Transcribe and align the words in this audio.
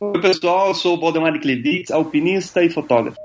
Oi, 0.00 0.20
pessoal, 0.20 0.72
sou 0.76 0.96
o 0.96 1.00
Valdemar 1.00 1.40
Klevitz, 1.40 1.90
alpinista 1.90 2.62
e 2.62 2.70
fotógrafo. 2.70 3.18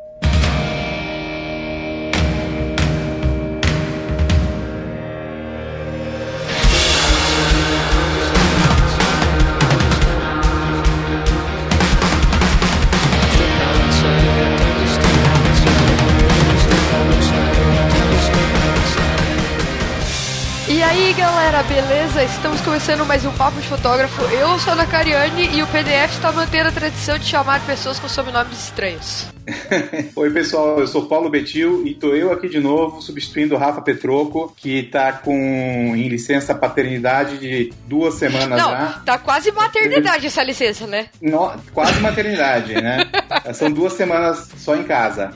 beleza? 21.74 22.24
Estamos 22.24 22.62
começando 22.74 23.05
mais 23.05 23.24
um 23.24 23.32
Papo 23.34 23.62
de 23.62 23.68
Fotógrafo. 23.68 24.24
Eu 24.34 24.58
sou 24.58 24.71
a 24.71 24.74
Ana 24.74 24.88
Cariani 24.88 25.48
e 25.56 25.62
o 25.62 25.68
PDF 25.68 26.12
está 26.12 26.32
mantendo 26.32 26.70
a 26.70 26.71
tradição 26.71 27.20
de 27.20 27.26
chamar 27.26 27.64
pessoas 27.68 28.00
com 28.00 28.10
sobrenomes 28.10 28.57
estranhos. 28.64 29.28
Oi, 30.16 30.32
pessoal, 30.32 30.80
eu 30.80 30.88
sou 30.88 31.06
Paulo 31.06 31.30
Betil 31.30 31.86
e 31.86 31.94
tô 31.94 32.16
eu 32.16 32.31
aqui 32.31 32.47
de 32.47 32.59
novo, 32.59 33.02
substituindo 33.02 33.55
o 33.55 33.57
Rafa 33.57 33.81
Petroco, 33.81 34.53
que 34.55 34.83
tá 34.83 35.11
com 35.11 35.33
em 35.33 36.07
licença 36.07 36.55
paternidade 36.55 37.38
de 37.38 37.73
duas 37.85 38.16
semanas 38.16 38.59
Não, 38.59 38.71
já. 38.71 39.02
Tá 39.05 39.17
quase 39.17 39.52
maternidade 39.52 40.27
essa 40.27 40.44
licença, 40.44 40.88
né? 40.88 41.09
No, 41.21 41.52
quase 41.73 41.99
maternidade, 41.99 42.73
né? 42.73 43.09
São 43.53 43.69
duas 43.71 43.94
semanas 43.94 44.49
só 44.58 44.75
em 44.75 44.83
casa. 44.83 45.31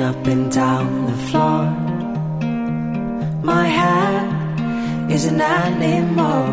Up 0.07 0.27
and 0.29 0.53
down 0.53 1.07
the 1.11 1.19
floor. 1.29 1.65
My 3.43 3.67
hair 3.79 4.15
is 5.11 5.25
an 5.25 5.41
animal, 5.41 6.45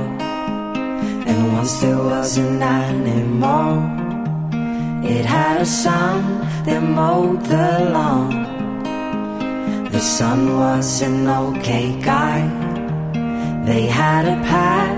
and 1.29 1.53
once 1.53 1.73
there 1.81 2.03
was 2.11 2.37
an 2.37 2.63
animal. 2.63 3.71
It 5.15 5.25
had 5.25 5.61
a 5.61 5.65
son 5.65 6.19
that 6.65 6.81
mowed 6.81 7.41
the 7.53 7.69
lawn. 7.95 8.31
The 9.91 9.99
son 9.99 10.39
was 10.57 11.03
an 11.03 11.27
okay 11.27 11.87
guy. 12.01 12.39
They 13.69 13.85
had 13.85 14.23
a 14.35 14.37
pet 14.49 14.95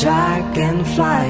dragonfly. 0.00 1.28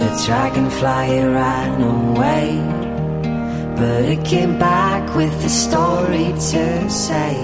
The 0.00 0.10
dragonfly 0.24 1.08
ran 1.36 1.82
away. 1.82 2.85
But 3.76 4.08
it 4.08 4.24
came 4.24 4.58
back 4.58 5.14
with 5.14 5.32
a 5.44 5.48
story 5.50 6.32
to 6.32 6.90
say. 6.90 7.36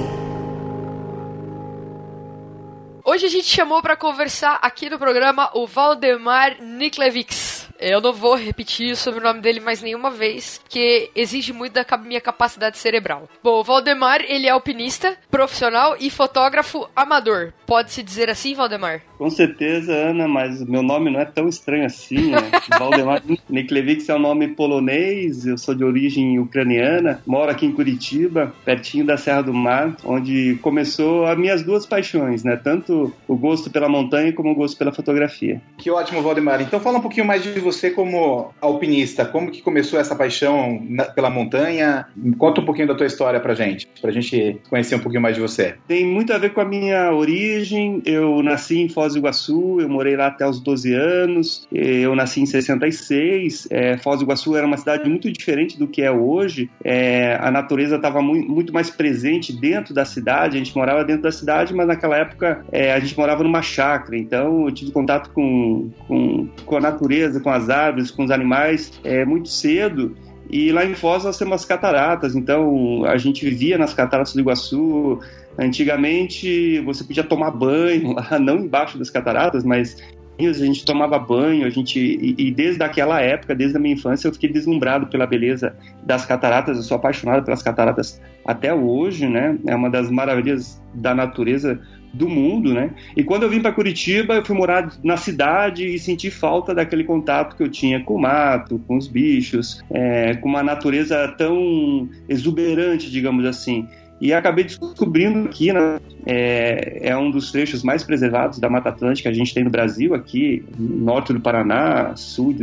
Hoje 3.04 3.26
a 3.26 3.28
gente 3.28 3.48
chamou 3.48 3.82
para 3.82 3.96
conversar 3.96 4.58
aqui 4.62 4.88
no 4.88 4.98
programa 4.98 5.50
o 5.52 5.66
Valdemar 5.66 6.56
Niklevics. 6.62 7.68
Eu 7.78 8.00
não 8.00 8.12
vou 8.14 8.34
repetir 8.34 8.92
o 8.92 8.96
sobrenome 8.96 9.40
dele 9.40 9.60
mais 9.60 9.82
nenhuma 9.82 10.10
vez, 10.10 10.58
que 10.68 11.10
exige 11.14 11.52
muito 11.52 11.74
da 11.74 11.84
minha 11.98 12.20
capacidade 12.20 12.78
cerebral. 12.78 13.28
Bom, 13.42 13.58
o 13.58 13.64
Valdemar, 13.64 14.22
ele 14.22 14.46
é 14.46 14.50
alpinista, 14.50 15.18
profissional 15.30 15.96
e 16.00 16.08
fotógrafo 16.08 16.88
amador. 16.96 17.52
Pode-se 17.66 18.02
dizer 18.02 18.30
assim, 18.30 18.54
Valdemar? 18.54 19.02
Com 19.22 19.30
certeza, 19.30 19.92
Ana, 19.92 20.26
mas 20.26 20.60
meu 20.64 20.82
nome 20.82 21.08
não 21.08 21.20
é 21.20 21.24
tão 21.24 21.48
estranho 21.48 21.86
assim, 21.86 22.32
né? 22.32 22.38
Valdemar 22.76 23.22
Niklevix 23.48 24.08
é 24.08 24.16
um 24.16 24.18
nome 24.18 24.48
polonês, 24.48 25.46
eu 25.46 25.56
sou 25.56 25.76
de 25.76 25.84
origem 25.84 26.40
ucraniana, 26.40 27.22
moro 27.24 27.48
aqui 27.48 27.64
em 27.64 27.70
Curitiba, 27.70 28.52
pertinho 28.64 29.06
da 29.06 29.16
Serra 29.16 29.42
do 29.42 29.54
Mar, 29.54 29.94
onde 30.04 30.58
começou 30.60 31.24
as 31.24 31.38
minhas 31.38 31.62
duas 31.62 31.86
paixões, 31.86 32.42
né? 32.42 32.56
Tanto 32.56 33.14
o 33.28 33.36
gosto 33.36 33.70
pela 33.70 33.88
montanha 33.88 34.32
como 34.32 34.50
o 34.50 34.56
gosto 34.56 34.76
pela 34.76 34.92
fotografia. 34.92 35.62
Que 35.78 35.88
ótimo, 35.88 36.20
Valdemar. 36.20 36.60
Então 36.60 36.80
fala 36.80 36.98
um 36.98 37.02
pouquinho 37.02 37.24
mais 37.24 37.44
de 37.44 37.60
você 37.60 37.92
como 37.92 38.52
alpinista. 38.60 39.24
Como 39.24 39.52
que 39.52 39.62
começou 39.62 40.00
essa 40.00 40.16
paixão 40.16 40.84
na, 40.88 41.04
pela 41.04 41.30
montanha? 41.30 42.06
Conta 42.36 42.60
um 42.60 42.64
pouquinho 42.64 42.88
da 42.88 42.96
tua 42.96 43.06
história 43.06 43.38
pra 43.38 43.54
gente, 43.54 43.86
pra 44.00 44.10
gente 44.10 44.60
conhecer 44.68 44.96
um 44.96 45.00
pouquinho 45.00 45.22
mais 45.22 45.36
de 45.36 45.40
você. 45.40 45.76
Tem 45.86 46.04
muito 46.04 46.32
a 46.32 46.38
ver 46.38 46.52
com 46.52 46.60
a 46.60 46.64
minha 46.64 47.14
origem. 47.14 48.02
Eu 48.04 48.42
nasci 48.42 48.80
em 48.80 48.88
Foz 48.88 49.11
do 49.12 49.18
Iguaçu, 49.18 49.80
eu 49.80 49.88
morei 49.88 50.16
lá 50.16 50.26
até 50.28 50.46
os 50.46 50.60
12 50.60 50.92
anos. 50.94 51.66
Eu 51.72 52.14
nasci 52.14 52.40
em 52.40 52.46
66. 52.46 53.68
É, 53.70 53.96
Foz 53.98 54.18
do 54.18 54.24
Iguaçu 54.24 54.56
era 54.56 54.66
uma 54.66 54.76
cidade 54.76 55.08
muito 55.08 55.30
diferente 55.30 55.78
do 55.78 55.86
que 55.86 56.02
é 56.02 56.10
hoje. 56.10 56.70
É, 56.84 57.36
a 57.40 57.50
natureza 57.50 57.96
estava 57.96 58.20
muito, 58.22 58.50
muito, 58.50 58.72
mais 58.72 58.90
presente 58.90 59.52
dentro 59.52 59.94
da 59.94 60.04
cidade. 60.04 60.56
A 60.56 60.58
gente 60.58 60.76
morava 60.76 61.04
dentro 61.04 61.22
da 61.22 61.32
cidade, 61.32 61.74
mas 61.74 61.86
naquela 61.86 62.16
época 62.16 62.64
é, 62.72 62.92
a 62.92 63.00
gente 63.00 63.16
morava 63.16 63.42
numa 63.42 63.62
chácara. 63.62 64.16
Então 64.16 64.66
eu 64.66 64.72
tive 64.72 64.90
contato 64.90 65.30
com, 65.30 65.90
com, 66.06 66.48
com 66.64 66.76
a 66.76 66.80
natureza, 66.80 67.40
com 67.40 67.50
as 67.50 67.70
árvores, 67.70 68.10
com 68.10 68.24
os 68.24 68.30
animais 68.30 68.92
é, 69.04 69.24
muito 69.24 69.48
cedo. 69.48 70.14
E 70.50 70.70
lá 70.70 70.84
em 70.84 70.94
Foz 70.94 71.24
nós 71.24 71.38
temos 71.38 71.54
as 71.54 71.64
cataratas, 71.64 72.34
então 72.36 73.04
a 73.06 73.16
gente 73.16 73.42
vivia 73.42 73.78
nas 73.78 73.94
cataratas 73.94 74.34
do 74.34 74.40
Iguaçu. 74.40 75.18
Antigamente 75.58 76.80
você 76.80 77.04
podia 77.04 77.24
tomar 77.24 77.50
banho 77.50 78.12
lá, 78.12 78.38
não 78.40 78.56
embaixo 78.58 78.98
das 78.98 79.10
cataratas, 79.10 79.64
mas 79.64 79.96
a 80.38 80.52
gente 80.52 80.84
tomava 80.84 81.18
banho, 81.18 81.66
a 81.66 81.70
gente 81.70 81.98
e, 82.00 82.34
e, 82.38 82.50
desde 82.50 82.82
aquela 82.82 83.20
época, 83.20 83.54
desde 83.54 83.76
a 83.76 83.80
minha 83.80 83.94
infância, 83.94 84.26
eu 84.26 84.32
fiquei 84.32 84.50
deslumbrado 84.50 85.06
pela 85.06 85.26
beleza 85.26 85.76
das 86.04 86.24
cataratas. 86.26 86.76
Eu 86.76 86.82
sou 86.82 86.96
apaixonado 86.96 87.44
pelas 87.44 87.62
cataratas 87.62 88.20
até 88.44 88.74
hoje, 88.74 89.28
né? 89.28 89.58
É 89.66 89.76
uma 89.76 89.90
das 89.90 90.10
maravilhas 90.10 90.82
da 90.94 91.14
natureza 91.14 91.80
do 92.12 92.28
mundo, 92.28 92.74
né? 92.74 92.90
E 93.16 93.24
quando 93.24 93.44
eu 93.44 93.48
vim 93.48 93.60
para 93.60 93.72
Curitiba, 93.72 94.34
eu 94.34 94.44
fui 94.44 94.56
morar 94.56 94.92
na 95.02 95.16
cidade 95.16 95.86
e 95.86 95.98
senti 95.98 96.30
falta 96.30 96.74
daquele 96.74 97.04
contato 97.04 97.56
que 97.56 97.62
eu 97.62 97.70
tinha 97.70 98.02
com 98.02 98.16
o 98.16 98.20
mato, 98.20 98.78
com 98.86 98.96
os 98.96 99.08
bichos, 99.08 99.82
é, 99.90 100.34
com 100.34 100.48
uma 100.48 100.62
natureza 100.62 101.26
tão 101.38 102.08
exuberante, 102.28 103.10
digamos 103.10 103.46
assim. 103.46 103.88
E 104.22 104.32
acabei 104.32 104.62
descobrindo 104.62 105.48
que 105.48 105.72
né, 105.72 105.98
é, 106.26 107.08
é, 107.08 107.16
um 107.16 107.30
dos 107.30 107.50
trechos 107.50 107.82
mais 107.82 108.02
preservados 108.02 108.58
da 108.58 108.68
Mata 108.68 108.88
Atlântica 108.88 109.28
que 109.28 109.34
a 109.34 109.36
gente 109.36 109.54
tem 109.54 109.64
no 109.64 109.70
Brasil, 109.70 110.14
aqui, 110.14 110.64
norte 110.78 111.32
do 111.32 111.40
Paraná, 111.40 112.12
sul 112.16 112.54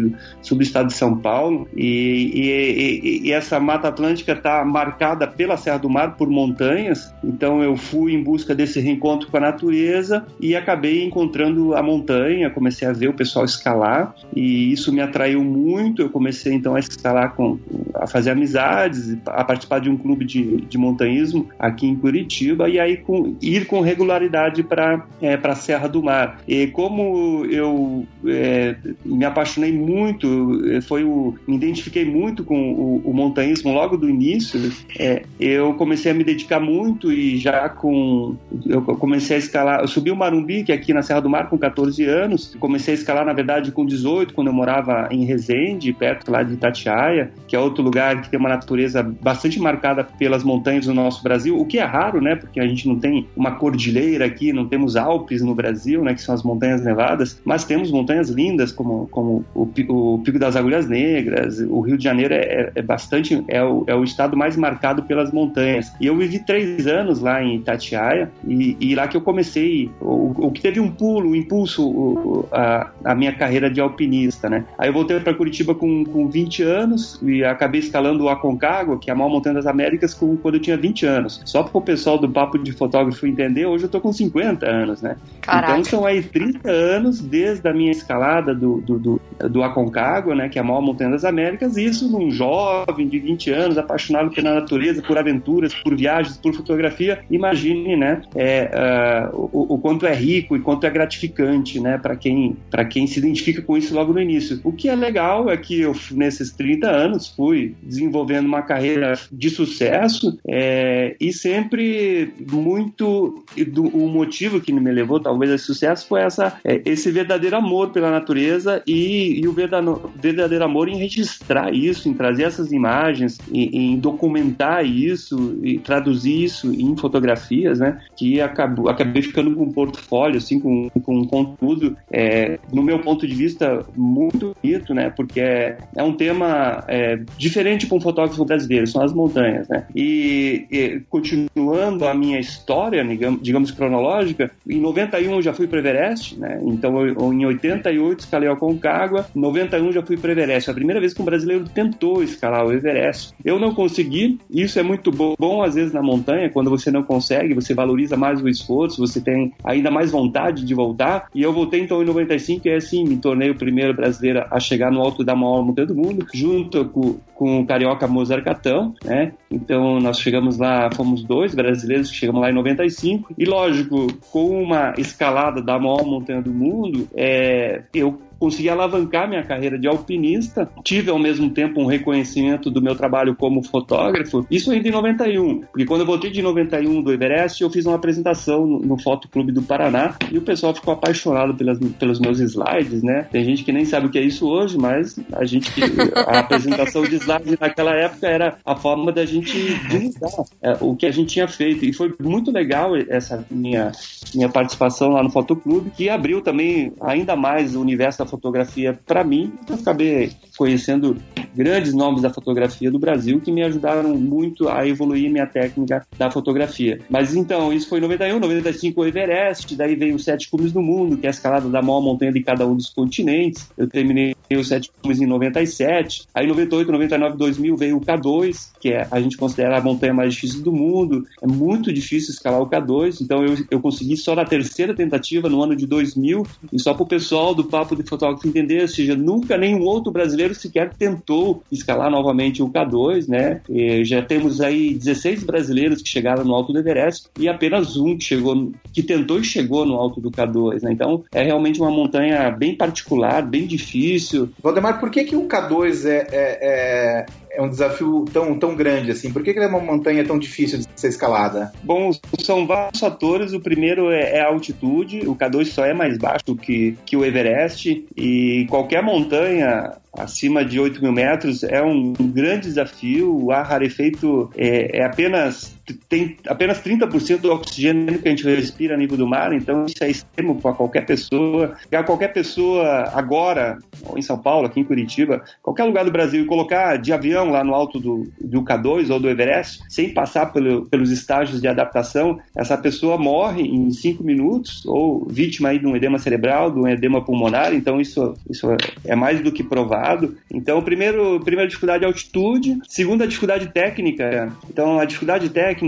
sul 0.41 0.57
do 0.57 0.63
estado 0.63 0.87
de 0.87 0.93
São 0.93 1.17
Paulo. 1.17 1.67
E, 1.75 2.31
e, 2.33 3.27
e 3.27 3.31
essa 3.31 3.59
Mata 3.59 3.87
Atlântica 3.87 4.33
está 4.33 4.63
marcada 4.65 5.27
pela 5.27 5.57
Serra 5.57 5.77
do 5.77 5.89
Mar, 5.89 6.15
por 6.15 6.29
montanhas. 6.29 7.13
Então 7.23 7.63
eu 7.63 7.75
fui 7.75 8.13
em 8.13 8.23
busca 8.23 8.53
desse 8.55 8.79
reencontro 8.79 9.29
com 9.29 9.37
a 9.37 9.39
natureza 9.39 10.25
e 10.39 10.55
acabei 10.55 11.03
encontrando 11.03 11.75
a 11.75 11.81
montanha. 11.83 12.49
Comecei 12.49 12.87
a 12.87 12.91
ver 12.91 13.09
o 13.09 13.13
pessoal 13.13 13.45
escalar 13.45 14.13
e 14.35 14.71
isso 14.71 14.91
me 14.91 15.01
atraiu 15.01 15.43
muito. 15.43 16.01
Eu 16.01 16.09
comecei 16.09 16.53
então 16.53 16.75
a 16.75 16.79
escalar, 16.79 17.35
com, 17.35 17.59
a 17.93 18.07
fazer 18.07 18.31
amizades, 18.31 19.17
a 19.25 19.43
participar 19.43 19.79
de 19.79 19.89
um 19.89 19.97
clube 19.97 20.25
de, 20.25 20.61
de 20.61 20.77
montanhismo 20.77 21.49
aqui 21.57 21.87
em 21.87 21.95
Curitiba 21.95 22.69
e 22.69 22.79
aí 22.79 22.97
com, 22.97 23.35
ir 23.55 23.65
com 23.65 23.81
regularidade 23.81 24.63
para 24.63 25.05
é, 25.21 25.39
a 25.41 25.55
Serra 25.55 25.87
do 25.87 26.03
Mar. 26.03 26.41
E 26.47 26.67
como 26.67 27.45
eu 27.45 28.05
é, 28.25 28.75
me 29.03 29.25
apaixonei 29.25 29.71
muito, 29.71 30.59
foi 30.83 31.03
o, 31.03 31.35
me 31.47 31.55
identifiquei 31.55 32.05
muito 32.05 32.43
com 32.43 32.71
o, 32.71 33.01
o 33.05 33.13
montanhismo 33.13 33.71
logo 33.71 33.97
do 33.97 34.09
início, 34.09 34.71
é, 34.97 35.23
eu 35.39 35.73
comecei 35.73 36.11
a 36.11 36.15
me 36.15 36.23
dedicar 36.23 36.59
muito 36.59 37.11
e 37.11 37.37
já 37.37 37.69
com 37.69 38.35
eu 38.65 38.81
comecei 38.81 39.37
a 39.37 39.39
escalar, 39.39 39.81
eu 39.81 39.87
subi 39.87 40.11
o 40.11 40.15
Marumbi, 40.15 40.63
que 40.63 40.71
é 40.71 40.75
aqui 40.75 40.93
na 40.93 41.01
Serra 41.01 41.21
do 41.21 41.29
Mar 41.29 41.49
com 41.49 41.57
14 41.57 42.03
anos, 42.05 42.55
comecei 42.59 42.93
a 42.93 42.97
escalar 42.97 43.25
na 43.25 43.33
verdade 43.33 43.71
com 43.71 43.85
18, 43.85 44.33
quando 44.33 44.47
eu 44.47 44.53
morava 44.53 45.07
em 45.11 45.25
Resende, 45.25 45.91
perto 45.93 46.31
lá 46.31 46.43
de 46.43 46.53
Itatiaia, 46.53 47.31
que 47.47 47.55
é 47.55 47.59
outro 47.59 47.83
lugar 47.83 48.21
que 48.21 48.29
tem 48.29 48.39
uma 48.39 48.49
natureza 48.49 49.03
bastante 49.03 49.59
marcada 49.59 50.03
pelas 50.03 50.43
montanhas 50.43 50.85
do 50.85 50.93
nosso 50.93 51.23
Brasil, 51.23 51.57
o 51.57 51.65
que 51.65 51.79
é 51.79 51.83
raro, 51.83 52.21
né? 52.21 52.35
Porque 52.35 52.59
a 52.59 52.67
gente 52.67 52.87
não 52.87 52.99
tem 52.99 53.27
uma 53.39 53.51
cordilheira 53.51 54.25
aqui, 54.25 54.51
não 54.51 54.67
temos 54.67 54.97
Alpes 54.97 55.41
no 55.41 55.55
Brasil, 55.55 56.03
né? 56.03 56.13
Que 56.13 56.21
são 56.21 56.35
as 56.35 56.43
montanhas 56.43 56.83
nevadas, 56.83 57.39
mas 57.45 57.63
temos 57.63 57.89
montanhas 57.89 58.29
lindas 58.29 58.71
como, 58.73 59.07
como 59.07 59.45
o, 59.55 59.61
o 59.87 60.19
Pico 60.19 60.37
das 60.37 60.57
Agulhas 60.57 60.89
Negras. 60.89 61.59
O 61.59 61.79
Rio 61.79 61.97
de 61.97 62.03
Janeiro 62.03 62.33
é, 62.33 62.71
é 62.75 62.81
bastante 62.81 63.41
é 63.47 63.63
o, 63.63 63.85
é 63.87 63.95
o 63.95 64.03
estado 64.03 64.35
mais 64.35 64.57
marcado 64.57 65.03
pelas 65.03 65.31
montanhas. 65.31 65.89
E 66.01 66.07
eu 66.07 66.17
vivi 66.17 66.39
três 66.39 66.85
anos 66.85 67.21
lá 67.21 67.41
em 67.41 67.55
Itatiaia 67.55 68.29
e, 68.45 68.75
e 68.77 68.93
lá 68.93 69.07
que 69.07 69.15
eu 69.15 69.21
comecei 69.21 69.89
o, 70.01 70.47
o 70.47 70.51
que 70.51 70.61
teve 70.61 70.81
um 70.81 70.91
pulo, 70.91 71.29
um 71.29 71.35
impulso 71.35 71.87
o, 71.87 72.49
a, 72.51 72.91
a 73.05 73.15
minha 73.15 73.33
carreira 73.33 73.69
de 73.69 73.79
alpinista, 73.79 74.49
né? 74.49 74.65
Aí 74.77 74.89
eu 74.89 74.93
voltei 74.93 75.17
para 75.21 75.33
Curitiba 75.33 75.73
com, 75.73 76.03
com 76.03 76.27
20 76.27 76.63
anos 76.63 77.19
e 77.23 77.43
acabei 77.43 77.79
escalando 77.79 78.25
o 78.25 78.29
Aconcagua, 78.29 78.99
que 78.99 79.09
é 79.09 79.13
a 79.13 79.15
maior 79.15 79.29
montanha 79.29 79.55
das 79.55 79.65
Américas, 79.65 80.13
com, 80.13 80.35
quando 80.35 80.55
eu 80.55 80.61
tinha 80.61 80.75
20 80.75 81.05
anos. 81.05 81.41
Só 81.45 81.63
para 81.63 81.77
o 81.77 81.81
pessoal 81.81 82.17
do 82.17 82.29
Papo 82.29 82.57
de 82.57 82.73
Fotógrafo 82.73 83.28
entender, 83.29 83.65
hoje 83.65 83.85
eu 83.85 83.89
tô 83.89 84.01
com 84.01 84.11
50 84.11 84.65
anos, 84.65 85.01
né? 85.01 85.15
Caraca. 85.41 85.73
Então 85.73 85.83
são 85.83 86.05
aí 86.05 86.21
30 86.21 86.69
anos 86.69 87.21
desde 87.21 87.67
a 87.67 87.73
minha 87.73 87.91
escalada 87.91 88.53
do, 88.53 88.81
do, 88.81 88.99
do, 88.99 89.21
do 89.49 89.63
Aconcagua, 89.63 90.35
né? 90.35 90.49
Que 90.49 90.57
é 90.57 90.61
a 90.61 90.65
maior 90.65 90.81
montanha 90.81 91.11
das 91.11 91.23
Américas, 91.23 91.77
e 91.77 91.85
isso 91.85 92.09
num 92.09 92.31
jovem 92.31 93.07
de 93.07 93.19
20 93.19 93.51
anos, 93.51 93.77
apaixonado 93.77 94.31
pela 94.31 94.53
natureza, 94.53 95.01
por 95.01 95.17
aventuras, 95.17 95.73
por 95.73 95.95
viagens, 95.95 96.37
por 96.37 96.53
fotografia. 96.53 97.19
Imagine, 97.29 97.95
né? 97.95 98.21
É, 98.35 99.29
uh, 99.33 99.49
o, 99.51 99.75
o, 99.75 99.77
quanto 99.77 100.05
é 100.05 100.13
rico 100.13 100.55
e 100.55 100.59
quanto 100.59 100.85
é 100.85 100.89
gratificante, 100.89 101.79
né? 101.79 101.97
Para 101.97 102.15
quem, 102.15 102.57
quem 102.89 103.07
se 103.07 103.19
identifica 103.19 103.61
com 103.61 103.77
isso 103.77 103.93
logo 103.93 104.13
no 104.13 104.21
início. 104.21 104.59
O 104.63 104.71
que 104.71 104.89
é 104.89 104.95
legal 104.95 105.49
é 105.49 105.57
que 105.57 105.79
eu, 105.81 105.95
nesses 106.11 106.51
30 106.51 106.89
anos, 106.89 107.27
fui 107.27 107.75
desenvolvendo 107.81 108.45
uma 108.45 108.61
carreira 108.61 109.13
de 109.31 109.49
sucesso, 109.49 110.37
é, 110.47 111.15
e 111.19 111.31
sempre 111.33 112.33
muito 112.49 113.18
do, 113.67 113.83
o 113.83 114.07
motivo 114.09 114.59
que 114.61 114.71
me 114.71 114.91
levou 114.91 115.19
talvez 115.19 115.51
a 115.51 115.57
sucesso 115.57 116.07
foi 116.07 116.21
essa 116.21 116.59
é, 116.63 116.81
esse 116.85 117.11
verdadeiro 117.11 117.55
amor 117.55 117.89
pela 117.89 118.11
natureza 118.11 118.81
e, 118.85 119.39
e, 119.39 119.47
o 119.47 119.51
verdadeiro, 119.51 120.11
verdadeiro 120.15 120.63
amor 120.63 120.89
em 120.89 120.97
registrar 120.97 121.73
isso, 121.73 122.09
em 122.09 122.13
trazer 122.13 122.43
essas 122.43 122.71
imagens, 122.71 123.37
em, 123.51 123.93
em 123.93 123.99
documentar 123.99 124.85
isso 124.85 125.59
e 125.63 125.79
traduzir 125.79 126.43
isso 126.43 126.73
em 126.73 126.95
fotografias, 126.95 127.79
né? 127.79 128.01
Que 128.15 128.41
acabou, 128.41 128.89
acabei 128.89 129.21
ficando 129.21 129.55
com 129.55 129.63
um 129.63 129.71
portfólio 129.71 130.37
assim, 130.37 130.59
com, 130.59 130.89
com 130.89 131.19
um 131.19 131.25
conteúdo 131.25 131.95
é, 132.11 132.59
no 132.71 132.83
meu 132.83 132.99
ponto 132.99 133.27
de 133.27 133.33
vista 133.33 133.85
muito 133.95 134.55
bonito, 134.61 134.93
né? 134.93 135.09
Porque 135.09 135.39
é, 135.39 135.77
é 135.95 136.03
um 136.03 136.13
tema 136.13 136.83
é, 136.87 137.19
diferente 137.37 137.87
para 137.87 137.97
um 137.97 138.01
fotógrafo 138.01 138.43
brasileiro, 138.45 138.87
são 138.87 139.03
as 139.03 139.13
montanhas, 139.13 139.67
né? 139.67 139.85
E, 139.95 140.65
e 140.71 141.01
continuando 141.09 142.05
a 142.05 142.13
minha 142.13 142.39
história, 142.39 143.03
digamos, 143.17 143.71
cronológica, 143.71 144.51
em 144.67 144.79
91 144.79 145.35
eu 145.35 145.41
já 145.41 145.53
fui 145.53 145.67
para 145.67 145.79
Everest, 145.79 146.39
né? 146.39 146.59
Então 146.65 147.05
eu, 147.05 147.33
em 147.33 147.45
88 147.45 148.19
escalei 148.19 148.49
o 148.49 148.53
Aconcagua, 148.53 149.25
em 149.35 149.39
91 149.39 149.91
já 149.91 150.01
fui 150.01 150.17
para 150.17 150.31
Everest. 150.31 150.69
A 150.69 150.73
primeira 150.73 150.99
vez 150.99 151.13
que 151.13 151.21
um 151.21 151.25
brasileiro 151.25 151.65
tentou 151.65 152.23
escalar 152.23 152.65
o 152.65 152.71
Everest. 152.71 153.33
Eu 153.43 153.59
não 153.59 153.73
consegui, 153.73 154.39
isso 154.49 154.79
é 154.79 154.83
muito 154.83 155.11
bom, 155.11 155.35
bom 155.37 155.63
às 155.63 155.75
vezes 155.75 155.93
na 155.93 156.01
montanha, 156.01 156.49
quando 156.49 156.69
você 156.69 156.91
não 156.91 157.03
consegue, 157.03 157.53
você 157.53 157.73
valoriza 157.73 158.17
mais 158.17 158.41
o 158.41 158.47
esforço, 158.47 158.99
você 158.99 159.21
tem 159.21 159.53
ainda 159.63 159.91
mais 159.91 160.11
vontade 160.11 160.65
de 160.65 160.73
voltar. 160.73 161.27
E 161.33 161.41
eu 161.41 161.53
voltei 161.53 161.81
então 161.81 162.01
em 162.01 162.05
95 162.05 162.67
e 162.67 162.71
assim 162.73 163.03
me 163.03 163.17
tornei 163.17 163.49
o 163.49 163.55
primeiro 163.55 163.93
brasileiro 163.93 164.45
a 164.49 164.59
chegar 164.59 164.91
no 164.91 165.01
alto 165.01 165.23
da 165.23 165.35
maior 165.35 165.63
montanha 165.63 165.87
do 165.87 165.95
mundo, 165.95 166.25
junto 166.33 166.85
com, 166.85 167.17
com 167.33 167.61
o 167.61 167.65
carioca 167.65 168.07
Mozart 168.07 168.43
Catão, 168.43 168.93
né? 169.03 169.33
Então 169.51 169.99
nós 169.99 170.19
chegamos 170.19 170.57
lá 170.57 170.89
fomos 170.93 171.23
dois 171.23 171.55
brasileiros 171.55 172.09
que 172.09 172.17
chegamos 172.17 172.41
lá 172.41 172.49
em 172.49 172.53
95. 172.53 173.33
E 173.37 173.45
lógico, 173.45 174.07
com 174.31 174.61
uma 174.63 174.93
escalada 174.97 175.61
da 175.61 175.79
maior 175.79 176.05
montanha 176.05 176.41
do 176.41 176.51
mundo, 176.51 177.07
é, 177.15 177.83
eu 177.93 178.21
consegui 178.39 178.69
alavancar 178.69 179.27
minha 179.27 179.43
carreira 179.43 179.77
de 179.77 179.87
alpinista, 179.87 180.69
tive 180.83 181.11
ao 181.11 181.19
mesmo 181.19 181.49
tempo 181.49 181.81
um 181.81 181.85
reconhecimento 181.85 182.71
do 182.71 182.81
meu 182.81 182.95
trabalho 182.95 183.35
como 183.35 183.63
fotógrafo, 183.63 184.45
isso 184.49 184.71
ainda 184.71 184.87
em 184.87 184.91
91, 184.91 185.61
porque 185.61 185.85
quando 185.85 186.01
eu 186.01 186.07
voltei 186.07 186.31
de 186.31 186.41
91 186.41 187.01
do 187.01 187.11
Everest, 187.11 187.61
eu 187.61 187.69
fiz 187.69 187.85
uma 187.85 187.95
apresentação 187.95 188.65
no, 188.65 188.79
no 188.79 188.97
Fotoclube 189.01 189.51
do 189.51 189.61
Paraná 189.61 190.15
e 190.31 190.37
o 190.37 190.41
pessoal 190.41 190.73
ficou 190.73 190.93
apaixonado 190.93 191.55
pelas, 191.55 191.79
pelos 191.99 192.19
meus 192.19 192.39
slides, 192.39 193.03
né? 193.03 193.27
Tem 193.31 193.43
gente 193.43 193.63
que 193.63 193.71
nem 193.71 193.85
sabe 193.85 194.07
o 194.07 194.09
que 194.09 194.17
é 194.17 194.23
isso 194.23 194.47
hoje, 194.47 194.77
mas 194.77 195.19
a 195.33 195.45
gente 195.45 195.69
a 196.15 196.39
apresentação 196.39 197.03
de 197.03 197.15
slides 197.15 197.57
naquela 197.59 197.93
época 197.95 198.27
era 198.27 198.57
a 198.65 198.75
forma 198.75 199.11
da 199.11 199.25
gente 199.25 199.51
divulgar 199.87 200.45
é, 200.61 200.77
o 200.79 200.95
que 200.95 201.05
a 201.05 201.11
gente 201.11 201.33
tinha 201.33 201.47
feito. 201.47 201.85
E 201.85 201.93
foi 201.93 202.13
muito 202.19 202.51
legal 202.51 202.95
essa 202.95 203.45
minha 203.49 203.91
minha 204.33 204.49
participação 204.49 205.09
lá 205.09 205.23
no 205.23 205.29
Fotoclube, 205.29 205.91
que 205.91 206.09
abriu 206.09 206.41
também 206.41 206.93
ainda 207.01 207.35
mais 207.35 207.75
o 207.75 207.81
universo 207.81 208.19
da 208.19 208.25
fotografia 208.29 208.97
para 209.05 209.23
mim. 209.23 209.51
Eu 209.67 209.75
acabei 209.75 210.31
conhecendo 210.57 211.17
grandes 211.55 211.93
nomes 211.93 212.21
da 212.21 212.29
fotografia 212.29 212.91
do 212.91 212.99
Brasil 212.99 213.41
que 213.41 213.51
me 213.51 213.63
ajudaram 213.63 214.15
muito 214.15 214.69
a 214.69 214.87
evoluir 214.87 215.31
minha 215.31 215.47
técnica 215.47 216.05
da 216.17 216.29
fotografia. 216.29 216.99
Mas 217.09 217.35
então, 217.35 217.73
isso 217.73 217.89
foi 217.89 217.99
em 217.99 218.01
91, 218.01 218.39
95 218.39 219.01
o 219.01 219.05
Everest, 219.05 219.75
daí 219.75 219.95
veio 219.95 220.15
os 220.15 220.23
Sete 220.23 220.49
Cumes 220.49 220.71
do 220.71 220.81
Mundo, 220.81 221.17
que 221.17 221.25
é 221.25 221.29
a 221.29 221.31
escalada 221.31 221.69
da 221.69 221.81
maior 221.81 222.01
montanha 222.01 222.31
de 222.31 222.41
cada 222.41 222.67
um 222.67 222.75
dos 222.75 222.89
continentes. 222.89 223.69
Eu 223.77 223.87
terminei 223.87 224.35
os 224.51 224.67
Sete 224.67 224.91
Cumes 225.01 225.21
em 225.21 225.25
97. 225.25 226.23
Aí 226.33 226.47
98, 226.47 226.91
99, 226.91 227.37
2000 227.37 227.77
veio 227.77 227.97
o 227.97 228.01
K2, 228.01 228.71
que 228.79 228.89
é 228.89 229.07
a 229.09 229.19
gente 229.19 229.37
considera 229.37 229.77
a 229.77 229.81
montanha 229.81 230.13
mais 230.13 230.33
difícil 230.33 230.61
do 230.63 230.71
mundo. 230.71 231.25
É 231.41 231.47
muito 231.47 231.91
difícil 231.91 232.33
escalar 232.33 232.61
o 232.61 232.69
K2, 232.69 233.21
então 233.21 233.43
eu, 233.43 233.57
eu 233.69 233.79
consegui 233.79 234.17
só 234.17 234.35
na 234.35 234.45
terceira 234.45 234.93
tentativa, 234.93 235.49
no 235.49 235.61
ano 235.63 235.75
de 235.75 235.85
2000, 235.85 236.45
e 236.71 236.79
só 236.79 236.93
para 236.93 237.03
o 237.03 237.07
pessoal 237.07 237.53
do 237.53 237.63
Papo 237.63 237.95
de 237.95 238.03
Fotógrafo 238.19 238.47
entender, 238.47 238.81
ou 238.81 238.87
seja, 238.87 239.15
nunca 239.15 239.57
nenhum 239.57 239.83
outro 239.83 240.11
brasileiro 240.11 240.53
sequer 240.53 240.93
tentou 240.93 241.63
escalar 241.71 242.11
novamente 242.11 242.61
o 242.61 242.69
K2, 242.69 243.29
né? 243.29 243.61
E 243.69 244.03
já 244.03 244.21
temos 244.21 244.59
aí 244.59 244.93
16 244.93 245.43
brasileiros 245.45 246.01
que 246.01 246.09
chegaram 246.09 246.43
no 246.43 246.53
alto 246.53 246.73
do 246.73 246.79
Everest 246.79 247.29
e 247.39 247.47
apenas 247.47 247.95
um 247.95 248.17
que 248.17 248.25
chegou, 248.25 248.71
que 248.91 249.01
tentou 249.01 249.39
e 249.39 249.43
chegou 249.43 249.85
no 249.85 249.95
alto 249.95 250.19
do 250.19 250.29
K2, 250.29 250.83
né? 250.83 250.91
Então 250.91 251.23
é 251.31 251.43
realmente 251.43 251.79
uma 251.79 251.89
montanha 251.89 252.51
bem 252.51 252.75
particular, 252.75 253.41
bem 253.41 253.65
difícil. 253.65 254.49
Valdemar, 254.61 254.99
por 254.99 255.09
que, 255.09 255.23
que 255.23 255.35
o 255.35 255.47
K2 255.47 256.05
é, 256.05 256.27
é, 256.29 256.59
é 256.61 257.25
é 257.59 257.61
um 257.61 257.69
desafio 257.69 258.25
tão, 258.31 258.57
tão 258.57 258.73
grande 258.73 259.11
assim? 259.11 259.31
Por 259.33 259.43
que, 259.43 259.53
que 259.53 259.59
é 259.59 259.67
uma 259.67 259.79
montanha 259.79 260.23
tão 260.23 260.39
difícil 260.39 260.79
de 260.79 260.85
ser 260.95 261.09
escalada? 261.09 261.71
Bom, 261.83 262.11
são 262.39 262.65
vários 262.65 262.99
fatores. 262.99 263.53
O 263.53 263.59
primeiro 263.59 264.09
é, 264.09 264.37
é 264.37 264.41
a 264.41 264.47
altitude. 264.47 265.27
O 265.27 265.35
K2 265.35 265.65
só 265.65 265.85
é 265.85 265.93
mais 265.93 266.17
baixo 266.17 266.55
que, 266.55 266.97
que 267.05 267.17
o 267.17 267.25
Everest 267.25 268.05
e 268.15 268.65
qualquer 268.69 269.03
montanha 269.03 269.97
acima 270.17 270.63
de 270.63 270.79
8 270.79 271.01
mil 271.01 271.11
metros 271.11 271.63
é 271.63 271.81
um 271.81 272.13
grande 272.13 272.67
desafio. 272.67 273.35
O 273.35 273.51
ar 273.51 273.65
rarefeito 273.65 274.49
é, 274.55 274.99
é 274.99 275.03
apenas 275.03 275.77
tem 275.93 276.37
apenas 276.47 276.81
30% 276.81 277.41
do 277.41 277.51
oxigênio 277.51 278.19
que 278.19 278.27
a 278.27 278.31
gente 278.31 278.43
respira 278.43 278.95
a 278.95 278.97
nível 278.97 279.17
do 279.17 279.27
mar, 279.27 279.53
então 279.53 279.85
isso 279.85 280.03
é 280.03 280.09
extremo 280.09 280.59
para 280.61 280.73
qualquer 280.73 281.05
pessoa. 281.05 281.75
Pegar 281.89 282.03
qualquer 282.03 282.29
pessoa 282.29 283.09
agora, 283.13 283.77
em 284.15 284.21
São 284.21 284.37
Paulo, 284.37 284.67
aqui 284.67 284.79
em 284.79 284.83
Curitiba, 284.83 285.43
qualquer 285.61 285.83
lugar 285.83 286.05
do 286.05 286.11
Brasil, 286.11 286.43
e 286.43 286.45
colocar 286.45 286.97
de 286.97 287.13
avião 287.13 287.49
lá 287.49 287.63
no 287.63 287.73
alto 287.73 287.99
do, 287.99 288.27
do 288.39 288.61
K2 288.63 289.09
ou 289.09 289.19
do 289.19 289.29
Everest, 289.29 289.81
sem 289.89 290.13
passar 290.13 290.47
pelo, 290.47 290.85
pelos 290.85 291.11
estágios 291.11 291.61
de 291.61 291.67
adaptação, 291.67 292.39
essa 292.55 292.77
pessoa 292.77 293.17
morre 293.17 293.63
em 293.63 293.91
5 293.91 294.23
minutos, 294.23 294.85
ou 294.85 295.25
vítima 295.29 295.69
aí 295.69 295.79
de 295.79 295.85
um 295.85 295.95
edema 295.95 296.19
cerebral, 296.19 296.71
de 296.71 296.79
um 296.79 296.87
edema 296.87 297.23
pulmonar, 297.23 297.73
então 297.73 297.99
isso, 297.99 298.33
isso 298.49 298.67
é 299.05 299.15
mais 299.15 299.41
do 299.41 299.51
que 299.51 299.63
provado 299.63 300.37
então, 300.51 300.81
primeiro, 300.81 301.39
primeira 301.39 301.67
dificuldade 301.67 302.03
é 302.03 302.07
altitude, 302.07 302.79
segunda 302.87 303.27
dificuldade 303.27 303.67
técnica. 303.67 304.51
Então, 304.69 304.99
a 304.99 305.05
dificuldade 305.05 305.49
técnica 305.49 305.78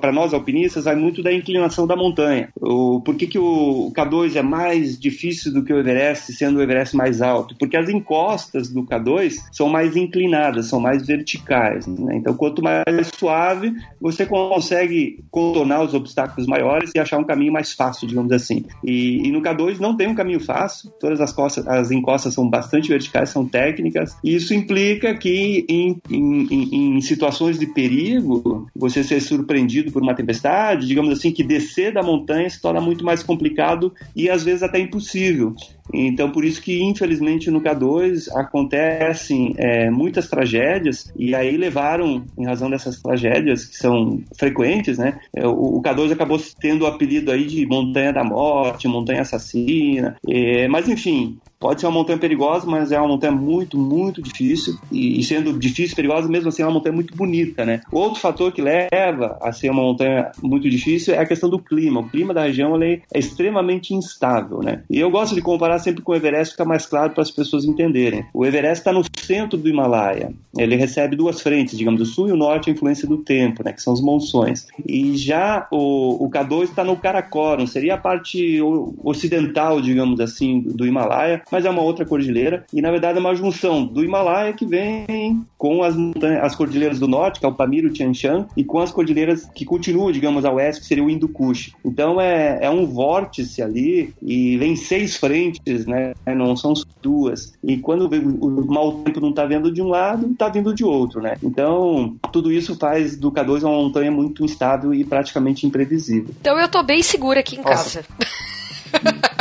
para 0.00 0.12
nós 0.12 0.32
alpinistas 0.32 0.84
vai 0.84 0.96
muito 0.96 1.22
da 1.22 1.32
inclinação 1.32 1.86
da 1.86 1.96
montanha. 1.96 2.48
O, 2.60 3.00
por 3.00 3.14
que, 3.14 3.26
que 3.26 3.38
o 3.38 3.92
K2 3.94 4.36
é 4.36 4.42
mais 4.42 4.98
difícil 4.98 5.52
do 5.52 5.62
que 5.62 5.72
o 5.72 5.78
Everest, 5.78 6.32
sendo 6.32 6.58
o 6.58 6.62
Everest 6.62 6.96
mais 6.96 7.22
alto? 7.22 7.54
Porque 7.58 7.76
as 7.76 7.88
encostas 7.88 8.68
do 8.68 8.84
K2 8.84 9.34
são 9.52 9.68
mais 9.68 9.96
inclinadas, 9.96 10.66
são 10.66 10.80
mais 10.80 11.06
verticais. 11.06 11.86
Né? 11.86 12.16
Então, 12.16 12.34
quanto 12.34 12.62
mais 12.62 13.10
suave, 13.14 13.72
você 14.00 14.26
consegue 14.26 15.22
contornar 15.30 15.82
os 15.82 15.94
obstáculos 15.94 16.46
maiores 16.46 16.92
e 16.94 16.98
achar 16.98 17.18
um 17.18 17.24
caminho 17.24 17.52
mais 17.52 17.72
fácil, 17.72 18.06
digamos 18.06 18.32
assim. 18.32 18.64
E, 18.84 19.26
e 19.26 19.30
no 19.30 19.42
K2 19.42 19.78
não 19.78 19.96
tem 19.96 20.08
um 20.08 20.14
caminho 20.14 20.40
fácil, 20.40 20.90
todas 21.00 21.20
as, 21.20 21.32
costas, 21.32 21.66
as 21.66 21.90
encostas 21.90 22.34
são 22.34 22.48
bastante 22.48 22.88
verticais, 22.88 23.30
são 23.30 23.46
técnicas. 23.46 24.16
E 24.22 24.34
isso 24.34 24.54
implica 24.54 25.14
que 25.14 25.64
em, 25.68 26.00
em, 26.10 26.96
em 26.96 27.00
situações 27.00 27.58
de 27.58 27.66
perigo, 27.66 28.66
você 28.74 29.02
ser 29.10 29.20
surpreendido 29.20 29.90
por 29.90 30.02
uma 30.02 30.14
tempestade, 30.14 30.86
digamos 30.86 31.12
assim, 31.12 31.32
que 31.32 31.42
descer 31.42 31.92
da 31.92 32.02
montanha 32.02 32.48
se 32.48 32.60
torna 32.60 32.80
muito 32.80 33.04
mais 33.04 33.22
complicado 33.22 33.92
e 34.14 34.30
às 34.30 34.44
vezes 34.44 34.62
até 34.62 34.78
impossível. 34.78 35.54
Então, 35.92 36.30
por 36.30 36.44
isso 36.44 36.62
que, 36.62 36.80
infelizmente, 36.80 37.50
no 37.50 37.60
K2 37.60 38.28
acontecem 38.36 39.54
é, 39.56 39.90
muitas 39.90 40.28
tragédias, 40.28 41.12
e 41.16 41.34
aí 41.34 41.56
levaram, 41.56 42.24
em 42.38 42.46
razão 42.46 42.70
dessas 42.70 43.00
tragédias, 43.02 43.64
que 43.64 43.76
são 43.76 44.22
frequentes, 44.38 44.98
né? 44.98 45.18
É, 45.34 45.44
o, 45.46 45.78
o 45.78 45.82
K2 45.82 46.12
acabou 46.12 46.40
tendo 46.60 46.82
o 46.82 46.86
apelido 46.86 47.32
aí 47.32 47.44
de 47.44 47.66
Montanha 47.66 48.12
da 48.12 48.22
Morte, 48.22 48.86
Montanha 48.86 49.22
Assassina, 49.22 50.16
é, 50.28 50.68
mas 50.68 50.88
enfim, 50.88 51.38
Pode 51.60 51.78
ser 51.78 51.86
uma 51.88 51.92
montanha 51.92 52.18
perigosa, 52.18 52.66
mas 52.66 52.90
é 52.90 52.98
uma 52.98 53.08
montanha 53.08 53.32
muito, 53.32 53.76
muito 53.76 54.22
difícil. 54.22 54.78
E, 54.90 55.22
sendo 55.22 55.52
difícil 55.52 55.92
e 55.92 55.94
perigosa, 55.94 56.26
mesmo 56.26 56.48
assim, 56.48 56.62
é 56.62 56.64
uma 56.64 56.72
montanha 56.72 56.94
muito 56.94 57.14
bonita, 57.14 57.66
né? 57.66 57.82
Outro 57.92 58.18
fator 58.18 58.50
que 58.50 58.62
leva 58.62 59.36
a 59.42 59.52
ser 59.52 59.70
uma 59.70 59.82
montanha 59.82 60.32
muito 60.42 60.70
difícil 60.70 61.12
é 61.12 61.18
a 61.18 61.26
questão 61.26 61.50
do 61.50 61.58
clima. 61.58 62.00
O 62.00 62.08
clima 62.08 62.32
da 62.32 62.44
região 62.44 62.82
é 62.82 63.02
extremamente 63.14 63.92
instável, 63.92 64.62
né? 64.62 64.84
E 64.88 64.98
eu 64.98 65.10
gosto 65.10 65.34
de 65.34 65.42
comparar 65.42 65.78
sempre 65.80 66.00
com 66.00 66.12
o 66.12 66.14
Everest, 66.14 66.52
fica 66.52 66.64
mais 66.64 66.86
claro 66.86 67.12
para 67.12 67.22
as 67.22 67.30
pessoas 67.30 67.66
entenderem. 67.66 68.24
O 68.32 68.46
Everest 68.46 68.80
está 68.80 68.90
no 68.90 69.02
centro 69.18 69.58
do 69.58 69.68
Himalaia. 69.68 70.32
Ele 70.56 70.76
recebe 70.76 71.14
duas 71.14 71.42
frentes, 71.42 71.76
digamos, 71.76 72.00
o 72.00 72.06
sul 72.06 72.28
e 72.30 72.32
o 72.32 72.36
norte, 72.36 72.70
a 72.70 72.72
influência 72.72 73.06
do 73.06 73.18
tempo, 73.18 73.62
né? 73.62 73.74
Que 73.74 73.82
são 73.82 73.92
os 73.92 74.00
monções. 74.00 74.66
E 74.88 75.14
já 75.14 75.68
o, 75.70 76.24
o 76.24 76.30
K2 76.30 76.70
está 76.70 76.82
no 76.82 76.96
Karakoram, 76.96 77.66
seria 77.66 77.96
a 77.96 77.98
parte 77.98 78.58
ocidental, 79.04 79.82
digamos 79.82 80.20
assim, 80.20 80.60
do 80.60 80.86
Himalaia 80.86 81.42
mas 81.50 81.64
é 81.64 81.70
uma 81.70 81.82
outra 81.82 82.04
cordilheira 82.04 82.64
e 82.72 82.80
na 82.80 82.90
verdade 82.90 83.18
é 83.18 83.20
uma 83.20 83.34
junção 83.34 83.84
do 83.84 84.04
Himalaia 84.04 84.52
que 84.52 84.66
vem 84.66 85.44
com 85.58 85.82
as, 85.82 85.94
as 86.42 86.54
cordilheiras 86.54 86.98
do 86.98 87.08
norte, 87.08 87.40
que 87.40 87.46
é 87.46 87.48
o 87.48 87.54
Pamir 87.54 87.84
e 87.84 87.86
o 87.88 87.92
Tian 87.92 88.14
Shan, 88.14 88.46
e 88.56 88.64
com 88.64 88.78
as 88.78 88.90
cordilheiras 88.90 89.48
que 89.54 89.64
continuam, 89.64 90.10
digamos, 90.10 90.44
a 90.44 90.52
oeste, 90.52 90.82
que 90.82 90.86
seria 90.86 91.04
o 91.04 91.10
Hindu 91.10 91.28
Kush. 91.28 91.72
Então 91.84 92.20
é, 92.20 92.58
é 92.62 92.70
um 92.70 92.86
vórtice 92.86 93.62
ali 93.62 94.14
e 94.22 94.56
vem 94.56 94.76
seis 94.76 95.16
frentes, 95.16 95.86
né? 95.86 96.14
Não 96.26 96.56
são 96.56 96.72
duas. 97.02 97.52
E 97.62 97.76
quando 97.76 98.08
o 98.08 98.72
mau 98.72 99.02
tempo 99.02 99.20
não 99.20 99.30
está 99.30 99.44
vendo 99.44 99.70
de 99.70 99.82
um 99.82 99.88
lado, 99.88 100.30
está 100.30 100.48
vindo 100.48 100.74
de 100.74 100.84
outro, 100.84 101.20
né? 101.20 101.36
Então 101.42 102.16
tudo 102.32 102.52
isso 102.52 102.76
faz 102.76 103.16
do 103.16 103.30
K2 103.30 103.62
uma 103.62 103.76
montanha 103.76 104.10
muito 104.10 104.44
instável 104.44 104.94
e 104.94 105.04
praticamente 105.04 105.66
imprevisível. 105.66 106.34
Então 106.40 106.58
eu 106.58 106.68
tô 106.68 106.82
bem 106.82 107.02
segura 107.02 107.40
aqui 107.40 107.56
em 107.56 107.62
Nossa. 107.62 108.02
casa. 108.02 108.04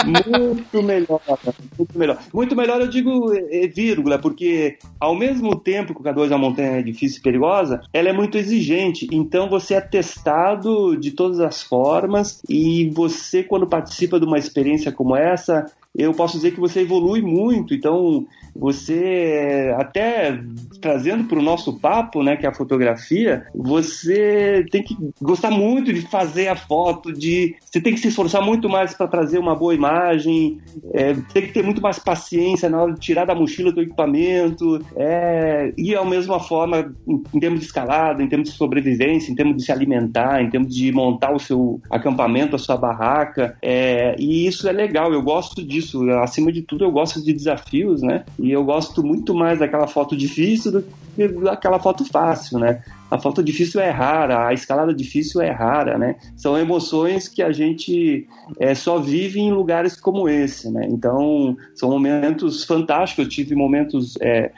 muito 0.06 0.84
melhor, 0.84 1.22
muito 1.78 2.00
melhor. 2.00 2.18
Muito 2.34 2.56
melhor 2.56 2.82
eu 2.82 2.88
digo 2.88 3.34
é, 3.34 3.68
vírgula, 3.68 4.18
porque 4.20 4.78
ao 5.00 5.16
mesmo 5.16 5.56
tempo 5.56 5.94
que 5.94 6.02
o 6.02 6.04
K2 6.04 6.32
é 6.32 6.36
uma 6.36 6.50
montanha 6.50 6.84
difícil 6.84 7.20
e 7.20 7.24
perigosa, 7.24 7.82
ela 7.94 8.10
é 8.10 8.14
muito 8.14 8.38
exigente. 8.38 9.08
Então 9.12 9.50
você 9.50 9.76
é 9.76 9.82
testado 9.82 10.98
de 10.98 11.12
todas 11.12 11.40
as 11.40 11.62
formas 11.62 12.42
e 12.50 12.90
você, 12.90 13.44
quando 13.44 13.68
participa 13.68 14.20
de 14.20 14.26
uma 14.26 14.38
experiência 14.38 14.92
como 14.92 15.16
essa, 15.16 15.66
eu 15.96 16.14
posso 16.14 16.38
dizer 16.38 16.52
que 16.52 16.60
você 16.60 16.82
evolui 16.82 17.22
muito. 17.22 17.74
Então, 17.74 18.26
você 18.56 19.74
até 19.78 20.40
trazendo 20.82 21.26
para 21.26 21.40
o 21.40 21.42
nosso 21.42 21.80
papo, 21.80 22.24
né, 22.24 22.38
que 22.38 22.46
é 22.46 22.50
a 22.50 22.54
fotografia, 22.54 23.46
você 23.54 24.66
tem 24.72 24.82
que 24.82 24.96
gostar 25.22 25.52
muito 25.52 25.92
de 25.92 26.02
fazer 26.02 26.48
a 26.48 26.56
foto, 26.56 27.12
de 27.12 27.56
você 27.66 27.82
tem 27.82 27.94
que 27.94 28.00
se 28.00 28.08
esforçar 28.08 28.42
muito 28.42 28.70
mais 28.70 28.94
para 28.94 29.08
trazer 29.08 29.38
uma 29.40 29.56
boa 29.56 29.76
imagem, 29.76 30.60
é, 30.94 31.14
tem 31.34 31.44
que 31.44 31.54
ter 31.54 31.64
muito 31.64 31.82
mais 31.82 32.00
paciência 32.00 32.70
na 32.70 32.82
hora 32.82 32.94
de 32.94 33.00
tirar 33.00 33.26
da 33.26 33.36
mochila 33.36 33.72
do 33.72 33.82
equipamento, 33.82 34.80
é, 34.96 35.74
e 35.78 35.94
ao 35.96 36.06
mesma 36.06 36.40
forma 36.40 36.94
em, 37.08 37.22
em 37.34 37.40
termos 37.40 37.60
de 37.60 37.66
escalada, 37.66 38.24
em 38.24 38.28
termos 38.28 38.50
de 38.50 38.56
sobrevivência, 38.56 39.32
em 39.32 39.36
termos 39.36 39.58
de 39.58 39.64
se 39.64 39.72
alimentar, 39.72 40.42
em 40.42 40.50
termos 40.50 40.74
de 40.74 40.92
montar 40.92 41.34
o 41.34 41.40
seu 41.40 41.82
acampamento, 41.90 42.56
a 42.56 42.60
sua 42.60 42.78
barraca, 42.78 43.58
é, 43.62 44.16
e 44.18 44.48
isso 44.48 44.68
é 44.68 44.72
legal. 44.72 45.14
Eu 45.14 45.22
gosto 45.22 45.64
disso. 45.64 46.10
Acima 46.22 46.52
de 46.52 46.62
tudo, 46.62 46.84
eu 46.84 46.92
gosto 46.92 47.24
de 47.24 47.34
desafios, 47.34 48.02
né? 48.02 48.24
E 48.42 48.52
eu 48.52 48.64
gosto 48.64 49.04
muito 49.04 49.34
mais 49.34 49.60
daquela 49.60 49.88
foto 49.88 50.16
difícil 50.16 50.72
do 50.72 50.86
que 51.16 51.28
daquela 51.28 51.80
foto 51.80 52.06
fácil, 52.06 52.60
né? 52.60 52.82
A 53.12 53.20
foto 53.20 53.44
difícil 53.44 53.82
é 53.82 53.90
rara, 53.90 54.48
a 54.48 54.54
escalada 54.54 54.94
difícil 54.94 55.42
é 55.42 55.50
rara, 55.50 55.98
né? 55.98 56.16
São 56.38 56.58
emoções 56.58 57.28
que 57.28 57.42
a 57.42 57.52
gente 57.52 58.28
é, 58.58 58.74
só 58.74 59.00
vive 59.00 59.40
em 59.40 59.52
lugares 59.52 60.00
como 60.00 60.30
esse, 60.30 60.72
né? 60.72 60.88
Então, 60.90 61.58
são 61.76 61.90
momentos 61.90 62.64
fantásticos. 62.64 63.26
Eu 63.26 63.30
tive 63.30 63.56
momentos 63.56 64.18
é, 64.22 64.52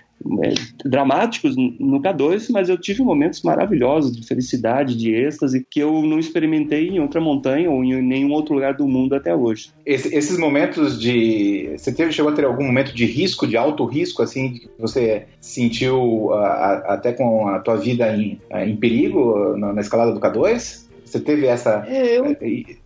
dramáticos 0.86 1.56
no 1.56 2.02
K2, 2.02 2.48
mas 2.52 2.70
eu 2.70 2.78
tive 2.78 3.04
momentos 3.04 3.42
maravilhosos 3.42 4.16
de 4.16 4.26
felicidade, 4.26 4.96
de 4.96 5.14
êxtase, 5.14 5.66
que 5.70 5.80
eu 5.80 6.02
não 6.04 6.20
experimentei 6.20 6.90
em 6.90 7.00
outra 7.00 7.20
montanha 7.20 7.70
ou 7.70 7.84
em 7.84 8.02
nenhum 8.02 8.32
outro 8.32 8.54
lugar 8.54 8.74
do 8.74 8.88
mundo 8.88 9.16
até 9.16 9.36
hoje. 9.36 9.72
Esse, 9.86 10.14
esses 10.16 10.38
momentos 10.38 11.00
de. 11.00 11.74
Você 11.78 11.94
teve, 11.94 12.12
chegou 12.12 12.32
a 12.32 12.36
ter 12.36 12.46
algum 12.46 12.66
momento 12.66 12.94
de 12.94 13.06
risco, 13.06 13.48
de 13.48 13.58
alto 13.58 13.86
risco, 13.86 14.22
assim, 14.22 14.54
que 14.54 14.70
você 14.80 15.26
sentiu 15.40 16.34
a, 16.34 16.48
a, 16.48 16.94
até 16.94 17.14
com 17.14 17.48
a 17.48 17.60
tua 17.60 17.76
vida 17.76 18.16
em, 18.16 18.40
em 18.52 18.76
perigo 18.76 19.56
na, 19.58 19.74
na 19.74 19.82
escalada 19.82 20.12
do 20.14 20.20
K2? 20.20 20.90
Você 21.12 21.20
teve 21.20 21.46
essa. 21.46 21.84
É, 21.88 22.18
eu, 22.18 22.38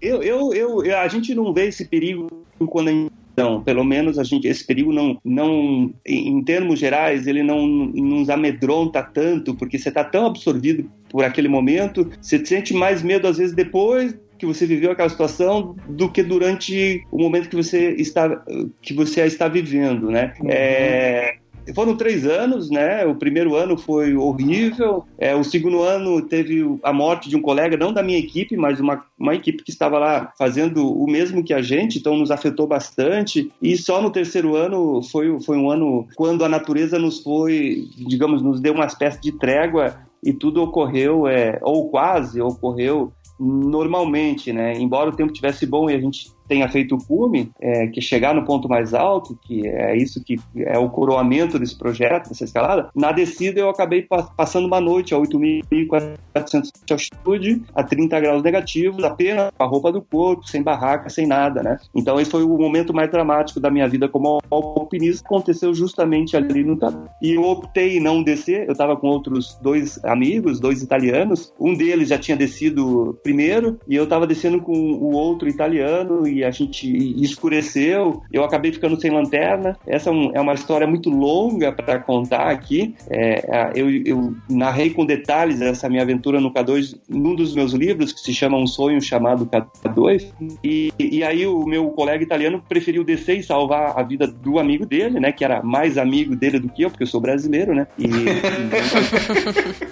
eu, 0.01 0.24
eu, 0.24 0.54
eu, 0.54 0.98
a 0.98 1.08
gente 1.08 1.36
não 1.36 1.54
vê 1.54 1.68
esse 1.68 1.86
perigo 1.86 2.27
quando 2.70 2.88
a 2.88 2.92
gente 2.92 3.12
então, 3.36 3.62
pelo 3.62 3.84
menos 3.84 4.18
a 4.18 4.24
gente, 4.24 4.48
esse 4.48 4.65
perigo 4.65 4.94
não, 4.94 5.20
não, 5.25 5.94
em 6.06 6.42
termos 6.42 6.80
gerais, 6.80 7.27
ele 7.27 7.44
não 7.44 7.68
nos 7.68 8.30
amedronta 8.30 9.04
tanto, 9.04 9.54
porque 9.54 9.77
você 9.77 9.89
está 9.89 10.06
tão 10.06 10.25
absorvido 10.25 10.89
por 11.10 11.25
aquele 11.25 11.50
momento, 11.50 12.10
você 12.22 12.44
sente 12.46 12.74
mais 12.74 13.04
medo 13.04 13.27
às 13.27 13.38
vezes 13.38 13.54
depois 13.54 14.18
que 14.38 14.46
você 14.46 14.65
viveu 14.65 14.92
aquela 14.92 15.10
situação 15.10 15.75
do 15.89 16.10
que 16.10 16.24
durante 16.24 17.04
o 17.12 17.18
momento 17.18 17.50
que 17.50 17.56
você 17.58 17.89
está 17.98 18.42
que 18.82 18.94
você 18.94 19.22
está 19.25 19.50
vivendo, 19.50 20.10
né? 20.10 20.34
Uhum. 20.39 20.48
É, 20.50 21.36
foram 21.74 21.95
três 21.95 22.25
anos, 22.25 22.69
né? 22.69 23.05
O 23.05 23.15
primeiro 23.15 23.55
ano 23.55 23.77
foi 23.77 24.15
horrível. 24.15 25.05
É, 25.17 25.36
o 25.36 25.43
segundo 25.43 25.81
ano 25.81 26.22
teve 26.22 26.63
a 26.84 26.93
morte 26.93 27.29
de 27.29 27.36
um 27.36 27.41
colega, 27.41 27.77
não 27.77 27.93
da 27.93 28.03
minha 28.03 28.19
equipe, 28.19 28.55
mas 28.55 28.79
uma, 28.79 29.03
uma 29.17 29.36
equipe 29.36 29.63
que 29.63 29.72
estava 29.72 29.98
lá 29.98 30.31
fazendo 30.38 30.88
o 30.88 31.10
mesmo 31.10 31.43
que 31.43 31.53
a 31.53 31.62
gente, 31.62 32.00
então 32.00 32.17
nos 32.17 32.31
afetou 32.31 32.67
bastante. 32.67 33.51
E 33.62 33.77
só 33.77 34.01
no 34.01 34.12
terceiro 34.12 34.55
ano 34.55 35.01
foi, 35.03 35.39
foi 35.41 35.57
um 35.57 35.69
ano 35.69 36.07
quando 36.15 36.43
a 36.43 36.50
natureza 36.50 37.00
nos 37.00 37.22
foi, 37.22 37.88
digamos, 37.98 38.41
nos 38.41 38.60
deu 38.60 38.74
uma 38.74 38.86
espécie 38.86 39.22
de 39.22 39.31
trégua 39.31 39.95
e 40.24 40.34
tudo 40.34 40.62
ocorreu, 40.62 41.27
é, 41.27 41.60
ou 41.62 41.89
quase 41.89 42.41
ocorreu 42.41 43.13
normalmente, 43.39 44.53
né? 44.53 44.74
Embora 44.74 45.10
o 45.10 45.15
tempo 45.15 45.34
tivesse 45.34 45.65
bom 45.65 45.89
e 45.89 45.93
a 45.93 46.00
gente 46.00 46.31
tenha 46.48 46.68
feito 46.70 46.96
o 46.96 47.04
cume, 47.04 47.52
é, 47.60 47.88
que 47.88 48.02
chegar 48.02 48.34
no 48.34 48.46
ponto 48.46 48.68
mais 48.68 48.94
alto, 48.94 49.38
que 49.42 49.68
é 49.68 49.96
isso 49.96 50.24
que 50.24 50.40
é 50.58 50.78
o 50.78 50.90
coroamento 50.90 51.60
desse 51.60 51.78
projeto, 51.78 52.30
dessa 52.30 52.44
escalada, 52.44 52.90
na 52.96 53.12
descida 53.12 53.60
eu 53.60 53.70
acabei 53.70 54.08
passando 54.36 54.66
uma 54.66 54.80
noite 54.80 55.14
a 55.14 55.18
8.400 55.18 56.70
de 56.86 56.94
altitude, 56.94 57.62
a 57.74 57.84
30 57.84 58.20
graus 58.20 58.44
negativos, 58.44 59.04
apenas 59.04 59.52
com 59.58 59.64
a 59.64 59.68
roupa 59.68 59.92
do 59.92 60.02
corpo, 60.02 60.48
sem 60.48 60.62
barraca, 60.62 61.10
sem 61.10 61.25
nada, 61.25 61.62
né? 61.62 61.78
Então 61.94 62.20
esse 62.20 62.32
foi 62.32 62.44
o 62.44 62.58
momento 62.58 62.94
mais 62.94 63.10
dramático 63.10 63.60
da 63.60 63.70
minha 63.70 63.88
vida 63.88 64.08
como 64.08 64.40
alpinista, 64.50 65.25
aconteceu 65.25 65.74
justamente 65.74 66.36
ali 66.36 66.64
no 66.64 66.78
Tatu. 66.78 67.10
E 67.22 67.34
eu 67.34 67.44
optei 67.44 67.98
em 67.98 68.00
não 68.00 68.24
descer, 68.24 68.66
eu 68.66 68.72
estava 68.72 68.96
com 68.96 69.08
outros 69.08 69.58
dois 69.62 70.04
amigos, 70.04 70.60
dois 70.60 70.82
italianos, 70.82 71.54
um 71.60 71.74
deles 71.74 72.10
já 72.10 72.18
tinha 72.18 72.38
descido 72.38 73.18
primeiro, 73.24 73.80
e 73.88 73.96
eu 73.96 74.04
estava 74.04 74.28
descendo 74.28 74.62
com 74.62 74.74
o 74.74 75.14
outro 75.14 75.48
italiano, 75.48 76.28
e 76.36 76.44
a 76.44 76.51
gente 76.51 76.86
escureceu. 77.22 78.22
Eu 78.32 78.44
acabei 78.44 78.72
ficando 78.72 79.00
sem 79.00 79.10
lanterna. 79.10 79.77
Essa 79.88 80.10
é, 80.10 80.13
é 80.34 80.42
uma 80.42 80.54
história 80.54 80.86
muito 80.86 81.10
longa 81.10 81.72
para 81.72 82.00
contar 82.00 82.50
aqui. 82.50 82.94
É, 83.10 83.72
eu, 83.75 83.89
eu, 84.06 84.36
narrei 84.50 84.89
com 84.89 85.06
detalhes 85.06 85.62
essa 85.62 85.88
minha 85.89 86.01
aventura 86.01 86.42
no 86.42 86.51
K2 86.51 86.98
num 87.08 87.36
dos 87.36 87.56
meus 87.56 87.72
livros, 87.74 88.12
que 88.12 88.20
se 88.20 88.34
chama 88.34 88.58
Um 88.58 88.68
Sonho 88.68 89.01
Chamado 89.01 89.46
K2. 89.46 90.25
E, 90.63 90.92
e 91.00 91.24
aí 91.24 91.48
o 91.48 91.65
meu 91.65 91.89
colega 91.89 92.24
italiano 92.24 92.62
preferiu 92.68 93.04
descer 93.04 93.38
e 93.38 93.44
salvar 93.44 93.98
a 93.98 94.04
vida 94.04 94.27
do 94.27 94.60
amigo 94.60 94.86
dele, 94.86 95.20
né? 95.20 95.32
Que 95.32 95.46
era 95.46 95.63
mais 95.63 95.98
amigo 95.98 96.36
dele 96.36 96.60
do 96.60 96.70
que 96.70 96.84
eu, 96.84 96.89
porque 96.89 97.04
eu 97.04 97.08
sou 97.08 97.22
brasileiro, 97.22 97.74
né? 97.74 97.88
E, 97.98 98.08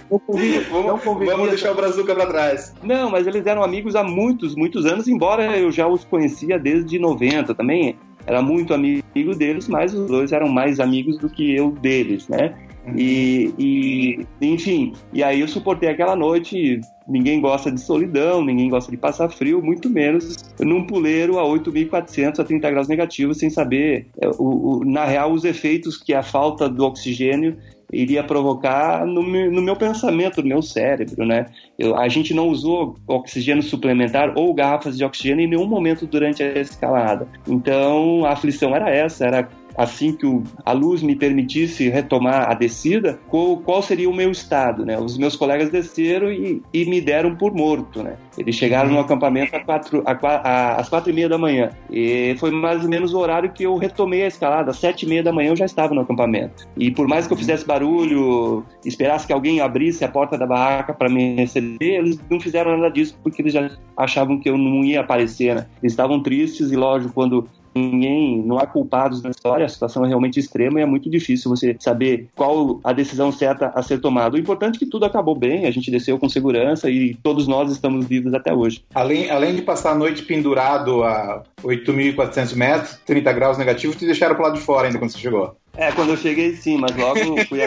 não 0.10 0.98
vamos, 0.98 1.50
deixar 1.50 1.72
o 1.72 1.76
Brazuca 1.76 2.14
para 2.14 2.26
trás. 2.26 2.74
Não, 2.84 3.10
mas 3.10 3.28
eles 3.28 3.46
eram 3.46 3.64
amigos 3.64 3.96
há 3.96 4.04
muitos, 4.04 4.56
muitos 4.56 4.86
anos, 4.86 5.08
embora 5.08 5.58
eu 5.58 5.72
já 5.72 5.88
os 5.88 6.04
conhecia 6.04 6.33
conhecia 6.34 6.58
desde 6.58 6.98
90 6.98 7.54
também. 7.54 7.96
Era 8.26 8.42
muito 8.42 8.74
amigo 8.74 9.36
deles, 9.36 9.68
mas 9.68 9.94
os 9.94 10.08
dois 10.08 10.32
eram 10.32 10.48
mais 10.48 10.80
amigos 10.80 11.18
do 11.18 11.30
que 11.30 11.54
eu 11.54 11.72
deles, 11.72 12.28
né? 12.28 12.56
Uhum. 12.86 12.94
E, 12.98 13.54
e, 13.58 14.28
enfim, 14.42 14.94
e 15.14 15.24
aí 15.24 15.42
eu 15.42 15.48
suportei 15.48 15.90
aquela 15.90 16.16
noite. 16.16 16.80
Ninguém 17.06 17.42
gosta 17.42 17.70
de 17.70 17.82
solidão, 17.82 18.44
ninguém 18.44 18.70
gosta 18.70 18.90
de 18.90 18.96
passar 18.96 19.28
frio, 19.30 19.62
muito 19.62 19.90
menos 19.90 20.38
num 20.58 20.88
puleiro 20.88 21.38
a 21.38 21.44
8.400 21.44 22.40
a 22.40 22.44
30 22.46 22.72
graus 22.72 22.88
negativos, 22.88 23.40
sem 23.40 23.50
saber, 23.50 24.08
é, 24.22 24.30
o, 24.30 24.80
o, 24.80 24.86
na 24.86 25.04
real, 25.04 25.34
os 25.34 25.44
efeitos 25.44 25.98
que 25.98 26.14
a 26.14 26.24
falta 26.24 26.70
do 26.70 26.86
oxigênio 26.86 27.58
iria 27.94 28.24
provocar 28.24 29.06
no 29.06 29.22
meu, 29.22 29.52
no 29.52 29.62
meu 29.62 29.76
pensamento, 29.76 30.42
no 30.42 30.50
meu 30.50 30.62
cérebro, 30.62 31.26
né? 31.26 31.46
Eu, 31.78 31.96
a 31.96 32.08
gente 32.08 32.34
não 32.34 32.50
usou 32.50 32.96
oxigênio 33.08 33.64
suplementar 33.64 34.34
ou 34.36 34.54
garrafas 34.54 34.98
de 34.98 35.06
oxigênio 35.06 35.46
em 35.46 35.48
nenhum 35.48 35.66
momento 35.66 36.06
durante 36.06 36.42
a 36.44 36.60
escalada. 36.60 37.28
Então, 37.48 38.26
a 38.26 38.32
aflição 38.32 38.76
era 38.76 38.90
essa, 38.90 39.26
era 39.26 39.50
assim 39.78 40.14
que 40.14 40.26
o, 40.26 40.44
a 40.66 40.72
luz 40.72 41.02
me 41.02 41.16
permitisse 41.16 41.90
retomar 41.90 42.50
a 42.50 42.54
descida, 42.54 43.20
qual, 43.28 43.58
qual, 43.58 43.82
seria 43.82 44.10
o 44.10 44.14
meu 44.14 44.32
estado, 44.32 44.86
né? 44.86 45.00
Os 45.00 45.18
meus 45.18 45.36
colegas 45.36 45.70
desceram 45.70 46.32
e, 46.32 46.62
e 46.74 46.86
me 46.86 47.02
deram 47.02 47.36
por 47.36 47.54
morto, 47.54 48.04
né? 48.04 48.18
Eles 48.38 48.56
chegaram 48.56 48.90
no 48.90 49.00
acampamento 49.00 49.56
às 49.56 49.64
quatro, 49.64 50.04
às 50.06 50.90
quatro 50.90 51.10
e 51.10 51.14
meia 51.14 51.30
da 51.30 51.38
manhã. 51.38 51.70
E 51.90 52.36
foi 52.40 52.52
mais 52.52 52.84
ou 52.84 52.90
menos 52.90 53.14
o 53.14 53.20
horário 53.20 53.52
que 53.52 53.64
eu 53.64 53.76
retomei 53.78 54.24
a 54.24 54.28
escalada. 54.28 54.72
Às 54.72 54.78
sete 54.78 55.06
e 55.06 55.10
meia 55.10 55.24
da 55.24 55.32
manhã 55.32 55.50
eu 55.50 55.56
já 55.56 55.66
estava 55.66 55.94
no 55.94 56.02
acampamento. 56.02 56.68
E 56.78 56.92
por 56.92 57.08
mais 57.08 57.28
que 57.28 57.34
eu 57.34 57.38
fizesse 57.38 57.66
barulho, 57.66 58.64
esperasse 58.86 59.28
que 59.28 59.34
alguém 59.34 59.62
abrisse 59.62 60.04
a 60.04 60.10
porta 60.10 60.38
da 60.38 60.46
barraca 60.46 60.94
para 60.94 61.10
me 61.10 61.36
receber, 61.36 61.98
eles 61.98 62.20
não 62.30 62.40
fizeram 62.40 62.78
nada 62.78 62.90
disso 62.90 63.18
porque 63.22 63.42
eles 63.42 63.54
já 63.54 63.70
achavam 63.98 64.40
que 64.40 64.50
eu 64.50 64.58
não 64.58 64.84
ia 64.84 65.02
aparecer, 65.02 65.56
né? 65.56 65.68
Eles 65.82 65.94
estavam 65.94 66.22
tristes 66.22 66.72
e, 66.72 66.76
lógico, 66.76 67.14
quando 67.14 67.48
ninguém, 67.76 68.42
não 68.44 68.58
há 68.58 68.66
culpados 68.66 69.22
na 69.22 69.30
história, 69.30 69.66
a 69.66 69.70
situação 69.70 70.06
é 70.06 70.08
realmente 70.08 70.40
extrema 70.40 70.80
e 70.80 70.84
é 70.84 70.86
muito 70.86 71.10
difícil 71.10 71.50
você 71.50 71.76
saber 71.80 72.28
qual 72.36 72.80
a 72.84 72.94
decisão 72.94 73.32
certa 73.32 73.68
a 73.76 73.82
ser 73.82 74.00
tomada. 74.00 74.36
O 74.36 74.40
importante 74.40 74.76
é 74.76 74.80
que 74.80 74.86
tudo 74.86 75.06
acabou 75.06 75.36
bem, 75.36 75.66
a 75.66 75.72
gente 75.72 75.92
desceu 75.92 76.18
com 76.18 76.30
segurança 76.30 76.90
e 76.90 77.16
todos 77.16 77.48
nós 77.48 77.72
estamos 77.72 78.06
vivos 78.06 78.34
até 78.34 78.54
hoje. 78.54 78.84
Além, 78.94 79.30
além 79.30 79.56
de 79.56 79.62
passar 79.62 79.92
a 79.92 79.96
noite 79.96 80.24
pendurado 80.24 81.04
a 81.04 81.44
8.400 81.64 82.56
metros, 82.56 83.00
30 83.06 83.34
graus 83.34 83.58
negativos, 83.58 83.96
te 83.96 84.06
deixaram 84.06 84.36
pro 84.36 84.44
lado 84.44 84.56
de 84.56 84.62
fora 84.62 84.88
ainda 84.88 85.00
quando 85.00 85.12
você 85.12 85.20
chegou. 85.20 85.56
É, 85.76 85.92
quando 85.92 86.10
eu 86.10 86.18
cheguei 86.18 86.56
sim, 86.56 86.78
mas 86.78 86.96
logo 86.96 87.20
fui, 87.48 87.60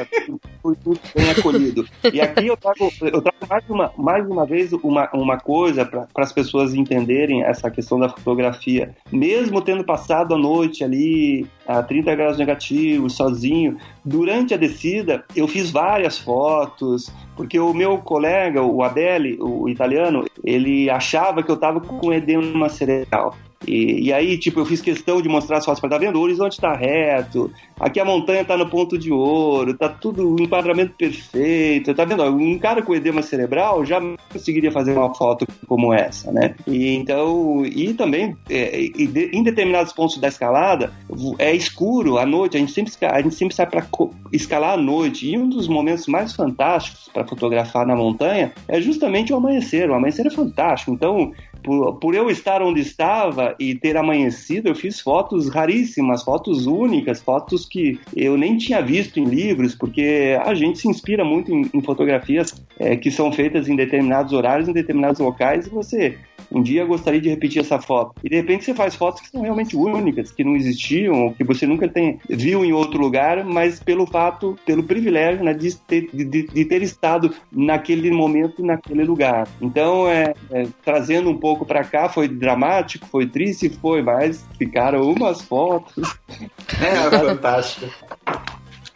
fui 0.63 0.99
bem 1.15 1.31
acolhido. 1.31 1.85
E 2.13 2.21
aqui 2.21 2.47
eu 2.47 2.57
trago, 2.57 2.93
eu 3.01 3.21
trago 3.21 3.47
mais, 3.49 3.69
uma, 3.69 3.93
mais 3.97 4.27
uma 4.29 4.47
vez 4.47 4.73
uma, 4.73 5.11
uma 5.13 5.39
coisa 5.39 5.85
para 5.85 6.07
as 6.17 6.33
pessoas 6.33 6.73
entenderem 6.73 7.43
essa 7.43 7.69
questão 7.69 7.99
da 7.99 8.09
fotografia. 8.09 8.95
Mesmo 9.11 9.61
tendo 9.61 9.85
passado 9.85 10.35
a 10.35 10.39
noite 10.39 10.85
ali 10.85 11.47
a 11.67 11.83
30 11.83 12.15
graus 12.15 12.39
negativos, 12.39 13.15
sozinho, 13.15 13.77
durante 14.05 14.55
a 14.55 14.57
descida 14.57 15.25
eu 15.35 15.49
fiz 15.49 15.73
várias 15.73 16.17
fotos, 16.17 17.13
porque 17.37 17.59
o 17.59 17.75
meu 17.75 17.99
colega, 17.99 18.63
o 18.63 18.85
Abele, 18.85 19.37
o 19.41 19.69
italiano, 19.69 20.25
ele 20.45 20.89
achava 20.89 21.43
que 21.43 21.51
eu 21.51 21.57
estava 21.57 21.81
com 21.81 22.13
edema 22.13 22.69
cerebral. 22.69 23.35
E, 23.65 24.09
e, 24.09 24.13
aí, 24.13 24.37
tipo, 24.39 24.61
eu 24.61 24.67
fiz 24.67 24.81
questão 24.81 25.23
de 25.23 25.29
mostrar 25.29 25.59
as 25.59 25.65
fotos 25.65 25.81
para 25.81 25.91
tá 25.91 25.99
vendo, 25.99 26.17
o 26.17 26.23
horizonte 26.23 26.53
está 26.53 26.75
reto, 26.75 27.51
aqui 27.81 27.99
a 27.99 28.05
montanha 28.05 28.43
está 28.43 28.57
no 28.57 28.69
ponto 28.69 28.99
de 28.99 29.11
ouro, 29.11 29.75
tá 29.75 29.89
tudo 29.89 30.29
um 30.29 30.43
enquadramento 30.43 30.95
perfeito, 30.97 31.95
tá 31.95 32.05
vendo? 32.05 32.23
Um 32.25 32.59
cara 32.59 32.83
com 32.83 32.95
edema 32.95 33.23
cerebral 33.23 33.85
já 33.85 34.01
conseguiria 34.33 34.71
fazer 34.71 34.93
uma 34.93 35.15
foto 35.15 35.47
como 35.67 35.93
essa, 35.95 36.31
né? 36.31 36.55
E 36.67 36.95
então, 36.95 37.65
e 37.65 37.95
também, 37.95 38.37
é, 38.51 38.81
e 38.81 39.07
de, 39.07 39.31
em 39.33 39.43
determinados 39.43 39.93
pontos 39.93 40.19
da 40.19 40.29
escalada, 40.29 40.93
é 41.39 41.55
escuro 41.55 42.19
à 42.19 42.27
noite, 42.27 42.57
a 42.57 42.61
gente 42.61 42.73
sempre, 42.73 42.93
a 43.07 43.23
gente 43.23 43.35
sempre 43.35 43.55
sai 43.55 43.67
para 43.67 43.87
escalar 44.33 44.75
à 44.75 44.77
noite, 44.77 45.31
e 45.31 45.39
um 45.39 45.49
dos 45.49 45.67
momentos 45.67 46.07
mais 46.07 46.35
fantásticos 46.35 47.09
para 47.13 47.27
fotografar 47.27 47.87
na 47.87 47.97
montanha 47.97 48.53
é 48.69 48.81
justamente 48.81 49.33
o 49.33 49.37
amanhecer, 49.37 49.89
o 49.91 49.95
amanhecer 49.95 50.27
é 50.27 50.31
fantástico, 50.31 50.93
então 50.93 51.33
por, 51.67 51.97
por 51.97 52.15
eu 52.15 52.31
estar 52.31 52.63
onde 52.63 52.81
estava 52.81 53.57
e 53.59 53.75
ter 53.75 53.97
amanhecido, 53.97 54.69
eu 54.69 54.75
fiz 54.77 55.01
fotos 55.01 55.49
raríssimas, 55.49 56.23
fotos 56.23 56.65
únicas, 56.65 57.21
fotos 57.21 57.67
que 57.67 57.99
eu 58.15 58.39
nem 58.39 58.57
tinha 58.57 58.81
visto 58.81 59.19
em 59.19 59.25
livros, 59.25 59.75
porque 59.75 60.39
a 60.45 60.55
gente 60.55 60.79
se 60.79 60.89
inspira 60.89 61.25
muito 61.25 61.53
em, 61.53 61.69
em 61.75 61.83
fotografias 61.83 62.55
é, 62.79 62.97
que 62.97 63.11
são 63.11 63.33
feitas 63.33 63.69
em 63.69 63.75
determinados 63.75 64.33
horários, 64.33 64.69
em 64.69 64.73
determinados 64.73 65.19
locais, 65.19 65.67
e 65.67 65.71
você 65.71 66.17
um 66.51 66.63
dia 66.63 66.83
eu 66.83 66.87
gostaria 66.87 67.21
de 67.21 67.29
repetir 67.29 67.61
essa 67.61 67.81
foto. 67.81 68.15
E 68.23 68.29
de 68.29 68.37
repente 68.37 68.65
você 68.65 68.75
faz 68.75 68.95
fotos 68.95 69.23
que 69.23 69.31
são 69.31 69.43
realmente 69.43 69.77
únicas, 69.77 70.31
que 70.31 70.45
não 70.45 70.57
existiam, 70.57 71.33
que 71.33 71.45
você 71.45 71.67
nunca 71.67 71.89
tem, 71.89 72.21
viu 72.29 72.65
em 72.65 72.73
outro 72.73 73.01
lugar, 73.01 73.45
mas 73.45 73.81
pelo 73.81 74.07
fato, 74.07 74.59
pelo 74.65 74.83
privilégio 74.85 75.45
né, 75.45 75.53
de, 75.55 75.75
ter, 75.77 76.09
de, 76.13 76.25
de 76.25 76.65
ter 76.65 76.83
estado 76.83 77.33
naquele 77.51 78.11
momento, 78.11 78.65
naquele 78.65 79.05
lugar. 79.05 79.49
Então, 79.61 80.09
é, 80.09 80.35
é 80.51 80.67
trazendo 80.85 81.31
um 81.31 81.37
pouco 81.37 81.65
para 81.65 81.85
cá, 81.85 82.09
foi 82.09 82.29
dramático, 82.29 83.07
foi 83.07 83.27
triste, 83.27 83.69
foi, 83.69 84.03
mas 84.03 84.45
ficaram 84.59 85.03
umas 85.11 85.43
fotos. 85.43 86.17
É, 86.79 87.11
fantástico. 87.11 87.87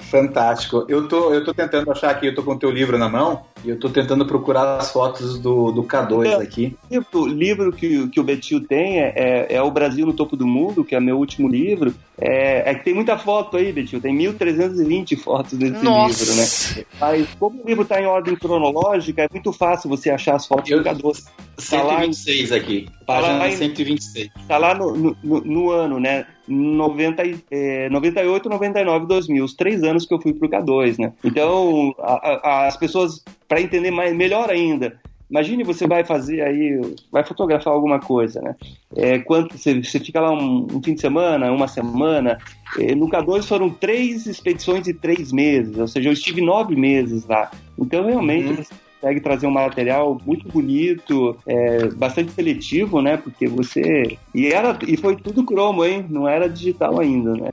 Fantástico. 0.01 0.85
Eu 0.89 1.09
tô, 1.09 1.33
eu 1.33 1.45
tô 1.45 1.55
tentando 1.55 1.91
achar 1.91 2.11
aqui, 2.11 2.27
eu 2.27 2.35
tô 2.35 2.43
com 2.43 2.53
o 2.53 2.59
teu 2.59 2.71
livro 2.71 2.99
na 2.99 3.09
mão 3.09 3.45
e 3.65 3.71
eu 3.71 3.79
tô 3.79 3.89
tentando 3.89 4.25
procurar 4.25 4.79
as 4.79 4.91
fotos 4.91 5.39
do, 5.39 5.71
do 5.71 5.83
K2 5.83 6.27
é, 6.27 6.35
aqui. 6.43 6.77
O 7.13 7.27
livro 7.27 7.73
que, 7.73 8.09
que 8.09 8.21
o 8.21 8.23
Betil 8.23 8.67
tem 8.67 9.01
é, 9.01 9.13
é, 9.15 9.57
é, 9.57 9.63
O 9.63 9.71
Brasil 9.71 10.07
no 10.07 10.13
Topo 10.13 10.37
do 10.37 10.47
Mundo, 10.47 10.85
que 10.85 10.95
é 10.95 11.01
meu 11.01 11.19
último 11.19 11.49
livro. 11.49 11.95
É, 12.19 12.71
é 12.71 12.75
que 12.75 12.85
tem 12.85 12.95
muita 12.95 13.19
foto 13.19 13.57
aí, 13.57 13.73
Betil, 13.73 14.01
tem 14.01 14.17
1.320 14.17 15.17
fotos 15.19 15.59
desse 15.59 15.83
Nossa. 15.85 16.23
livro, 16.23 16.35
né? 16.37 16.85
Mas 17.01 17.29
como 17.39 17.63
o 17.63 17.67
livro 17.67 17.85
tá 17.85 18.01
em 18.01 18.07
ordem 18.07 18.37
cronológica, 18.37 19.23
é 19.23 19.29
muito 19.33 19.53
fácil 19.53 19.89
você 19.89 20.11
achar 20.11 20.37
as 20.37 20.47
fotos 20.47 20.71
eu, 20.71 20.83
do 20.83 20.89
K2. 20.89 21.25
Tá 21.25 21.63
126 21.63 22.51
lá, 22.51 22.57
aqui, 22.57 22.89
página 23.07 23.39
tá 23.39 23.45
lá 23.45 23.51
126. 23.51 24.31
Tá 24.49 24.59
lá 24.59 24.75
no, 24.75 25.17
no, 25.23 25.41
no 25.41 25.71
ano, 25.71 26.01
né? 26.01 26.27
90, 26.51 27.23
é, 27.51 27.89
98, 27.89 28.49
99, 28.49 29.07
2000, 29.07 29.45
os 29.45 29.55
três 29.55 29.83
anos 29.85 30.05
que 30.05 30.13
eu 30.13 30.21
fui 30.21 30.33
pro 30.33 30.49
K2, 30.49 30.99
né? 30.99 31.13
Então, 31.25 31.95
a, 31.99 32.41
a, 32.43 32.67
as 32.67 32.77
pessoas, 32.77 33.25
para 33.51 33.61
entender 33.61 33.91
mais, 33.91 34.15
melhor 34.15 34.49
ainda, 34.49 34.97
imagine 35.29 35.65
você 35.65 35.85
vai 35.85 36.05
fazer 36.05 36.41
aí, 36.41 36.81
vai 37.11 37.25
fotografar 37.25 37.73
alguma 37.75 37.99
coisa, 37.99 38.41
né? 38.41 38.55
É, 38.97 39.19
quanto, 39.19 39.59
você, 39.59 39.83
você 39.83 39.99
fica 39.99 40.21
lá 40.21 40.31
um, 40.31 40.69
um, 40.73 40.81
fim 40.81 40.95
de 40.95 41.01
semana, 41.01 41.51
uma 41.51 41.67
semana. 41.67 42.39
É, 42.79 42.95
no 42.95 43.11
K2 43.11 43.43
foram 43.43 43.69
três 43.69 44.27
expedições 44.27 44.85
de 44.85 44.95
três 44.95 45.33
meses, 45.33 45.77
ou 45.77 45.89
seja, 45.89 46.09
eu 46.09 46.13
estive 46.13 46.41
nove 46.41 46.77
meses 46.77 47.27
lá. 47.27 47.51
Então, 47.77 48.07
realmente, 48.07 48.61
uhum 48.61 48.65
consegue 49.01 49.21
trazer 49.21 49.47
um 49.47 49.51
material 49.51 50.21
muito 50.27 50.47
bonito, 50.47 51.35
é, 51.47 51.89
bastante 51.89 52.33
seletivo, 52.33 53.01
né? 53.01 53.17
Porque 53.17 53.49
você. 53.49 54.19
E, 54.35 54.49
era, 54.49 54.79
e 54.87 54.97
foi 54.97 55.17
tudo 55.17 55.45
cromo, 55.45 55.85
hein? 55.85 56.05
Não 56.09 56.29
era 56.29 56.49
digital 56.49 57.01
ainda, 57.01 57.33
né? 57.33 57.49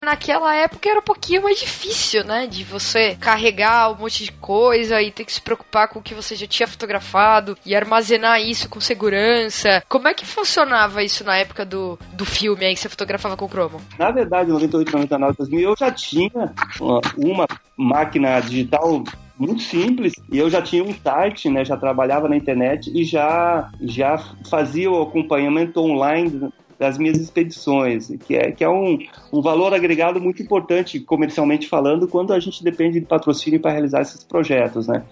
Naquela 0.00 0.54
época 0.54 0.88
era 0.88 1.00
um 1.00 1.02
pouquinho 1.02 1.42
mais 1.42 1.58
difícil, 1.58 2.22
né? 2.24 2.46
De 2.46 2.62
você 2.62 3.16
carregar 3.16 3.90
um 3.90 3.96
monte 3.96 4.22
de 4.22 4.30
coisa 4.30 5.02
e 5.02 5.10
ter 5.10 5.24
que 5.24 5.32
se 5.32 5.40
preocupar 5.40 5.88
com 5.88 5.98
o 5.98 6.02
que 6.02 6.14
você 6.14 6.36
já 6.36 6.46
tinha 6.46 6.68
fotografado 6.68 7.58
e 7.66 7.74
armazenar 7.74 8.40
isso 8.40 8.68
com 8.68 8.80
segurança. 8.80 9.82
Como 9.88 10.06
é 10.06 10.14
que 10.14 10.24
funcionava 10.24 11.02
isso 11.02 11.24
na 11.24 11.36
época 11.36 11.64
do, 11.64 11.98
do 12.12 12.24
filme 12.24 12.64
aí 12.64 12.74
que 12.74 12.80
você 12.80 12.88
fotografava 12.88 13.36
com 13.36 13.48
cromo? 13.48 13.80
Na 13.98 14.12
verdade, 14.12 14.52
98, 14.52 14.92
99, 14.92 15.36
2000, 15.36 15.60
eu 15.60 15.76
já 15.76 15.90
tinha 15.90 16.54
uma, 16.80 17.00
uma 17.16 17.46
máquina 17.76 18.38
digital 18.38 19.02
muito 19.36 19.62
simples. 19.62 20.12
E 20.30 20.38
eu 20.38 20.48
já 20.48 20.62
tinha 20.62 20.84
um 20.84 20.94
site, 20.94 21.50
né? 21.50 21.64
Já 21.64 21.76
trabalhava 21.76 22.28
na 22.28 22.36
internet 22.36 22.88
e 22.94 23.02
já, 23.02 23.68
já 23.80 24.16
fazia 24.48 24.88
o 24.88 25.02
acompanhamento 25.02 25.80
online 25.80 26.52
das 26.78 26.96
minhas 26.96 27.18
expedições, 27.18 28.10
que 28.26 28.36
é, 28.36 28.52
que 28.52 28.62
é 28.62 28.68
um, 28.68 28.98
um 29.32 29.42
valor 29.42 29.74
agregado 29.74 30.20
muito 30.20 30.42
importante 30.42 31.00
comercialmente 31.00 31.68
falando 31.68 32.06
quando 32.06 32.32
a 32.32 32.40
gente 32.40 32.62
depende 32.62 33.00
de 33.00 33.06
patrocínio 33.06 33.60
para 33.60 33.72
realizar 33.72 34.02
esses 34.02 34.22
projetos, 34.22 34.86
né? 34.86 35.02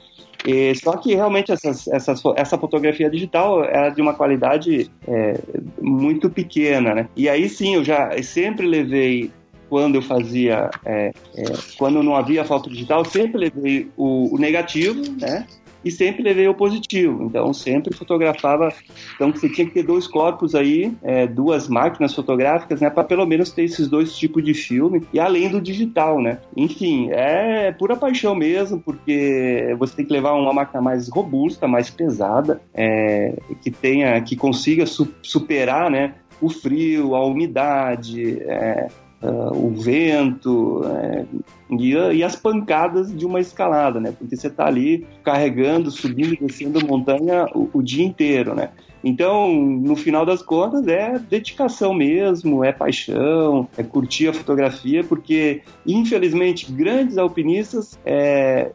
E, 0.47 0.75
só 0.77 0.97
que 0.97 1.15
realmente 1.15 1.51
essas, 1.51 1.89
essas, 1.89 2.23
essa 2.37 2.57
fotografia 2.57 3.11
digital 3.11 3.65
era 3.65 3.91
de 3.91 4.01
uma 4.01 4.15
qualidade 4.15 4.89
é, 5.09 5.35
muito 5.81 6.31
pequena, 6.31 6.95
né? 6.95 7.09
E 7.17 7.29
aí 7.29 7.49
sim, 7.49 7.75
eu 7.75 7.85
já 7.85 8.11
sempre 8.23 8.67
levei 8.67 9.33
quando 9.69 9.97
eu 9.97 10.03
fazia, 10.03 10.71
é, 10.85 11.11
é, 11.35 11.45
quando 11.77 12.03
não 12.03 12.15
havia 12.15 12.45
foto 12.45 12.71
digital, 12.71 13.05
sempre 13.05 13.41
levei 13.41 13.91
o, 13.97 14.35
o, 14.35 14.39
negativo, 14.39 15.03
né? 15.21 15.47
E 15.87 15.91
sempre 15.93 16.21
levei 16.21 16.49
o 16.49 16.55
positivo. 16.55 17.23
Então, 17.23 17.55
sempre 17.55 17.95
fotografava. 17.95 18.73
Então, 19.15 19.31
você 19.31 19.49
tinha 19.49 19.65
que 19.65 19.73
ter 19.73 19.85
dois 19.85 20.09
corpos 20.09 20.53
aí, 20.53 20.93
é, 21.01 21.29
duas 21.29 21.69
máquinas 21.69 22.13
fotográficas, 22.13 22.81
né? 22.81 22.91
Para 22.91 23.05
pelo 23.05 23.25
menos 23.25 23.53
ter 23.53 23.63
esses 23.63 23.87
dois 23.87 24.17
tipos 24.19 24.43
de 24.43 24.53
filme. 24.53 25.07
E 25.13 25.21
além 25.21 25.49
do 25.49 25.61
digital, 25.61 26.21
né? 26.21 26.41
Enfim, 26.57 27.11
é 27.13 27.71
pura 27.71 27.95
paixão 27.95 28.35
mesmo, 28.35 28.81
porque 28.81 29.77
você 29.79 29.95
tem 29.95 30.05
que 30.05 30.13
levar 30.13 30.33
uma 30.33 30.53
máquina 30.53 30.83
mais 30.83 31.09
robusta, 31.09 31.69
mais 31.69 31.89
pesada, 31.89 32.61
é, 32.75 33.39
que 33.63 33.71
tenha, 33.71 34.21
que 34.21 34.35
consiga 34.35 34.87
su 34.87 35.07
superar, 35.23 35.89
né? 35.89 36.15
O 36.41 36.51
frio, 36.51 37.15
a 37.15 37.25
umidade, 37.25 38.43
é, 38.43 38.89
uh, 39.27 39.57
o 39.57 39.71
vento 39.71 40.83
é, 40.85 41.25
e, 41.71 41.93
e, 41.93 42.25
as 42.25 42.37
pancadas 42.37 43.15
de 43.15 43.27
uma 43.27 43.41
escalada, 43.41 44.01
né? 44.01 44.13
Porque 44.17 44.37
você 44.37 44.47
está 44.47 44.67
ali 44.67 45.07
carregando, 45.23 45.91
subindo 45.91 46.35
e 46.35 46.47
descendo 46.47 46.87
montanha 46.87 47.47
o, 47.55 47.69
o, 47.73 47.83
dia 47.83 48.05
inteiro, 48.05 48.55
né? 48.55 48.71
Então, 49.03 49.53
no 49.53 49.95
final 49.95 50.25
das 50.25 50.43
contas, 50.43 50.87
é 50.89 51.19
dedicação 51.19 51.95
mesmo, 51.95 52.65
é 52.65 52.73
paixão, 52.73 53.69
é 53.77 53.83
curtir 53.83 54.29
a 54.29 54.33
fotografia, 54.33 55.05
porque, 55.05 55.63
infelizmente, 55.87 56.73
grandes 56.73 57.17
alpinistas 57.17 57.99
é, 58.05 58.73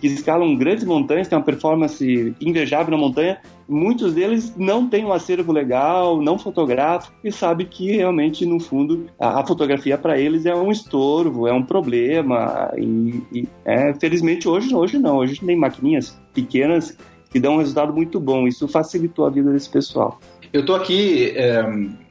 que 0.00 0.06
escalam 0.06 0.56
grandes 0.56 0.84
montanhas, 0.84 1.28
têm 1.28 1.36
uma 1.36 1.44
performance 1.44 2.34
invejável 2.40 2.90
na 2.90 2.96
montanha, 2.96 3.38
muitos 3.68 4.14
deles 4.14 4.54
não 4.56 4.88
têm 4.88 5.04
um 5.04 5.12
acervo 5.12 5.52
legal, 5.52 6.20
não 6.20 6.38
fotográfico, 6.38 7.14
e 7.22 7.32
sabe 7.32 7.64
que 7.64 7.92
realmente, 7.92 8.44
no 8.44 8.60
fundo, 8.60 9.06
a, 9.18 9.44
fotografia 9.46 9.96
para 9.96 10.18
eles 10.18 10.46
é 10.46 10.54
um 10.54 10.70
estorvo, 10.70 11.46
é 11.46 11.52
um 11.52 11.62
problema. 11.62 12.72
E, 12.76 13.22
e 13.32 13.48
é, 13.64 13.94
felizmente 13.94 14.48
hoje, 14.48 14.74
hoje 14.74 14.98
não, 14.98 15.18
hoje 15.18 15.40
tem 15.40 15.56
maquininhas 15.56 16.18
pequenas 16.32 16.96
que 17.30 17.40
dão 17.40 17.54
um 17.54 17.58
resultado 17.58 17.92
muito 17.92 18.20
bom. 18.20 18.46
Isso 18.46 18.68
facilitou 18.68 19.26
a 19.26 19.30
vida 19.30 19.50
desse 19.52 19.68
pessoal. 19.68 20.20
Eu 20.52 20.60
estou 20.60 20.76
aqui, 20.76 21.32
é, 21.34 21.64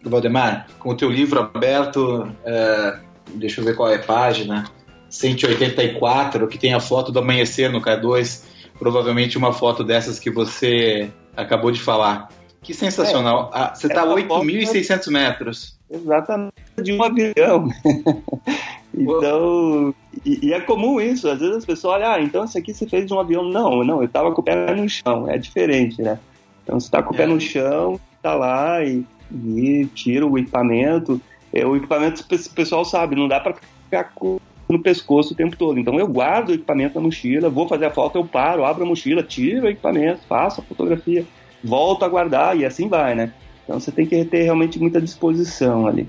Valdemar, 0.03 0.67
com 0.79 0.89
o 0.89 0.97
teu 0.97 1.09
livro 1.09 1.39
aberto, 1.39 2.27
é, 2.43 2.99
deixa 3.35 3.61
eu 3.61 3.65
ver 3.65 3.75
qual 3.75 3.89
é 3.89 3.95
a 3.95 3.99
página. 3.99 4.65
184, 5.09 6.47
que 6.47 6.57
tem 6.57 6.73
a 6.73 6.79
foto 6.79 7.11
do 7.11 7.19
amanhecer 7.19 7.71
no 7.71 7.79
K2, 7.79 8.43
provavelmente 8.79 9.37
uma 9.37 9.53
foto 9.53 9.83
dessas 9.83 10.19
que 10.19 10.31
você 10.31 11.09
acabou 11.35 11.71
de 11.71 11.81
falar. 11.81 12.29
Que 12.61 12.73
sensacional. 12.73 13.51
É, 13.53 13.57
ah, 13.57 13.75
você 13.75 13.87
está 13.87 14.03
a 14.03 14.07
8.600 14.07 15.11
metros. 15.11 15.77
Exatamente, 15.91 16.53
de 16.81 16.93
um 16.93 17.03
avião. 17.03 17.69
então, 18.95 19.93
e, 20.25 20.47
e, 20.47 20.53
é 20.53 20.61
comum 20.61 20.99
isso. 20.99 21.27
Às 21.27 21.39
vezes 21.39 21.57
as 21.57 21.65
pessoas 21.65 21.95
olham, 21.95 22.11
ah, 22.11 22.21
então 22.21 22.45
isso 22.45 22.57
aqui 22.57 22.73
você 22.73 22.87
fez 22.87 23.05
de 23.05 23.13
um 23.13 23.19
avião. 23.19 23.43
Não, 23.43 23.83
não, 23.83 23.99
eu 23.99 24.05
estava 24.05 24.31
com 24.31 24.41
o 24.41 24.43
pé 24.43 24.73
no 24.73 24.87
chão. 24.87 25.29
É 25.29 25.37
diferente, 25.37 26.01
né? 26.01 26.17
Então 26.63 26.79
você 26.79 26.87
está 26.87 27.03
com 27.03 27.13
o 27.13 27.17
pé 27.17 27.23
é. 27.23 27.27
no 27.27 27.39
chão, 27.39 27.99
está 28.15 28.33
lá 28.33 28.83
e, 28.83 29.05
e 29.31 29.85
tira 29.93 30.25
o 30.25 30.37
equipamento. 30.37 31.21
É, 31.51 31.65
o 31.65 31.75
equipamento, 31.75 32.23
o 32.23 32.49
pessoal 32.55 32.85
sabe, 32.85 33.15
não 33.15 33.27
dá 33.27 33.39
para 33.39 33.55
ficar 33.85 34.05
com 34.15 34.39
no 34.73 34.83
pescoço 34.83 35.33
o 35.33 35.37
tempo 35.37 35.55
todo. 35.55 35.79
Então 35.79 35.97
eu 35.99 36.07
guardo 36.07 36.49
o 36.49 36.53
equipamento 36.53 36.95
na 36.95 37.01
mochila, 37.01 37.49
vou 37.49 37.67
fazer 37.67 37.85
a 37.85 37.91
foto, 37.91 38.17
eu 38.17 38.25
paro, 38.25 38.65
abro 38.65 38.83
a 38.83 38.87
mochila, 38.87 39.23
tiro 39.23 39.65
o 39.65 39.69
equipamento, 39.69 40.21
faço 40.27 40.59
a 40.59 40.63
fotografia, 40.63 41.25
volto 41.63 42.03
a 42.03 42.09
guardar 42.09 42.57
e 42.57 42.65
assim 42.65 42.89
vai, 42.89 43.15
né? 43.15 43.31
Então 43.63 43.79
você 43.79 43.91
tem 43.91 44.05
que 44.05 44.25
ter 44.25 44.43
realmente 44.43 44.79
muita 44.79 44.99
disposição 44.99 45.87
ali. 45.87 46.07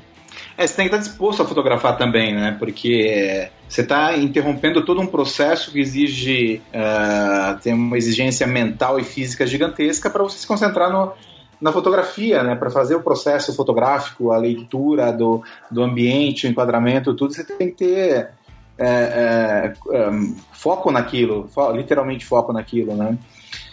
É, 0.57 0.67
você 0.67 0.75
tem 0.75 0.89
que 0.89 0.95
estar 0.95 1.09
disposto 1.09 1.43
a 1.43 1.45
fotografar 1.45 1.97
também, 1.97 2.35
né? 2.35 2.57
Porque 2.59 3.49
você 3.69 3.83
está 3.83 4.17
interrompendo 4.17 4.85
todo 4.85 5.01
um 5.01 5.07
processo 5.07 5.73
que 5.73 5.81
exige 5.81 6.61
uh, 6.73 7.73
uma 7.73 7.97
exigência 7.97 8.47
mental 8.47 8.99
e 8.99 9.05
física 9.05 9.47
gigantesca 9.47 10.11
para 10.11 10.23
você 10.23 10.39
se 10.39 10.47
concentrar 10.47 10.93
no, 10.93 11.13
na 11.61 11.73
fotografia, 11.73 12.43
né? 12.43 12.55
Para 12.55 12.71
fazer 12.71 12.95
o 12.95 13.03
processo 13.03 13.55
fotográfico, 13.55 14.31
a 14.31 14.37
leitura 14.37 15.13
do, 15.13 15.43
do 15.71 15.83
ambiente, 15.83 16.47
o 16.47 16.51
enquadramento, 16.51 17.15
tudo, 17.15 17.33
você 17.33 17.45
tem 17.45 17.71
que 17.71 17.77
ter 17.77 18.31
é, 18.79 18.87
é, 18.87 19.73
é, 19.93 20.11
foco 20.53 20.91
naquilo, 20.91 21.49
fo 21.49 21.71
literalmente 21.73 22.25
foco 22.25 22.53
naquilo, 22.53 22.95
né? 22.95 23.17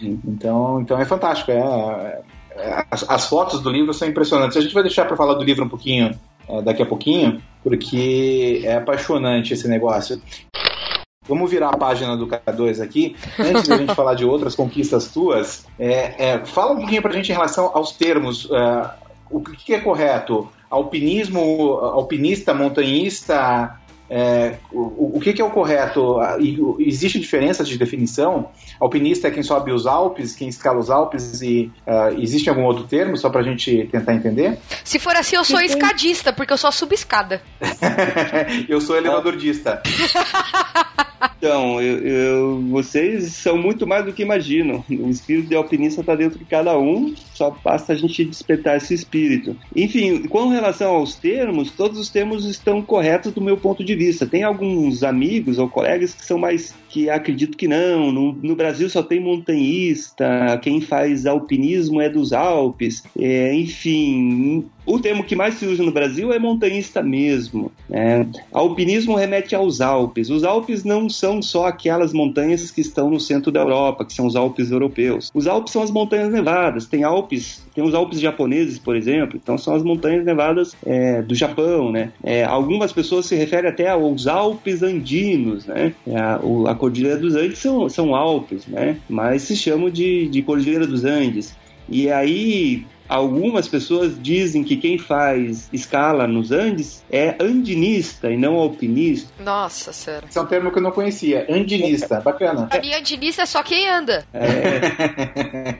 Então, 0.01 0.81
então 0.81 0.99
é 0.99 1.05
fantástico. 1.05 1.51
É, 1.51 2.21
é, 2.55 2.85
as, 2.89 3.09
as, 3.09 3.27
fotos 3.27 3.61
do 3.61 3.69
livro 3.69 3.93
são 3.93 4.07
impressionantes. 4.07 4.57
A 4.57 4.61
gente 4.61 4.73
vai 4.73 4.83
deixar 4.83 5.05
para 5.05 5.17
falar 5.17 5.35
do 5.35 5.43
livro 5.43 5.65
um 5.65 5.69
pouquinho 5.69 6.11
é, 6.47 6.61
daqui 6.61 6.81
a 6.81 6.85
pouquinho, 6.85 7.41
porque 7.63 8.61
é 8.63 8.75
apaixonante 8.75 9.53
esse 9.53 9.67
negócio. 9.67 10.21
Vamos 11.27 11.49
virar 11.49 11.69
a 11.69 11.77
página 11.77 12.17
do 12.17 12.27
K2 12.27 12.81
aqui. 12.83 13.15
Antes 13.39 13.67
da 13.67 13.77
gente 13.77 13.95
falar 13.95 14.15
de 14.15 14.25
outras 14.25 14.55
conquistas 14.55 15.11
tuas, 15.11 15.65
é, 15.79 16.31
é, 16.31 16.45
fala 16.45 16.73
um 16.73 16.77
pouquinho 16.77 17.01
para 17.01 17.11
a 17.11 17.15
gente 17.15 17.31
em 17.31 17.35
relação 17.35 17.71
aos 17.73 17.91
termos. 17.93 18.49
o 19.29 19.39
que 19.41 19.73
é 19.73 19.79
correto? 19.79 20.49
Alpinismo, 20.69 21.73
alpinista, 21.73 22.53
montanhista, 22.53 23.80
é, 24.13 24.57
o, 24.73 25.15
o 25.15 25.19
que, 25.21 25.31
que, 25.31 25.41
é 25.41 25.45
o 25.45 25.49
correto? 25.49 26.19
Existe 26.77 27.17
diferença 27.17 27.63
de 27.63 27.77
definição? 27.77 28.49
Alpinista 28.77 29.29
é 29.29 29.31
quem 29.31 29.41
sobe 29.41 29.71
os 29.71 29.87
Alpes, 29.87 30.35
quem 30.35 30.49
escala 30.49 30.79
os 30.79 30.89
Alpes 30.89 31.41
e 31.41 31.71
uh, 31.87 32.19
existe 32.21 32.49
algum 32.49 32.63
outro 32.65 32.83
termo 32.83 33.15
só 33.15 33.29
pra 33.29 33.41
gente 33.41 33.87
tentar 33.89 34.13
entender? 34.13 34.59
Se 34.83 34.99
for 34.99 35.15
assim, 35.15 35.37
eu 35.37 35.45
sou 35.45 35.61
escadista, 35.61 36.33
porque 36.33 36.51
eu 36.51 36.57
só 36.57 36.71
subo 36.71 36.93
escada. 36.93 37.41
eu 38.67 38.81
sou 38.81 38.97
elevadordista. 38.97 39.81
Então, 41.37 41.81
eu, 41.81 41.97
eu, 41.99 42.61
vocês 42.69 43.33
são 43.33 43.57
muito 43.57 43.85
mais 43.87 44.05
do 44.05 44.13
que 44.13 44.21
imaginam. 44.21 44.83
O 44.89 45.09
espírito 45.09 45.49
de 45.49 45.55
alpinista 45.55 46.01
está 46.01 46.15
dentro 46.15 46.37
de 46.37 46.45
cada 46.45 46.77
um, 46.77 47.13
só 47.33 47.55
basta 47.63 47.93
a 47.93 47.95
gente 47.95 48.23
despertar 48.25 48.77
esse 48.77 48.93
espírito. 48.93 49.55
Enfim, 49.75 50.23
com 50.27 50.49
relação 50.49 50.93
aos 50.93 51.15
termos, 51.15 51.71
todos 51.71 51.99
os 51.99 52.09
termos 52.09 52.45
estão 52.45 52.81
corretos 52.81 53.33
do 53.33 53.41
meu 53.41 53.57
ponto 53.57 53.83
de 53.83 53.95
vista. 53.95 54.25
Tem 54.25 54.43
alguns 54.43 55.03
amigos 55.03 55.57
ou 55.57 55.67
colegas 55.67 56.13
que 56.13 56.25
são 56.25 56.37
mais 56.37 56.73
que 56.89 57.09
acredito 57.09 57.57
que 57.57 57.67
não. 57.67 58.11
No, 58.11 58.33
no 58.33 58.55
Brasil 58.55 58.89
só 58.89 59.01
tem 59.01 59.19
montanhista, 59.19 60.59
quem 60.61 60.81
faz 60.81 61.25
alpinismo 61.25 62.01
é 62.01 62.09
dos 62.09 62.33
Alpes. 62.33 63.03
É, 63.17 63.53
enfim, 63.53 64.65
o 64.85 64.99
termo 64.99 65.23
que 65.23 65.35
mais 65.35 65.55
se 65.55 65.65
usa 65.65 65.83
no 65.83 65.91
Brasil 65.91 66.33
é 66.33 66.39
montanhista 66.39 67.01
mesmo. 67.01 67.71
Né? 67.89 68.27
Alpinismo 68.51 69.15
remete 69.15 69.55
aos 69.55 69.81
Alpes. 69.81 70.29
Os 70.29 70.43
Alpes 70.43 70.83
não 70.83 71.09
são 71.11 71.41
só 71.41 71.67
aquelas 71.67 72.13
montanhas 72.13 72.71
que 72.71 72.81
estão 72.81 73.09
no 73.09 73.19
centro 73.19 73.51
da 73.51 73.61
Europa, 73.61 74.05
que 74.05 74.13
são 74.13 74.25
os 74.25 74.35
Alpes 74.35 74.71
europeus. 74.71 75.31
Os 75.33 75.47
Alpes 75.47 75.73
são 75.73 75.81
as 75.81 75.91
montanhas 75.91 76.31
nevadas. 76.31 76.85
Tem 76.85 77.03
Alpes, 77.03 77.65
tem 77.73 77.83
os 77.83 77.93
Alpes 77.93 78.19
japoneses, 78.19 78.79
por 78.79 78.95
exemplo. 78.95 79.39
Então 79.41 79.57
são 79.57 79.75
as 79.75 79.83
montanhas 79.83 80.25
nevadas 80.25 80.75
é, 80.85 81.21
do 81.21 81.35
Japão, 81.35 81.91
né? 81.91 82.11
É, 82.23 82.43
algumas 82.43 82.91
pessoas 82.91 83.25
se 83.25 83.35
referem 83.35 83.69
até 83.69 83.89
aos 83.89 84.27
Alpes 84.27 84.81
andinos, 84.83 85.65
né? 85.65 85.93
É, 86.07 86.17
a, 86.17 86.39
a 86.69 86.75
Cordilheira 86.75 87.17
dos 87.17 87.35
Andes 87.35 87.59
são, 87.59 87.89
são 87.89 88.15
Alpes, 88.15 88.65
né? 88.67 88.97
Mas 89.09 89.43
se 89.43 89.55
chamam 89.55 89.89
de, 89.89 90.27
de 90.27 90.41
Cordilheira 90.41 90.87
dos 90.87 91.03
Andes. 91.03 91.55
E 91.89 92.09
aí, 92.09 92.85
algumas 93.11 93.67
pessoas 93.67 94.13
dizem 94.21 94.63
que 94.63 94.77
quem 94.77 94.97
faz 94.97 95.67
escala 95.73 96.25
nos 96.25 96.51
Andes 96.51 97.03
é 97.11 97.35
andinista 97.41 98.31
e 98.31 98.37
não 98.37 98.55
alpinista. 98.55 99.29
Nossa, 99.43 99.91
sério. 99.91 100.29
Esse 100.29 100.37
é 100.37 100.41
um 100.41 100.45
termo 100.45 100.71
que 100.71 100.77
eu 100.77 100.81
não 100.81 100.91
conhecia. 100.91 101.45
Andinista, 101.49 102.21
bacana. 102.21 102.67
Pra 102.67 102.79
mim, 102.79 102.93
andinista 102.93 103.41
é 103.41 103.45
só 103.45 103.61
quem 103.63 103.89
anda. 103.89 104.25
É. 104.33 104.81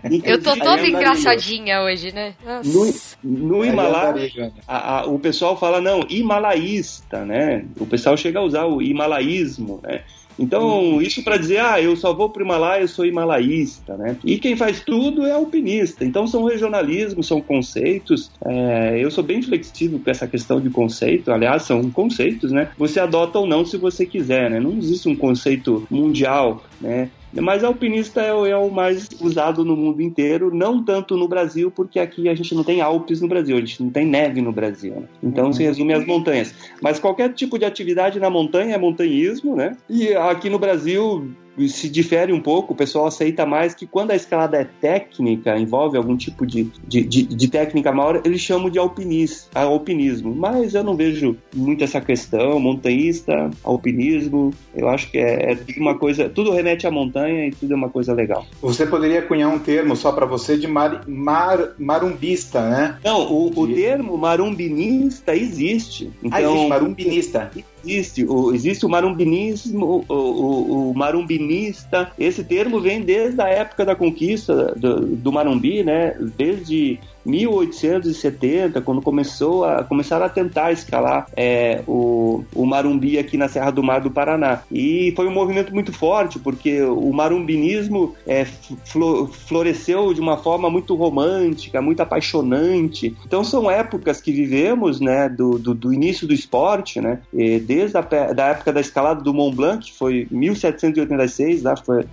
eu 0.30 0.44
tô 0.44 0.56
toda 0.58 0.86
engraçadinha 0.86 1.82
hoje, 1.82 2.12
né? 2.12 2.34
No, 2.66 2.94
no 3.24 3.66
Himalaia, 3.66 4.52
a, 4.68 5.00
a, 5.00 5.06
o 5.06 5.18
pessoal 5.18 5.58
fala, 5.58 5.80
não, 5.80 6.06
himalaísta, 6.10 7.24
né? 7.24 7.64
O 7.80 7.86
pessoal 7.86 8.18
chega 8.18 8.40
a 8.40 8.44
usar 8.44 8.66
o 8.66 8.82
himalaísmo, 8.82 9.80
né? 9.82 10.02
Então, 10.38 11.02
isso 11.02 11.24
para 11.24 11.38
dizer, 11.38 11.60
ah, 11.60 11.82
eu 11.82 11.96
só 11.96 12.14
vou 12.14 12.30
para 12.30 12.42
o 12.42 12.46
Himalaia, 12.46 12.82
eu 12.82 12.88
sou 12.88 13.06
himalaísta, 13.06 13.96
né? 13.98 14.18
E 14.24 14.38
quem 14.38 14.56
faz 14.56 14.82
tudo 14.82 15.26
é 15.26 15.32
alpinista. 15.32 16.04
Então, 16.04 16.28
são 16.28 16.44
regionalismos, 16.44 17.28
são 17.28 17.42
conceitos. 17.42 18.32
É, 18.46 19.00
eu 19.00 19.12
sou 19.12 19.24
bem 19.24 19.42
flexível 19.42 20.00
com 20.04 20.10
essa 20.10 20.28
questão 20.28 20.60
de 20.60 20.70
conceito. 20.70 21.32
Aliás, 21.32 21.64
são 21.64 21.90
conceitos, 21.92 22.52
né? 22.52 22.70
Você 22.78 23.00
adota 23.00 23.40
ou 23.40 23.48
não 23.48 23.66
se 23.66 23.78
você 23.78 24.06
quiser, 24.06 24.50
né? 24.50 24.60
Não 24.60 24.78
existe 24.78 25.08
um 25.08 25.16
conceito 25.16 25.86
mundial, 25.90 26.64
né? 26.80 27.10
Mas 27.34 27.64
alpinista 27.64 28.22
é 28.22 28.34
o, 28.34 28.46
é 28.46 28.58
o, 28.58 28.70
mais 28.70 29.10
usado 29.20 29.64
no 29.64 29.76
mundo 29.76 30.02
inteiro, 30.02 30.54
não 30.54 30.84
tanto 30.84 31.16
no 31.16 31.28
Brasil, 31.28 31.72
porque 31.72 32.00
aqui 32.00 32.28
a 32.28 32.36
gente 32.36 32.54
não 32.54 32.64
tem 32.64 32.82
Alpes 32.82 33.22
no 33.22 33.28
Brasil, 33.28 33.56
a 33.56 33.60
gente 33.60 33.82
não 33.82 33.90
tem 33.90 34.06
neve 34.06 34.42
no 34.42 34.52
Brasil. 34.52 34.96
Né? 34.96 35.08
Então 35.24 35.46
uhum. 35.46 35.54
se 35.54 35.64
resume 35.64 35.94
às 35.94 36.06
montanhas. 36.06 36.54
Mas 36.82 37.00
qualquer 37.00 37.34
tipo 37.34 37.58
de 37.58 37.66
atividade 37.66 38.20
na 38.20 38.30
montanha 38.30 38.76
é 38.76 38.78
montanhismo, 38.78 39.56
né? 39.56 39.78
E 39.90 40.14
aqui 40.14 40.50
no 40.50 40.60
Brasil 40.60 41.32
se 41.68 41.90
difere 41.90 42.34
um 42.34 42.42
pouco, 42.42 42.74
o 42.74 42.76
pessoal 42.76 43.08
aceita 43.08 43.46
mais 43.46 43.74
que 43.74 43.86
quando 43.86 44.12
a 44.12 44.16
escalada 44.16 44.58
é 44.58 44.64
técnica, 44.64 45.58
envolve 45.58 45.98
algum 45.98 46.16
tipo 46.16 46.46
de, 46.46 46.72
de, 46.88 47.04
de, 47.04 47.24
de 47.24 47.48
técnica 47.48 47.92
maior, 47.92 48.22
eles 48.26 48.42
chamam 48.42 48.70
de 48.70 48.80
alpinis, 48.80 49.50
alpinismo. 49.54 50.34
Mas 50.34 50.74
eu 50.74 50.84
não 50.84 50.96
vejo 50.96 51.38
muito 51.56 51.84
essa 51.84 52.00
questão, 52.00 52.60
montanhista, 52.60 53.50
alpinismo, 53.64 54.54
eu 54.76 54.88
acho 54.88 55.12
que 55.12 55.18
é, 55.18 55.54
é 55.54 55.58
uma 55.78 55.98
coisa, 55.98 56.30
tudo 56.30 56.52
remete 56.52 56.88
à 56.88 56.92
montanha 56.92 57.48
e 57.48 57.52
tudo 57.52 57.74
é 57.74 57.76
uma 57.76 57.90
coisa 57.90 58.14
legal. 58.14 58.46
Você 58.62 58.86
poderia 58.86 59.22
cunhar 59.22 59.50
um 59.50 59.60
termo 59.60 59.96
só 59.96 60.12
para 60.12 60.26
você 60.26 60.58
de 60.58 60.68
mar, 60.68 61.08
mar, 61.08 61.74
marumbista, 61.78 62.62
né? 62.70 62.98
Não, 63.04 63.32
o, 63.32 63.52
o 63.60 63.68
termo 63.74 64.18
marumbinista 64.18 65.36
existe. 65.36 66.12
Então, 66.24 66.38
ah, 66.38 66.42
existe 66.42 66.58
então, 66.58 66.70
marumbinista 66.70 67.52
existe. 67.84 68.26
O, 68.26 68.54
existe 68.54 68.86
o 68.86 68.90
marumbinismo, 68.90 70.06
o, 70.08 70.14
o, 70.14 70.92
o, 70.92 70.94
marumbinista. 70.94 72.12
Esse 72.18 72.44
termo 72.44 72.80
vem 72.80 73.02
desde 73.02 73.42
a 73.42 73.48
época 73.48 73.86
da 73.86 73.96
conquista 73.96 74.74
do, 74.76 75.06
do 75.06 75.32
Marumbi, 75.32 75.84
né? 75.84 76.16
Desde 76.38 77.00
1870, 77.26 78.82
quando 78.82 79.02
começou 79.02 79.66
a, 79.66 79.84
começaram 79.84 80.26
a 80.26 80.30
tentar 80.30 80.72
escalar 80.72 81.28
é, 81.36 81.82
o, 81.88 82.44
o 82.54 82.66
Marumbi 82.66 83.18
aqui 83.18 83.38
na 83.38 83.48
Serra 83.48 83.72
do 83.72 83.84
Mar 83.84 84.02
do 84.02 84.12
Paraná. 84.12 84.62
E 84.72 85.14
foi 85.16 85.28
um 85.28 85.32
movimento 85.32 85.74
muito 85.74 85.92
forte, 85.94 86.40
porque 86.40 86.82
o 86.82 87.12
marumbinismo 87.12 88.16
é, 88.26 88.46
floresceu 88.46 90.14
de 90.14 90.22
uma 90.22 90.38
forma 90.38 90.70
muito 90.70 90.96
romântica, 90.96 91.82
muito 91.82 92.02
apaixonante. 92.02 93.16
Então 93.26 93.44
são 93.44 93.70
épocas 93.70 94.22
que 94.22 94.32
vivemos, 94.32 95.00
né, 95.00 95.30
do, 95.30 95.58
do, 95.58 95.74
do 95.74 95.94
início 95.94 96.28
do 96.28 96.34
esporte, 96.34 97.00
né, 97.00 97.20
desde 97.66 97.98
a 97.98 98.02
da 98.02 98.48
época 98.48 98.74
da 98.74 98.82
escalada 98.82 99.22
do 99.22 99.34
Mont 99.34 99.56
Blanc, 99.56 99.86
que 99.86 99.98
foi 99.98 100.28
1786, 100.32 101.64
né, 101.64 101.74
foi, 101.86 102.04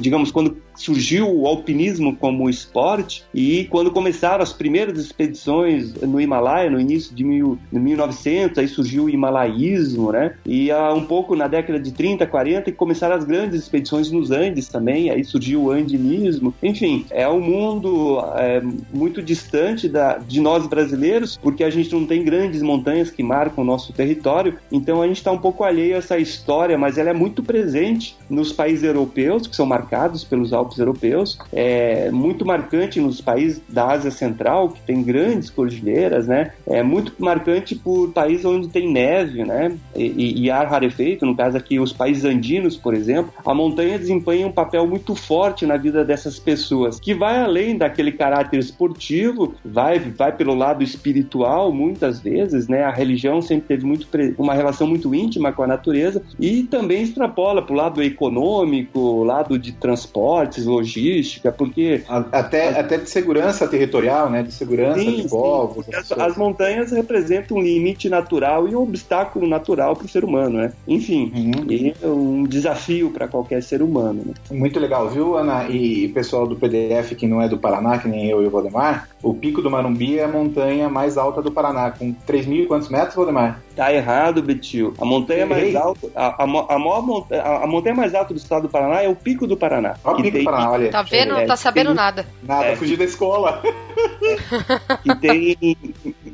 digamos, 0.00 0.30
quando 0.30 0.56
surgiu 0.74 1.28
o 1.28 1.46
alpinismo 1.46 2.16
como 2.16 2.48
esporte, 2.50 3.24
e 3.32 3.64
quando 3.66 3.90
começaram 3.90 4.42
as 4.42 4.52
primeiras 4.54 4.98
expedições 4.98 5.94
no 5.94 6.20
Himalaia, 6.20 6.70
no 6.70 6.80
início 6.80 7.14
de 7.14 7.24
mil, 7.24 7.58
1900, 7.72 8.58
aí 8.58 8.68
surgiu 8.68 9.04
o 9.04 9.10
himalaísmo, 9.10 10.12
né? 10.12 10.34
E 10.46 10.70
há 10.70 10.92
um 10.92 11.04
pouco 11.04 11.36
na 11.36 11.46
década 11.48 11.78
de 11.78 11.92
30, 11.92 12.26
40, 12.26 12.72
começaram 12.72 13.14
as 13.14 13.24
grandes 13.24 13.62
expedições 13.62 14.10
nos 14.10 14.30
Andes 14.30 14.68
também, 14.68 15.10
aí 15.10 15.24
surgiu 15.24 15.64
o 15.64 15.70
andinismo. 15.70 16.54
Enfim, 16.62 17.06
é 17.10 17.28
um 17.28 17.40
mundo 17.40 18.20
é, 18.36 18.62
muito 18.92 19.22
distante 19.22 19.88
da, 19.88 20.18
de 20.18 20.40
nós 20.40 20.66
brasileiros, 20.66 21.36
porque 21.36 21.64
a 21.64 21.70
gente 21.70 21.92
não 21.92 22.06
tem 22.06 22.24
grandes 22.24 22.62
montanhas 22.62 23.10
que 23.10 23.22
marcam 23.22 23.62
o 23.62 23.66
nosso 23.66 23.92
território, 23.92 24.58
então 24.70 25.02
a 25.02 25.06
gente 25.06 25.16
está 25.16 25.32
um 25.32 25.38
pouco 25.38 25.64
alheio 25.64 25.94
a 25.94 25.98
essa 25.98 26.18
história, 26.18 26.76
mas 26.78 26.98
ela 26.98 27.10
é 27.10 27.14
muito 27.14 27.42
presente 27.42 28.16
nos 28.28 28.52
países 28.52 28.84
europeus, 28.84 29.46
que 29.46 29.56
são 29.56 29.66
marcados 29.66 30.24
pelos 30.24 30.52
Alpes 30.52 30.78
europeus, 30.78 31.38
é 31.52 32.10
muito 32.10 32.44
marcante 32.44 33.00
nos 33.00 33.20
países 33.20 33.60
da 33.68 33.88
Ásia 33.88 34.10
Central 34.10 34.43
Central, 34.44 34.68
que 34.68 34.80
tem 34.82 35.02
grandes 35.02 35.48
cordilheiras, 35.48 36.26
né? 36.26 36.52
É 36.66 36.82
muito 36.82 37.14
marcante 37.18 37.74
por 37.74 38.12
países 38.12 38.44
onde 38.44 38.68
tem 38.68 38.92
neve, 38.92 39.44
né? 39.44 39.74
E, 39.96 40.44
e 40.44 40.50
ar 40.50 40.66
rarefeito, 40.66 41.24
no 41.24 41.34
caso 41.34 41.56
aqui 41.56 41.80
os 41.80 41.92
países 41.92 42.24
andinos, 42.24 42.76
por 42.76 42.94
exemplo, 42.94 43.32
a 43.44 43.54
montanha 43.54 43.98
desempenha 43.98 44.46
um 44.46 44.52
papel 44.52 44.86
muito 44.86 45.14
forte 45.14 45.64
na 45.64 45.76
vida 45.76 46.04
dessas 46.04 46.38
pessoas, 46.38 47.00
que 47.00 47.14
vai 47.14 47.38
além 47.38 47.76
daquele 47.76 48.12
caráter 48.12 48.58
esportivo, 48.58 49.54
vai 49.64 49.98
vai 49.98 50.32
pelo 50.32 50.54
lado 50.54 50.82
espiritual 50.82 51.72
muitas 51.72 52.20
vezes, 52.20 52.68
né? 52.68 52.84
A 52.84 52.90
religião 52.90 53.40
sempre 53.40 53.68
teve 53.68 53.86
muito 53.86 54.06
uma 54.36 54.54
relação 54.54 54.86
muito 54.86 55.14
íntima 55.14 55.52
com 55.52 55.62
a 55.62 55.66
natureza 55.66 56.22
e 56.38 56.64
também 56.64 57.02
extrapola 57.02 57.62
para 57.62 57.72
o 57.72 57.76
lado 57.76 58.02
econômico, 58.02 59.24
lado 59.24 59.58
de 59.58 59.72
transportes, 59.72 60.66
logística, 60.66 61.50
porque 61.50 62.02
até 62.30 62.78
até 62.78 62.98
de 62.98 63.08
segurança 63.08 63.66
territorial, 63.66 64.28
né? 64.33 64.33
De 64.42 64.52
segurança 64.52 65.00
sim, 65.00 65.22
de 65.22 65.28
povos. 65.28 65.86
As, 65.94 66.12
as, 66.12 66.36
montanhas 66.36 66.90
representam 66.92 67.56
um 67.56 67.62
limite 67.62 68.08
natural 68.08 68.68
e 68.68 68.74
um 68.74 68.82
obstáculo 68.82 69.46
natural 69.46 69.96
para 69.96 70.06
o 70.06 70.08
ser 70.08 70.24
humano, 70.24 70.58
né? 70.58 70.72
Enfim, 70.86 71.32
uhum. 71.34 71.70
e 71.70 71.94
é 72.02 72.06
um 72.06 72.44
desafio 72.44 73.10
para 73.10 73.28
qualquer 73.28 73.62
ser 73.62 73.82
humano. 73.82 74.22
Né? 74.26 74.34
Muito 74.50 74.78
legal, 74.78 75.08
viu, 75.08 75.36
Ana? 75.36 75.68
E 75.68 76.08
pessoal 76.08 76.46
do 76.46 76.56
PDF 76.56 77.14
que 77.16 77.26
não 77.26 77.40
é 77.40 77.48
do 77.48 77.58
Paraná, 77.58 77.98
que 77.98 78.08
nem 78.08 78.28
eu 78.28 78.42
e 78.42 78.46
o 78.46 78.50
Valdemar, 78.50 79.08
o 79.22 79.34
Pico 79.34 79.62
do 79.62 79.70
Marumbi 79.70 80.18
é 80.18 80.24
a 80.24 80.28
montanha 80.28 80.88
mais 80.88 81.16
alta 81.16 81.40
do 81.40 81.50
Paraná, 81.50 81.90
com 81.90 82.12
3 82.12 82.46
mil 82.46 82.64
e 82.64 82.66
quantos 82.66 82.88
metros, 82.88 83.14
Valdemar? 83.14 83.60
Tá 83.74 83.92
errado, 83.92 84.40
Betil. 84.42 84.94
A 85.00 85.04
montanha 85.04 85.44
mais 85.46 85.74
alta, 85.74 86.08
a, 86.14 86.26
a, 86.26 86.44
a, 86.44 86.78
maior 86.78 87.02
montanha, 87.02 87.42
a, 87.42 87.66
montanha 87.66 87.94
mais 87.94 88.14
alta 88.14 88.32
do 88.32 88.36
estado 88.36 88.62
do 88.62 88.68
Paraná 88.68 89.02
é 89.02 89.08
o 89.08 89.16
Pico 89.16 89.46
do 89.46 89.56
Paraná. 89.56 89.96
Olha 90.04 90.14
o 90.14 90.16
Pico 90.18 90.30
tem, 90.30 90.40
do 90.40 90.44
Paraná, 90.44 90.70
olha. 90.70 90.90
Tá 90.90 91.02
vendo? 91.02 91.34
Não 91.34 91.46
tá 91.46 91.56
sabendo 91.56 91.88
tem, 91.88 91.96
nada. 91.96 92.26
Nada, 92.42 92.66
é, 92.66 92.76
fugi 92.76 92.96
da 92.96 93.04
escola. 93.04 93.60
que 95.02 95.14
tem 95.16 95.56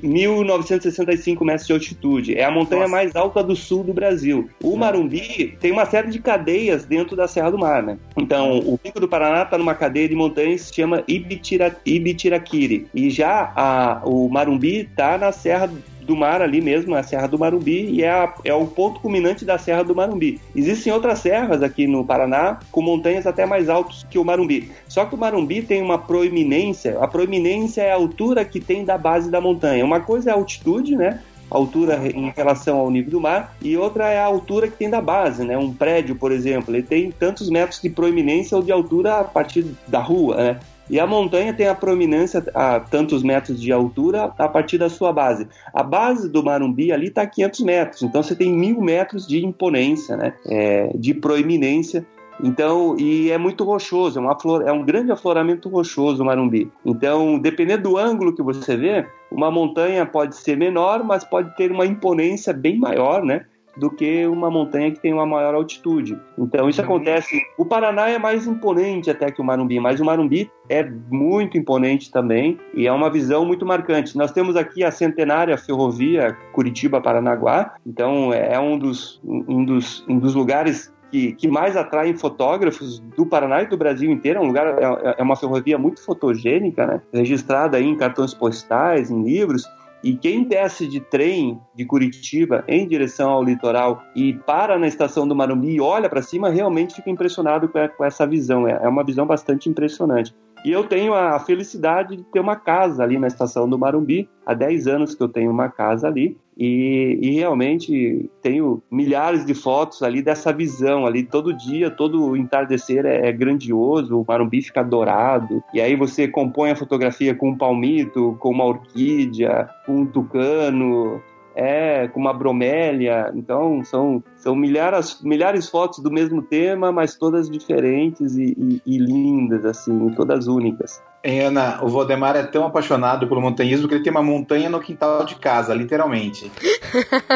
1.965 0.03 1.45
metros 1.45 1.67
de 1.67 1.73
altitude. 1.73 2.37
É 2.37 2.45
a 2.45 2.51
montanha 2.51 2.83
Nossa. 2.83 2.93
mais 2.93 3.17
alta 3.17 3.43
do 3.43 3.57
sul 3.57 3.85
do 3.85 3.95
Brasil. 3.95 4.51
O 4.63 4.77
Marumbi 4.77 5.57
tem 5.61 5.73
uma 5.73 5.87
série 5.87 6.11
de 6.11 6.19
cadeias 6.19 6.85
dentro 6.85 7.17
da 7.17 7.27
Serra 7.27 7.51
do 7.51 7.59
Mar, 7.59 7.83
né? 7.83 7.99
Então, 8.17 8.59
o 8.59 8.77
Pico 8.77 9.01
do 9.01 9.09
Paraná 9.09 9.43
está 9.43 9.57
numa 9.57 9.75
cadeia 9.75 10.09
de 10.09 10.15
montanhas 10.15 10.63
que 10.63 10.67
se 10.69 10.75
chama 10.75 11.03
Ibitira, 11.09 11.75
Ibitiraquiri. 11.87 12.87
E 12.95 13.09
já 13.09 13.53
a, 13.57 14.03
o 14.05 14.29
Marumbi 14.29 14.81
está 14.81 15.17
na 15.17 15.33
Serra 15.33 15.71
do 16.11 16.17
mar 16.17 16.43
ali 16.43 16.61
mesmo, 16.61 16.97
a 16.97 17.05
Serra 17.05 17.29
do 17.29 17.39
Marumbi, 17.39 17.89
e 17.89 18.03
é, 18.03 18.11
a, 18.11 18.35
é 18.45 18.53
o 18.53 18.67
ponto 18.67 18.99
culminante 19.01 19.45
da 19.45 19.57
Serra 19.57 19.85
do 19.85 19.95
Marumbi. 19.95 20.41
Existem 20.57 20.93
outras 20.93 21.21
serras 21.21 21.63
aqui 21.63 21.87
no 21.87 22.05
Paraná 22.05 22.59
com 22.73 22.83
montanhas 22.83 23.29
até 23.29 23.47
mais 23.47 23.69
altas 23.69 24.05
que 24.11 24.19
o 24.19 24.25
Marumbi. 24.25 24.73
Só 24.89 25.05
que 25.05 25.15
o 25.15 25.19
Marumbi 25.19 25.63
tem 25.63 25.81
uma 25.81 25.99
proeminência, 25.99 26.99
a 26.99 27.07
proeminência 27.07 27.83
é 27.83 27.93
a 27.93 27.95
altura 27.95 28.45
que 28.45 28.59
tem 28.59 28.85
da 28.85 28.99
base 28.99 29.31
da 29.31 29.41
montanha. 29.41 29.85
Uma 29.85 30.01
coisa 30.01 30.31
é 30.31 30.33
a 30.33 30.37
altitude, 30.37 30.97
né? 30.97 31.21
altura 31.49 32.01
em 32.09 32.31
relação 32.31 32.79
ao 32.79 32.91
nível 32.91 33.11
do 33.11 33.21
mar, 33.21 33.57
e 33.61 33.77
outra 33.77 34.09
é 34.09 34.21
a 34.21 34.25
altura 34.25 34.69
que 34.69 34.77
tem 34.77 34.89
da 34.89 35.01
base, 35.01 35.45
né? 35.45 35.59
Um 35.59 35.73
prédio, 35.73 36.15
por 36.15 36.31
exemplo, 36.31 36.75
ele 36.75 36.83
tem 36.83 37.11
tantos 37.11 37.51
metros 37.51 37.81
de 37.81 37.91
proeminência 37.91 38.57
ou 38.57 38.63
de 38.63 38.71
altura 38.71 39.19
a 39.19 39.25
partir 39.25 39.67
da 39.89 39.99
rua, 39.99 40.37
né? 40.37 40.61
E 40.91 40.99
a 40.99 41.07
montanha 41.07 41.55
tem 41.55 41.69
a 41.69 41.75
prominência 41.75 42.45
a 42.53 42.81
tantos 42.81 43.23
metros 43.23 43.61
de 43.61 43.71
altura 43.71 44.35
a 44.37 44.49
partir 44.49 44.77
da 44.77 44.91
sua 44.91 45.13
base. 45.13 45.47
A 45.73 45.85
base 45.85 46.29
do 46.29 46.43
Marumbi 46.43 46.91
ali 46.91 47.07
está 47.07 47.23
a 47.23 47.27
500 47.27 47.61
metros, 47.61 48.03
então 48.03 48.21
você 48.21 48.35
tem 48.35 48.53
mil 48.53 48.81
metros 48.81 49.25
de 49.25 49.47
imponência, 49.47 50.17
né? 50.17 50.35
É, 50.47 50.91
de 50.97 51.15
proeminência. 51.15 52.05
Então, 52.43 52.97
e 52.99 53.31
é 53.31 53.39
muito 53.39 53.63
rochoso, 53.63 54.19
é, 54.19 54.23
uma 54.23 54.39
flor, 54.39 54.67
é 54.67 54.73
um 54.73 54.85
grande 54.85 55.13
afloramento 55.13 55.69
rochoso 55.69 56.23
o 56.23 56.27
Marumbi. 56.27 56.71
Então, 56.85 57.39
dependendo 57.39 57.91
do 57.91 57.97
ângulo 57.97 58.35
que 58.35 58.43
você 58.43 58.77
vê, 58.77 59.07
uma 59.31 59.51
montanha 59.51 60.05
pode 60.05 60.35
ser 60.35 60.57
menor, 60.57 61.05
mas 61.05 61.23
pode 61.23 61.55
ter 61.55 61.71
uma 61.71 61.87
imponência 61.87 62.53
bem 62.53 62.79
maior, 62.79 63.23
né? 63.23 63.45
Do 63.77 63.91
que 63.91 64.27
uma 64.27 64.51
montanha 64.51 64.91
que 64.91 65.01
tem 65.01 65.13
uma 65.13 65.27
maior 65.27 65.55
altitude. 65.55 66.19
Então 66.39 66.69
isso 66.69 66.81
uhum. 66.81 66.87
acontece. 66.87 67.41
O 67.57 67.65
Paraná 67.65 68.09
é 68.09 68.19
mais 68.19 68.47
imponente 68.47 69.11
até 69.11 69.31
que 69.31 69.41
o 69.41 69.45
Marumbi, 69.45 69.79
mas 69.81 70.01
o 70.01 70.05
Marumbi 70.05 70.51
é 70.69 70.89
muito 71.11 71.59
imponente 71.59 72.11
também 72.11 72.59
e 72.75 72.87
é 72.87 72.93
uma 72.93 73.11
visão 73.11 73.45
muito 73.45 73.67
marcante. 73.67 74.17
Nós 74.17 74.33
temos 74.33 74.57
aqui 74.57 74.85
a 74.85 74.91
centenária 74.91 75.57
ferrovia 75.57 76.37
Curitiba-Paranaguá, 76.53 77.75
então 77.87 78.33
é 78.33 78.59
um 78.59 78.79
dos, 78.79 79.21
um 79.25 79.65
dos, 79.65 80.05
um 80.09 80.19
dos 80.19 80.35
lugares 80.35 80.93
que, 81.11 81.33
que, 81.33 81.49
mais 81.49 81.77
atraem 81.77 82.15
fotógrafos 82.15 83.01
do 83.17 83.27
Paraná 83.27 83.63
e 83.63 83.67
do 83.67 83.77
Brasil 83.77 84.11
inteiro. 84.11 84.39
É 84.39 84.43
um 84.43 84.47
lugar, 84.47 84.67
é, 84.79 85.17
é 85.19 85.23
uma 85.23 85.37
ferrovia 85.37 85.77
muito 85.77 86.03
fotogênica, 86.05 86.87
né? 86.87 87.03
registrada 87.13 87.77
aí 87.77 87.85
em 87.85 87.97
cartões 87.97 88.33
postais, 88.33 89.11
em 89.11 89.23
livros. 89.23 89.65
E 90.03 90.17
quem 90.17 90.45
desce 90.45 90.87
de 90.87 91.01
trem 91.01 91.61
de 91.75 91.85
Curitiba 91.85 92.65
em 92.67 92.87
direção 92.87 93.31
ao 93.31 93.45
litoral 93.45 94.03
e 94.17 94.33
para 94.33 94.79
na 94.79 94.89
estação 94.89 95.29
do 95.29 95.37
Marumbi 95.37 95.75
e 95.75 95.81
olha 95.81 96.09
para 96.09 96.23
cima, 96.23 96.49
realmente 96.49 96.95
fica 96.95 97.11
impressionado 97.11 97.69
com 97.69 98.05
essa 98.05 98.27
visão. 98.27 98.67
É, 98.67 98.81
é 98.83 98.89
uma 98.89 99.05
visão 99.05 99.27
bastante 99.27 99.69
impressionante. 99.69 100.35
E 100.65 100.71
eu 100.71 100.85
tenho 100.85 101.15
a 101.15 101.39
felicidade 101.39 102.17
de 102.17 102.23
ter 102.25 102.41
uma 102.41 102.57
casa 102.57 103.03
ali 103.03 103.19
na 103.19 103.27
estação 103.27 103.69
do 103.69 103.79
Marumbi. 103.79 104.29
Há 104.45 104.53
10 104.53 104.87
anos 104.87 105.15
que 105.15 105.23
eu 105.23 105.29
tenho 105.29 105.51
uma 105.51 105.69
casa 105.69 106.07
ali. 106.07 106.37
E, 106.63 107.19
e, 107.23 107.31
realmente 107.37 108.31
tenho 108.43 108.83
milhares 108.91 109.47
de 109.47 109.55
fotos 109.55 110.03
ali 110.03 110.21
dessa 110.21 110.53
visão 110.53 111.07
ali. 111.07 111.23
Todo 111.23 111.57
dia, 111.57 111.91
todo 111.91 112.37
entardecer 112.37 113.07
é, 113.07 113.29
é, 113.29 113.33
grandioso, 113.33 114.21
o 114.21 114.25
Marumbi 114.29 114.61
fica 114.61 114.83
dourado. 114.83 115.65
E 115.73 115.81
aí 115.81 115.97
você 115.97 116.29
compõe 116.29 116.71
a 116.71 116.77
fotografia 116.77 117.35
com 117.35 117.49
um 117.49 117.57
palmito, 117.57 118.37
com 118.41 118.51
uma 118.51 118.67
orquídea, 118.67 119.71
com 119.87 120.03
um 120.03 120.07
tucano, 120.07 121.23
é, 121.61 122.09
com 122.09 122.19
uma 122.19 122.33
bromélia. 122.33 123.31
Então, 123.35 123.85
são, 123.85 124.25
são 124.37 124.57
milhares, 124.57 125.21
milhares 125.23 125.67
de 125.67 125.71
fotos 125.71 125.99
do 125.99 126.11
mesmo 126.11 126.41
tema, 126.41 126.91
mas 126.91 127.17
todas 127.17 127.51
diferentes 127.51 128.35
e, 128.35 128.57
e, 128.59 128.83
e 128.87 128.99
lindas, 128.99 129.67
assim, 129.67 130.09
todas 130.17 130.47
únicas. 130.47 131.03
Hein, 131.23 131.41
Ana, 131.41 131.85
o 131.85 131.89
Valdemar 131.89 132.35
é 132.35 132.45
tão 132.45 132.65
apaixonado 132.65 133.29
pelo 133.29 133.43
montanhismo 133.43 133.87
que 133.87 133.95
ele 133.95 134.03
tem 134.03 134.11
uma 134.11 134.23
montanha 134.23 134.71
no 134.71 134.81
quintal 134.81 135.23
de 135.27 135.35
casa, 135.35 135.75
literalmente. 135.75 136.51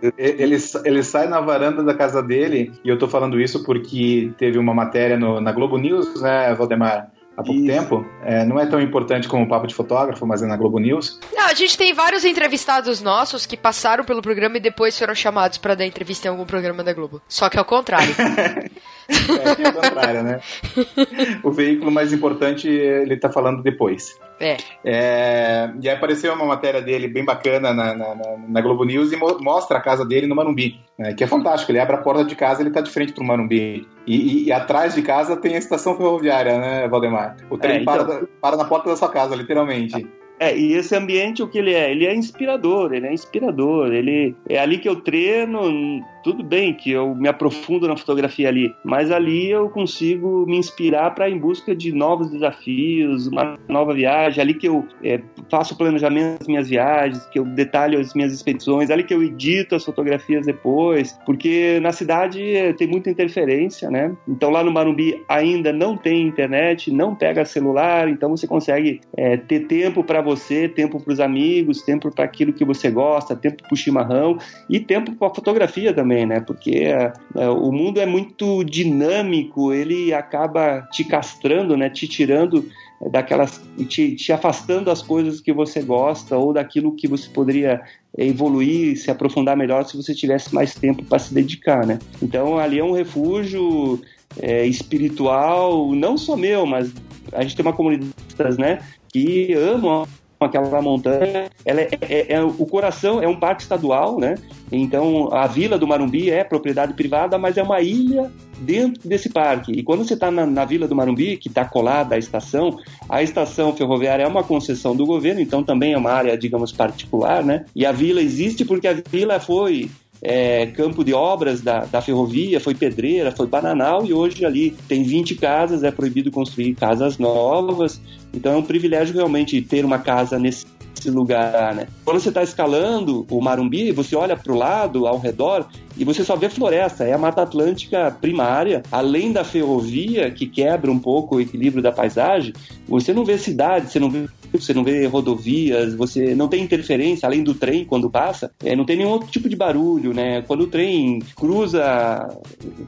é, 0.00 0.12
ele, 0.16 0.56
ele 0.84 1.02
sai 1.02 1.26
na 1.26 1.40
varanda 1.40 1.82
da 1.82 1.94
casa 1.94 2.22
dele, 2.22 2.72
e 2.84 2.88
eu 2.88 2.96
tô 2.96 3.08
falando 3.08 3.40
isso 3.40 3.64
porque 3.64 4.30
teve 4.38 4.56
uma 4.56 4.72
matéria 4.72 5.18
no, 5.18 5.40
na 5.40 5.50
Globo 5.50 5.78
News, 5.78 6.22
né, 6.22 6.54
Valdemar? 6.54 7.10
Há 7.40 7.44
pouco 7.44 7.60
Isso. 7.60 7.66
tempo. 7.66 8.06
É, 8.22 8.44
não 8.44 8.58
é 8.58 8.66
tão 8.66 8.80
importante 8.80 9.28
como 9.28 9.44
o 9.44 9.48
Papo 9.48 9.66
de 9.66 9.74
Fotógrafo, 9.74 10.26
mas 10.26 10.42
é 10.42 10.46
na 10.46 10.56
Globo 10.56 10.78
News. 10.78 11.18
Não, 11.32 11.46
a 11.46 11.54
gente 11.54 11.76
tem 11.76 11.92
vários 11.92 12.24
entrevistados 12.24 13.00
nossos 13.00 13.46
que 13.46 13.56
passaram 13.56 14.04
pelo 14.04 14.22
programa 14.22 14.56
e 14.56 14.60
depois 14.60 14.98
foram 14.98 15.14
chamados 15.14 15.58
para 15.58 15.74
dar 15.74 15.86
entrevista 15.86 16.28
em 16.28 16.30
algum 16.30 16.44
programa 16.44 16.84
da 16.84 16.92
Globo. 16.92 17.20
Só 17.28 17.48
que 17.48 17.58
ao 17.58 17.64
contrário. 17.64 18.14
é, 19.10 19.62
é 19.62 19.68
o 19.68 19.72
contrário, 19.72 20.22
né? 20.22 20.40
O 21.42 21.50
veículo 21.50 21.90
mais 21.90 22.12
importante 22.12 22.68
ele 22.68 23.16
tá 23.16 23.30
falando 23.30 23.62
depois. 23.62 24.18
É. 24.40 24.56
é. 24.84 25.70
E 25.80 25.88
aí 25.88 25.94
apareceu 25.94 26.32
uma 26.32 26.46
matéria 26.46 26.80
dele 26.80 27.08
bem 27.08 27.24
bacana 27.24 27.74
na, 27.74 27.94
na, 27.94 28.14
na 28.48 28.60
Globo 28.60 28.84
News 28.84 29.12
e 29.12 29.16
mo 29.16 29.38
mostra 29.40 29.78
a 29.78 29.80
casa 29.80 30.04
dele 30.04 30.26
no 30.26 30.34
Manumbi, 30.34 30.80
né, 30.98 31.12
que 31.12 31.24
é 31.24 31.26
fantástico. 31.26 31.70
Ele 31.70 31.80
abre 31.80 31.96
a 31.96 31.98
porta 31.98 32.24
de 32.24 32.34
casa 32.34 32.62
ele 32.62 32.70
tá 32.70 32.80
de 32.80 32.90
frente 32.90 33.12
pro 33.12 33.24
Manumbi. 33.24 33.86
E, 34.06 34.16
e, 34.16 34.44
e 34.46 34.52
atrás 34.52 34.94
de 34.94 35.02
casa 35.02 35.36
tem 35.36 35.54
a 35.54 35.58
estação 35.58 35.96
ferroviária, 35.96 36.58
né, 36.58 36.88
Valdemar? 36.88 37.36
O 37.50 37.58
trem 37.58 37.78
é, 37.78 37.82
então... 37.82 38.06
para, 38.06 38.26
para 38.40 38.56
na 38.56 38.64
porta 38.64 38.88
da 38.88 38.96
sua 38.96 39.10
casa, 39.10 39.34
literalmente. 39.34 40.06
É, 40.40 40.56
e 40.56 40.72
esse 40.72 40.96
ambiente, 40.96 41.42
o 41.42 41.48
que 41.48 41.58
ele 41.58 41.74
é? 41.74 41.90
Ele 41.90 42.06
é 42.06 42.14
inspirador, 42.14 42.94
ele 42.94 43.06
é 43.06 43.12
inspirador. 43.12 43.92
Ele 43.92 44.34
é 44.48 44.58
ali 44.58 44.78
que 44.78 44.88
eu 44.88 44.96
treino, 44.96 46.00
tudo 46.22 46.42
bem 46.42 46.74
que 46.74 46.90
eu 46.90 47.14
me 47.14 47.28
aprofundo 47.28 47.88
na 47.88 47.96
fotografia 47.96 48.48
ali, 48.48 48.74
mas 48.84 49.10
ali 49.10 49.50
eu 49.50 49.68
consigo 49.68 50.44
me 50.46 50.56
inspirar 50.56 51.14
para 51.14 51.28
em 51.28 51.38
busca 51.38 51.74
de 51.74 51.92
novos 51.92 52.30
desafios, 52.30 53.26
uma 53.26 53.58
nova 53.68 53.94
viagem, 53.94 54.40
ali 54.40 54.54
que 54.54 54.68
eu 54.68 54.86
é, 55.02 55.20
faço 55.50 55.74
o 55.74 55.76
planejamento 55.76 56.40
das 56.40 56.48
minhas 56.48 56.68
viagens, 56.68 57.24
que 57.26 57.38
eu 57.38 57.44
detalho 57.44 57.98
as 57.98 58.14
minhas 58.14 58.32
expedições, 58.32 58.90
ali 58.90 59.04
que 59.04 59.14
eu 59.14 59.22
edito 59.22 59.74
as 59.74 59.84
fotografias 59.84 60.46
depois, 60.46 61.18
porque 61.24 61.78
na 61.80 61.92
cidade 61.92 62.54
é, 62.54 62.72
tem 62.72 62.86
muita 62.86 63.10
interferência, 63.10 63.90
né? 63.90 64.14
Então 64.28 64.50
lá 64.50 64.62
no 64.62 64.70
Marumbi 64.70 65.22
ainda 65.28 65.72
não 65.72 65.96
tem 65.96 66.26
internet, 66.26 66.92
não 66.92 67.14
pega 67.14 67.44
celular, 67.44 68.08
então 68.08 68.30
você 68.30 68.46
consegue 68.46 69.00
é, 69.16 69.36
ter 69.36 69.60
tempo 69.60 70.04
para 70.04 70.20
você, 70.20 70.68
tempo 70.68 71.00
para 71.00 71.12
os 71.12 71.20
amigos, 71.20 71.82
tempo 71.82 72.10
para 72.10 72.24
aquilo 72.24 72.52
que 72.52 72.64
você 72.64 72.90
gosta, 72.90 73.34
tempo 73.34 73.62
para 73.62 73.74
o 73.74 73.76
chimarrão 73.76 74.38
e 74.68 74.78
tempo 74.78 75.12
para 75.12 75.28
a 75.28 75.34
fotografia 75.34 75.92
também 75.92 76.09
também, 76.10 76.26
né? 76.26 76.40
Porque 76.40 76.70
é, 76.70 77.12
é, 77.36 77.48
o 77.48 77.70
mundo 77.70 78.00
é 78.00 78.06
muito 78.06 78.64
dinâmico, 78.64 79.72
ele 79.72 80.12
acaba 80.12 80.82
te 80.90 81.04
castrando, 81.04 81.76
né? 81.76 81.88
Te 81.88 82.08
tirando 82.08 82.68
daquelas, 83.10 83.62
te, 83.88 84.16
te 84.16 84.32
afastando 84.32 84.86
das 84.86 85.00
coisas 85.00 85.40
que 85.40 85.52
você 85.52 85.80
gosta 85.80 86.36
ou 86.36 86.52
daquilo 86.52 86.94
que 86.96 87.06
você 87.06 87.28
poderia 87.28 87.80
evoluir, 88.18 88.98
se 88.98 89.10
aprofundar 89.10 89.56
melhor 89.56 89.84
se 89.84 89.96
você 89.96 90.12
tivesse 90.12 90.52
mais 90.52 90.74
tempo 90.74 91.04
para 91.04 91.20
se 91.20 91.32
dedicar, 91.32 91.86
né? 91.86 92.00
Então 92.20 92.58
ali 92.58 92.80
é 92.80 92.84
um 92.84 92.92
refúgio 92.92 94.00
é, 94.40 94.66
espiritual, 94.66 95.92
não 95.94 96.18
só 96.18 96.36
meu, 96.36 96.66
mas 96.66 96.92
a 97.32 97.42
gente 97.42 97.54
tem 97.54 97.64
uma 97.64 97.72
comunidade, 97.72 98.58
né? 98.58 98.80
Que 99.08 99.54
amam 99.54 100.06
aquela 100.46 100.80
montanha. 100.80 101.50
Ela 101.64 101.82
é, 101.82 101.90
é, 102.00 102.32
é, 102.34 102.42
o 102.42 102.66
coração 102.66 103.22
é 103.22 103.28
um 103.28 103.38
parque 103.38 103.62
estadual, 103.62 104.18
né? 104.18 104.36
Então 104.72 105.32
a 105.32 105.46
vila 105.46 105.78
do 105.78 105.86
Marumbi 105.86 106.30
é 106.30 106.42
propriedade 106.42 106.94
privada, 106.94 107.38
mas 107.38 107.56
é 107.56 107.62
uma 107.62 107.80
ilha 107.80 108.30
dentro 108.58 109.08
desse 109.08 109.28
parque. 109.28 109.72
E 109.72 109.82
quando 109.82 110.04
você 110.04 110.14
está 110.14 110.30
na, 110.30 110.46
na, 110.46 110.64
vila 110.64 110.86
do 110.86 110.94
Marumbi, 110.94 111.36
que 111.36 111.48
está 111.48 111.64
colada 111.64 112.14
à 112.14 112.18
estação, 112.18 112.78
a 113.08 113.22
estação 113.22 113.74
ferroviária 113.74 114.22
é 114.22 114.26
uma 114.26 114.44
concessão 114.44 114.94
do 114.94 115.06
governo, 115.06 115.40
então 115.40 115.62
também 115.62 115.92
é 115.92 115.98
uma 115.98 116.12
área, 116.12 116.36
digamos, 116.36 116.72
particular, 116.72 117.44
né? 117.44 117.64
E 117.74 117.84
a 117.84 117.92
vila 117.92 118.20
existe 118.20 118.64
porque 118.64 118.88
a 118.88 118.94
vila 118.94 119.40
foi 119.40 119.90
é, 120.22 120.66
campo 120.66 121.02
de 121.02 121.14
obras 121.14 121.60
da, 121.60 121.80
da 121.84 122.02
ferrovia, 122.02 122.60
foi 122.60 122.74
pedreira, 122.74 123.32
foi 123.32 123.46
bananal 123.46 124.04
e 124.04 124.12
hoje 124.12 124.44
ali 124.44 124.70
tem 124.86 125.02
20 125.02 125.34
casas, 125.36 125.82
é 125.82 125.90
proibido 125.90 126.30
construir 126.30 126.74
casas 126.74 127.18
novas. 127.18 128.00
Então 128.32 128.52
é 128.52 128.56
um 128.56 128.62
privilégio 128.62 129.14
realmente 129.14 129.60
ter 129.62 129.84
uma 129.84 129.98
casa 129.98 130.38
nesse 130.38 130.66
lugar, 131.06 131.74
né? 131.74 131.86
Quando 132.04 132.20
você 132.20 132.28
está 132.28 132.42
escalando 132.42 133.26
o 133.30 133.40
Marumbi, 133.40 133.92
você 133.92 134.16
olha 134.16 134.36
para 134.36 134.52
o 134.52 134.56
lado, 134.56 135.06
ao 135.06 135.18
redor, 135.18 135.66
e 135.96 136.04
você 136.04 136.24
só 136.24 136.36
vê 136.36 136.48
floresta, 136.48 137.04
é 137.04 137.12
a 137.12 137.18
Mata 137.18 137.42
Atlântica 137.42 138.10
primária, 138.20 138.82
além 138.90 139.32
da 139.32 139.44
ferrovia 139.44 140.30
que 140.30 140.46
quebra 140.46 140.90
um 140.90 140.98
pouco 140.98 141.36
o 141.36 141.40
equilíbrio 141.40 141.82
da 141.82 141.92
paisagem, 141.92 142.52
você 142.88 143.12
não 143.12 143.24
vê 143.24 143.38
cidade, 143.38 143.90
você 143.90 143.98
não 143.98 144.10
vê 144.10 144.28
você 144.52 144.74
não 144.74 144.82
vê 144.82 145.06
rodovias, 145.06 145.94
você 145.94 146.34
não 146.34 146.48
tem 146.48 146.62
interferência, 146.62 147.26
além 147.26 147.44
do 147.44 147.54
trem 147.54 147.84
quando 147.84 148.10
passa, 148.10 148.50
é, 148.64 148.74
não 148.74 148.84
tem 148.84 148.96
nenhum 148.96 149.10
outro 149.10 149.30
tipo 149.30 149.48
de 149.48 149.54
barulho, 149.54 150.12
né? 150.12 150.42
Quando 150.42 150.62
o 150.62 150.66
trem 150.66 151.20
cruza 151.36 151.84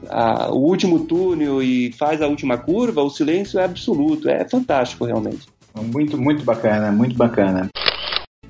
a, 0.09 0.51
o 0.51 0.57
último 0.57 1.05
túnel 1.05 1.63
e 1.63 1.93
faz 1.93 2.21
a 2.21 2.27
última 2.27 2.57
curva, 2.57 3.01
o 3.01 3.09
silêncio 3.09 3.59
é 3.59 3.63
absoluto, 3.63 4.27
é 4.27 4.43
fantástico 4.47 5.05
realmente. 5.05 5.47
Muito, 5.93 6.17
muito 6.17 6.43
bacana, 6.43 6.91
muito 6.91 7.15
bacana. 7.15 7.69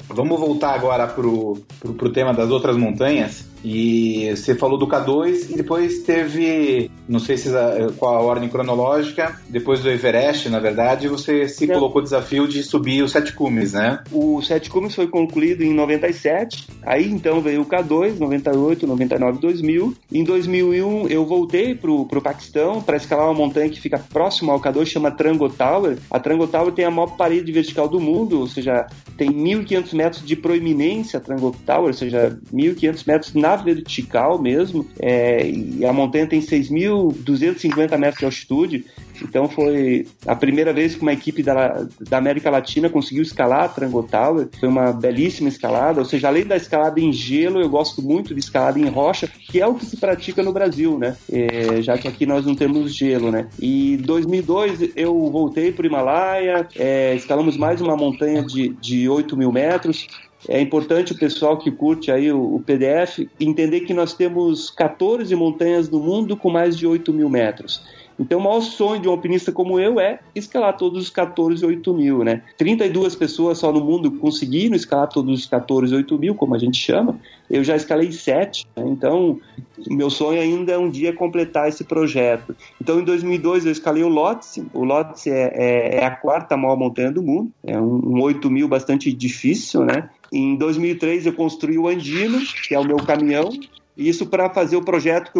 Vamos 0.07 0.39
voltar 0.39 0.75
agora 0.75 1.07
pro, 1.07 1.57
pro, 1.79 1.93
pro 1.93 2.09
tema 2.11 2.33
das 2.33 2.49
outras 2.51 2.75
montanhas. 2.77 3.52
E 3.63 4.29
você 4.35 4.53
falou 4.53 4.77
do 4.77 4.87
K2 4.87 5.51
e 5.51 5.55
depois 5.55 5.99
teve, 5.99 6.91
não 7.07 7.19
sei 7.19 7.37
se 7.37 7.49
qual 7.97 8.15
a 8.15 8.21
ordem 8.21 8.49
cronológica, 8.49 9.39
depois 9.47 9.79
do 9.81 9.89
Everest, 9.89 10.49
na 10.49 10.59
verdade, 10.59 11.07
você 11.07 11.47
se 11.47 11.71
é. 11.71 11.73
colocou 11.73 12.01
o 12.01 12.03
desafio 12.03 12.47
de 12.47 12.61
subir 12.61 13.01
os 13.01 13.11
Sete 13.11 13.33
Cumes, 13.33 13.73
né? 13.73 13.99
O 14.11 14.41
Sete 14.41 14.69
Cumes 14.69 14.93
foi 14.93 15.07
concluído 15.07 15.63
em 15.63 15.73
97, 15.73 16.67
aí 16.83 17.09
então 17.09 17.39
veio 17.39 17.61
o 17.61 17.65
K2, 17.65 18.17
98, 18.19 18.85
99, 18.85 19.39
2000. 19.39 19.93
Em 20.11 20.23
2001 20.23 21.07
eu 21.07 21.25
voltei 21.25 21.73
pro, 21.73 22.05
pro 22.05 22.21
Paquistão 22.21 22.81
para 22.81 22.97
escalar 22.97 23.25
uma 23.25 23.33
montanha 23.33 23.69
que 23.69 23.79
fica 23.79 23.97
próximo 23.97 24.51
ao 24.51 24.59
K2, 24.59 24.85
chama 24.85 25.11
Trango 25.11 25.49
Tower. 25.49 25.97
A 26.11 26.19
Trango 26.19 26.47
Tower 26.47 26.73
tem 26.73 26.85
a 26.85 26.91
maior 26.91 27.15
parede 27.15 27.51
vertical 27.51 27.87
do 27.87 27.99
mundo, 27.99 28.41
ou 28.41 28.47
seja, 28.47 28.87
tem 29.17 29.29
1.500 29.29 29.93
metros 29.93 30.25
de 30.25 30.35
proeminência 30.35 31.17
a 31.17 31.21
Trango 31.21 31.55
Tower, 31.65 31.87
ou 31.87 31.93
seja, 31.93 32.37
1.500 32.53 33.07
metros 33.07 33.33
na 33.33 33.52
vertical 33.55 34.41
mesmo, 34.41 34.85
é, 34.99 35.47
e 35.47 35.85
a 35.85 35.93
montanha 35.93 36.27
tem 36.27 36.41
6.250 36.41 37.97
metros 37.97 38.19
de 38.19 38.25
altitude, 38.25 38.85
então 39.21 39.47
foi 39.47 40.05
a 40.25 40.35
primeira 40.35 40.73
vez 40.73 40.95
que 40.95 41.01
uma 41.01 41.13
equipe 41.13 41.43
da, 41.43 41.85
da 42.01 42.17
América 42.17 42.49
Latina 42.49 42.89
conseguiu 42.89 43.23
escalar 43.23 43.63
a 43.63 43.67
Trango 43.69 44.03
Tower. 44.03 44.47
Foi 44.59 44.67
uma 44.67 44.91
belíssima 44.91 45.49
escalada, 45.49 45.99
ou 45.99 46.05
seja, 46.05 46.27
além 46.27 46.45
da 46.45 46.55
escalada 46.55 46.99
em 46.99 47.11
gelo, 47.11 47.61
eu 47.61 47.69
gosto 47.69 48.01
muito 48.01 48.33
de 48.33 48.39
escalada 48.39 48.79
em 48.79 48.87
rocha, 48.87 49.27
que 49.27 49.61
é 49.61 49.67
o 49.67 49.75
que 49.75 49.85
se 49.85 49.97
pratica 49.97 50.43
no 50.43 50.51
Brasil, 50.51 50.97
né? 50.97 51.15
É, 51.31 51.81
já 51.81 51.97
que 51.97 52.07
aqui 52.07 52.25
nós 52.25 52.45
não 52.45 52.55
temos 52.55 52.93
gelo, 52.95 53.31
né? 53.31 53.47
E 53.59 53.97
2002 53.97 54.91
eu 54.95 55.13
voltei 55.29 55.71
para 55.71 55.83
o 55.83 55.85
Himalaia, 55.87 56.67
é, 56.75 57.15
escalamos 57.15 57.57
mais 57.57 57.81
uma 57.81 57.95
montanha 57.95 58.43
de, 58.43 58.69
de 58.69 59.07
8 59.07 59.37
mil 59.37 59.51
metros. 59.51 60.07
É 60.47 60.59
importante 60.59 61.13
o 61.13 61.17
pessoal 61.17 61.57
que 61.57 61.71
curte 61.71 62.11
aí 62.11 62.31
o, 62.31 62.55
o, 62.55 62.59
PDF 62.59 63.27
entender 63.39 63.81
que 63.81 63.93
nós 63.93 64.13
temos 64.13 64.69
14 64.71 65.33
montanhas 65.35 65.89
no 65.89 65.99
mundo 65.99 66.35
com 66.35 66.49
mais 66.49 66.77
de 66.77 66.85
8 66.85 67.13
mil 67.13 67.29
metros. 67.29 67.81
Então, 68.19 68.39
o 68.39 68.43
maior 68.43 68.61
sonho 68.61 69.01
de 69.01 69.07
um 69.07 69.11
alpinista 69.11 69.51
como 69.51 69.79
eu 69.79 69.99
é 69.99 70.19
escalar 70.35 70.77
todos 70.77 71.03
os 71.03 71.09
14 71.09 71.65
8 71.65 71.93
mil, 71.93 72.23
né? 72.23 72.43
32 72.57 73.15
pessoas 73.15 73.57
só 73.57 73.71
no 73.71 73.83
mundo 73.83 74.11
conseguiram 74.11 74.75
escalar 74.75 75.07
todos 75.07 75.39
os 75.39 75.45
14 75.47 75.95
8 75.95 76.19
mil, 76.19 76.35
como 76.35 76.53
a 76.53 76.59
gente 76.59 76.77
chama. 76.77 77.19
Eu 77.49 77.63
já 77.63 77.75
escalei 77.75 78.11
7, 78.11 78.67
né? 78.75 78.83
então 78.87 79.39
meu 79.87 80.09
sonho 80.09 80.39
ainda 80.39 80.73
é 80.73 80.77
um 80.77 80.89
dia 80.89 81.11
completar 81.13 81.67
esse 81.67 81.83
projeto. 81.83 82.55
Então, 82.79 82.99
em 82.99 83.03
2002 83.03 83.65
eu 83.65 83.71
escalei 83.71 84.03
o 84.03 84.09
Lhotse. 84.09 84.65
O 84.73 84.83
Lhotse 84.83 85.31
é, 85.31 85.51
é, 85.55 85.95
é, 85.95 86.05
a 86.05 86.11
quarta 86.11 86.55
maior 86.55 86.77
montanha 86.77 87.11
do 87.11 87.23
mundo. 87.23 87.51
É 87.65 87.79
um, 87.79 88.17
um 88.17 88.21
8 88.21 88.49
mil 88.49 88.67
bastante 88.67 89.11
difícil, 89.11 89.83
né? 89.85 90.09
Em 90.33 90.55
2003 90.55 91.27
eu 91.27 91.33
construí 91.33 91.77
o 91.77 91.87
Andino, 91.87 92.41
que 92.67 92.73
é 92.73 92.79
o 92.79 92.83
meu 92.83 92.97
caminhão, 92.97 93.51
isso 93.95 94.25
para 94.25 94.49
fazer 94.49 94.75
o 94.75 94.81
projeto 94.81 95.31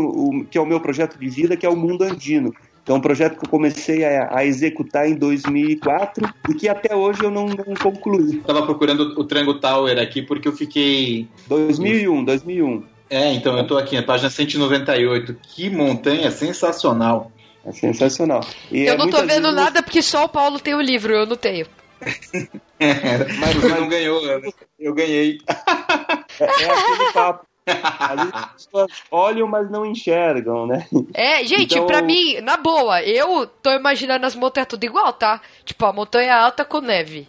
que 0.51 0.57
é 0.57 0.61
o 0.61 0.65
meu 0.65 0.79
projeto 0.79 1.17
de 1.17 1.27
vida, 1.27 1.57
que 1.57 1.65
é 1.65 1.69
o 1.69 1.75
Mundo 1.75 2.03
Andino. 2.03 2.53
Então, 2.83 2.97
é 2.97 2.99
um 2.99 3.01
projeto 3.01 3.39
que 3.39 3.45
eu 3.45 3.49
comecei 3.49 4.03
a, 4.03 4.37
a, 4.37 4.45
executar 4.45 5.07
em 5.07 5.15
2004 5.15 6.29
e 6.49 6.53
que 6.53 6.67
até 6.67 6.93
hoje 6.93 7.23
eu 7.23 7.31
não, 7.31 7.47
não 7.47 7.73
concluí. 7.81 8.37
Estava 8.37 8.61
procurando 8.63 9.17
o 9.17 9.23
Trango 9.23 9.53
Tower 9.55 9.97
aqui 9.97 10.21
porque 10.21 10.49
eu 10.49 10.51
fiquei... 10.51 11.27
2001, 11.47 12.25
2001. 12.25 12.83
É, 13.09 13.33
então 13.33 13.55
eu 13.55 13.63
estou 13.63 13.77
aqui 13.77 13.95
na 13.95 14.03
página 14.03 14.29
198. 14.29 15.35
Que 15.41 15.69
montanha 15.69 16.29
sensacional. 16.29 17.31
É 17.65 17.71
sensacional. 17.71 18.41
E 18.69 18.81
eu 18.81 18.93
é 18.93 18.97
não 18.97 19.05
estou 19.05 19.25
vendo 19.25 19.49
nada 19.53 19.81
porque 19.81 20.01
só 20.01 20.25
o 20.25 20.29
Paulo 20.29 20.59
tem 20.59 20.75
o 20.75 20.81
livro, 20.81 21.13
eu 21.13 21.25
não 21.25 21.37
tenho. 21.37 21.65
É, 22.79 23.17
mas 23.39 23.55
você 23.55 23.69
não 23.69 23.87
ganhou, 23.87 24.21
eu 24.79 24.93
ganhei. 24.93 25.39
É, 26.39 26.45
é 26.45 26.71
aquele 26.71 27.11
papo. 27.13 27.45
Às 27.65 28.15
vezes 28.15 28.33
as 28.33 28.45
pessoas 28.53 28.91
olham, 29.09 29.47
mas 29.47 29.71
não 29.71 29.85
enxergam, 29.85 30.67
né? 30.67 30.85
É, 31.13 31.43
gente, 31.45 31.75
então... 31.75 31.87
pra 31.87 32.01
mim, 32.01 32.41
na 32.41 32.57
boa, 32.57 33.01
eu 33.01 33.47
tô 33.47 33.71
imaginando 33.71 34.25
as 34.25 34.35
montanhas 34.35 34.67
tudo 34.67 34.83
igual, 34.83 35.13
tá? 35.13 35.41
Tipo, 35.63 35.85
a 35.85 35.93
montanha 35.93 36.35
alta 36.35 36.65
com 36.65 36.81
neve. 36.81 37.27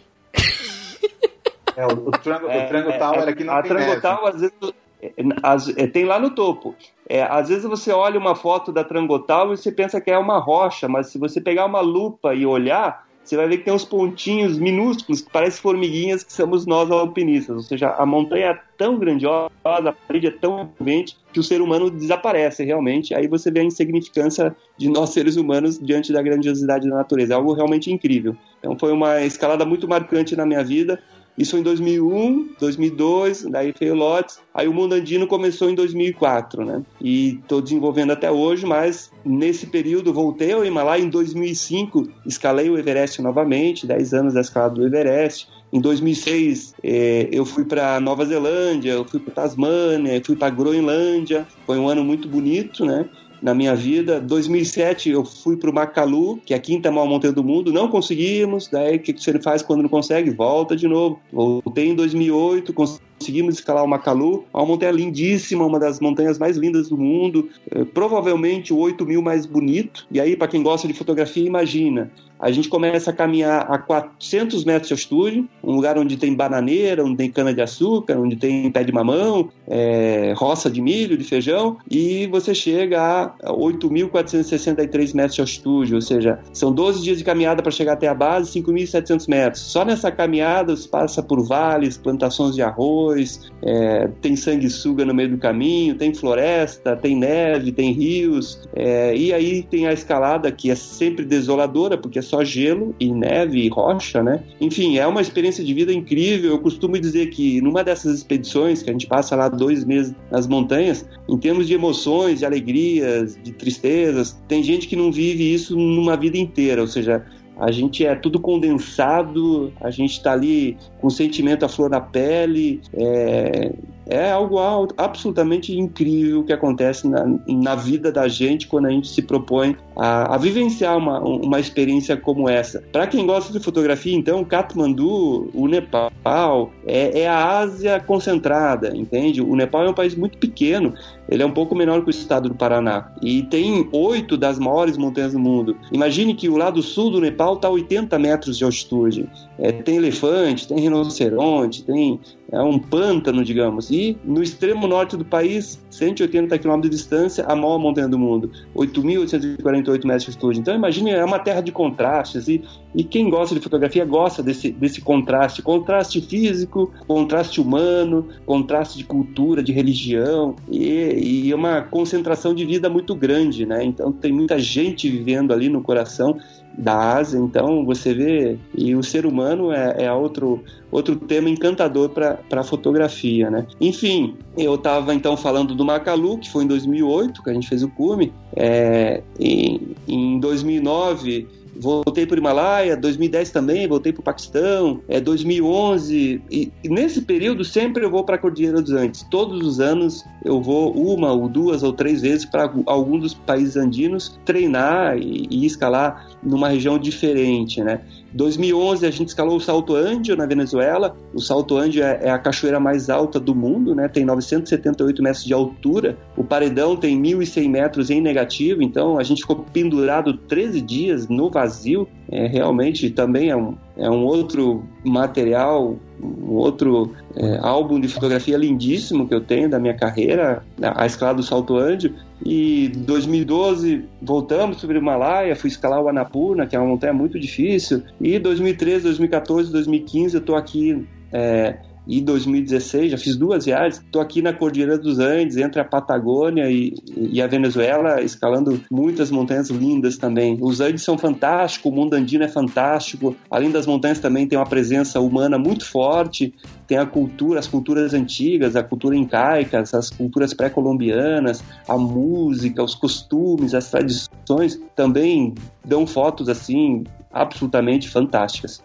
É, 1.77 1.85
o, 1.85 2.07
o 2.07 2.11
Trango, 2.11 2.47
é, 2.47 2.65
o 2.65 2.67
trango 2.69 2.89
é, 2.89 2.97
Tower 2.97 3.27
aqui 3.27 3.43
não 3.43 3.53
a 3.53 3.61
tem 3.61 3.71
Trango 3.71 3.89
neve. 3.89 4.01
Tower, 4.01 4.27
às 4.27 4.41
vezes, 4.41 4.55
é, 5.01 5.13
as, 5.43 5.69
é, 5.77 5.87
tem 5.87 6.05
lá 6.05 6.19
no 6.19 6.29
topo. 6.31 6.75
É, 7.07 7.21
às 7.23 7.49
vezes 7.49 7.65
você 7.65 7.91
olha 7.91 8.19
uma 8.19 8.35
foto 8.35 8.71
da 8.71 8.83
Trangotal 8.83 9.53
e 9.53 9.57
você 9.57 9.71
pensa 9.71 10.01
que 10.01 10.09
é 10.09 10.17
uma 10.17 10.39
rocha, 10.39 10.87
mas 10.87 11.07
se 11.07 11.19
você 11.19 11.39
pegar 11.39 11.65
uma 11.65 11.81
lupa 11.81 12.33
e 12.33 12.45
olhar, 12.45 13.04
você 13.25 13.35
vai 13.35 13.47
ver 13.47 13.57
que 13.57 13.63
tem 13.65 13.73
uns 13.73 13.83
pontinhos 13.83 14.59
minúsculos 14.59 15.21
que 15.21 15.31
parecem 15.31 15.59
formiguinhas 15.59 16.23
que 16.23 16.31
somos 16.31 16.65
nós 16.67 16.91
alpinistas. 16.91 17.55
Ou 17.55 17.63
seja, 17.63 17.89
a 17.89 18.05
montanha 18.05 18.47
é 18.51 18.59
tão 18.77 18.99
grandiosa, 18.99 19.49
a 19.63 19.91
parede 19.91 20.27
é 20.27 20.31
tão 20.31 20.61
envolvente 20.61 21.17
que 21.33 21.39
o 21.39 21.43
ser 21.43 21.59
humano 21.59 21.89
desaparece 21.89 22.63
realmente. 22.63 23.15
Aí 23.15 23.27
você 23.27 23.49
vê 23.49 23.61
a 23.61 23.63
insignificância 23.63 24.55
de 24.77 24.89
nós 24.89 25.09
seres 25.09 25.37
humanos 25.37 25.79
diante 25.79 26.13
da 26.13 26.21
grandiosidade 26.21 26.87
da 26.87 26.95
natureza. 26.95 27.33
É 27.33 27.35
algo 27.35 27.53
realmente 27.53 27.91
incrível. 27.91 28.37
Então 28.59 28.77
foi 28.77 28.91
uma 28.91 29.21
escalada 29.21 29.65
muito 29.65 29.87
marcante 29.87 30.35
na 30.35 30.45
minha 30.45 30.63
vida. 30.63 31.01
Isso 31.37 31.57
em 31.57 31.63
2001, 31.63 32.55
2002, 32.59 33.43
daí 33.43 33.73
veio 33.77 33.93
Lotes. 33.93 34.39
Aí 34.53 34.67
o 34.67 34.73
Mundo 34.73 34.93
Andino 34.93 35.27
começou 35.27 35.69
em 35.69 35.75
2004, 35.75 36.63
né? 36.63 36.81
E 37.01 37.39
estou 37.41 37.61
desenvolvendo 37.61 38.11
até 38.11 38.31
hoje, 38.31 38.65
mas 38.65 39.11
nesse 39.23 39.67
período 39.67 40.13
voltei 40.13 40.53
ao 40.53 40.65
Himalaia. 40.65 41.03
Em 41.03 41.09
2005, 41.09 42.07
escalei 42.25 42.69
o 42.69 42.77
Everest 42.77 43.21
novamente, 43.21 43.85
10 43.85 44.13
anos 44.13 44.33
da 44.33 44.41
escalada 44.41 44.75
do 44.75 44.85
Everest. 44.85 45.49
Em 45.73 45.81
2006, 45.81 46.73
eh, 46.81 47.27
eu 47.31 47.43
fui 47.43 47.65
para 47.65 47.99
Nova 47.99 48.25
Zelândia, 48.25 48.91
eu 48.91 49.03
fui 49.03 49.19
para 49.19 49.33
Tasmânia, 49.33 50.21
fui 50.25 50.37
para 50.37 50.49
Groenlândia. 50.49 51.45
Foi 51.65 51.77
um 51.77 51.89
ano 51.89 52.01
muito 52.01 52.29
bonito, 52.29 52.85
né? 52.85 53.09
Na 53.41 53.53
minha 53.53 53.75
vida. 53.75 54.19
2007 54.19 55.09
eu 55.09 55.25
fui 55.25 55.57
para 55.57 55.69
o 55.69 55.73
Macalu, 55.73 56.37
que 56.45 56.53
é 56.53 56.57
a 56.57 56.59
quinta 56.59 56.91
maior 56.91 57.07
montanha 57.07 57.33
do 57.33 57.43
mundo, 57.43 57.71
não 57.71 57.87
conseguimos. 57.87 58.67
Daí 58.67 58.97
o 58.97 58.99
que 58.99 59.13
você 59.13 59.39
faz 59.39 59.61
quando 59.61 59.83
não 59.83 59.89
consegue? 59.89 60.31
Volta 60.31 60.75
de 60.75 60.87
novo. 60.87 61.19
Voltei 61.31 61.89
em 61.89 61.95
2008, 61.95 62.73
conseguimos 63.19 63.55
escalar 63.55 63.83
o 63.83 63.87
Macalu, 63.87 64.45
uma 64.53 64.65
montanha 64.65 64.91
lindíssima, 64.91 65.65
uma 65.65 65.79
das 65.79 65.99
montanhas 65.99 66.37
mais 66.37 66.57
lindas 66.57 66.89
do 66.89 66.97
mundo, 66.97 67.49
é, 67.71 67.83
provavelmente 67.83 68.73
o 68.73 68.77
8 68.77 69.05
mil 69.05 69.21
mais 69.21 69.45
bonito. 69.45 70.05
E 70.11 70.19
aí, 70.19 70.35
para 70.35 70.47
quem 70.47 70.61
gosta 70.61 70.87
de 70.87 70.93
fotografia, 70.93 71.45
imagina 71.45 72.11
a 72.39 72.51
gente 72.51 72.67
começa 72.67 73.11
a 73.11 73.13
caminhar 73.13 73.65
a 73.71 73.77
400 73.77 74.63
metros 74.65 74.87
de 74.87 74.93
altitude, 74.93 75.49
um 75.63 75.75
lugar 75.75 75.97
onde 75.97 76.17
tem 76.17 76.33
bananeira, 76.33 77.03
onde 77.03 77.15
tem 77.15 77.31
cana-de-açúcar, 77.31 78.17
onde 78.17 78.35
tem 78.35 78.69
pé 78.71 78.83
de 78.83 78.91
mamão, 78.91 79.49
é, 79.67 80.33
roça 80.35 80.69
de 80.69 80.81
milho, 80.81 81.17
de 81.17 81.23
feijão, 81.23 81.77
e 81.89 82.27
você 82.27 82.53
chega 82.53 83.33
a 83.41 83.51
8.463 83.51 85.15
metros 85.15 85.35
de 85.35 85.41
altitude, 85.41 85.95
ou 85.95 86.01
seja, 86.01 86.39
são 86.51 86.71
12 86.71 87.03
dias 87.03 87.17
de 87.17 87.23
caminhada 87.23 87.63
para 87.63 87.71
chegar 87.71 87.93
até 87.93 88.07
a 88.07 88.13
base, 88.13 88.59
5.700 88.61 89.27
metros. 89.29 89.63
Só 89.63 89.85
nessa 89.85 90.11
caminhada 90.11 90.75
você 90.75 90.87
passa 90.87 91.23
por 91.23 91.41
vales, 91.41 91.97
plantações 91.97 92.55
de 92.55 92.61
arroz, 92.61 93.04
é, 93.13 94.09
tem 94.21 94.35
sanguessuga 94.35 95.05
no 95.05 95.13
meio 95.13 95.29
do 95.29 95.37
caminho, 95.37 95.95
tem 95.95 96.13
floresta, 96.13 96.95
tem 96.95 97.15
neve, 97.15 97.71
tem 97.71 97.91
rios, 97.91 98.61
é, 98.75 99.15
e 99.15 99.33
aí 99.33 99.63
tem 99.63 99.87
a 99.87 99.93
escalada 99.93 100.51
que 100.51 100.69
é 100.69 100.75
sempre 100.75 101.25
desoladora, 101.25 101.97
porque 101.97 102.21
só 102.21 102.43
gelo 102.43 102.95
e 102.99 103.11
neve 103.11 103.59
e 103.59 103.69
rocha, 103.69 104.21
né? 104.21 104.43
Enfim, 104.59 104.97
é 104.97 105.07
uma 105.07 105.21
experiência 105.21 105.63
de 105.63 105.73
vida 105.73 105.91
incrível. 105.93 106.51
Eu 106.51 106.59
costumo 106.59 106.97
dizer 106.99 107.27
que 107.27 107.61
numa 107.61 107.83
dessas 107.83 108.15
expedições, 108.15 108.81
que 108.81 108.89
a 108.89 108.93
gente 108.93 109.07
passa 109.07 109.35
lá 109.35 109.49
dois 109.49 109.83
meses 109.83 110.13
nas 110.31 110.47
montanhas, 110.47 111.05
em 111.27 111.37
termos 111.37 111.67
de 111.67 111.73
emoções, 111.73 112.39
de 112.39 112.45
alegrias, 112.45 113.37
de 113.41 113.51
tristezas, 113.51 114.37
tem 114.47 114.63
gente 114.63 114.87
que 114.87 114.95
não 114.95 115.11
vive 115.11 115.53
isso 115.53 115.75
numa 115.75 116.15
vida 116.15 116.37
inteira, 116.37 116.81
ou 116.81 116.87
seja, 116.87 117.25
a 117.57 117.71
gente 117.71 118.05
é 118.05 118.15
tudo 118.15 118.39
condensado, 118.39 119.71
a 119.79 119.89
gente 119.89 120.11
está 120.11 120.33
ali 120.33 120.77
com 120.99 121.09
sentimento 121.09 121.63
à 121.63 121.69
flor 121.69 121.89
da 121.89 122.01
pele, 122.01 122.81
é, 122.93 123.71
é 124.07 124.31
algo 124.31 124.59
absolutamente 124.97 125.77
incrível 125.77 126.43
que 126.43 126.53
acontece 126.53 127.07
na, 127.07 127.25
na 127.47 127.75
vida 127.75 128.11
da 128.11 128.27
gente 128.27 128.67
quando 128.67 128.85
a 128.85 128.91
gente 128.91 129.07
se 129.07 129.21
propõe 129.21 129.75
a, 129.95 130.35
a 130.35 130.37
vivenciar 130.37 130.97
uma, 130.97 131.19
uma 131.19 131.59
experiência 131.59 132.15
como 132.15 132.49
essa. 132.49 132.83
Para 132.91 133.07
quem 133.07 133.25
gosta 133.25 133.51
de 133.51 133.59
fotografia, 133.59 134.15
então, 134.15 134.43
Katmandu, 134.43 135.49
o 135.53 135.67
Nepal, 135.67 136.71
é, 136.85 137.21
é, 137.21 137.27
a 137.27 137.59
Ásia 137.59 137.99
concentrada, 137.99 138.95
entende? 138.95 139.41
O 139.41 139.55
Nepal 139.55 139.85
é 139.85 139.89
um 139.89 139.93
país 139.93 140.15
muito 140.15 140.37
pequeno, 140.37 140.93
ele 141.27 141.41
é 141.41 141.45
um 141.45 141.51
pouco 141.51 141.75
menor 141.75 142.01
que 142.01 142.07
o 142.07 142.11
estado 142.11 142.49
do 142.49 142.55
Paraná 142.55 143.11
e 143.21 143.41
tem 143.43 143.87
oito 143.91 144.37
das 144.37 144.59
maiores 144.59 144.97
montanhas 144.97 145.33
do 145.33 145.39
mundo. 145.39 145.75
Imagine 145.91 146.35
que 146.35 146.49
o 146.49 146.57
lado 146.57 146.81
sul 146.81 147.09
do 147.09 147.19
Nepal 147.19 147.55
está 147.55 147.67
a 147.67 147.71
80 147.71 148.17
metros 148.19 148.57
de 148.57 148.63
altitude. 148.63 149.27
É, 149.57 149.71
tem 149.71 149.97
elefante, 149.97 150.67
tem 150.67 150.77
rinoceronte, 150.79 151.83
tem 151.83 152.19
é 152.51 152.61
um 152.61 152.77
pântano, 152.77 153.43
digamos. 153.43 153.89
E 153.95 154.17
no 154.25 154.43
extremo 154.43 154.87
norte 154.87 155.15
do 155.15 155.23
país, 155.23 155.81
180 155.89 156.57
quilômetros 156.57 156.91
de 156.91 156.97
distância, 156.97 157.45
a 157.45 157.55
maior 157.55 157.79
montanha 157.79 158.09
do 158.09 158.19
mundo, 158.19 158.51
8.848 158.75 160.05
metros 160.05 160.23
de 160.23 160.29
altitude. 160.31 160.59
Então 160.59 160.75
imagine, 160.75 161.11
é 161.11 161.23
uma 161.23 161.39
terra 161.39 161.61
de 161.61 161.71
contrastes 161.71 162.49
e 162.49 162.61
E 162.93 163.05
quem 163.05 163.29
gosta 163.29 163.55
de 163.55 163.61
fotografia 163.61 164.03
gosta 164.03 164.43
desse, 164.43 164.69
desse 164.69 164.99
contraste, 164.99 165.61
contraste 165.61 166.19
físico, 166.19 166.91
contraste 167.07 167.61
humano, 167.61 168.27
contraste 168.45 168.97
de 168.97 169.05
cultura, 169.05 169.63
de 169.63 169.71
religião 169.71 170.55
e, 170.69 171.45
e 171.47 171.53
uma 171.53 171.81
concentração 171.81 172.53
de 172.53 172.65
vida 172.65 172.89
muito 172.89 173.15
grande, 173.15 173.65
né? 173.65 173.81
Então 173.81 174.11
tem 174.11 174.33
muita 174.33 174.59
gente 174.59 175.09
vivendo 175.09 175.53
ali 175.53 175.69
no 175.69 175.81
coração 175.81 176.37
da 176.77 177.17
Ásia, 177.17 177.37
então 177.37 177.85
você 177.85 178.13
vê 178.13 178.57
e 178.75 178.95
o 178.95 179.03
ser 179.03 179.25
humano 179.25 179.71
é, 179.71 180.05
é 180.05 180.11
outro 180.11 180.63
outro 180.91 181.15
tema 181.15 181.49
encantador 181.49 182.09
para 182.09 182.39
a 182.51 182.63
fotografia, 182.63 183.49
né? 183.49 183.65
Enfim, 183.81 184.35
eu 184.57 184.75
estava 184.75 185.13
então 185.13 185.35
falando 185.35 185.75
do 185.75 185.83
Macalu, 185.83 186.37
que 186.37 186.49
foi 186.49 186.63
em 186.63 186.67
2008 186.67 187.43
que 187.43 187.49
a 187.49 187.53
gente 187.53 187.67
fez 187.67 187.83
o 187.83 187.89
cume, 187.89 188.31
é, 188.55 189.21
em, 189.39 189.95
em 190.07 190.39
2009 190.39 191.47
voltei 191.77 192.25
para 192.25 192.35
o 192.35 192.39
Himalaia, 192.39 192.95
2010 192.95 193.51
também, 193.51 193.87
voltei 193.87 194.13
para 194.13 194.21
o 194.21 194.23
Paquistão, 194.23 195.01
é 195.07 195.19
2011 195.19 196.41
e, 196.49 196.71
e, 196.83 196.89
nesse 196.89 197.21
período 197.21 197.63
sempre 197.63 198.03
eu 198.03 198.09
vou 198.09 198.23
para 198.23 198.35
a 198.35 198.37
Cordilheira 198.37 198.81
dos 198.81 198.91
Andes. 198.91 199.23
Todos 199.29 199.65
os 199.65 199.79
anos 199.79 200.23
eu 200.43 200.61
vou 200.61 200.93
uma 200.93 201.31
ou 201.31 201.47
duas 201.49 201.83
ou 201.83 201.93
três 201.93 202.21
vezes 202.21 202.45
para 202.45 202.71
algum 202.85 203.19
dos 203.19 203.33
países 203.33 203.75
andinos 203.75 204.39
treinar 204.45 205.17
e, 205.17 205.47
e 205.49 205.65
escalar 205.65 206.27
numa 206.41 206.69
região 206.69 206.97
diferente, 206.97 207.81
né? 207.81 208.01
2011 208.35 209.05
a 209.05 209.11
gente 209.11 209.29
escalou 209.29 209.55
o 209.55 209.61
Salto 209.61 209.95
Ândio 209.95 210.35
na 210.35 210.45
Venezuela. 210.45 211.15
O 211.33 211.39
Salto 211.39 211.77
Ândio 211.77 212.03
é, 212.03 212.19
é, 212.23 212.29
a 212.29 212.37
cachoeira 212.37 212.79
mais 212.81 213.09
alta 213.09 213.39
do 213.39 213.55
mundo, 213.55 213.95
né? 213.95 214.09
Tem 214.09 214.25
978 214.25 215.23
metros 215.23 215.45
de 215.45 215.53
altura. 215.53 216.17
O 216.35 216.43
paredão 216.43 216.97
tem 216.97 217.19
1.100 217.19 217.69
metros 217.69 218.09
em 218.09 218.19
negativo. 218.19 218.83
Então 218.83 219.17
a 219.17 219.23
gente 219.23 219.41
ficou 219.41 219.65
pendurado 219.71 220.33
13 220.37 220.81
dias 220.81 221.29
no 221.29 221.49
vazio. 221.49 222.07
É, 222.29 222.45
realmente 222.47 223.09
também 223.09 223.49
é 223.49 223.55
um, 223.55 223.77
é 223.95 224.09
um 224.09 224.25
outro 224.25 224.83
material, 225.05 225.97
um 226.21 226.53
outro 226.53 227.13
é, 227.35 227.59
álbum 227.61 227.99
de 227.99 228.07
fotografia 228.07 228.57
lindíssimo 228.57 229.27
que 229.27 229.33
eu 229.33 229.41
tenho 229.41 229.69
da 229.69 229.79
minha 229.79 229.93
carreira, 229.93 230.63
a 230.81 231.05
escalada 231.05 231.37
do 231.37 231.43
Salto 231.43 231.77
Ândio. 231.77 232.13
E 232.45 232.89
2012 232.89 234.05
voltamos 234.21 234.79
sobre 234.79 234.97
o 234.97 235.01
Himalaia, 235.01 235.55
fui 235.55 235.69
escalar 235.69 236.01
o 236.01 236.09
Annapurna, 236.09 236.67
que 236.67 236.75
é 236.75 236.79
uma 236.79 236.87
montanha 236.87 237.13
muito 237.13 237.39
difícil. 237.39 238.03
E 238.19 238.37
2013, 238.39 239.03
2014, 239.03 239.71
2015 239.71 240.35
eu 240.35 240.39
estou 240.39 240.55
aqui 240.55 241.07
é, 241.31 241.77
e 242.07 242.21
2016, 242.21 243.11
já 243.11 243.17
fiz 243.17 243.35
duas 243.35 243.65
viagens. 243.65 243.97
Estou 243.97 244.21
aqui 244.21 244.41
na 244.41 244.53
Cordilheira 244.53 244.97
dos 244.97 245.19
Andes, 245.19 245.57
entre 245.57 245.79
a 245.79 245.85
Patagônia 245.85 246.69
e, 246.69 246.93
e, 247.15 247.41
a 247.41 247.47
Venezuela, 247.47 248.21
escalando 248.21 248.79
muitas 248.91 249.31
montanhas 249.31 249.69
lindas 249.69 250.17
também. 250.17 250.57
Os 250.61 250.81
Andes 250.81 251.03
são 251.03 251.17
fantásticos, 251.17 251.91
o 251.91 251.95
mundo 251.95 252.13
andino 252.13 252.43
é 252.43 252.47
fantástico. 252.47 253.35
Além 253.49 253.71
das 253.71 253.85
montanhas, 253.85 254.19
também 254.19 254.47
tem 254.47 254.57
uma 254.57 254.65
presença 254.65 255.19
humana 255.19 255.57
muito 255.57 255.85
forte. 255.85 256.53
Tem 256.87 256.97
a 256.97 257.05
cultura, 257.05 257.59
as 257.59 257.67
culturas 257.67 258.13
antigas, 258.13 258.75
a 258.75 258.83
cultura 258.83 259.15
incaica, 259.15 259.79
as 259.79 260.09
culturas 260.09 260.53
pré-colombianas, 260.53 261.63
a 261.87 261.97
música, 261.97 262.83
os 262.83 262.93
costumes, 262.93 263.73
as 263.73 263.89
tradições 263.89 264.79
também 264.95 265.53
dão 265.83 266.05
fotos 266.05 266.47
assim 266.49 267.03
absolutamente 267.31 268.09
fantásticas. 268.09 268.81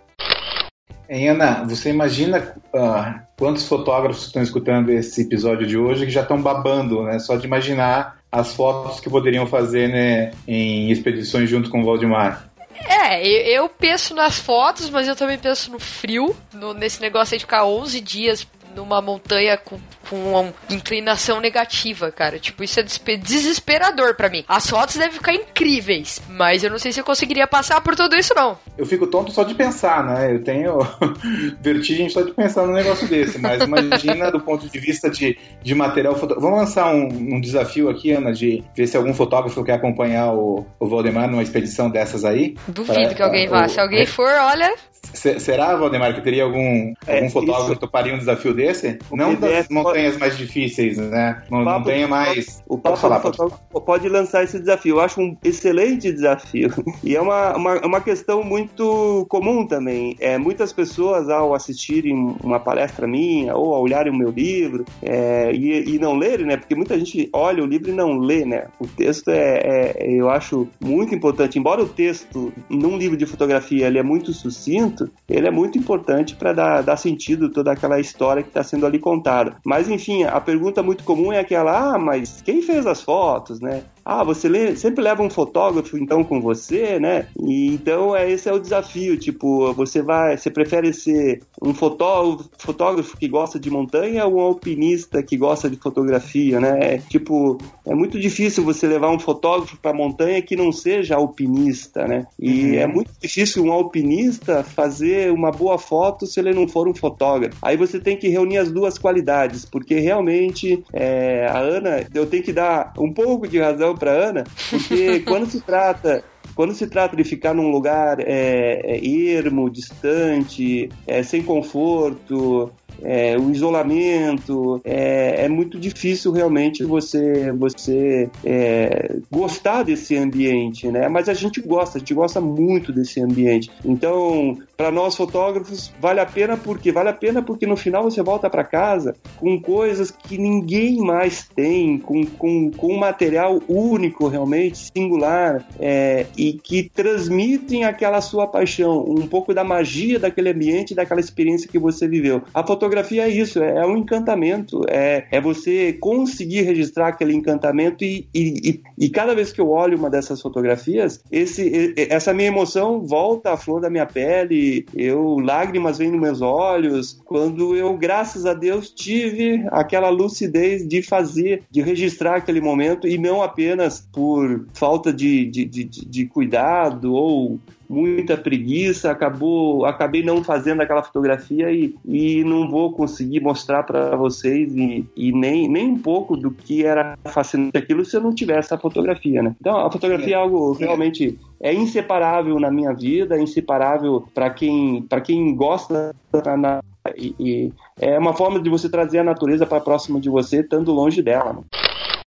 Ana, 1.10 1.64
você 1.64 1.90
imagina 1.90 2.54
uh, 2.72 3.20
quantos 3.36 3.66
fotógrafos 3.66 4.26
estão 4.26 4.42
escutando 4.42 4.90
esse 4.90 5.22
episódio 5.22 5.66
de 5.66 5.76
hoje 5.76 6.06
que 6.06 6.12
já 6.12 6.22
estão 6.22 6.40
babando, 6.40 7.02
né? 7.02 7.18
Só 7.18 7.34
de 7.34 7.46
imaginar 7.46 8.20
as 8.30 8.54
fotos 8.54 9.00
que 9.00 9.10
poderiam 9.10 9.44
fazer 9.46 9.88
né, 9.88 10.30
em 10.46 10.88
expedições 10.90 11.50
junto 11.50 11.68
com 11.68 11.80
o 11.80 11.84
Valdemar. 11.84 12.48
É, 12.88 13.28
eu 13.48 13.68
penso 13.68 14.14
nas 14.14 14.38
fotos, 14.38 14.88
mas 14.88 15.08
eu 15.08 15.16
também 15.16 15.36
penso 15.36 15.72
no 15.72 15.80
frio, 15.80 16.34
no, 16.54 16.72
nesse 16.72 17.00
negócio 17.00 17.36
de 17.36 17.44
ficar 17.44 17.64
11 17.64 18.00
dias 18.00 18.46
numa 18.80 19.02
montanha 19.02 19.58
com, 19.58 19.78
com 20.08 20.16
uma 20.16 20.54
inclinação 20.70 21.38
negativa, 21.38 22.10
cara. 22.10 22.38
Tipo, 22.38 22.64
isso 22.64 22.80
é 22.80 22.82
desesperador 23.16 24.14
para 24.14 24.30
mim. 24.30 24.42
As 24.48 24.68
fotos 24.68 24.96
devem 24.96 25.12
ficar 25.12 25.34
incríveis, 25.34 26.20
mas 26.28 26.64
eu 26.64 26.70
não 26.70 26.78
sei 26.78 26.90
se 26.90 27.00
eu 27.00 27.04
conseguiria 27.04 27.46
passar 27.46 27.80
por 27.82 27.94
tudo 27.94 28.16
isso, 28.16 28.34
não. 28.34 28.58
Eu 28.78 28.86
fico 28.86 29.06
tonto 29.06 29.30
só 29.32 29.44
de 29.44 29.54
pensar, 29.54 30.02
né? 30.04 30.34
Eu 30.34 30.42
tenho 30.42 30.78
vertigem 31.60 32.08
só 32.08 32.22
de 32.22 32.32
pensar 32.32 32.66
num 32.66 32.72
negócio 32.72 33.06
desse, 33.06 33.38
mas 33.38 33.62
imagina 33.62 34.30
do 34.30 34.40
ponto 34.40 34.66
de 34.66 34.78
vista 34.78 35.10
de, 35.10 35.38
de 35.62 35.74
material 35.74 36.14
fotográfico. 36.14 36.40
Vamos 36.40 36.60
lançar 36.60 36.94
um, 36.94 37.34
um, 37.34 37.40
desafio 37.40 37.90
aqui, 37.90 38.12
Ana, 38.12 38.32
de 38.32 38.64
ver 38.74 38.86
se 38.86 38.96
algum 38.96 39.12
fotógrafo 39.12 39.62
quer 39.62 39.74
acompanhar 39.74 40.32
o, 40.32 40.64
o 40.78 40.88
Valdemar 40.88 41.28
numa 41.28 41.42
expedição 41.42 41.90
dessas 41.90 42.24
aí. 42.24 42.56
Duvido 42.66 42.94
pra, 42.94 43.14
que 43.14 43.22
alguém 43.22 43.46
vá. 43.46 43.68
Se 43.68 43.78
alguém 43.78 44.06
for, 44.06 44.32
olha, 44.32 44.74
Será, 45.12 45.76
Valdemar, 45.76 46.14
que 46.14 46.20
teria 46.20 46.44
algum, 46.44 46.94
é, 47.06 47.16
algum 47.16 47.30
fotógrafo 47.30 47.72
que 47.72 47.80
toparia 47.80 48.14
um 48.14 48.18
desafio 48.18 48.54
desse? 48.54 48.98
O 49.10 49.16
não 49.16 49.34
das 49.34 49.68
montanhas 49.68 50.16
mais 50.16 50.36
difíceis, 50.36 50.98
né? 50.98 51.42
Não, 51.50 51.64
montanha 51.64 52.06
mais. 52.06 52.62
O 52.66 52.78
Papo 52.78 52.96
falar, 52.96 53.20
pode... 53.20 53.36
pode 53.84 54.08
lançar 54.08 54.44
esse 54.44 54.58
desafio. 54.58 54.96
Eu 54.96 55.00
acho 55.00 55.20
um 55.20 55.36
excelente 55.42 56.12
desafio. 56.12 56.70
E 57.02 57.16
é 57.16 57.20
uma, 57.20 57.56
uma, 57.56 57.86
uma 57.86 58.00
questão 58.00 58.44
muito 58.44 59.26
comum 59.28 59.66
também. 59.66 60.16
É, 60.20 60.36
muitas 60.36 60.72
pessoas, 60.72 61.28
ao 61.28 61.54
assistirem 61.54 62.36
uma 62.42 62.60
palestra 62.60 63.06
minha 63.06 63.56
ou 63.56 63.74
ao 63.74 63.82
olharem 63.82 64.12
o 64.12 64.16
meu 64.16 64.30
livro 64.30 64.84
é, 65.02 65.50
e, 65.52 65.94
e, 65.94 65.98
não 65.98 66.14
lerem, 66.14 66.46
né? 66.46 66.56
Porque 66.56 66.74
muita 66.74 66.98
gente 66.98 67.28
olha 67.32 67.62
o 67.62 67.66
livro 67.66 67.90
e 67.90 67.94
não 67.94 68.18
lê, 68.18 68.44
né? 68.44 68.66
O 68.78 68.86
texto 68.86 69.28
é, 69.28 69.94
é 69.96 70.12
eu 70.12 70.28
acho 70.28 70.68
muito 70.78 71.14
importante. 71.14 71.58
Embora 71.58 71.82
o 71.82 71.88
texto, 71.88 72.52
num 72.68 72.98
livro 72.98 73.16
de 73.16 73.24
fotografia, 73.24 73.86
ele 73.86 73.98
é 73.98 74.02
muito 74.02 74.32
sucinto, 74.32 74.89
ele 75.28 75.46
é 75.46 75.50
muito 75.50 75.78
importante 75.78 76.34
para 76.34 76.52
dar, 76.52 76.82
dar 76.82 76.96
sentido 76.96 77.50
toda 77.50 77.72
aquela 77.72 78.00
história 78.00 78.42
que 78.42 78.48
está 78.48 78.62
sendo 78.62 78.86
ali 78.86 78.98
contada. 78.98 79.56
Mas 79.64 79.88
enfim, 79.88 80.24
a 80.24 80.40
pergunta 80.40 80.82
muito 80.82 81.04
comum 81.04 81.32
é 81.32 81.38
aquela: 81.38 81.94
ah, 81.94 81.98
mas 81.98 82.42
quem 82.42 82.62
fez 82.62 82.86
as 82.86 83.00
fotos, 83.00 83.60
né? 83.60 83.82
Ah, 84.04 84.24
você 84.24 84.48
lê, 84.48 84.76
sempre 84.76 85.02
leva 85.02 85.22
um 85.22 85.30
fotógrafo 85.30 85.96
então 85.96 86.24
com 86.24 86.40
você, 86.40 86.98
né? 86.98 87.26
E 87.38 87.68
então 87.68 88.16
é, 88.16 88.30
esse 88.30 88.48
é 88.48 88.52
o 88.52 88.58
desafio, 88.58 89.16
tipo, 89.16 89.72
você 89.74 90.02
vai, 90.02 90.36
você 90.36 90.50
prefere 90.50 90.92
ser 90.92 91.42
um 91.62 91.74
fotógrafo, 91.74 92.50
fotógrafo 92.58 93.16
que 93.16 93.28
gosta 93.28 93.58
de 93.58 93.70
montanha 93.70 94.26
ou 94.26 94.36
um 94.36 94.40
alpinista 94.40 95.22
que 95.22 95.36
gosta 95.36 95.68
de 95.68 95.76
fotografia, 95.76 96.60
né? 96.60 96.78
É, 96.80 96.98
tipo, 96.98 97.58
é 97.86 97.94
muito 97.94 98.18
difícil 98.18 98.64
você 98.64 98.86
levar 98.86 99.10
um 99.10 99.18
fotógrafo 99.18 99.76
para 99.76 99.92
montanha 99.92 100.42
que 100.42 100.56
não 100.56 100.72
seja 100.72 101.16
alpinista, 101.16 102.06
né? 102.06 102.26
E 102.38 102.70
uhum. 102.70 102.74
é 102.74 102.86
muito 102.86 103.10
difícil 103.20 103.64
um 103.64 103.72
alpinista 103.72 104.62
fazer 104.62 105.32
uma 105.32 105.50
boa 105.50 105.78
foto 105.78 106.26
se 106.26 106.40
ele 106.40 106.52
não 106.52 106.66
for 106.66 106.88
um 106.88 106.94
fotógrafo. 106.94 107.56
Aí 107.62 107.76
você 107.76 108.00
tem 108.00 108.16
que 108.16 108.28
reunir 108.28 108.58
as 108.58 108.70
duas 108.70 108.98
qualidades, 108.98 109.64
porque 109.64 109.98
realmente 109.98 110.82
é, 110.92 111.46
a 111.46 111.58
Ana, 111.58 112.06
eu 112.14 112.26
tenho 112.26 112.42
que 112.42 112.52
dar 112.52 112.92
um 112.98 113.12
pouco 113.12 113.46
de 113.46 113.58
razão 113.58 113.89
para 113.96 114.10
Ana, 114.10 114.44
porque 114.70 115.20
quando 115.26 115.46
se 115.46 115.60
trata 115.60 116.24
quando 116.54 116.74
se 116.74 116.86
trata 116.88 117.16
de 117.16 117.24
ficar 117.24 117.54
num 117.54 117.70
lugar 117.70 118.20
é, 118.20 118.82
é, 118.84 119.06
ermo, 119.06 119.70
distante, 119.70 120.90
é, 121.06 121.22
sem 121.22 121.42
conforto, 121.42 122.70
é, 123.02 123.36
o 123.38 123.50
isolamento, 123.50 124.80
é, 124.84 125.44
é, 125.44 125.48
muito 125.48 125.78
difícil 125.78 126.32
realmente 126.32 126.84
você, 126.84 127.52
você 127.52 128.28
é, 128.44 129.16
gostar 129.30 129.82
desse 129.82 130.16
ambiente, 130.16 130.88
né? 130.88 131.08
Mas 131.08 131.28
a 131.28 131.34
gente 131.34 131.60
gosta, 131.60 131.98
a 131.98 132.00
gente 132.00 132.14
gosta 132.14 132.40
muito 132.40 132.92
desse 132.92 133.20
ambiente. 133.20 133.70
Então, 133.84 134.58
para 134.76 134.90
nós 134.90 135.16
fotógrafos, 135.16 135.92
vale 136.00 136.20
a 136.20 136.26
pena 136.26 136.56
porque 136.56 136.92
vale 136.92 137.08
a 137.08 137.14
pena 137.14 137.42
porque 137.42 137.66
no 137.66 137.76
final 137.76 138.02
você 138.02 138.22
volta 138.22 138.48
para 138.48 138.64
casa 138.64 139.14
com 139.38 139.60
coisas 139.60 140.10
que 140.10 140.38
ninguém 140.38 140.98
mais 140.98 141.48
tem, 141.48 141.98
com, 141.98 142.24
com, 142.24 142.70
com 142.70 142.94
um 142.94 142.98
material 142.98 143.60
único 143.68 144.28
realmente, 144.28 144.90
singular, 144.94 145.66
é, 145.78 146.26
e 146.36 146.54
que 146.54 146.90
transmitem 146.94 147.84
aquela 147.84 148.20
sua 148.20 148.46
paixão, 148.46 149.04
um 149.06 149.26
pouco 149.26 149.54
da 149.54 149.64
magia 149.64 150.18
daquele 150.18 150.50
ambiente, 150.50 150.94
daquela 150.94 151.20
experiência 151.20 151.68
que 151.68 151.78
você 151.78 152.06
viveu. 152.08 152.42
A 152.52 152.62
fotografia 152.80 153.24
é 153.24 153.28
isso, 153.28 153.62
é, 153.62 153.76
é 153.76 153.86
um 153.86 153.98
encantamento, 153.98 154.80
é, 154.88 155.26
é 155.30 155.38
você 155.38 155.92
conseguir 155.92 156.62
registrar 156.62 157.08
aquele 157.08 157.34
encantamento 157.34 158.02
e, 158.02 158.26
e, 158.34 158.80
e, 158.96 159.10
cada 159.10 159.34
vez 159.34 159.52
que 159.52 159.60
eu 159.60 159.68
olho 159.68 159.98
uma 159.98 160.08
dessas 160.08 160.40
fotografias, 160.40 161.22
esse, 161.30 161.94
essa 162.08 162.32
minha 162.32 162.48
emoção 162.48 163.02
volta 163.02 163.52
à 163.52 163.56
flor 163.58 163.82
da 163.82 163.90
minha 163.90 164.06
pele, 164.06 164.86
eu 164.94 165.38
lágrimas 165.40 165.98
vêm 165.98 166.10
nos 166.10 166.20
meus 166.20 166.40
olhos, 166.40 167.20
quando 167.26 167.76
eu, 167.76 167.94
graças 167.98 168.46
a 168.46 168.54
Deus, 168.54 168.90
tive 168.90 169.62
aquela 169.70 170.08
lucidez 170.08 170.88
de 170.88 171.02
fazer, 171.02 171.64
de 171.70 171.82
registrar 171.82 172.36
aquele 172.36 172.62
momento 172.62 173.06
e 173.06 173.18
não 173.18 173.42
apenas 173.42 174.08
por 174.10 174.64
falta 174.72 175.12
de, 175.12 175.44
de, 175.44 175.66
de, 175.66 175.84
de 175.84 176.26
cuidado 176.26 177.12
ou 177.12 177.60
muita 177.90 178.36
preguiça, 178.36 179.10
acabou, 179.10 179.84
acabei 179.84 180.22
não 180.22 180.44
fazendo 180.44 180.80
aquela 180.80 181.02
fotografia 181.02 181.72
e, 181.72 181.92
e 182.06 182.44
não 182.44 182.70
vou 182.70 182.92
conseguir 182.92 183.40
mostrar 183.40 183.82
para 183.82 184.14
vocês 184.14 184.72
e, 184.76 185.04
e, 185.16 185.32
nem, 185.32 185.68
nem 185.68 185.88
um 185.88 185.98
pouco 185.98 186.36
do 186.36 186.52
que 186.52 186.86
era 186.86 187.18
fascinante 187.24 187.76
aquilo 187.76 188.04
se 188.04 188.16
eu 188.16 188.20
não 188.20 188.32
tivesse 188.32 188.72
a 188.72 188.78
fotografia, 188.78 189.42
né? 189.42 189.56
Então 189.60 189.76
a 189.76 189.90
fotografia 189.90 190.36
é 190.36 190.38
algo 190.38 190.72
realmente 190.72 191.36
é 191.60 191.74
inseparável 191.74 192.60
na 192.60 192.70
minha 192.70 192.92
vida, 192.92 193.36
é 193.36 193.42
inseparável 193.42 194.24
para 194.32 194.50
quem 194.50 195.02
para 195.02 195.20
quem 195.20 195.52
gosta 195.56 196.14
na, 196.56 196.80
e, 197.16 197.34
e, 197.40 197.72
é 197.98 198.16
uma 198.16 198.34
forma 198.34 198.60
de 198.60 198.70
você 198.70 198.88
trazer 198.88 199.18
a 199.18 199.24
natureza 199.24 199.66
para 199.66 199.80
próximo 199.80 200.20
de 200.20 200.30
você, 200.30 200.60
estando 200.60 200.92
longe 200.92 201.22
dela. 201.22 201.54
Né? 201.54 201.62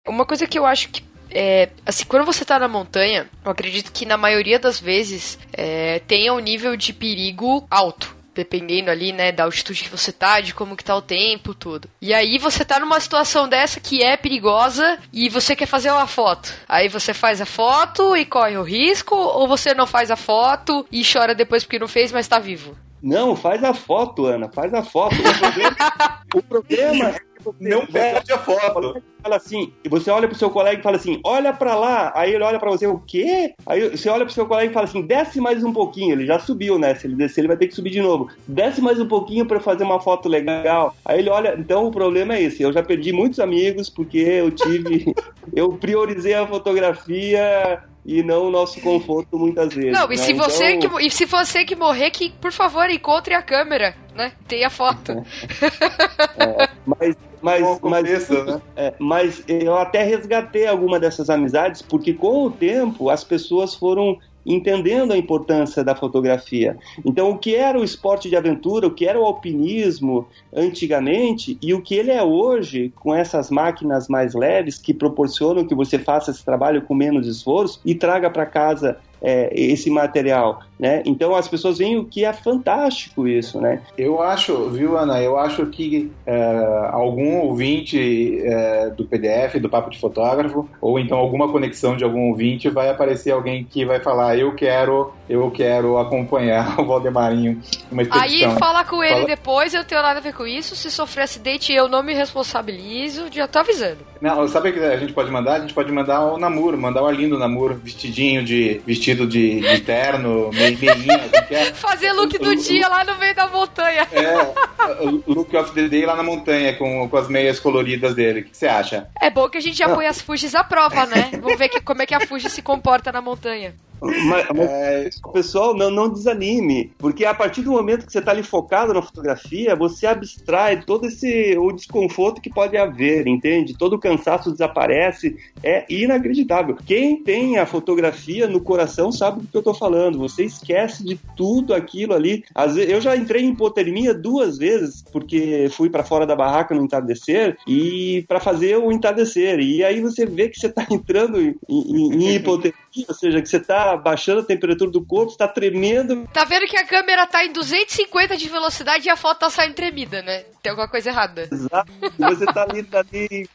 Uma 0.06 0.26
coisa 0.26 0.45
que 0.45 0.60
eu 0.60 0.66
acho 0.66 0.89
que 0.89 1.01
é, 1.36 1.69
assim, 1.86 2.05
quando 2.05 2.25
você 2.25 2.45
tá 2.45 2.57
na 2.57 2.67
montanha, 2.69 3.29
eu 3.43 3.51
acredito 3.51 3.91
que 3.91 4.05
na 4.05 4.15
maioria 4.15 4.57
das 4.57 4.79
vezes 4.79 5.38
é, 5.51 5.99
tenha 6.07 6.33
um 6.33 6.39
nível 6.39 6.77
de 6.77 6.93
perigo 6.93 7.67
alto. 7.69 8.15
Dependendo 8.33 8.91
ali, 8.91 9.13
né, 9.13 9.31
da 9.31 9.45
altitude 9.45 9.83
que 9.83 9.89
você 9.89 10.11
tá, 10.11 10.41
de 10.41 10.53
como 10.53 10.75
que 10.75 10.83
tá 10.83 10.93
o 10.93 11.01
tempo, 11.01 11.53
tudo. 11.53 11.89
E 12.01 12.13
aí 12.13 12.38
você 12.38 12.65
tá 12.65 12.81
numa 12.81 12.99
situação 12.99 13.47
dessa 13.47 13.79
que 13.79 14.03
é 14.03 14.17
perigosa 14.17 14.99
e 15.13 15.29
você 15.29 15.55
quer 15.55 15.65
fazer 15.65 15.89
uma 15.89 16.05
foto. 16.05 16.53
Aí 16.67 16.89
você 16.89 17.13
faz 17.13 17.39
a 17.39 17.45
foto 17.45 18.13
e 18.13 18.25
corre 18.25 18.57
o 18.57 18.63
risco, 18.63 19.15
ou 19.15 19.47
você 19.47 19.73
não 19.73 19.88
faz 19.88 20.11
a 20.11 20.17
foto 20.17 20.86
e 20.91 21.01
chora 21.01 21.33
depois 21.33 21.63
porque 21.63 21.79
não 21.79 21.88
fez, 21.88 22.11
mas 22.11 22.27
tá 22.27 22.38
vivo? 22.38 22.77
Não, 23.01 23.38
faz 23.38 23.63
a 23.63 23.73
foto, 23.73 24.25
Ana, 24.25 24.49
faz 24.49 24.73
a 24.73 24.83
foto. 24.83 25.15
O 25.15 25.39
problema, 25.39 25.86
o 26.33 26.43
problema 26.43 27.15
é 27.50 27.70
não 27.70 27.86
perde 27.86 28.32
a 28.32 28.38
foto. 28.38 29.02
Fala 29.22 29.36
assim, 29.38 29.74
e 29.84 29.89
você 29.89 30.10
olha 30.12 30.28
pro 30.28 30.38
seu 30.38 30.50
colega 30.50 30.80
e 30.80 30.84
fala 30.84 30.98
assim, 30.98 31.20
olha 31.24 31.52
para 31.52 31.76
lá. 31.76 32.12
Aí 32.16 32.34
ele 32.34 32.43
olha 32.43 32.60
para 32.60 32.70
você, 32.70 32.86
o 32.86 33.00
quê? 33.00 33.54
Aí 33.66 33.89
você 33.89 34.10
olha 34.10 34.26
pro 34.26 34.34
seu 34.34 34.46
colega 34.46 34.70
e 34.70 34.74
fala 34.74 34.86
assim, 34.86 35.02
desce 35.02 35.41
mais 35.41 35.64
um 35.64 35.74
pouquinho. 35.74 36.14
Ele 36.14 36.26
já 36.26 36.39
subiu, 36.39 36.78
né? 36.78 36.93
Se 36.96 37.08
ele 37.08 37.16
descer, 37.16 37.41
ele 37.41 37.48
vai 37.48 37.58
ter 37.58 37.68
que 37.68 37.76
subir 37.76 37.89
de 37.89 38.02
novo. 38.02 38.30
Desce 38.48 38.82
mais 38.82 39.00
um 39.00 39.08
pouquinho 39.08 39.46
para 39.46 39.60
fazer 39.60 39.84
uma 39.84 40.00
foto 40.00 40.30
legal. 40.30 40.96
Aí 41.04 41.20
ele 41.20 41.30
olha, 41.30 41.56
então 41.58 41.86
o 41.88 41.91
problema 41.91 42.36
é 42.36 42.43
esse. 42.43 42.62
Eu 42.62 42.72
já 42.72 42.84
perdi 42.84 43.12
muitos 43.12 43.39
amigos 43.39 43.89
porque 43.89 44.20
eu 44.20 44.52
tive, 44.52 45.14
eu 45.54 45.70
priorizei 45.74 46.34
a 46.34 46.48
fotografia 46.48 47.84
e 48.06 48.22
não 48.22 48.47
o 48.47 48.51
nosso 48.51 48.80
conforto 48.82 49.38
muitas 49.38 49.74
vezes. 49.74 49.91
Não, 49.91 50.06
e 50.06 50.16
né? 50.16 50.18
se 50.18 50.34
você 50.34 50.74
então... 50.74 50.91
que 50.91 51.06
e 51.06 51.10
se 51.10 51.26
você 51.26 51.66
que 51.66 51.76
morrer, 51.76 52.12
que 52.12 52.30
por 52.30 52.51
favor 52.51 52.89
encontre 52.89 53.34
a 53.34 53.41
câmera, 53.41 53.95
né? 54.16 54.34
Tenha 54.47 54.70
foto. 54.70 55.12
é, 56.38 56.70
mas 56.86 57.16
mas, 57.41 57.80
mas, 57.82 58.30
né? 58.30 58.62
é, 58.76 58.93
mas 58.97 59.43
eu 59.47 59.78
até 59.78 60.01
resgatei 60.01 60.66
alguma 60.66 60.99
dessas 60.99 61.30
amizades 61.30 61.80
porque 61.82 62.12
com 62.12 62.45
o 62.45 62.51
tempo 62.51 63.08
as 63.08 63.24
pessoas 63.24 63.76
foram 63.76 64.18
entendendo 64.46 65.12
a 65.12 65.18
importância 65.18 65.84
da 65.84 65.96
fotografia. 65.96 66.78
Então, 67.04 67.32
o 67.32 67.38
que 67.38 67.56
era 67.56 67.80
o 67.80 67.84
esporte 67.84 68.30
de 68.30 68.36
aventura, 68.36 68.88
o 68.88 68.91
que 68.91 69.06
era 69.06 69.20
o 69.20 69.26
alpinismo 69.26 70.28
antigamente 70.54 71.58
e 71.62 71.74
o 71.74 71.82
que 71.82 71.96
ele 71.96 72.12
é 72.12 72.24
hoje, 72.24 72.93
com 72.96 73.14
essas 73.14 73.50
máquinas 73.50 74.08
mais 74.08 74.34
leves 74.34 74.78
que 74.78 74.93
proporcionam 74.93 75.66
que 75.66 75.74
você 75.74 75.98
faça 75.98 76.32
esse 76.32 76.43
trabalho 76.43 76.82
com 76.82 76.93
menos 76.93 77.28
esforço 77.28 77.82
e 77.84 77.96
traga 77.96 78.30
para 78.30 78.46
casa 78.46 78.98
é, 79.22 79.49
esse 79.53 79.89
material, 79.89 80.61
né? 80.80 81.01
Então 81.05 81.36
as 81.36 81.47
pessoas 81.47 81.78
veem 81.78 81.97
o 81.97 82.05
que 82.05 82.26
é 82.26 82.34
fantástico 82.34 83.28
isso, 83.28 83.59
né? 83.59 83.82
Eu 83.97 84.22
acho, 84.22 84.70
viu, 84.70 84.97
Ana? 84.97 85.22
Eu 85.22 85.38
acho 85.38 85.66
que 85.68 86.11
é, 86.26 86.89
algum 86.91 87.39
ouvinte 87.39 88.41
é, 88.43 88.89
do 88.89 89.05
PDF, 89.05 89.55
do 89.59 89.70
Papo 89.70 89.89
de 89.89 89.99
Fotógrafo, 89.99 90.70
ou 90.82 90.99
então 90.99 91.18
alguma 91.18 91.49
conexão 91.49 91.95
de 91.95 92.03
algum 92.03 92.30
ouvinte, 92.30 92.70
vai 92.70 92.89
aparecer 92.89 93.32
alguém 93.32 93.63
que 93.63 93.86
vai 93.86 93.99
falar: 93.99 94.38
eu 94.38 94.53
quero, 94.53 95.13
eu 95.30 95.49
quero 95.49 95.97
acompanhar 95.97 96.80
o 96.80 96.86
Valdemarinho 96.86 97.61
numa 97.89 98.03
expedição. 98.03 98.51
Aí 98.51 98.59
fala 98.59 98.84
com 98.84 99.03
ele 99.03 99.13
fala... 99.13 99.26
depois, 99.26 99.74
eu 99.74 99.84
tenho 99.84 100.01
nada 100.01 100.20
a 100.20 100.22
ver 100.22 100.34
com 100.34 100.45
isso. 100.45 100.76
Se 100.76 100.91
sofrer 100.91 101.24
acidente, 101.24 101.74
eu 101.74 101.88
não 101.88 102.03
me 102.03 102.13
responsabilizo. 102.13 103.26
Já 103.32 103.47
tô 103.47 103.59
avisando. 103.59 103.99
Não, 104.22 104.47
sabe 104.47 104.70
o 104.70 104.74
que 104.74 104.80
a 104.80 104.97
gente 104.97 105.13
pode 105.13 105.32
mandar? 105.32 105.55
A 105.55 105.59
gente 105.59 105.74
pode 105.74 105.91
mandar 105.91 106.34
o 106.34 106.38
Namur, 106.38 106.78
mandar 106.78 107.03
o 107.03 107.07
Arlindo 107.07 107.38
Namur 107.38 107.74
vestidinho 107.74 108.43
de 108.43 108.82
vestido 108.86 109.05
vestido 109.06 109.28
de, 109.28 109.60
de 109.60 109.82
terno, 109.82 110.49
meio 110.51 110.78
meinha, 110.80 111.30
é? 111.51 111.66
Fazer 111.76 112.12
look 112.14 112.38
do 112.39 112.56
dia 112.56 112.88
lá 112.88 113.03
no 113.03 113.18
meio 113.20 113.36
da 113.36 113.47
montanha. 113.47 114.08
É, 114.12 115.03
look 115.28 115.56
of 115.56 115.74
the 115.74 115.88
day 115.88 116.06
lá 116.06 116.16
na 116.16 116.24
montanha, 116.24 116.76
com, 116.76 117.08
com 117.08 117.18
as 117.18 117.28
meias 117.28 117.60
coloridas 117.60 118.16
dele. 118.16 118.41
O 118.41 118.43
que 118.45 118.58
você 118.58 118.68
acha? 118.68 119.08
É 119.22 119.30
bom 119.30 119.47
que 119.47 119.60
a 119.60 119.62
gente 119.62 119.78
já 119.78 119.88
põe 119.88 120.08
as 120.08 120.22
Fujis 120.22 120.56
à 120.56 120.64
prova, 120.64 121.06
né? 121.06 121.30
Vamos 121.39 121.58
ver 121.58 121.70
que, 121.70 121.80
como 121.82 122.01
é 122.01 122.06
que 122.06 122.16
a 122.16 122.20
Fuji 122.22 122.49
se 122.49 122.62
comporta 122.62 123.12
na 123.12 123.22
montanha. 123.22 123.76
Mas, 124.02 124.48
mas 124.50 124.50
é... 124.70 125.10
pessoal, 125.34 125.76
não, 125.76 125.89
não 125.89 126.10
desanime, 126.10 126.91
porque 126.98 127.26
a 127.26 127.34
partir 127.34 127.62
do 127.62 127.72
momento 127.72 128.06
que 128.06 128.12
você 128.12 128.20
está 128.20 128.32
ali 128.32 128.43
focado 128.43 128.93
na 128.93 129.02
fotografia, 129.02 129.76
você 129.76 130.06
abstrai 130.06 130.82
todo 130.82 131.08
esse 131.08 131.58
o 131.58 131.72
desconforto 131.72 132.41
que 132.41 132.50
pode 132.50 132.78
haver, 132.78 133.28
entende? 133.28 133.78
Todo 133.78 133.93
o 133.93 134.00
cansaço 134.00 134.52
desaparece, 134.52 135.36
é 135.64 135.86
inacreditável. 135.89 136.78
Quem 136.86 137.22
tem 137.22 137.58
a 137.58 137.66
fotografia 137.66 138.48
no 138.48 138.60
coração 138.60 139.12
sabe 139.12 139.41
do 139.41 139.48
que 139.48 139.56
eu 139.56 139.60
estou 139.60 139.74
falando. 139.74 140.20
Você 140.20 140.43
esquece 140.43 141.04
de 141.04 141.20
tudo 141.36 141.74
aquilo 141.74 142.14
ali. 142.14 142.43
Às 142.54 142.76
vezes, 142.76 142.91
eu 142.91 143.02
já 143.02 143.16
entrei 143.16 143.43
em 143.43 143.52
hipotermia 143.52 144.14
duas 144.14 144.58
vezes, 144.58 145.04
porque 145.12 145.68
fui 145.72 145.89
para 145.89 146.04
fora 146.04 146.26
da 146.26 146.36
barraca 146.36 146.76
no 146.76 146.84
entardecer 146.84 147.58
e 147.68 148.24
para 148.28 148.39
fazer 148.39 148.78
o 148.78 148.91
entardecer. 148.91 149.60
E 149.60 149.84
aí 149.84 150.02
você 150.02 150.26
vê 150.26 150.50
que 150.50 150.60
você 150.60 150.68
está 150.68 150.86
entrando 150.91 151.39
em, 151.41 151.56
em, 151.70 152.14
em 152.14 152.36
hipotermia, 152.36 152.84
ou 153.08 153.14
seja, 153.14 153.41
que 153.41 153.50
você 153.50 153.58
está 153.58 153.98
baixando 153.98 154.41
a 154.41 154.46
temperatura 154.46 154.89
do 154.91 155.04
corpo, 155.04 155.32
está 155.32 155.48
tremendo. 155.48 156.28
Tá 156.32 156.46
vendo 156.46 156.68
que 156.68 156.78
a 156.78 156.86
câmera 156.86 157.26
tá 157.28 157.43
em 157.43 157.52
250 157.52 158.38
de 158.38 158.48
velocidade 158.48 159.08
e 159.08 159.10
a 159.10 159.18
foto 159.18 159.39
tá 159.39 159.50
saindo 159.50 159.76
tremida, 159.76 160.22
né? 160.22 160.46
Tem 160.62 160.70
alguma 160.70 160.88
coisa 160.88 161.10
errada. 161.10 161.48
Exato. 161.52 161.91
Você 162.18 162.46
tá 162.46 162.64
ali, 162.64 162.84
tá 162.84 163.00
ali, 163.00 163.50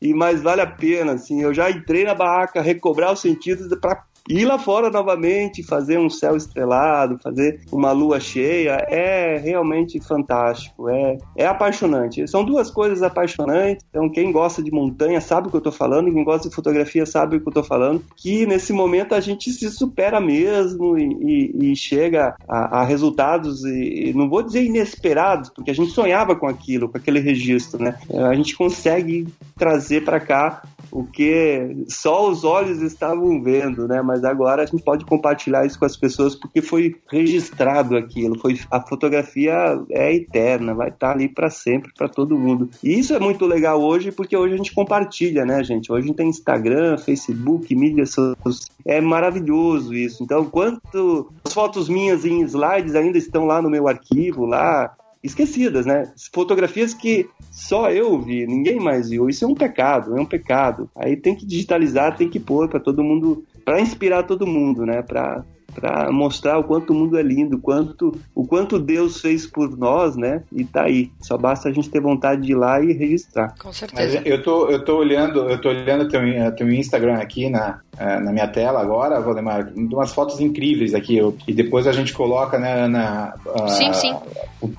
e 0.00 0.14
mais 0.14 0.42
vale 0.42 0.60
a 0.60 0.66
pena, 0.66 1.12
assim. 1.12 1.42
Eu 1.42 1.52
já 1.52 1.70
entrei 1.70 2.04
na 2.04 2.14
barraca, 2.14 2.60
recobrar 2.60 3.12
os 3.12 3.20
sentidos 3.20 3.68
para 3.80 4.04
ir 4.28 4.44
lá 4.44 4.58
fora 4.58 4.90
novamente, 4.90 5.62
fazer 5.62 5.98
um 5.98 6.10
céu 6.10 6.36
estrelado, 6.36 7.18
fazer 7.22 7.60
uma 7.72 7.92
lua 7.92 8.20
cheia, 8.20 8.86
é 8.88 9.38
realmente 9.38 10.00
fantástico, 10.00 10.88
é, 10.88 11.18
é 11.36 11.46
apaixonante. 11.46 12.26
São 12.28 12.44
duas 12.44 12.70
coisas 12.70 13.02
apaixonantes, 13.02 13.84
então 13.88 14.08
quem 14.08 14.30
gosta 14.30 14.62
de 14.62 14.70
montanha 14.70 15.20
sabe 15.20 15.48
o 15.48 15.50
que 15.50 15.56
eu 15.56 15.62
tô 15.62 15.72
falando, 15.72 16.12
quem 16.12 16.24
gosta 16.24 16.48
de 16.48 16.54
fotografia 16.54 17.06
sabe 17.06 17.36
o 17.36 17.40
que 17.40 17.48
eu 17.48 17.52
tô 17.52 17.62
falando, 17.62 18.02
que 18.16 18.46
nesse 18.46 18.72
momento 18.72 19.14
a 19.14 19.20
gente 19.20 19.50
se 19.50 19.70
supera 19.70 20.20
mesmo 20.20 20.98
e, 20.98 21.04
e, 21.04 21.72
e 21.72 21.76
chega 21.76 22.34
a, 22.48 22.80
a 22.80 22.84
resultados, 22.84 23.64
e, 23.64 24.10
e, 24.10 24.14
não 24.14 24.28
vou 24.28 24.42
dizer 24.42 24.64
inesperados, 24.64 25.48
porque 25.50 25.70
a 25.70 25.74
gente 25.74 25.92
sonhava 25.92 26.36
com 26.36 26.46
aquilo, 26.46 26.88
com 26.88 26.98
aquele 26.98 27.20
registro, 27.20 27.82
né? 27.82 27.96
A 28.28 28.34
gente 28.34 28.56
consegue 28.56 29.26
trazer 29.56 30.04
para 30.04 30.20
cá 30.20 30.62
o 30.90 31.04
que 31.04 31.84
só 31.88 32.30
os 32.30 32.44
olhos 32.44 32.80
estavam 32.80 33.42
vendo, 33.42 33.86
né? 33.86 34.02
Mas 34.02 34.24
agora 34.24 34.62
a 34.62 34.66
gente 34.66 34.82
pode 34.82 35.04
compartilhar 35.04 35.66
isso 35.66 35.78
com 35.78 35.84
as 35.84 35.96
pessoas 35.96 36.34
porque 36.34 36.60
foi 36.60 36.96
registrado 37.10 37.96
aquilo, 37.96 38.38
foi 38.38 38.58
a 38.70 38.80
fotografia 38.80 39.80
é 39.90 40.14
eterna, 40.14 40.74
vai 40.74 40.88
estar 40.88 41.12
ali 41.12 41.28
para 41.28 41.50
sempre 41.50 41.92
para 41.96 42.08
todo 42.08 42.38
mundo. 42.38 42.70
E 42.82 42.98
isso 42.98 43.14
é 43.14 43.18
muito 43.18 43.46
legal 43.46 43.80
hoje 43.80 44.12
porque 44.12 44.36
hoje 44.36 44.54
a 44.54 44.56
gente 44.56 44.74
compartilha, 44.74 45.44
né, 45.44 45.62
gente? 45.62 45.90
Hoje 45.92 46.04
a 46.04 46.06
gente 46.08 46.16
tem 46.16 46.28
Instagram, 46.28 46.96
Facebook, 46.98 47.74
mídias 47.74 48.10
sociais. 48.10 48.66
É 48.84 49.00
maravilhoso 49.00 49.94
isso. 49.94 50.22
Então, 50.22 50.44
quanto 50.44 51.30
as 51.44 51.52
fotos 51.52 51.88
minhas 51.88 52.24
em 52.24 52.42
slides 52.42 52.94
ainda 52.94 53.18
estão 53.18 53.44
lá 53.46 53.60
no 53.60 53.70
meu 53.70 53.88
arquivo 53.88 54.46
lá, 54.46 54.94
esquecidas, 55.22 55.86
né? 55.86 56.12
Fotografias 56.32 56.94
que 56.94 57.28
só 57.50 57.90
eu 57.90 58.20
vi, 58.20 58.46
ninguém 58.46 58.78
mais 58.78 59.10
viu. 59.10 59.28
Isso 59.28 59.44
é 59.44 59.48
um 59.48 59.54
pecado, 59.54 60.16
é 60.16 60.20
um 60.20 60.26
pecado. 60.26 60.90
Aí 60.94 61.16
tem 61.16 61.34
que 61.34 61.46
digitalizar, 61.46 62.16
tem 62.16 62.28
que 62.28 62.40
pôr 62.40 62.68
para 62.68 62.80
todo 62.80 63.02
mundo, 63.02 63.44
para 63.64 63.80
inspirar 63.80 64.22
todo 64.22 64.46
mundo, 64.46 64.86
né? 64.86 65.02
Para 65.02 65.44
para 65.78 66.10
mostrar 66.10 66.58
o 66.58 66.64
quanto 66.64 66.92
o 66.92 66.96
mundo 66.96 67.16
é 67.16 67.22
lindo, 67.22 67.56
o 67.56 67.60
quanto, 67.60 68.18
o 68.34 68.46
quanto 68.46 68.78
Deus 68.78 69.20
fez 69.20 69.46
por 69.46 69.76
nós, 69.76 70.16
né? 70.16 70.42
E 70.52 70.64
tá 70.64 70.82
aí. 70.82 71.10
Só 71.20 71.38
basta 71.38 71.68
a 71.68 71.72
gente 71.72 71.88
ter 71.88 72.00
vontade 72.00 72.42
de 72.42 72.52
ir 72.52 72.56
lá 72.56 72.80
e 72.80 72.92
registrar. 72.92 73.54
Com 73.58 73.72
certeza. 73.72 74.20
eu 74.24 74.42
tô, 74.42 74.68
eu 74.68 74.84
tô 74.84 74.96
olhando, 74.96 75.48
eu 75.48 75.60
tô 75.60 75.68
olhando 75.68 76.08
teu, 76.08 76.20
teu 76.56 76.72
Instagram 76.72 77.18
aqui 77.18 77.48
na, 77.48 77.80
eh, 77.96 78.20
na 78.20 78.32
minha 78.32 78.48
tela 78.48 78.80
agora, 78.80 79.20
Valdemar, 79.20 79.72
umas 79.76 80.12
fotos 80.12 80.40
incríveis 80.40 80.94
aqui. 80.94 81.16
Eu, 81.16 81.36
e 81.46 81.52
depois 81.52 81.86
a 81.86 81.92
gente 81.92 82.12
coloca 82.12 82.58
né, 82.58 82.88
na. 82.88 83.34
Sim, 83.68 83.92
sim. 83.92 84.16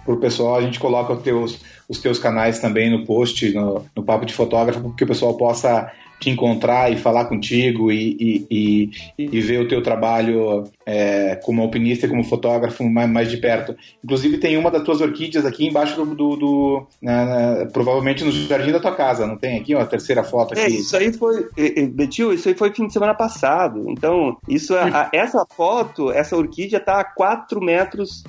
Pro 0.04 0.18
pessoal, 0.18 0.56
a 0.56 0.62
gente 0.62 0.80
coloca 0.80 1.14
os 1.14 1.22
teus, 1.22 1.62
os 1.88 2.00
teus 2.00 2.20
canais 2.20 2.60
também 2.60 2.90
no 2.90 3.06
post, 3.06 3.54
no, 3.54 3.86
no 3.96 4.04
Papo 4.04 4.26
de 4.26 4.34
Fotógrafo, 4.34 4.82
para 4.82 4.92
que 4.92 5.04
o 5.04 5.08
pessoal 5.08 5.36
possa 5.38 5.90
te 6.20 6.30
encontrar 6.30 6.92
e 6.92 6.98
falar 6.98 7.26
contigo 7.26 7.92
e, 7.92 8.46
e, 8.50 8.92
e, 9.18 9.38
e 9.38 9.42
ver 9.42 9.62
o 9.62 9.68
teu 9.68 9.82
trabalho 9.82 10.66
é, 10.86 11.36
como 11.38 11.62
alpinista 11.62 12.06
e 12.06 12.10
como 12.10 12.24
fotógrafo 12.24 12.84
mais, 12.84 13.10
mais, 13.10 13.32
de 13.32 13.38
perto. 13.38 13.76
Inclusive 14.04 14.38
tem 14.38 14.58
uma 14.58 14.70
das 14.70 14.84
tuas 14.84 15.02
orquídeas 15.02 15.46
aqui 15.46 15.68
embaixo 15.68 15.96
do, 15.96 16.16
do, 16.16 16.36
do 16.36 16.88
na, 17.02 17.26
na, 17.26 17.66
provavelmente 17.68 18.24
no 18.24 18.32
jardim 18.32 18.72
da 18.72 18.80
tua 18.80 18.96
casa, 18.96 19.26
não 19.26 19.38
tem 19.38 19.60
aqui 19.60 19.74
ó, 19.74 19.80
a 19.80 19.86
terceira 19.86 20.24
foto 20.24 20.54
aqui? 20.54 20.62
É, 20.62 20.70
isso 20.70 20.98
aí 20.98 21.14
foi, 21.14 21.48
Betil, 21.94 22.34
isso 22.34 22.50
aí 22.50 22.56
foi 22.56 22.74
fim 22.74 22.88
de 22.88 22.94
semana 22.94 23.14
passado. 23.14 23.86
Então, 23.88 24.38
isso, 24.48 24.76
a, 24.76 25.10
essa 25.14 25.46
foto, 25.56 26.12
essa 26.12 26.36
orquídea 26.36 26.80
tá 26.80 27.00
a 27.00 27.04
4 27.04 27.62
metros 27.62 28.24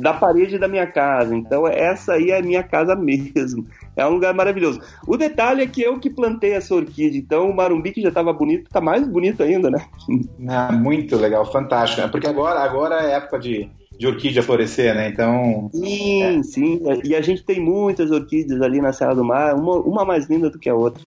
da 0.00 0.12
parede 0.12 0.58
da 0.58 0.66
minha 0.66 0.86
casa. 0.86 1.34
Então, 1.34 1.66
essa 1.66 2.14
aí 2.14 2.30
é 2.30 2.38
a 2.38 2.42
minha 2.42 2.62
casa 2.62 2.96
mesmo. 2.96 3.66
É 3.96 4.06
um 4.06 4.10
lugar 4.10 4.34
maravilhoso. 4.34 4.80
O 5.06 5.16
detalhe 5.16 5.62
é 5.62 5.66
que 5.66 5.80
eu 5.80 5.98
que 5.98 6.10
plantei 6.10 6.52
essa 6.52 6.74
orquídea, 6.74 7.18
então 7.18 7.48
o 7.48 7.56
Marumbi 7.56 7.92
que 7.92 8.02
já 8.02 8.10
estava 8.10 8.32
bonito, 8.32 8.68
tá 8.70 8.80
mais 8.80 9.06
bonito 9.08 9.42
ainda, 9.42 9.70
né? 9.70 9.86
Ah, 10.48 10.70
muito 10.72 11.16
legal, 11.16 11.50
fantástico. 11.50 12.02
Né? 12.02 12.08
Porque 12.08 12.26
agora, 12.26 12.60
agora 12.60 13.02
é 13.02 13.14
época 13.14 13.38
de, 13.38 13.68
de 13.98 14.06
orquídea 14.06 14.42
florescer, 14.42 14.94
né? 14.94 15.08
Então. 15.08 15.70
Sim, 15.72 16.22
é. 16.22 16.42
sim. 16.42 16.80
E 17.04 17.14
a 17.14 17.20
gente 17.20 17.44
tem 17.44 17.60
muitas 17.60 18.10
orquídeas 18.10 18.60
ali 18.60 18.80
na 18.80 18.92
Serra 18.92 19.14
do 19.14 19.24
Mar, 19.24 19.54
uma, 19.54 19.76
uma 19.78 20.04
mais 20.04 20.28
linda 20.28 20.50
do 20.50 20.58
que 20.58 20.68
a 20.68 20.74
outra. 20.74 21.02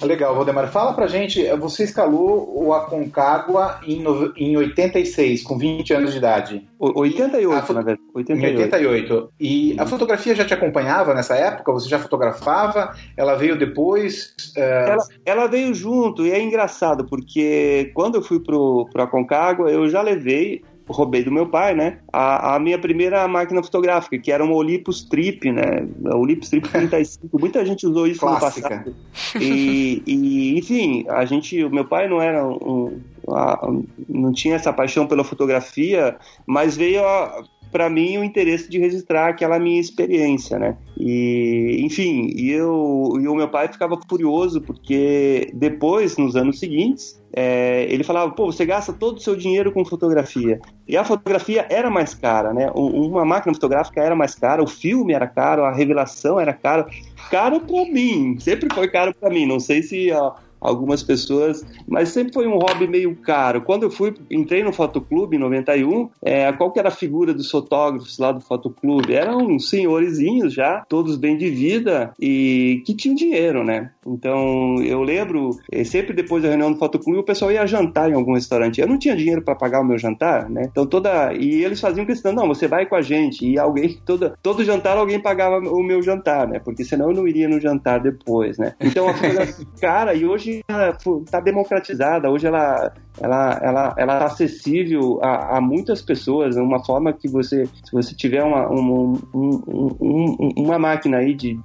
Legal, 0.00 0.34
Valdemar. 0.34 0.70
Fala 0.70 0.94
pra 0.94 1.08
gente, 1.08 1.44
você 1.56 1.82
escalou 1.82 2.50
o 2.54 2.72
Aconcagua 2.72 3.80
em, 3.84 4.00
no, 4.00 4.32
em 4.36 4.56
86, 4.56 5.42
com 5.42 5.58
20 5.58 5.92
anos 5.92 6.12
de 6.12 6.18
idade. 6.18 6.68
O, 6.78 7.00
88, 7.00 7.72
na 7.72 7.82
verdade. 7.82 8.08
88. 8.14 8.60
Em 8.60 8.62
88. 8.62 9.32
E 9.40 9.76
a 9.78 9.86
fotografia 9.86 10.34
já 10.34 10.44
te 10.44 10.54
acompanhava 10.54 11.12
nessa 11.12 11.34
época? 11.34 11.72
Você 11.72 11.88
já 11.88 11.98
fotografava? 11.98 12.94
Ela 13.16 13.34
veio 13.34 13.58
depois? 13.58 14.34
Uh... 14.56 14.60
Ela, 14.60 15.06
ela, 15.26 15.46
veio 15.48 15.74
junto, 15.74 16.24
e 16.24 16.30
é 16.30 16.40
engraçado, 16.40 17.04
porque 17.04 17.90
quando 17.92 18.14
eu 18.14 18.22
fui 18.22 18.38
pro, 18.38 18.88
pro 18.92 19.02
Aconcagua, 19.02 19.70
eu 19.70 19.88
já 19.88 20.00
levei 20.00 20.62
roubei 20.90 21.24
do 21.24 21.32
meu 21.32 21.46
pai, 21.46 21.74
né? 21.74 21.98
A, 22.12 22.56
a, 22.56 22.60
minha 22.60 22.78
primeira 22.78 23.26
máquina 23.28 23.62
fotográfica, 23.62 24.18
que 24.18 24.30
era 24.30 24.44
uma 24.44 24.54
Olympus 24.54 25.04
Trip, 25.04 25.50
né? 25.50 25.86
A 26.06 26.16
Olympus 26.16 26.50
Trip 26.50 26.68
35. 26.70 27.38
Muita 27.38 27.64
gente 27.64 27.86
usou 27.86 28.06
isso 28.06 28.20
Clássica. 28.20 28.68
no 28.68 28.76
passado. 28.76 28.96
E, 29.40 30.02
e, 30.06 30.58
enfim, 30.58 31.04
a 31.08 31.24
gente, 31.24 31.62
o 31.64 31.70
meu 31.70 31.84
pai 31.84 32.08
não 32.08 32.20
era 32.20 32.46
um, 32.46 33.00
um, 33.28 33.84
não 34.08 34.32
tinha 34.32 34.56
essa 34.56 34.72
paixão 34.72 35.06
pela 35.06 35.24
fotografia, 35.24 36.16
mas 36.46 36.76
veio 36.76 37.04
a, 37.04 37.44
para 37.70 37.88
mim 37.88 38.18
o 38.18 38.24
interesse 38.24 38.68
de 38.68 38.78
registrar 38.78 39.28
aquela 39.28 39.58
minha 39.58 39.80
experiência, 39.80 40.58
né? 40.58 40.76
E, 40.98 41.80
enfim, 41.80 42.30
e 42.34 42.50
eu 42.50 43.14
e 43.20 43.28
o 43.28 43.34
meu 43.34 43.48
pai 43.48 43.68
ficava 43.68 43.98
furioso 44.08 44.60
porque 44.60 45.50
depois, 45.54 46.16
nos 46.16 46.36
anos 46.36 46.58
seguintes, 46.58 47.19
é, 47.32 47.86
ele 47.88 48.02
falava, 48.02 48.32
pô, 48.32 48.46
você 48.46 48.66
gasta 48.66 48.92
todo 48.92 49.16
o 49.16 49.20
seu 49.20 49.36
dinheiro 49.36 49.70
com 49.70 49.84
fotografia. 49.84 50.60
E 50.86 50.96
a 50.96 51.04
fotografia 51.04 51.66
era 51.70 51.88
mais 51.88 52.14
cara, 52.14 52.52
né? 52.52 52.70
Uma 52.74 53.24
máquina 53.24 53.54
fotográfica 53.54 54.00
era 54.00 54.16
mais 54.16 54.34
cara, 54.34 54.62
o 54.62 54.66
filme 54.66 55.12
era 55.12 55.26
caro, 55.26 55.64
a 55.64 55.72
revelação 55.72 56.40
era 56.40 56.52
cara. 56.52 56.86
Caro 57.30 57.60
para 57.60 57.84
mim, 57.84 58.36
sempre 58.40 58.72
foi 58.74 58.88
caro 58.88 59.14
para 59.14 59.30
mim. 59.30 59.46
Não 59.46 59.60
sei 59.60 59.82
se 59.82 60.10
ó, 60.12 60.34
algumas 60.60 61.02
pessoas, 61.02 61.64
mas 61.88 62.10
sempre 62.10 62.32
foi 62.32 62.46
um 62.46 62.58
hobby 62.58 62.86
meio 62.86 63.16
caro. 63.16 63.62
Quando 63.62 63.84
eu 63.84 63.90
fui, 63.90 64.14
entrei 64.30 64.62
no 64.62 64.72
fotoclube 64.72 65.36
em 65.36 65.40
91, 65.40 66.10
é, 66.22 66.52
qual 66.52 66.70
que 66.70 66.78
era 66.78 66.88
a 66.88 66.92
figura 66.92 67.32
dos 67.32 67.50
fotógrafos 67.50 68.18
lá 68.18 68.32
do 68.32 68.40
fotoclube? 68.40 69.14
Eram 69.14 69.58
senhorizinhos 69.58 70.52
já, 70.52 70.84
todos 70.88 71.16
bem 71.16 71.36
de 71.36 71.48
vida 71.48 72.12
e 72.20 72.82
que 72.84 72.94
tinham 72.94 73.14
dinheiro, 73.14 73.64
né? 73.64 73.90
Então 74.06 74.76
eu 74.82 75.02
lembro, 75.02 75.50
é, 75.72 75.84
sempre 75.84 76.12
depois 76.12 76.42
da 76.42 76.48
reunião 76.48 76.72
do 76.72 76.78
fotoclube, 76.78 77.20
o 77.20 77.24
pessoal 77.24 77.50
ia 77.50 77.66
jantar 77.66 78.10
em 78.10 78.14
algum 78.14 78.34
restaurante. 78.34 78.80
Eu 78.80 78.88
não 78.88 78.98
tinha 78.98 79.16
dinheiro 79.16 79.42
para 79.42 79.54
pagar 79.54 79.80
o 79.80 79.84
meu 79.84 79.98
jantar, 79.98 80.50
né? 80.50 80.62
Então 80.70 80.86
toda 80.86 81.32
e 81.32 81.64
eles 81.64 81.80
faziam 81.80 82.04
questão, 82.04 82.32
não, 82.32 82.46
você 82.46 82.68
vai 82.68 82.86
com 82.86 82.94
a 82.94 83.02
gente 83.02 83.46
e 83.46 83.58
alguém 83.58 83.98
toda 84.04 84.34
todo 84.42 84.64
jantar 84.64 84.96
alguém 84.96 85.20
pagava 85.20 85.58
o 85.58 85.82
meu 85.82 86.02
jantar, 86.02 86.46
né? 86.46 86.58
Porque 86.58 86.84
senão 86.84 87.10
eu 87.10 87.16
não 87.16 87.28
iria 87.28 87.48
no 87.48 87.60
jantar 87.60 88.00
depois, 88.00 88.58
né? 88.58 88.74
Então 88.80 89.08
a 89.08 89.14
cara 89.80 90.14
e 90.14 90.26
hoje 90.26 90.49
hoje 90.58 91.22
está 91.24 91.40
democratizada, 91.40 92.30
hoje 92.30 92.46
ela 92.46 92.92
ela 93.20 93.60
ela 93.62 93.94
ela 93.96 94.18
tá 94.18 94.24
acessível 94.26 95.18
a, 95.22 95.58
a, 95.58 95.60
muitas 95.60 96.02
pessoas, 96.02 96.56
uma 96.56 96.84
forma 96.84 97.12
que 97.12 97.28
você 97.28 97.66
se 97.66 97.92
você 97.92 98.14
tiver 98.14 98.42
uma 98.42 98.70
um, 98.70 99.18
um, 99.34 99.96
um, 100.00 100.52
uma 100.56 100.78
máquina 100.78 101.18
aí 101.18 101.34
de 101.34 101.58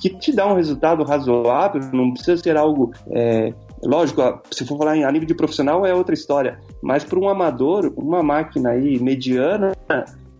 que 0.00 0.10
te 0.10 0.32
dá 0.32 0.46
um 0.46 0.54
resultado 0.54 1.02
razoável, 1.04 1.80
não 1.92 2.12
precisa 2.12 2.36
ser 2.36 2.56
algo 2.56 2.92
é, 3.10 3.52
Lógico, 3.82 4.42
se 4.50 4.66
for 4.66 4.76
falar 4.76 4.96
em 4.96 5.04
a 5.04 5.10
nível 5.10 5.26
de 5.26 5.34
profissional 5.34 5.86
é 5.86 5.94
outra 5.94 6.12
história, 6.12 6.60
mas 6.82 7.02
para 7.02 7.18
um 7.18 7.28
amador, 7.28 7.90
uma 7.96 8.22
máquina 8.22 8.70
aí 8.70 8.98
mediana, 9.00 9.72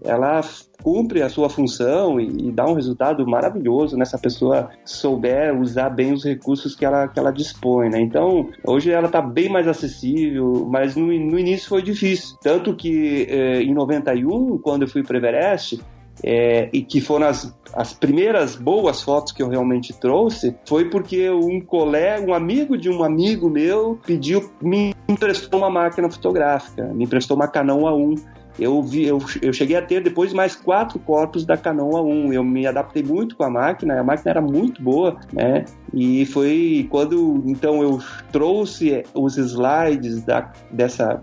ela 0.02 0.40
cumpre 0.82 1.22
a 1.22 1.28
sua 1.28 1.50
função 1.50 2.18
e, 2.18 2.48
e, 2.48 2.52
dá 2.52 2.66
um 2.66 2.74
resultado 2.74 3.26
maravilhoso 3.26 3.96
nessa 3.96 4.18
pessoa 4.18 4.70
souber 4.84 5.58
usar 5.60 5.90
bem 5.90 6.12
os 6.12 6.24
recursos 6.24 6.74
que 6.74 6.84
ela, 6.84 7.06
que 7.06 7.18
ela 7.18 7.30
dispõe, 7.30 7.90
né? 7.90 8.00
Então, 8.00 8.48
hoje 8.66 8.90
ela 8.90 9.06
está 9.06 9.20
bem 9.20 9.48
mais 9.48 9.68
acessível, 9.68 10.66
mas 10.70 10.96
no, 10.96 11.06
no 11.06 11.38
início 11.38 11.68
foi 11.68 11.82
difícil. 11.82 12.36
Tanto 12.42 12.74
que 12.74 13.26
eh, 13.28 13.62
em 13.62 13.74
91, 13.74 14.58
quando 14.58 14.82
eu 14.82 14.88
fui 14.88 15.02
para 15.02 15.18
Everest, 15.18 15.80
é, 16.22 16.68
e 16.72 16.82
que 16.82 17.00
foram 17.00 17.26
as, 17.26 17.54
as 17.72 17.92
primeiras 17.92 18.56
boas 18.56 19.02
fotos 19.02 19.32
que 19.32 19.42
eu 19.42 19.48
realmente 19.48 19.92
trouxe, 19.92 20.54
foi 20.66 20.90
porque 20.90 21.30
um 21.30 21.60
colega, 21.60 22.30
um 22.30 22.34
amigo 22.34 22.76
de 22.76 22.90
um 22.90 23.02
amigo 23.02 23.48
meu 23.48 23.98
pediu, 24.06 24.50
me 24.60 24.94
emprestou 25.08 25.60
uma 25.60 25.70
máquina 25.70 26.10
fotográfica, 26.10 26.84
me 26.92 27.04
emprestou 27.04 27.36
uma 27.36 27.48
Canon 27.48 27.80
A1 27.80 28.22
eu, 28.58 28.82
vi, 28.82 29.06
eu, 29.06 29.18
eu 29.42 29.52
cheguei 29.52 29.76
a 29.76 29.82
ter 29.82 30.02
depois 30.02 30.32
mais 30.32 30.56
quatro 30.56 30.98
corpos 30.98 31.44
da 31.44 31.56
Canon 31.56 31.90
A1. 31.90 32.34
Eu 32.34 32.44
me 32.44 32.66
adaptei 32.66 33.02
muito 33.02 33.36
com 33.36 33.44
a 33.44 33.50
máquina, 33.50 34.00
a 34.00 34.04
máquina 34.04 34.30
era 34.30 34.40
muito 34.40 34.82
boa, 34.82 35.18
né? 35.32 35.64
E 35.92 36.24
foi 36.26 36.86
quando 36.90 37.42
então 37.46 37.82
eu 37.82 38.00
trouxe 38.32 39.04
os 39.14 39.36
slides 39.36 40.22
da, 40.22 40.52
dessa 40.70 41.22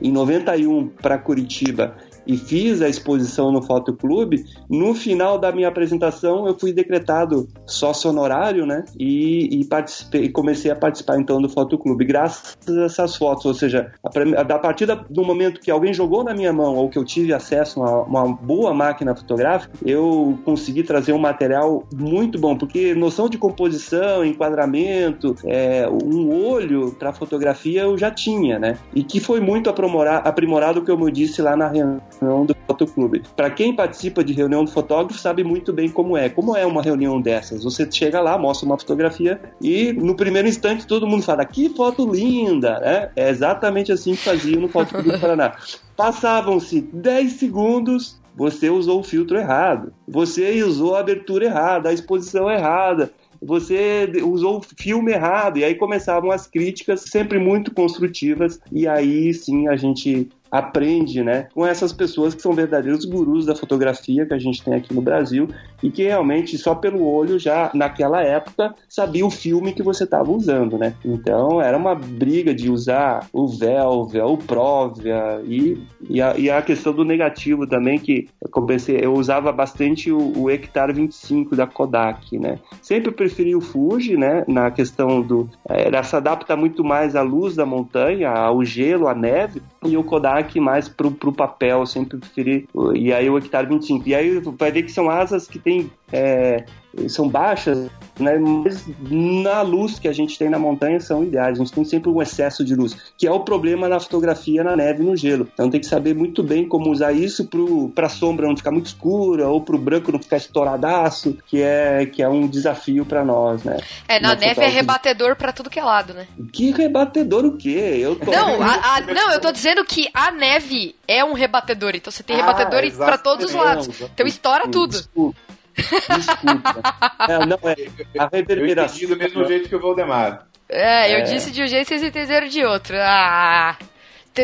em 0.00 0.10
91 0.10 0.88
para 0.88 1.18
Curitiba 1.18 1.94
e 2.30 2.36
fiz 2.36 2.80
a 2.80 2.88
exposição 2.88 3.50
no 3.50 3.60
Fotoclube, 3.60 4.44
no 4.68 4.94
final 4.94 5.36
da 5.36 5.50
minha 5.50 5.66
apresentação 5.66 6.46
eu 6.46 6.56
fui 6.56 6.72
decretado 6.72 7.48
sócio 7.66 8.08
honorário, 8.08 8.64
né? 8.64 8.84
E, 8.96 9.66
e 10.14 10.28
comecei 10.28 10.70
a 10.70 10.76
participar 10.76 11.18
então 11.18 11.42
do 11.42 11.48
Fotoclube, 11.48 12.04
graças 12.04 12.56
a 12.68 12.84
essas 12.84 13.16
fotos. 13.16 13.44
Ou 13.46 13.54
seja, 13.54 13.90
a, 14.04 14.40
a 14.40 14.58
partir 14.60 14.86
do 14.86 15.24
momento 15.24 15.60
que 15.60 15.72
alguém 15.72 15.92
jogou 15.92 16.22
na 16.22 16.32
minha 16.32 16.52
mão 16.52 16.76
ou 16.76 16.88
que 16.88 16.96
eu 16.96 17.04
tive 17.04 17.32
acesso 17.32 17.82
a 17.82 18.04
uma, 18.04 18.22
uma 18.22 18.36
boa 18.36 18.72
máquina 18.72 19.12
fotográfica, 19.16 19.72
eu 19.84 20.38
consegui 20.44 20.84
trazer 20.84 21.12
um 21.12 21.18
material 21.18 21.82
muito 21.92 22.38
bom, 22.38 22.56
porque 22.56 22.94
noção 22.94 23.28
de 23.28 23.38
composição, 23.38 24.24
enquadramento, 24.24 25.34
é, 25.44 25.88
um 25.88 26.32
olho 26.46 26.92
para 26.92 27.12
fotografia 27.12 27.82
eu 27.82 27.98
já 27.98 28.12
tinha, 28.12 28.56
né? 28.56 28.78
E 28.94 29.02
que 29.02 29.18
foi 29.18 29.40
muito 29.40 29.68
aprimorado, 29.68 30.28
aprimorado 30.28 30.82
como 30.82 31.08
eu 31.08 31.10
disse 31.10 31.42
lá 31.42 31.56
na 31.56 31.66
reunião 31.66 32.00
reunião 32.20 32.46
do 32.46 32.56
fotoclube. 32.66 33.22
Para 33.36 33.50
quem 33.50 33.74
participa 33.74 34.22
de 34.22 34.32
reunião 34.32 34.64
do 34.64 34.70
fotógrafo 34.70 35.18
sabe 35.20 35.42
muito 35.42 35.72
bem 35.72 35.88
como 35.88 36.16
é. 36.16 36.28
Como 36.28 36.56
é 36.56 36.64
uma 36.66 36.82
reunião 36.82 37.20
dessas? 37.20 37.64
Você 37.64 37.90
chega 37.90 38.20
lá, 38.20 38.38
mostra 38.38 38.66
uma 38.66 38.78
fotografia 38.78 39.40
e 39.60 39.92
no 39.92 40.14
primeiro 40.14 40.48
instante 40.48 40.86
todo 40.86 41.06
mundo 41.06 41.22
fala: 41.22 41.44
"Que 41.44 41.68
foto 41.70 42.10
linda!", 42.10 42.78
né? 42.80 43.10
É 43.16 43.30
exatamente 43.30 43.90
assim 43.92 44.14
que 44.14 44.22
fazia 44.22 44.58
no 44.58 44.68
fotoclube 44.68 45.12
do 45.12 45.18
Paraná. 45.20 45.56
Passavam-se 45.96 46.80
10 46.80 47.32
segundos, 47.32 48.20
você 48.34 48.70
usou 48.70 49.00
o 49.00 49.04
filtro 49.04 49.36
errado, 49.36 49.92
você 50.06 50.62
usou 50.62 50.94
a 50.94 51.00
abertura 51.00 51.46
errada, 51.46 51.88
a 51.88 51.92
exposição 51.92 52.50
errada, 52.50 53.10
você 53.42 54.10
usou 54.22 54.58
o 54.58 54.62
filme 54.62 55.12
errado. 55.12 55.58
E 55.58 55.64
aí 55.64 55.74
começavam 55.74 56.30
as 56.30 56.46
críticas, 56.46 57.02
sempre 57.02 57.38
muito 57.38 57.72
construtivas, 57.72 58.60
e 58.70 58.86
aí 58.86 59.32
sim 59.32 59.68
a 59.68 59.76
gente 59.76 60.28
aprende, 60.50 61.22
né, 61.22 61.48
com 61.54 61.64
essas 61.64 61.92
pessoas 61.92 62.34
que 62.34 62.42
são 62.42 62.52
verdadeiros 62.52 63.04
gurus 63.04 63.46
da 63.46 63.54
fotografia 63.54 64.26
que 64.26 64.34
a 64.34 64.38
gente 64.38 64.62
tem 64.62 64.74
aqui 64.74 64.92
no 64.92 65.00
Brasil 65.00 65.48
e 65.82 65.90
que 65.90 66.02
realmente 66.02 66.58
só 66.58 66.74
pelo 66.74 67.06
olho 67.06 67.38
já 67.38 67.70
naquela 67.74 68.22
época 68.22 68.74
sabia 68.88 69.24
o 69.24 69.30
filme 69.30 69.72
que 69.72 69.82
você 69.82 70.04
estava 70.04 70.30
usando, 70.30 70.76
né? 70.76 70.94
Então 71.04 71.60
era 71.60 71.76
uma 71.76 71.94
briga 71.94 72.54
de 72.54 72.70
usar 72.70 73.26
o 73.32 73.46
Velvia, 73.46 74.26
o 74.26 74.36
Provia 74.36 75.40
e, 75.44 75.80
e, 76.08 76.20
a, 76.20 76.36
e 76.36 76.50
a 76.50 76.60
questão 76.62 76.92
do 76.92 77.04
negativo 77.04 77.66
também 77.66 77.98
que 77.98 78.28
eu 78.42 78.50
comecei, 78.50 78.98
eu 79.00 79.14
usava 79.14 79.52
bastante 79.52 80.10
o, 80.10 80.32
o 80.36 80.50
Hectar 80.50 80.92
25 80.92 81.54
da 81.54 81.66
Kodak, 81.66 82.38
né? 82.38 82.58
Sempre 82.82 83.10
preferi 83.10 83.54
o 83.54 83.60
Fuji, 83.60 84.16
né? 84.16 84.44
Na 84.48 84.70
questão 84.70 85.22
do 85.22 85.48
ela 85.68 86.02
se 86.02 86.16
adapta 86.16 86.56
muito 86.56 86.84
mais 86.84 87.14
à 87.14 87.22
luz 87.22 87.54
da 87.54 87.64
montanha, 87.64 88.30
ao 88.30 88.64
gelo, 88.64 89.08
à 89.08 89.14
neve 89.14 89.62
e 89.84 89.96
o 89.96 90.04
Kodak 90.04 90.39
mais 90.60 90.88
pro, 90.88 91.10
pro 91.10 91.32
papel, 91.32 91.84
sempre 91.86 92.18
preferi. 92.18 92.68
E 92.94 93.12
aí 93.12 93.28
o 93.28 93.38
Hectare 93.38 93.66
25. 93.66 94.08
E 94.08 94.14
aí 94.14 94.40
vai 94.58 94.70
ver 94.70 94.82
que 94.82 94.92
são 94.92 95.10
asas 95.10 95.46
que 95.46 95.58
tem 95.58 95.90
é, 96.12 96.64
são 97.08 97.28
baixas, 97.28 97.88
né? 98.18 98.36
mas 98.38 98.84
na 99.00 99.62
luz 99.62 99.98
que 99.98 100.08
a 100.08 100.12
gente 100.12 100.38
tem 100.38 100.50
na 100.50 100.58
montanha 100.58 100.98
são 101.00 101.22
ideais. 101.22 101.58
A 101.58 101.62
gente 101.62 101.72
tem 101.72 101.84
sempre 101.84 102.10
um 102.10 102.20
excesso 102.20 102.64
de 102.64 102.74
luz, 102.74 102.96
que 103.16 103.26
é 103.26 103.32
o 103.32 103.40
problema 103.40 103.88
na 103.88 104.00
fotografia 104.00 104.64
na 104.64 104.76
neve 104.76 105.02
e 105.02 105.06
no 105.06 105.16
gelo. 105.16 105.48
Então 105.52 105.70
tem 105.70 105.80
que 105.80 105.86
saber 105.86 106.14
muito 106.14 106.42
bem 106.42 106.66
como 106.66 106.90
usar 106.90 107.12
isso 107.12 107.48
para 107.94 108.06
a 108.06 108.10
sombra 108.10 108.48
não 108.48 108.56
ficar 108.56 108.72
muito 108.72 108.86
escura 108.86 109.48
ou 109.48 109.60
para 109.60 109.76
o 109.76 109.78
branco 109.78 110.10
não 110.10 110.20
ficar 110.20 110.38
estouradaço, 110.38 111.38
que 111.46 111.62
é, 111.62 112.06
que 112.06 112.22
é 112.22 112.28
um 112.28 112.46
desafio 112.46 113.04
para 113.06 113.24
nós. 113.24 113.62
Né? 113.62 113.78
É, 114.08 114.18
na, 114.18 114.34
neve 114.34 114.62
é 114.62 114.68
rebatedor 114.68 115.36
para 115.36 115.52
tudo 115.52 115.70
que 115.70 115.78
é 115.78 115.84
lado, 115.84 116.12
né? 116.12 116.26
Que 116.52 116.72
rebatedor 116.72 117.44
o 117.44 117.56
quê? 117.56 117.98
Eu 118.00 118.16
tô... 118.16 118.30
não, 118.30 118.60
a, 118.62 118.96
a, 118.96 119.00
não, 119.00 119.32
eu 119.32 119.40
tô 119.40 119.52
dizendo 119.52 119.84
que 119.84 120.08
a 120.12 120.32
neve 120.32 120.96
é 121.06 121.24
um 121.24 121.32
rebatedor, 121.32 121.94
então 121.94 122.10
você 122.10 122.22
tem 122.22 122.36
ah, 122.36 122.46
rebatedor 122.46 122.90
para 122.96 123.16
todos 123.16 123.46
os 123.46 123.54
lados. 123.54 123.88
Então 124.00 124.26
estoura 124.26 124.68
tudo. 124.68 124.92
Desculpa. 124.92 125.49
Desculpa. 125.80 127.16
é, 127.28 127.46
não, 127.46 127.58
é 127.68 128.18
a 128.18 128.28
reverberação. 128.32 129.02
Eu 129.02 129.08
do 129.08 129.16
mesmo 129.16 129.44
jeito 129.44 129.68
que 129.68 129.76
o 129.76 129.80
Valdemar. 129.80 130.46
É, 130.68 131.14
eu 131.14 131.18
é. 131.18 131.22
disse 131.22 131.50
de 131.50 131.62
um 131.62 131.66
jeito 131.66 131.86
e 131.86 131.88
vocês 131.88 132.02
entenderam 132.02 132.46
de 132.46 132.64
outro. 132.64 132.96
Ah. 132.98 133.76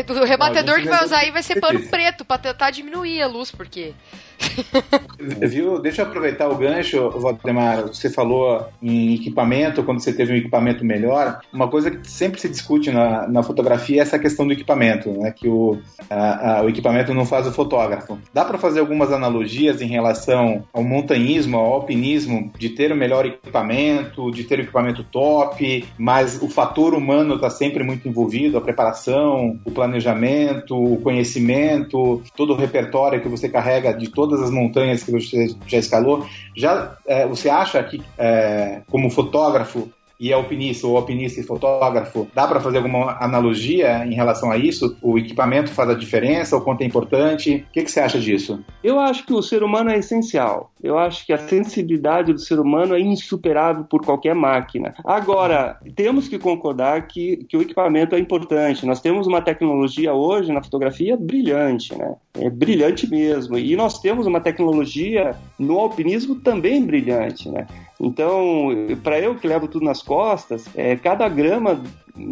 O 0.09 0.25
rebatedor 0.25 0.75
não, 0.75 0.83
que 0.83 0.89
vai 0.89 1.03
usar 1.03 1.19
aí 1.19 1.31
vai 1.31 1.41
ser 1.41 1.59
pano 1.59 1.81
preto 1.87 2.25
pra 2.25 2.37
tentar 2.37 2.71
diminuir 2.71 3.21
a 3.21 3.27
luz, 3.27 3.49
porque 3.49 3.93
Viu? 5.19 5.79
Deixa 5.79 6.01
eu 6.01 6.05
aproveitar 6.05 6.47
o 6.49 6.55
gancho, 6.55 7.09
Valdemar. 7.11 7.87
Você 7.87 8.09
falou 8.09 8.65
em 8.81 9.15
equipamento, 9.15 9.83
quando 9.83 9.99
você 9.99 10.13
teve 10.13 10.33
um 10.33 10.37
equipamento 10.37 10.85
melhor. 10.85 11.39
Uma 11.51 11.67
coisa 11.67 11.91
que 11.91 12.09
sempre 12.09 12.39
se 12.39 12.49
discute 12.49 12.91
na, 12.91 13.27
na 13.27 13.43
fotografia 13.43 13.99
é 13.99 14.01
essa 14.01 14.19
questão 14.19 14.45
do 14.45 14.53
equipamento, 14.53 15.11
né? 15.11 15.31
Que 15.31 15.47
o, 15.47 15.79
a, 16.09 16.59
a, 16.59 16.63
o 16.63 16.69
equipamento 16.69 17.13
não 17.13 17.25
faz 17.25 17.47
o 17.47 17.51
fotógrafo. 17.51 18.17
Dá 18.33 18.45
para 18.45 18.57
fazer 18.57 18.79
algumas 18.79 19.11
analogias 19.11 19.81
em 19.81 19.87
relação 19.87 20.63
ao 20.71 20.83
montanhismo, 20.83 21.57
ao 21.57 21.73
alpinismo, 21.73 22.51
de 22.57 22.69
ter 22.69 22.91
o 22.91 22.95
melhor 22.95 23.25
equipamento, 23.25 24.31
de 24.31 24.43
ter 24.43 24.59
o 24.59 24.61
equipamento 24.61 25.03
top, 25.03 25.85
mas 25.97 26.41
o 26.41 26.49
fator 26.49 26.93
humano 26.93 27.35
está 27.35 27.49
sempre 27.49 27.83
muito 27.83 28.07
envolvido, 28.07 28.57
a 28.57 28.61
preparação, 28.61 29.59
o 29.65 29.71
planejamento, 29.71 30.75
o 30.75 30.97
conhecimento, 31.01 32.21
todo 32.35 32.53
o 32.53 32.55
repertório 32.55 33.21
que 33.21 33.29
você 33.29 33.49
carrega 33.49 33.93
de 33.93 34.09
todo 34.09 34.26
todas 34.27 34.43
as 34.43 34.51
montanhas 34.51 35.03
que 35.03 35.11
você 35.11 35.55
já 35.67 35.77
escalou, 35.77 36.25
já 36.55 36.97
é, 37.05 37.25
você 37.25 37.49
acha 37.49 37.81
que, 37.83 38.01
é, 38.17 38.81
como 38.89 39.09
fotógrafo, 39.09 39.89
e 40.19 40.31
é 40.31 40.33
alpinista, 40.33 40.87
ou 40.87 40.97
alpinista 40.97 41.39
e 41.39 41.43
fotógrafo, 41.43 42.27
dá 42.33 42.47
para 42.47 42.59
fazer 42.59 42.77
alguma 42.77 43.17
analogia 43.19 44.05
em 44.05 44.13
relação 44.13 44.51
a 44.51 44.57
isso? 44.57 44.97
O 45.01 45.17
equipamento 45.17 45.71
faz 45.71 45.89
a 45.89 45.93
diferença? 45.93 46.57
O 46.57 46.61
quanto 46.61 46.81
é 46.81 46.85
importante? 46.85 47.65
O 47.69 47.71
que, 47.71 47.83
que 47.83 47.91
você 47.91 47.99
acha 47.99 48.19
disso? 48.19 48.63
Eu 48.83 48.99
acho 48.99 49.25
que 49.25 49.33
o 49.33 49.41
ser 49.41 49.63
humano 49.63 49.89
é 49.89 49.97
essencial. 49.97 50.71
Eu 50.81 50.97
acho 50.97 51.25
que 51.25 51.33
a 51.33 51.37
sensibilidade 51.37 52.33
do 52.33 52.39
ser 52.39 52.59
humano 52.59 52.95
é 52.95 52.99
insuperável 52.99 53.83
por 53.83 54.03
qualquer 54.03 54.35
máquina. 54.35 54.93
Agora, 55.05 55.79
temos 55.95 56.27
que 56.27 56.39
concordar 56.39 57.07
que, 57.07 57.37
que 57.49 57.57
o 57.57 57.61
equipamento 57.61 58.15
é 58.15 58.19
importante. 58.19 58.85
Nós 58.85 59.01
temos 59.01 59.27
uma 59.27 59.41
tecnologia 59.41 60.13
hoje 60.13 60.51
na 60.51 60.63
fotografia 60.63 61.17
brilhante, 61.17 61.95
né? 61.97 62.15
É 62.35 62.49
brilhante 62.49 63.09
mesmo. 63.09 63.57
E 63.57 63.75
nós 63.75 63.99
temos 63.99 64.27
uma 64.27 64.39
tecnologia 64.39 65.35
no 65.57 65.79
alpinismo 65.79 66.35
também 66.35 66.85
brilhante, 66.85 67.49
né? 67.49 67.67
Então, 67.99 68.69
para 69.03 69.19
eu 69.19 69.35
que 69.35 69.47
levo 69.47 69.67
tudo 69.67 69.85
nas 69.85 70.01
costas, 70.01 70.67
é, 70.75 70.95
cada 70.95 71.27
grama 71.27 71.81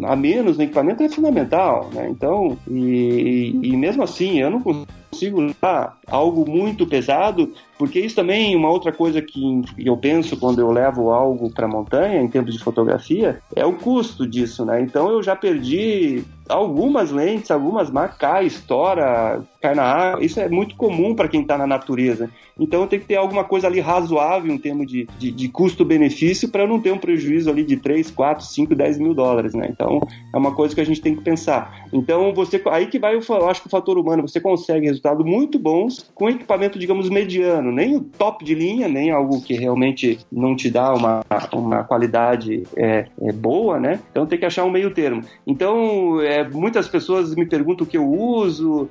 a 0.04 0.16
menos 0.16 0.56
no 0.56 0.64
equipamento 0.64 1.02
é 1.02 1.08
fundamental, 1.08 1.90
né? 1.92 2.08
Então, 2.10 2.56
e, 2.68 3.58
e 3.62 3.76
mesmo 3.76 4.02
assim, 4.02 4.40
eu 4.40 4.50
não 4.50 4.60
consigo 4.60 5.40
levar 5.40 5.98
algo 6.06 6.48
muito 6.48 6.86
pesado, 6.86 7.52
porque 7.78 8.00
isso 8.00 8.16
também 8.16 8.54
é 8.54 8.56
uma 8.56 8.70
outra 8.70 8.92
coisa 8.92 9.20
que 9.20 9.62
eu 9.78 9.96
penso 9.96 10.36
quando 10.36 10.60
eu 10.60 10.70
levo 10.70 11.10
algo 11.10 11.50
para 11.52 11.68
montanha, 11.68 12.20
em 12.20 12.28
termos 12.28 12.52
de 12.52 12.62
fotografia, 12.62 13.40
é 13.54 13.64
o 13.64 13.74
custo 13.74 14.26
disso, 14.26 14.64
né? 14.64 14.80
Então 14.80 15.10
eu 15.10 15.22
já 15.22 15.36
perdi 15.36 16.24
algumas 16.48 17.10
lentes, 17.10 17.50
algumas 17.50 17.90
marcas, 17.90 18.18
cai, 18.18 18.46
estoura, 18.46 19.42
cai 19.60 19.74
na 19.74 19.82
água. 19.82 20.24
Isso 20.24 20.40
é 20.40 20.48
muito 20.48 20.76
comum 20.76 21.14
para 21.14 21.28
quem 21.28 21.42
está 21.42 21.58
na 21.58 21.66
natureza. 21.66 22.30
Então 22.58 22.86
tem 22.86 22.98
que 22.98 23.06
ter 23.06 23.16
alguma 23.16 23.44
coisa 23.44 23.66
ali 23.66 23.80
razoável 23.80 24.52
em 24.52 24.58
termos 24.58 24.86
de, 24.86 25.06
de, 25.18 25.30
de 25.30 25.48
custo-benefício 25.48 26.48
para 26.48 26.66
não 26.66 26.80
ter 26.80 26.92
um 26.92 26.98
prejuízo 26.98 27.50
ali 27.50 27.64
de 27.64 27.76
3, 27.76 28.10
4, 28.10 28.44
5, 28.44 28.74
10 28.74 28.98
mil 28.98 29.12
dólares, 29.12 29.54
né? 29.54 29.68
Então 29.70 30.00
é 30.32 30.36
uma 30.36 30.54
coisa 30.54 30.74
que 30.74 30.80
a 30.80 30.86
gente 30.86 31.00
tem 31.00 31.14
que 31.14 31.22
pensar. 31.22 31.86
Então 31.92 32.32
você 32.32 32.62
aí 32.70 32.86
que 32.86 32.98
vai, 32.98 33.14
eu 33.14 33.48
acho 33.48 33.60
que 33.60 33.66
o 33.66 33.70
fator 33.70 33.98
humano, 33.98 34.26
você 34.26 34.40
consegue 34.40 34.86
resultados 34.86 35.24
muito 35.24 35.58
bons 35.58 36.10
com 36.14 36.30
equipamento, 36.30 36.78
digamos, 36.78 37.10
mediano, 37.10 37.65
nem 37.72 37.96
o 37.96 38.00
top 38.00 38.44
de 38.44 38.54
linha, 38.54 38.88
nem 38.88 39.10
algo 39.10 39.40
que 39.42 39.54
realmente 39.54 40.18
não 40.30 40.54
te 40.54 40.70
dá 40.70 40.92
uma, 40.92 41.24
uma 41.52 41.84
qualidade 41.84 42.62
é, 42.76 43.06
é 43.22 43.32
boa, 43.32 43.78
né? 43.78 44.00
Então 44.10 44.26
tem 44.26 44.38
que 44.38 44.46
achar 44.46 44.64
um 44.64 44.70
meio 44.70 44.92
termo. 44.92 45.22
Então 45.46 46.20
é, 46.20 46.48
muitas 46.48 46.88
pessoas 46.88 47.34
me 47.34 47.46
perguntam 47.46 47.86
o 47.86 47.88
que 47.88 47.96
eu 47.96 48.06
uso, 48.06 48.88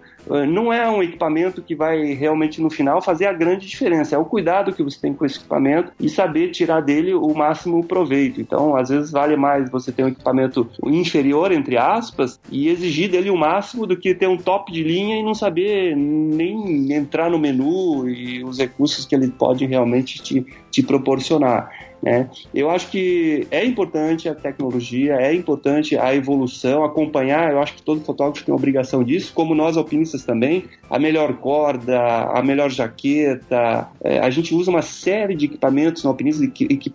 não 0.48 0.72
é 0.72 0.90
um 0.90 1.04
equipamento 1.04 1.62
que 1.62 1.76
vai 1.76 2.14
realmente 2.14 2.62
no 2.62 2.70
final 2.70 3.02
fazer 3.02 3.26
a 3.28 3.34
grande 3.34 3.68
diferença. 3.68 4.16
É 4.16 4.18
o 4.18 4.26
cuidado 4.26 4.74
que 4.74 4.84
você 4.84 5.00
tem 5.00 5.14
com 5.14 5.26
esse 5.26 5.38
equipamento 5.38 5.92
e 6.00 6.10
saber 6.10 6.52
tirar 6.52 6.82
dele 6.82 7.14
o 7.14 7.34
máximo 7.34 7.84
proveito. 7.84 8.42
Então, 8.42 8.76
às 8.76 8.90
vezes 8.90 9.12
vale 9.12 9.36
mais 9.36 9.70
você 9.70 9.92
ter 9.92 10.04
um 10.04 10.08
equipamento 10.08 10.70
inferior, 10.86 11.52
entre 11.52 11.78
aspas, 11.78 12.40
e 12.52 12.70
exigir 12.70 13.10
dele 13.10 13.30
o 13.30 13.38
máximo 13.38 13.86
do 13.86 13.98
que 13.98 14.14
ter 14.14 14.28
um 14.28 14.38
top 14.38 14.72
de 14.72 14.84
linha 14.84 15.18
e 15.18 15.24
não 15.24 15.34
saber 15.34 15.96
nem 15.96 16.92
entrar 16.94 17.30
no 17.30 17.40
menu 17.40 18.10
e 18.10 18.44
os 18.44 18.58
recursos 18.58 19.06
que 19.06 19.16
ele 19.16 19.30
pode 19.30 19.66
realmente 19.66 20.22
te, 20.22 20.46
te 20.72 20.84
proporcionar. 20.84 21.85
Né? 22.06 22.30
Eu 22.54 22.70
acho 22.70 22.92
que 22.92 23.48
é 23.50 23.66
importante 23.66 24.30
a 24.30 24.36
tecnologia, 24.36 25.16
é 25.16 25.34
importante 25.34 25.98
a 25.98 26.14
evolução, 26.14 26.84
acompanhar. 26.86 27.52
Eu 27.52 27.60
acho 27.60 27.74
que 27.74 27.82
todo 27.82 28.00
fotógrafo 28.02 28.46
tem 28.46 28.54
a 28.54 28.56
obrigação 28.56 29.04
disso, 29.04 29.34
como 29.34 29.56
nós 29.56 29.76
alpinistas 29.76 30.24
também. 30.24 30.66
A 30.88 31.00
melhor 31.00 31.34
corda, 31.38 32.00
a 32.00 32.44
melhor 32.44 32.70
jaqueta. 32.70 33.90
É, 34.04 34.20
a 34.20 34.30
gente 34.30 34.54
usa 34.54 34.70
uma 34.70 34.84
série 34.84 35.36
de 35.36 35.46
equipamentos 35.46 36.04
no 36.04 36.12
alpinismo, 36.12 36.46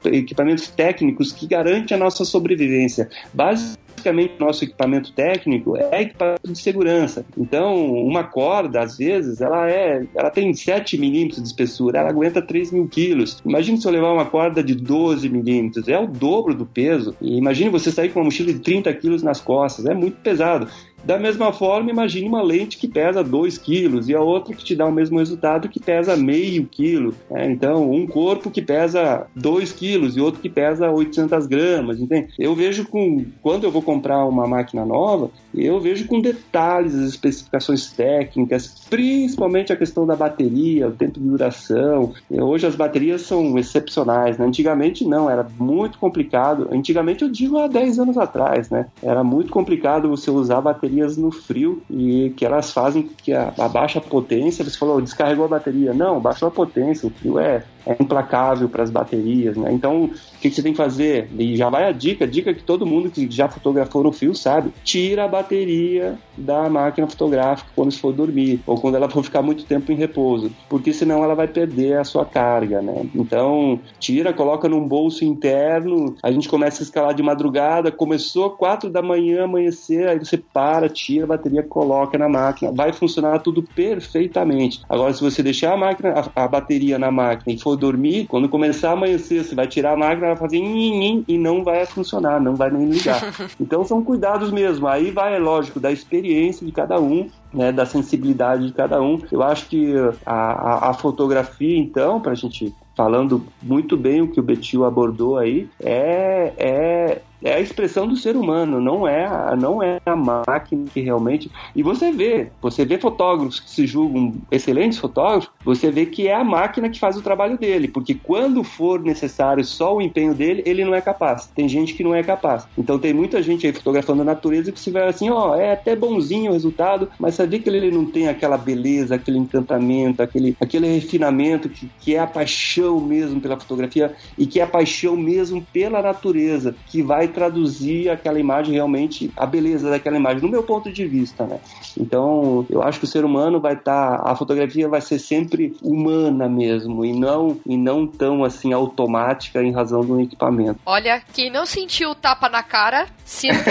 equipamentos 0.04 0.68
técnicos 0.68 1.32
que 1.32 1.44
garantem 1.44 1.96
a 1.96 1.98
nossa 1.98 2.24
sobrevivência. 2.24 3.10
Basicamente, 3.34 3.89
basicamente 4.00 4.34
nosso 4.38 4.64
equipamento 4.64 5.12
técnico 5.12 5.76
é 5.76 6.02
equipamento 6.02 6.50
de 6.50 6.58
segurança. 6.58 7.24
Então, 7.36 7.92
uma 7.92 8.24
corda, 8.24 8.80
às 8.80 8.96
vezes, 8.96 9.40
ela 9.40 9.70
é, 9.70 10.06
ela 10.14 10.30
tem 10.30 10.52
7 10.52 10.98
milímetros 10.98 11.42
de 11.42 11.48
espessura, 11.48 11.98
ela 11.98 12.08
aguenta 12.08 12.40
3 12.40 12.72
mil 12.72 12.88
quilos. 12.88 13.40
Imagine 13.44 13.78
se 13.78 13.86
eu 13.86 13.92
levar 13.92 14.12
uma 14.12 14.26
corda 14.26 14.62
de 14.62 14.74
12 14.74 15.28
milímetros, 15.28 15.86
é 15.88 15.98
o 15.98 16.06
dobro 16.06 16.54
do 16.54 16.64
peso. 16.66 17.14
E 17.20 17.36
imagine 17.36 17.70
você 17.70 17.90
sair 17.90 18.08
com 18.08 18.20
uma 18.20 18.26
mochila 18.26 18.52
de 18.52 18.58
30 18.60 18.92
quilos 18.94 19.22
nas 19.22 19.40
costas, 19.40 19.86
é 19.86 19.94
muito 19.94 20.16
pesado. 20.20 20.68
Da 21.04 21.18
mesma 21.18 21.52
forma, 21.52 21.90
imagine 21.90 22.28
uma 22.28 22.42
lente 22.42 22.76
que 22.76 22.86
pesa 22.86 23.24
2 23.24 23.58
quilos 23.58 24.08
e 24.08 24.14
a 24.14 24.20
outra 24.20 24.54
que 24.54 24.64
te 24.64 24.76
dá 24.76 24.86
o 24.86 24.92
mesmo 24.92 25.18
resultado 25.18 25.68
que 25.68 25.80
pesa 25.80 26.16
meio 26.16 26.66
quilo. 26.66 27.14
Né? 27.30 27.50
Então, 27.50 27.90
um 27.90 28.06
corpo 28.06 28.50
que 28.50 28.60
pesa 28.60 29.26
2 29.34 29.72
quilos 29.72 30.16
e 30.16 30.20
outro 30.20 30.40
que 30.40 30.48
pesa 30.48 30.90
800 30.90 31.46
gramas. 31.46 31.98
Entende? 32.00 32.28
Eu 32.38 32.54
vejo 32.54 32.86
com 32.86 33.24
quando 33.42 33.64
eu 33.64 33.70
vou 33.70 33.82
comprar 33.82 34.24
uma 34.26 34.46
máquina 34.46 34.84
nova, 34.84 35.30
eu 35.54 35.80
vejo 35.80 36.06
com 36.06 36.20
detalhes 36.20 36.94
as 36.94 37.10
especificações 37.10 37.90
técnicas, 37.90 38.86
principalmente 38.88 39.72
a 39.72 39.76
questão 39.76 40.06
da 40.06 40.14
bateria, 40.14 40.88
o 40.88 40.92
tempo 40.92 41.18
de 41.18 41.28
duração. 41.28 42.12
Hoje 42.30 42.66
as 42.66 42.76
baterias 42.76 43.22
são 43.22 43.58
excepcionais. 43.58 44.38
Né? 44.38 44.46
Antigamente 44.46 45.04
não, 45.04 45.30
era 45.30 45.46
muito 45.58 45.98
complicado. 45.98 46.68
Antigamente 46.70 47.22
eu 47.22 47.30
digo 47.30 47.58
há 47.58 47.66
10 47.66 47.98
anos 47.98 48.18
atrás, 48.18 48.70
né? 48.70 48.86
Era 49.02 49.24
muito 49.24 49.50
complicado 49.50 50.08
você 50.08 50.30
usar 50.30 50.60
bateria 50.60 50.89
baterias 50.90 51.16
no 51.16 51.30
frio 51.30 51.82
e 51.88 52.30
que 52.36 52.44
elas 52.44 52.72
fazem 52.72 53.08
que 53.22 53.32
a, 53.32 53.54
a 53.56 53.68
baixa 53.68 54.00
potência, 54.00 54.64
você 54.64 54.76
falou, 54.76 55.00
descarregou 55.00 55.44
a 55.44 55.48
bateria. 55.48 55.94
Não, 55.94 56.20
baixou 56.20 56.48
a 56.48 56.50
potência, 56.50 57.06
o 57.06 57.10
frio 57.10 57.38
é, 57.38 57.64
é 57.86 57.96
implacável 58.00 58.68
para 58.68 58.82
as 58.82 58.90
baterias, 58.90 59.56
né? 59.56 59.72
Então, 59.72 60.04
o 60.04 60.10
que, 60.40 60.48
que, 60.48 60.54
você 60.54 60.62
tem 60.62 60.72
que 60.72 60.76
fazer? 60.76 61.28
E 61.38 61.56
já 61.56 61.68
vai 61.68 61.88
a 61.88 61.92
dica, 61.92 62.26
dica 62.26 62.52
que 62.52 62.62
todo 62.62 62.86
mundo 62.86 63.10
que 63.10 63.30
já 63.30 63.48
fotografou 63.48 64.02
no 64.02 64.12
fio 64.12 64.34
sabe, 64.34 64.72
tira 64.84 65.24
a 65.24 65.28
bateria 65.28 66.18
da 66.36 66.68
máquina 66.68 67.06
fotográfica 67.06 67.70
quando 67.74 67.92
for 67.96 68.12
dormir, 68.12 68.60
ou 68.66 68.80
quando 68.80 68.96
ela 68.96 69.08
for 69.08 69.22
ficar 69.22 69.42
muito 69.42 69.64
tempo 69.64 69.92
em 69.92 69.96
repouso, 69.96 70.50
porque 70.68 70.92
senão 70.92 71.22
ela 71.22 71.34
vai 71.34 71.46
perder 71.46 71.98
a 71.98 72.04
sua 72.04 72.24
carga, 72.24 72.80
né? 72.80 73.06
Então, 73.14 73.78
tira, 73.98 74.32
coloca 74.32 74.68
num 74.68 74.86
bolso 74.86 75.24
interno, 75.24 76.16
a 76.22 76.30
gente 76.30 76.48
começa 76.48 76.82
a 76.82 76.84
escalar 76.84 77.14
de 77.14 77.22
madrugada, 77.22 77.92
começou 77.92 78.50
quatro 78.50 78.90
da 78.90 79.02
manhã, 79.02 79.44
amanhecer, 79.44 80.08
aí 80.08 80.18
você 80.18 80.36
para, 80.36 80.79
tira 80.88 81.24
a 81.24 81.28
bateria, 81.28 81.62
coloca 81.62 82.16
na 82.16 82.28
máquina, 82.28 82.72
vai 82.72 82.92
funcionar 82.92 83.38
tudo 83.40 83.62
perfeitamente. 83.62 84.80
Agora, 84.88 85.12
se 85.12 85.20
você 85.20 85.42
deixar 85.42 85.74
a 85.74 85.76
máquina, 85.76 86.14
a, 86.34 86.44
a 86.44 86.48
bateria 86.48 86.98
na 86.98 87.10
máquina 87.10 87.54
e 87.54 87.60
for 87.60 87.76
dormir, 87.76 88.26
quando 88.26 88.48
começar 88.48 88.90
a 88.90 88.92
amanhecer, 88.92 89.44
você 89.44 89.54
vai 89.54 89.66
tirar 89.66 89.92
a 89.92 89.96
máquina, 89.96 90.28
vai 90.28 90.36
fazer 90.36 90.58
nhin, 90.58 91.24
e 91.26 91.38
não 91.38 91.62
vai 91.62 91.84
funcionar, 91.86 92.40
não 92.40 92.54
vai 92.54 92.70
nem 92.70 92.88
ligar. 92.88 93.20
Então, 93.60 93.84
são 93.84 94.02
cuidados 94.02 94.50
mesmo. 94.50 94.86
Aí 94.86 95.10
vai, 95.10 95.36
é 95.36 95.38
lógico, 95.38 95.78
da 95.78 95.92
experiência 95.92 96.64
de 96.64 96.72
cada 96.72 97.00
um, 97.00 97.28
né, 97.52 97.70
da 97.70 97.84
sensibilidade 97.84 98.66
de 98.66 98.72
cada 98.72 99.00
um. 99.02 99.20
Eu 99.30 99.42
acho 99.42 99.66
que 99.66 99.92
a, 100.24 100.34
a, 100.34 100.90
a 100.90 100.94
fotografia, 100.94 101.78
então, 101.78 102.20
para 102.20 102.32
a 102.32 102.34
gente 102.34 102.74
falando 102.96 103.46
muito 103.62 103.96
bem 103.96 104.20
o 104.20 104.28
que 104.28 104.40
o 104.40 104.42
Betil 104.42 104.84
abordou 104.84 105.38
aí, 105.38 105.68
é, 105.80 106.52
é 106.58 107.22
é 107.42 107.54
a 107.54 107.60
expressão 107.60 108.06
do 108.06 108.16
ser 108.16 108.36
humano, 108.36 108.80
não 108.80 109.06
é, 109.06 109.26
a, 109.26 109.56
não 109.56 109.82
é 109.82 110.00
a 110.04 110.16
máquina 110.16 110.84
que 110.92 111.00
realmente. 111.00 111.50
E 111.74 111.82
você 111.82 112.10
vê, 112.12 112.50
você 112.60 112.84
vê 112.84 112.98
fotógrafos 112.98 113.60
que 113.60 113.70
se 113.70 113.86
julgam 113.86 114.34
excelentes 114.50 114.98
fotógrafos, 114.98 115.50
você 115.64 115.90
vê 115.90 116.06
que 116.06 116.28
é 116.28 116.34
a 116.34 116.44
máquina 116.44 116.88
que 116.88 116.98
faz 116.98 117.16
o 117.16 117.22
trabalho 117.22 117.58
dele, 117.58 117.88
porque 117.88 118.14
quando 118.14 118.62
for 118.62 119.00
necessário 119.00 119.64
só 119.64 119.96
o 119.96 120.02
empenho 120.02 120.34
dele, 120.34 120.62
ele 120.66 120.84
não 120.84 120.94
é 120.94 121.00
capaz. 121.00 121.46
Tem 121.46 121.68
gente 121.68 121.94
que 121.94 122.04
não 122.04 122.14
é 122.14 122.22
capaz. 122.22 122.66
Então 122.76 122.98
tem 122.98 123.12
muita 123.12 123.42
gente 123.42 123.66
aí 123.66 123.72
fotografando 123.72 124.22
a 124.22 124.24
natureza 124.24 124.72
que 124.72 124.80
se 124.80 124.90
vai 124.90 125.08
assim, 125.08 125.30
ó, 125.30 125.56
é 125.56 125.72
até 125.72 125.96
bonzinho 125.96 126.50
o 126.50 126.54
resultado, 126.54 127.08
mas 127.18 127.34
sabe 127.34 127.58
que 127.58 127.68
ele 127.68 127.90
não 127.90 128.04
tem 128.04 128.28
aquela 128.28 128.58
beleza, 128.58 129.14
aquele 129.14 129.38
encantamento, 129.38 130.22
aquele, 130.22 130.56
aquele 130.60 130.86
refinamento 130.88 131.68
que, 131.68 131.90
que 132.00 132.14
é 132.14 132.18
a 132.18 132.26
paixão 132.26 133.00
mesmo 133.00 133.40
pela 133.40 133.58
fotografia 133.58 134.14
e 134.36 134.46
que 134.46 134.60
é 134.60 134.62
a 134.62 134.66
paixão 134.66 135.16
mesmo 135.16 135.66
pela 135.72 136.02
natureza, 136.02 136.74
que 136.86 137.02
vai 137.02 137.29
traduzir 137.30 138.10
aquela 138.10 138.38
imagem 138.38 138.74
realmente, 138.74 139.30
a 139.36 139.46
beleza 139.46 139.90
daquela 139.90 140.16
imagem, 140.16 140.42
no 140.42 140.48
meu 140.48 140.62
ponto 140.62 140.92
de 140.92 141.06
vista, 141.06 141.46
né? 141.46 141.58
Então, 141.98 142.66
eu 142.68 142.82
acho 142.82 142.98
que 142.98 143.04
o 143.04 143.08
ser 143.08 143.24
humano 143.24 143.60
vai 143.60 143.74
estar, 143.74 144.18
tá, 144.18 144.30
a 144.30 144.36
fotografia 144.36 144.88
vai 144.88 145.00
ser 145.00 145.18
sempre 145.18 145.76
humana 145.82 146.48
mesmo 146.48 147.04
e 147.04 147.12
não 147.12 147.58
e 147.66 147.76
não 147.76 148.06
tão 148.06 148.44
assim 148.44 148.72
automática 148.72 149.62
em 149.62 149.72
razão 149.72 150.00
do 150.00 150.20
equipamento. 150.20 150.80
Olha, 150.84 151.22
quem 151.32 151.50
não 151.50 151.66
sentiu 151.66 152.10
o 152.10 152.14
tapa 152.14 152.48
na 152.48 152.62
cara, 152.62 153.06
sinta. 153.24 153.70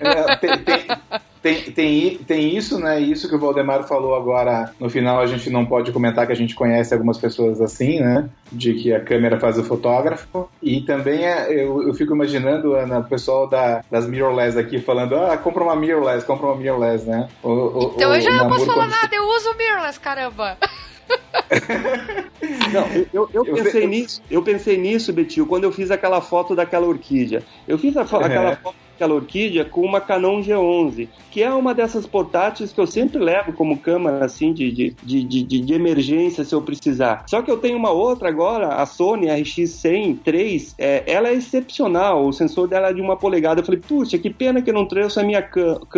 é, 0.00 0.36
tem, 0.36 0.58
tem, 0.58 0.84
tem, 1.44 1.60
tem, 1.60 2.16
tem 2.16 2.56
isso, 2.56 2.78
né? 2.78 2.98
Isso 2.98 3.28
que 3.28 3.34
o 3.34 3.38
Valdemar 3.38 3.86
falou 3.86 4.14
agora. 4.14 4.72
No 4.80 4.88
final, 4.88 5.20
a 5.20 5.26
gente 5.26 5.50
não 5.50 5.66
pode 5.66 5.92
comentar 5.92 6.26
que 6.26 6.32
a 6.32 6.36
gente 6.36 6.54
conhece 6.54 6.94
algumas 6.94 7.18
pessoas 7.18 7.60
assim, 7.60 8.00
né? 8.00 8.30
De 8.50 8.72
que 8.72 8.94
a 8.94 9.00
câmera 9.04 9.38
faz 9.38 9.58
o 9.58 9.62
fotógrafo. 9.62 10.48
E 10.62 10.80
também 10.80 11.26
é, 11.26 11.52
eu, 11.52 11.86
eu 11.86 11.92
fico 11.92 12.14
imaginando, 12.14 12.72
Ana, 12.72 13.00
o 13.00 13.04
pessoal 13.04 13.46
da, 13.46 13.84
das 13.90 14.06
mirrorless 14.06 14.58
aqui 14.58 14.80
falando: 14.80 15.16
ah, 15.16 15.36
compra 15.36 15.62
uma 15.62 15.76
mirrorless, 15.76 16.24
compra 16.24 16.46
uma 16.46 16.56
mirrorless, 16.56 17.06
né? 17.06 17.28
O, 17.42 17.50
o, 17.50 17.92
então 17.94 18.10
o, 18.10 18.14
eu 18.14 18.20
já 18.22 18.30
não 18.30 18.48
posso 18.48 18.64
falar 18.64 18.88
nada, 18.88 19.14
eu 19.14 19.28
uso 19.36 19.54
mirrorless, 19.58 20.00
caramba. 20.00 20.56
Não, 22.72 22.86
eu, 23.12 23.28
eu, 23.32 23.44
eu 23.44 23.54
pensei 23.54 23.84
eu... 23.84 23.88
nisso, 23.88 24.22
eu 24.30 24.42
pensei 24.42 24.78
nisso, 24.78 25.12
Betil, 25.12 25.46
quando 25.46 25.64
eu 25.64 25.72
fiz 25.72 25.90
aquela 25.90 26.22
foto 26.22 26.54
daquela 26.54 26.86
orquídea. 26.86 27.42
Eu 27.68 27.76
fiz 27.78 27.94
a, 27.96 28.02
aquela 28.02 28.52
é. 28.52 28.56
foto 28.56 28.83
aquela 28.94 29.14
orquídea 29.14 29.64
com 29.64 29.82
uma 29.82 30.00
Canon 30.00 30.40
G11, 30.40 31.08
que 31.30 31.42
é 31.42 31.52
uma 31.52 31.74
dessas 31.74 32.06
portáteis 32.06 32.72
que 32.72 32.80
eu 32.80 32.86
sempre 32.86 33.18
levo 33.18 33.52
como 33.52 33.78
câmera 33.78 34.24
assim 34.24 34.52
de, 34.52 34.70
de, 34.70 34.96
de, 35.02 35.24
de, 35.24 35.60
de 35.60 35.74
emergência 35.74 36.44
se 36.44 36.54
eu 36.54 36.62
precisar. 36.62 37.24
Só 37.26 37.42
que 37.42 37.50
eu 37.50 37.56
tenho 37.56 37.76
uma 37.76 37.90
outra 37.90 38.28
agora, 38.28 38.68
a 38.74 38.86
Sony 38.86 39.26
RX100 39.26 40.18
III, 40.26 40.68
é, 40.78 41.02
ela 41.06 41.28
é 41.28 41.34
excepcional, 41.34 42.24
o 42.26 42.32
sensor 42.32 42.68
dela 42.68 42.88
é 42.88 42.92
de 42.92 43.00
uma 43.00 43.16
polegada. 43.16 43.60
Eu 43.60 43.64
falei, 43.64 43.80
puxa, 43.80 44.16
que 44.18 44.30
pena 44.30 44.62
que 44.62 44.70
eu 44.70 44.74
não 44.74 44.86
trouxe 44.86 45.18
a 45.18 45.24
minha, 45.24 45.46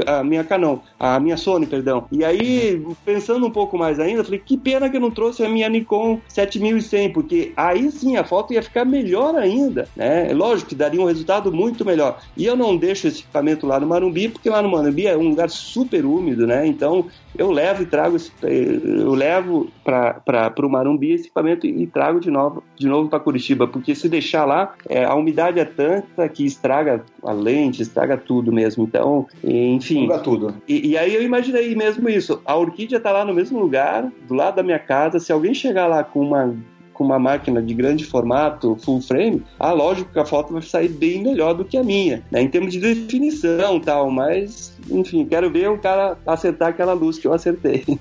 a 0.06 0.24
minha 0.24 0.42
Canon, 0.44 0.78
a 0.98 1.20
minha 1.20 1.36
Sony, 1.36 1.66
perdão. 1.66 2.06
E 2.10 2.24
aí, 2.24 2.82
pensando 3.04 3.46
um 3.46 3.50
pouco 3.50 3.76
mais 3.76 4.00
ainda, 4.00 4.20
eu 4.20 4.24
falei, 4.24 4.40
que 4.44 4.56
pena 4.56 4.88
que 4.88 4.96
eu 4.96 5.00
não 5.00 5.10
trouxe 5.10 5.44
a 5.44 5.48
minha 5.48 5.68
Nikon 5.68 6.20
7100, 6.28 7.12
porque 7.12 7.52
aí 7.56 7.90
sim 7.90 8.16
a 8.16 8.24
foto 8.24 8.54
ia 8.54 8.62
ficar 8.62 8.84
melhor 8.84 9.34
ainda, 9.36 9.88
né? 9.94 10.32
Lógico 10.32 10.70
que 10.70 10.74
daria 10.74 11.00
um 11.00 11.06
resultado 11.06 11.52
muito 11.52 11.84
melhor. 11.84 12.20
E 12.36 12.46
eu 12.46 12.56
não 12.56 12.76
deixo 12.86 13.08
esse 13.08 13.20
equipamento 13.20 13.66
lá 13.66 13.80
no 13.80 13.86
Marumbi, 13.86 14.28
porque 14.28 14.48
lá 14.48 14.62
no 14.62 14.70
Marumbi 14.70 15.06
é 15.06 15.16
um 15.16 15.30
lugar 15.30 15.50
super 15.50 16.04
úmido, 16.04 16.46
né? 16.46 16.66
Então 16.66 17.06
eu 17.36 17.50
levo 17.50 17.82
e 17.82 17.86
trago 17.86 18.16
esse, 18.16 18.30
eu 18.42 19.14
levo 19.14 19.68
para 19.84 20.54
o 20.62 20.68
Marumbi 20.68 21.12
esse 21.12 21.24
equipamento 21.24 21.66
e 21.66 21.86
trago 21.86 22.20
de 22.20 22.30
novo 22.30 22.62
de 22.76 22.86
novo 22.86 23.08
para 23.08 23.20
Curitiba, 23.20 23.66
porque 23.66 23.94
se 23.94 24.08
deixar 24.08 24.44
lá, 24.44 24.74
é, 24.88 25.04
a 25.04 25.14
umidade 25.14 25.58
é 25.58 25.64
tanta 25.64 26.28
que 26.28 26.44
estraga 26.44 27.04
a 27.22 27.32
lente, 27.32 27.82
estraga 27.82 28.16
tudo 28.16 28.52
mesmo. 28.52 28.84
Então, 28.84 29.26
enfim. 29.42 30.02
Estraga 30.02 30.22
tudo. 30.22 30.54
E, 30.68 30.90
e, 30.90 30.98
aí 30.98 31.14
eu 31.14 31.22
imaginei 31.22 31.74
mesmo 31.74 32.08
isso. 32.08 32.40
A 32.44 32.56
orquídea 32.56 33.00
tá 33.00 33.10
lá 33.10 33.24
no 33.24 33.34
mesmo 33.34 33.58
lugar, 33.58 34.10
do 34.28 34.34
lado 34.34 34.56
da 34.56 34.62
minha 34.62 34.78
casa. 34.78 35.18
Se 35.18 35.32
alguém 35.32 35.54
chegar 35.54 35.86
lá 35.86 36.04
com 36.04 36.20
uma 36.20 36.54
com 36.96 37.04
uma 37.04 37.18
máquina 37.18 37.62
de 37.62 37.74
grande 37.74 38.04
formato, 38.04 38.76
full 38.82 39.00
frame, 39.02 39.44
ah, 39.58 39.72
lógico 39.72 40.12
que 40.12 40.18
a 40.18 40.24
foto 40.24 40.52
vai 40.52 40.62
sair 40.62 40.88
bem 40.88 41.22
melhor 41.22 41.54
do 41.54 41.64
que 41.64 41.76
a 41.76 41.84
minha, 41.84 42.22
né? 42.30 42.40
Em 42.40 42.48
termos 42.48 42.72
de 42.72 42.80
definição 42.80 43.78
tal, 43.78 44.10
mas, 44.10 44.72
enfim, 44.90 45.26
quero 45.26 45.50
ver 45.50 45.68
o 45.70 45.78
cara 45.78 46.16
acertar 46.26 46.68
aquela 46.68 46.94
luz 46.94 47.18
que 47.18 47.26
eu 47.26 47.32
acertei. 47.32 47.84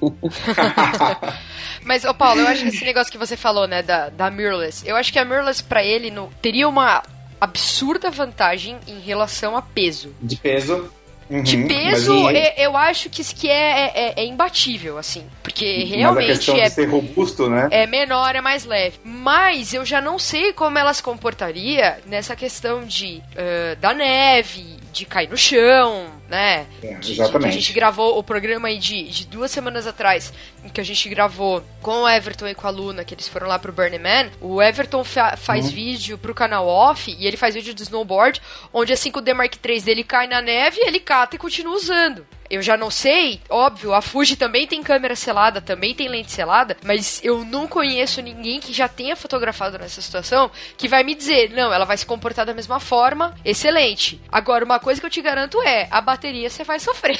Mas, 1.83 2.03
ô 2.03 2.15
Paulo, 2.15 2.41
eu 2.41 2.47
acho 2.47 2.63
que 2.63 2.69
esse 2.69 2.83
negócio 2.83 3.11
que 3.11 3.17
você 3.17 3.37
falou, 3.37 3.67
né, 3.67 3.83
da, 3.83 4.09
da 4.09 4.31
mirrorless, 4.31 4.87
eu 4.87 4.95
acho 4.95 5.13
que 5.13 5.19
a 5.19 5.25
mirrorless 5.25 5.63
pra 5.63 5.83
ele 5.83 6.09
no, 6.09 6.31
teria 6.41 6.67
uma 6.67 7.03
absurda 7.39 8.09
vantagem 8.09 8.77
em 8.87 8.99
relação 8.99 9.55
a 9.55 9.61
peso. 9.61 10.11
De 10.19 10.35
peso? 10.35 10.89
Uhum, 11.29 11.41
de 11.41 11.57
peso, 11.65 12.13
eu 12.55 12.77
acho 12.77 13.09
que 13.09 13.21
isso 13.21 13.35
que 13.35 13.49
é, 13.49 13.91
é, 13.95 14.13
é, 14.17 14.25
imbatível, 14.25 14.97
assim. 14.97 15.25
Porque 15.41 15.83
realmente 15.83 16.51
é. 16.51 16.69
ser 16.69 16.85
robusto, 16.85 17.49
né? 17.49 17.67
É 17.71 17.87
menor, 17.87 18.35
é 18.35 18.41
mais 18.41 18.63
leve. 18.63 18.99
Mas 19.03 19.73
eu 19.73 19.83
já 19.83 19.99
não 19.99 20.19
sei 20.19 20.53
como 20.53 20.77
ela 20.77 20.93
se 20.93 21.01
comportaria 21.01 21.99
nessa 22.05 22.35
questão 22.35 22.85
de 22.85 23.23
uh, 23.31 23.75
da 23.77 23.93
neve, 23.93 24.77
de 24.93 25.05
cair 25.05 25.29
no 25.29 25.37
chão, 25.37 26.05
né? 26.27 26.65
É, 26.81 26.97
exatamente. 27.03 27.49
a 27.49 27.51
gente 27.51 27.73
gravou 27.73 28.17
o 28.17 28.23
programa 28.23 28.67
aí 28.67 28.77
de, 28.77 29.03
de 29.03 29.27
duas 29.27 29.51
semanas 29.51 29.85
atrás, 29.85 30.33
em 30.63 30.69
que 30.69 30.81
a 30.81 30.83
gente 30.83 31.07
gravou 31.09 31.63
com 31.81 32.03
o 32.03 32.09
Everton 32.09 32.47
e 32.47 32.55
com 32.55 32.67
a 32.67 32.69
Luna, 32.69 33.03
que 33.03 33.13
eles 33.13 33.27
foram 33.27 33.47
lá 33.47 33.59
pro 33.59 33.73
Burning 33.73 33.99
Man. 33.99 34.31
O 34.41 34.61
Everton 34.61 35.03
fa 35.03 35.37
faz 35.37 35.65
uhum. 35.65 35.71
vídeo 35.71 36.17
pro 36.17 36.33
canal 36.33 36.67
off 36.67 37.15
e 37.17 37.27
ele 37.27 37.37
faz 37.37 37.55
vídeo 37.55 37.73
do 37.73 37.81
snowboard, 37.81 38.41
onde 38.73 38.93
assim 38.93 39.11
que 39.11 39.19
o 39.19 39.21
D-Mark 39.21 39.55
3 39.55 39.83
dele 39.83 40.03
cai 40.03 40.27
na 40.27 40.41
neve, 40.41 40.79
ele 40.81 40.99
cata 40.99 41.35
e 41.35 41.39
continua 41.39 41.75
usando. 41.75 42.25
Eu 42.49 42.61
já 42.61 42.77
não 42.77 42.91
sei, 42.91 43.41
óbvio, 43.49 43.93
a 43.93 44.01
Fuji 44.01 44.35
também 44.35 44.67
tem 44.67 44.83
câmera 44.83 45.15
selada, 45.15 45.61
também 45.61 45.95
tem 45.95 46.07
lente 46.07 46.31
selada, 46.31 46.77
mas 46.83 47.19
eu 47.23 47.43
não 47.43 47.67
conheço 47.67 48.21
ninguém 48.21 48.59
que 48.59 48.71
já 48.71 48.87
tenha 48.87 49.15
fotografado 49.15 49.77
nessa 49.77 50.01
situação 50.01 50.51
que 50.77 50.87
vai 50.87 51.03
me 51.03 51.15
dizer, 51.15 51.51
não, 51.51 51.73
ela 51.73 51.85
vai 51.85 51.97
se 51.97 52.05
comportar 52.05 52.45
da 52.45 52.53
mesma 52.53 52.79
forma, 52.79 53.33
excelente. 53.43 54.21
Agora, 54.31 54.63
uma 54.63 54.79
coisa 54.79 54.99
que 54.99 55.07
eu 55.07 55.11
te 55.11 55.21
garanto 55.21 55.61
é, 55.61 55.87
a 55.89 56.01
bateria 56.01 56.49
você 56.49 56.63
vai 56.63 56.79
sofrer. 56.79 57.19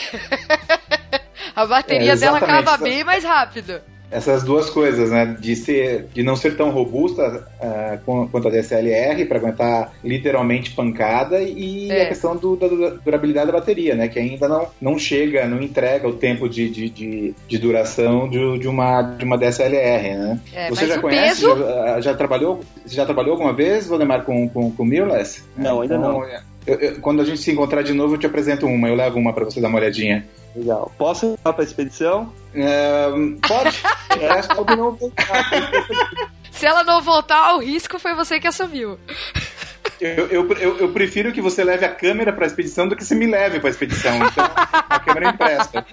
a 1.55 1.65
bateria 1.65 2.13
é, 2.13 2.15
dela 2.15 2.37
acaba 2.37 2.77
bem 2.77 3.03
mais 3.03 3.23
rápido 3.23 3.81
essas 4.15 4.43
duas 4.43 4.69
coisas, 4.69 5.11
né? 5.11 5.35
De, 5.39 5.55
ser, 5.55 6.07
de 6.13 6.23
não 6.23 6.35
ser 6.35 6.55
tão 6.55 6.71
robusta 6.71 7.45
uh, 7.59 8.27
quanto 8.31 8.47
a 8.47 8.51
DSLR, 8.51 9.25
para 9.25 9.37
aguentar 9.37 9.93
literalmente 10.03 10.71
pancada, 10.71 11.41
e 11.41 11.91
é. 11.91 12.03
a 12.03 12.07
questão 12.07 12.35
do, 12.35 12.55
da 12.55 12.67
durabilidade 12.67 13.47
da 13.47 13.53
bateria, 13.53 13.93
né? 13.93 14.07
Que 14.07 14.17
ainda 14.17 14.47
não, 14.47 14.67
não 14.79 14.97
chega, 14.97 15.45
não 15.45 15.61
entrega 15.61 16.07
o 16.07 16.13
tempo 16.13 16.47
de, 16.47 16.69
de, 16.69 16.89
de, 16.89 17.35
de 17.45 17.57
duração 17.57 18.29
de, 18.29 18.59
de, 18.59 18.67
uma, 18.67 19.01
de 19.01 19.25
uma 19.25 19.37
DSLR, 19.37 20.15
né? 20.15 20.39
É, 20.53 20.69
Você 20.69 20.87
já 20.87 20.99
conhece? 20.99 21.41
Peso... 21.41 21.57
Já, 21.57 22.01
já, 22.01 22.13
trabalhou? 22.13 22.61
Você 22.85 22.95
já 22.95 23.05
trabalhou 23.05 23.33
alguma 23.33 23.53
vez, 23.53 23.87
Valdemar, 23.87 24.23
com, 24.23 24.47
com, 24.47 24.71
com 24.71 24.85
mirrorless? 24.85 25.43
Não, 25.57 25.81
ainda 25.81 25.95
então, 25.95 26.19
não. 26.19 26.54
Eu, 26.65 26.79
eu, 26.79 27.01
quando 27.01 27.21
a 27.21 27.25
gente 27.25 27.39
se 27.39 27.51
encontrar 27.51 27.83
de 27.83 27.93
novo, 27.93 28.15
eu 28.15 28.17
te 28.17 28.25
apresento 28.25 28.65
uma. 28.65 28.87
Eu 28.87 28.95
levo 28.95 29.19
uma 29.19 29.33
para 29.33 29.45
você 29.45 29.61
dar 29.61 29.67
uma 29.67 29.77
olhadinha. 29.77 30.25
Legal. 30.55 30.91
Posso 30.97 31.33
ir 31.33 31.37
para 31.37 31.61
a 31.61 31.63
expedição? 31.63 32.33
É, 32.53 33.07
pode. 33.47 33.81
é, 34.19 34.55
pode 34.55 34.75
não 34.75 34.91
voltar. 34.91 35.49
Se 36.51 36.65
ela 36.65 36.83
não 36.83 37.01
voltar, 37.01 37.55
o 37.55 37.59
risco 37.59 37.99
foi 37.99 38.15
você 38.15 38.39
que 38.39 38.47
assumiu. 38.47 38.97
Eu, 39.99 40.27
eu, 40.27 40.53
eu, 40.53 40.77
eu, 40.79 40.89
prefiro 40.89 41.31
que 41.31 41.41
você 41.41 41.63
leve 41.63 41.85
a 41.85 41.89
câmera 41.89 42.33
para 42.33 42.45
a 42.45 42.47
expedição 42.47 42.87
do 42.87 42.95
que 42.95 43.05
você 43.05 43.15
me 43.15 43.27
leve 43.27 43.59
para 43.59 43.69
a 43.69 43.71
expedição. 43.71 44.15
Então, 44.15 44.49
a 44.55 44.99
câmera 44.99 45.29
empresta. 45.29 45.85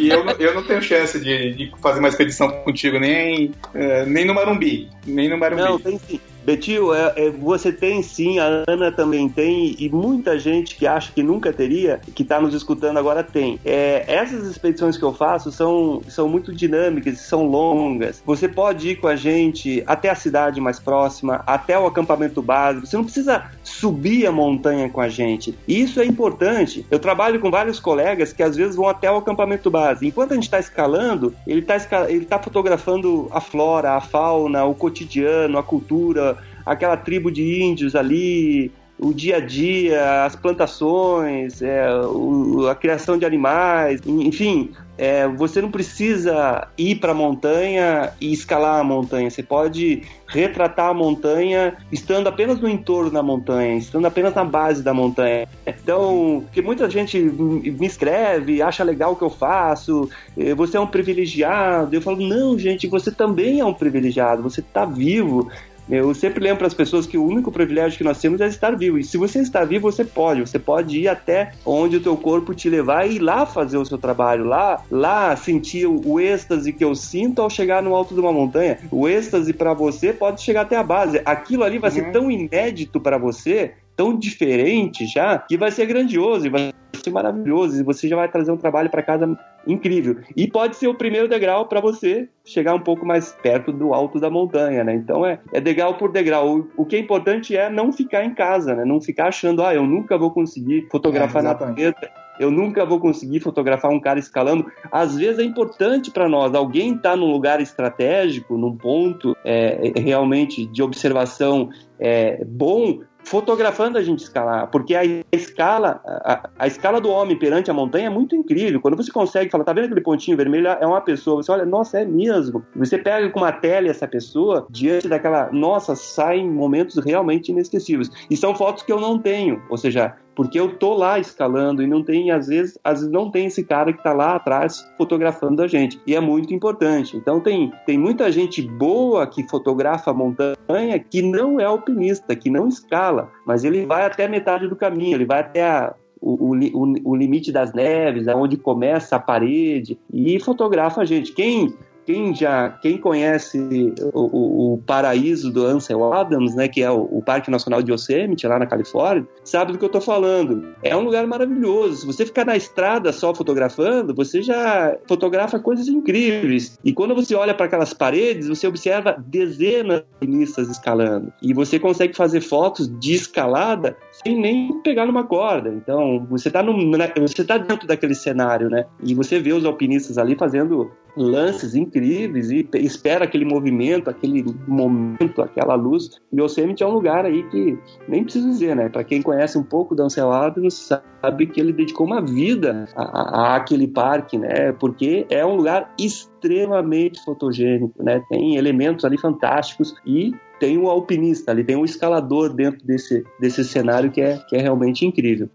E 0.00 0.08
eu, 0.08 0.24
eu 0.38 0.54
não 0.54 0.62
tenho 0.62 0.80
chance 0.82 1.18
de, 1.20 1.52
de 1.52 1.72
fazer 1.80 1.98
uma 1.98 2.08
expedição 2.08 2.48
contigo, 2.62 2.98
nem, 2.98 3.48
uh, 3.74 4.06
nem 4.06 4.24
no 4.24 4.34
Marumbi. 4.34 4.88
Nem 5.06 5.28
no 5.28 5.36
Marumbi. 5.36 5.62
Não, 5.62 5.78
tem 5.78 5.98
sim. 5.98 6.20
Betil, 6.46 6.94
é, 6.94 7.12
é, 7.16 7.30
você 7.30 7.72
tem 7.72 8.04
sim, 8.04 8.38
a 8.38 8.62
Ana 8.68 8.92
também 8.92 9.28
tem, 9.28 9.74
e 9.80 9.88
muita 9.88 10.38
gente 10.38 10.76
que 10.76 10.86
acha 10.86 11.10
que 11.12 11.20
nunca 11.20 11.52
teria, 11.52 12.00
que 12.14 12.22
está 12.22 12.40
nos 12.40 12.54
escutando 12.54 12.98
agora 12.98 13.24
tem. 13.24 13.58
É, 13.64 14.04
essas 14.06 14.46
expedições 14.46 14.96
que 14.96 15.02
eu 15.02 15.12
faço 15.12 15.50
são, 15.50 16.00
são 16.08 16.28
muito 16.28 16.54
dinâmicas, 16.54 17.18
são 17.18 17.48
longas. 17.48 18.22
Você 18.24 18.46
pode 18.46 18.90
ir 18.90 18.96
com 19.00 19.08
a 19.08 19.16
gente 19.16 19.82
até 19.88 20.08
a 20.08 20.14
cidade 20.14 20.60
mais 20.60 20.78
próxima, 20.78 21.42
até 21.44 21.76
o 21.76 21.84
acampamento 21.84 22.40
básico. 22.40 22.86
Você 22.86 22.96
não 22.96 23.02
precisa 23.02 23.50
subir 23.64 24.24
a 24.24 24.30
montanha 24.30 24.88
com 24.88 25.00
a 25.00 25.08
gente. 25.08 25.52
E 25.66 25.82
isso 25.82 26.00
é 26.00 26.04
importante. 26.04 26.86
Eu 26.88 27.00
trabalho 27.00 27.40
com 27.40 27.50
vários 27.50 27.80
colegas 27.80 28.32
que 28.32 28.44
às 28.44 28.54
vezes 28.54 28.76
vão 28.76 28.88
até 28.88 29.10
o 29.10 29.16
acampamento 29.16 29.68
base. 29.68 30.06
Enquanto 30.06 30.30
a 30.30 30.34
gente 30.36 30.44
está 30.44 30.60
escalando, 30.60 31.34
ele 31.44 31.58
está 31.58 32.08
ele 32.08 32.24
tá 32.24 32.38
fotografando 32.38 33.28
a 33.32 33.40
flora, 33.40 33.94
a 33.94 34.00
fauna, 34.00 34.64
o 34.64 34.76
cotidiano, 34.76 35.58
a 35.58 35.62
cultura, 35.64 36.35
aquela 36.66 36.96
tribo 36.96 37.30
de 37.30 37.62
índios 37.62 37.94
ali, 37.94 38.70
o 38.98 39.12
dia 39.12 39.36
a 39.36 39.40
dia, 39.40 40.24
as 40.24 40.34
plantações, 40.34 41.62
é, 41.62 41.88
o, 42.06 42.66
a 42.68 42.74
criação 42.74 43.16
de 43.18 43.24
animais, 43.24 44.00
enfim, 44.06 44.72
é, 44.98 45.28
você 45.28 45.60
não 45.60 45.70
precisa 45.70 46.68
ir 46.78 46.96
para 46.96 47.12
a 47.12 47.14
montanha 47.14 48.12
e 48.18 48.32
escalar 48.32 48.80
a 48.80 48.84
montanha. 48.84 49.30
Você 49.30 49.42
pode 49.42 50.02
retratar 50.26 50.88
a 50.88 50.94
montanha 50.94 51.76
estando 51.92 52.28
apenas 52.28 52.58
no 52.58 52.68
entorno 52.68 53.10
da 53.10 53.22
montanha, 53.22 53.76
estando 53.76 54.06
apenas 54.06 54.34
na 54.34 54.44
base 54.44 54.82
da 54.82 54.94
montanha. 54.94 55.46
Então, 55.66 56.44
que 56.50 56.62
muita 56.62 56.88
gente 56.88 57.18
me 57.18 57.86
escreve, 57.86 58.62
acha 58.62 58.82
legal 58.82 59.12
o 59.12 59.16
que 59.16 59.24
eu 59.24 59.30
faço, 59.30 60.08
eh, 60.38 60.54
você 60.54 60.78
é 60.78 60.80
um 60.80 60.86
privilegiado. 60.86 61.94
Eu 61.94 62.00
falo, 62.00 62.26
não, 62.26 62.58
gente, 62.58 62.86
você 62.86 63.10
também 63.10 63.60
é 63.60 63.64
um 63.64 63.74
privilegiado, 63.74 64.42
você 64.42 64.60
está 64.60 64.86
vivo. 64.86 65.50
Eu 65.88 66.12
sempre 66.14 66.42
lembro 66.42 66.58
para 66.58 66.66
as 66.66 66.74
pessoas 66.74 67.06
que 67.06 67.16
o 67.16 67.24
único 67.24 67.52
privilégio 67.52 67.96
que 67.96 68.04
nós 68.04 68.20
temos 68.20 68.40
é 68.40 68.46
estar 68.48 68.76
vivo. 68.76 68.98
E 68.98 69.04
se 69.04 69.16
você 69.16 69.40
está 69.40 69.64
vivo, 69.64 69.90
você 69.90 70.04
pode. 70.04 70.40
Você 70.40 70.58
pode 70.58 70.98
ir 70.98 71.08
até 71.08 71.52
onde 71.64 71.96
o 71.96 72.00
teu 72.00 72.16
corpo 72.16 72.54
te 72.54 72.68
levar 72.68 73.08
e 73.08 73.16
ir 73.16 73.18
lá 73.20 73.46
fazer 73.46 73.78
o 73.78 73.84
seu 73.84 73.96
trabalho, 73.96 74.44
lá, 74.44 74.82
lá 74.90 75.36
sentir 75.36 75.86
o 75.86 76.20
êxtase 76.20 76.72
que 76.72 76.84
eu 76.84 76.94
sinto 76.94 77.40
ao 77.40 77.48
chegar 77.48 77.82
no 77.82 77.94
alto 77.94 78.14
de 78.14 78.20
uma 78.20 78.32
montanha. 78.32 78.78
O 78.90 79.08
êxtase 79.08 79.52
para 79.52 79.74
você 79.74 80.12
pode 80.12 80.42
chegar 80.42 80.62
até 80.62 80.76
a 80.76 80.82
base. 80.82 81.20
Aquilo 81.24 81.62
ali 81.62 81.78
vai 81.78 81.90
uhum. 81.90 81.96
ser 81.96 82.12
tão 82.12 82.30
inédito 82.30 83.00
para 83.00 83.16
você 83.16 83.74
tão 83.96 84.16
diferente 84.16 85.06
já 85.06 85.38
que 85.38 85.56
vai 85.56 85.70
ser 85.70 85.86
grandioso 85.86 86.46
e 86.46 86.50
vai 86.50 86.72
ser 86.94 87.10
maravilhoso 87.10 87.80
e 87.80 87.82
você 87.82 88.08
já 88.08 88.16
vai 88.16 88.28
trazer 88.28 88.52
um 88.52 88.56
trabalho 88.56 88.90
para 88.90 89.02
casa 89.02 89.38
incrível. 89.66 90.18
E 90.36 90.46
pode 90.46 90.76
ser 90.76 90.88
o 90.88 90.94
primeiro 90.94 91.28
degrau 91.28 91.66
para 91.66 91.80
você 91.80 92.28
chegar 92.44 92.74
um 92.74 92.80
pouco 92.80 93.06
mais 93.06 93.32
perto 93.42 93.72
do 93.72 93.94
alto 93.94 94.20
da 94.20 94.30
montanha, 94.30 94.84
né? 94.84 94.94
Então 94.94 95.24
é, 95.24 95.40
é 95.52 95.60
degrau 95.60 95.94
por 95.94 96.12
degrau. 96.12 96.58
O, 96.58 96.70
o 96.76 96.84
que 96.84 96.96
é 96.96 96.98
importante 96.98 97.56
é 97.56 97.70
não 97.70 97.92
ficar 97.92 98.24
em 98.24 98.34
casa, 98.34 98.74
né? 98.74 98.84
Não 98.84 99.00
ficar 99.00 99.28
achando, 99.28 99.62
ah, 99.62 99.74
eu 99.74 99.84
nunca 99.84 100.18
vou 100.18 100.30
conseguir 100.30 100.86
fotografar 100.90 101.42
é, 101.42 101.46
na 101.46 101.54
planeta 101.54 102.10
eu 102.38 102.50
nunca 102.50 102.84
vou 102.84 103.00
conseguir 103.00 103.40
fotografar 103.40 103.90
um 103.90 104.00
cara 104.00 104.18
escalando. 104.18 104.66
Às 104.90 105.16
vezes 105.16 105.38
é 105.38 105.42
importante 105.42 106.10
para 106.10 106.28
nós, 106.28 106.54
alguém 106.54 106.94
está 106.94 107.16
num 107.16 107.30
lugar 107.30 107.60
estratégico, 107.60 108.56
num 108.56 108.76
ponto 108.76 109.36
é, 109.44 109.92
realmente 109.96 110.66
de 110.66 110.82
observação 110.82 111.70
é, 111.98 112.44
bom, 112.44 113.00
fotografando 113.26 113.98
a 113.98 114.02
gente 114.02 114.20
escalar, 114.20 114.68
porque 114.68 114.94
a 114.94 115.02
escala, 115.32 116.00
a, 116.06 116.48
a, 116.60 116.66
escala 116.68 117.00
do 117.00 117.10
homem 117.10 117.36
perante 117.36 117.68
a 117.68 117.74
montanha 117.74 118.06
é 118.06 118.10
muito 118.10 118.36
incrível. 118.36 118.80
Quando 118.80 118.96
você 118.96 119.10
consegue 119.10 119.50
falar, 119.50 119.64
tá 119.64 119.72
vendo 119.72 119.86
aquele 119.86 120.00
pontinho 120.00 120.36
vermelho? 120.36 120.68
É 120.68 120.86
uma 120.86 121.00
pessoa. 121.00 121.42
Você 121.42 121.50
olha, 121.50 121.66
nossa, 121.66 121.98
é 121.98 122.04
mesmo. 122.04 122.64
Você 122.76 122.96
pega 122.96 123.28
com 123.30 123.40
uma 123.40 123.50
tela 123.50 123.88
essa 123.88 124.06
pessoa 124.06 124.64
diante 124.70 125.08
daquela, 125.08 125.50
nossa, 125.50 125.96
saem 125.96 126.48
momentos 126.48 127.04
realmente 127.04 127.50
inesquecíveis. 127.50 128.08
E 128.30 128.36
são 128.36 128.54
fotos 128.54 128.84
que 128.84 128.92
eu 128.92 129.00
não 129.00 129.18
tenho, 129.18 129.60
ou 129.68 129.76
seja, 129.76 130.14
porque 130.36 130.60
eu 130.60 130.76
tô 130.76 130.94
lá 130.94 131.18
escalando 131.18 131.82
e 131.82 131.86
não 131.86 132.04
tem, 132.04 132.30
às 132.30 132.46
vezes, 132.46 132.78
às 132.84 132.98
vezes 133.00 133.10
não 133.10 133.30
tem 133.30 133.46
esse 133.46 133.64
cara 133.64 133.92
que 133.92 134.02
tá 134.02 134.12
lá 134.12 134.36
atrás 134.36 134.86
fotografando 134.98 135.62
a 135.62 135.66
gente. 135.66 135.98
E 136.06 136.14
é 136.14 136.20
muito 136.20 136.52
importante. 136.52 137.16
Então 137.16 137.40
tem, 137.40 137.72
tem 137.86 137.96
muita 137.96 138.30
gente 138.30 138.60
boa 138.60 139.26
que 139.26 139.48
fotografa 139.48 140.12
montanha 140.12 140.98
que 140.98 141.22
não 141.22 141.58
é 141.58 141.64
alpinista, 141.64 142.36
que 142.36 142.50
não 142.50 142.68
escala, 142.68 143.15
mas 143.44 143.64
ele 143.64 143.86
vai 143.86 144.04
até 144.04 144.28
metade 144.28 144.68
do 144.68 144.76
caminho, 144.76 145.16
ele 145.16 145.24
vai 145.24 145.40
até 145.40 145.64
a, 145.64 145.94
o, 146.20 146.54
o, 146.54 146.94
o, 147.04 147.16
limite 147.16 147.52
das 147.52 147.72
neves, 147.72 148.28
aonde 148.28 148.56
começa 148.56 149.16
a 149.16 149.20
parede, 149.20 149.98
e 150.12 150.40
fotografa 150.40 151.02
a 151.02 151.04
gente. 151.04 151.32
Quem 151.32 151.74
quem 152.06 152.32
já 152.34 152.70
quem 152.70 152.96
conhece 152.96 153.92
o, 154.14 154.20
o, 154.20 154.74
o, 154.74 154.78
paraíso 154.78 155.50
do 155.50 155.66
Ansel 155.66 156.12
Adams, 156.12 156.54
né, 156.54 156.68
que 156.68 156.82
é 156.82 156.90
o, 156.90 157.02
o, 157.10 157.22
Parque 157.22 157.50
Nacional 157.50 157.82
de 157.82 157.92
Yosemite 157.92 158.46
lá 158.46 158.58
na 158.58 158.66
Califórnia, 158.66 159.26
sabe 159.42 159.72
do 159.72 159.78
que 159.78 159.84
eu 159.84 159.88
estou 159.88 160.00
falando. 160.00 160.68
É 160.82 160.96
um 160.96 161.00
lugar 161.00 161.26
maravilhoso. 161.26 161.96
Se 161.96 162.06
você 162.06 162.24
ficar 162.24 162.44
na 162.44 162.56
estrada 162.56 163.12
só 163.12 163.34
fotografando, 163.34 164.14
você 164.14 164.40
já 164.40 164.96
fotografa 165.08 165.58
coisas 165.58 165.88
incríveis. 165.88 166.78
E 166.84 166.92
quando 166.92 167.14
você 167.14 167.34
olha 167.34 167.54
para 167.54 167.66
aquelas 167.66 167.92
paredes, 167.92 168.46
você 168.46 168.68
observa 168.68 169.16
dezenas 169.26 170.00
de 170.00 170.06
alpinistas 170.14 170.68
escalando. 170.68 171.32
E 171.42 171.52
você 171.52 171.78
consegue 171.78 172.14
fazer 172.14 172.40
fotos 172.40 172.88
de 173.00 173.14
escalada 173.14 173.96
sem 174.12 174.40
nem 174.40 174.80
pegar 174.82 175.06
numa 175.06 175.24
corda. 175.24 175.70
Então, 175.70 176.24
você 176.30 176.48
está 176.48 176.62
você 176.62 177.44
tá 177.44 177.58
dentro 177.58 177.86
daquele 177.86 178.14
cenário, 178.14 178.70
né? 178.70 178.86
E 179.02 179.14
você 179.14 179.40
vê 179.40 179.52
os 179.52 179.64
alpinistas 179.64 180.18
ali 180.18 180.36
fazendo 180.36 180.92
lances 181.16 181.74
incríveis 181.74 182.50
e 182.50 182.68
espera 182.74 183.24
aquele 183.24 183.44
movimento, 183.44 184.10
aquele 184.10 184.44
momento, 184.66 185.42
aquela 185.42 185.74
luz. 185.74 186.20
E 186.32 186.40
Yosemite 186.40 186.82
é 186.82 186.86
um 186.86 186.92
lugar 186.92 187.24
aí 187.24 187.42
que 187.44 187.78
nem 188.06 188.22
preciso 188.22 188.48
dizer, 188.48 188.76
né? 188.76 188.88
Para 188.88 189.04
quem 189.04 189.22
conhece 189.22 189.56
um 189.56 189.62
pouco 189.62 189.94
do 189.94 190.02
Ancelado, 190.02 190.60
sabe 190.70 191.46
que 191.46 191.60
ele 191.60 191.72
dedicou 191.72 192.06
uma 192.06 192.20
vida 192.20 192.86
a, 192.94 193.02
a, 193.02 193.56
aquele 193.56 193.88
parque, 193.88 194.38
né? 194.38 194.72
Porque 194.72 195.26
é 195.30 195.44
um 195.44 195.56
lugar 195.56 195.94
extremamente 195.98 197.24
fotogênico, 197.24 198.02
né? 198.02 198.22
Tem 198.28 198.56
elementos 198.56 199.04
ali 199.04 199.18
fantásticos 199.18 199.94
e 200.04 200.32
tem 200.58 200.78
um 200.78 200.88
alpinista 200.88 201.50
ali, 201.50 201.64
tem 201.64 201.76
um 201.76 201.84
escalador 201.84 202.52
dentro 202.54 202.84
desse, 202.86 203.24
desse 203.40 203.64
cenário 203.64 204.10
que 204.10 204.20
é, 204.20 204.38
que 204.48 204.56
é 204.56 204.60
realmente 204.60 205.04
incrível. 205.04 205.48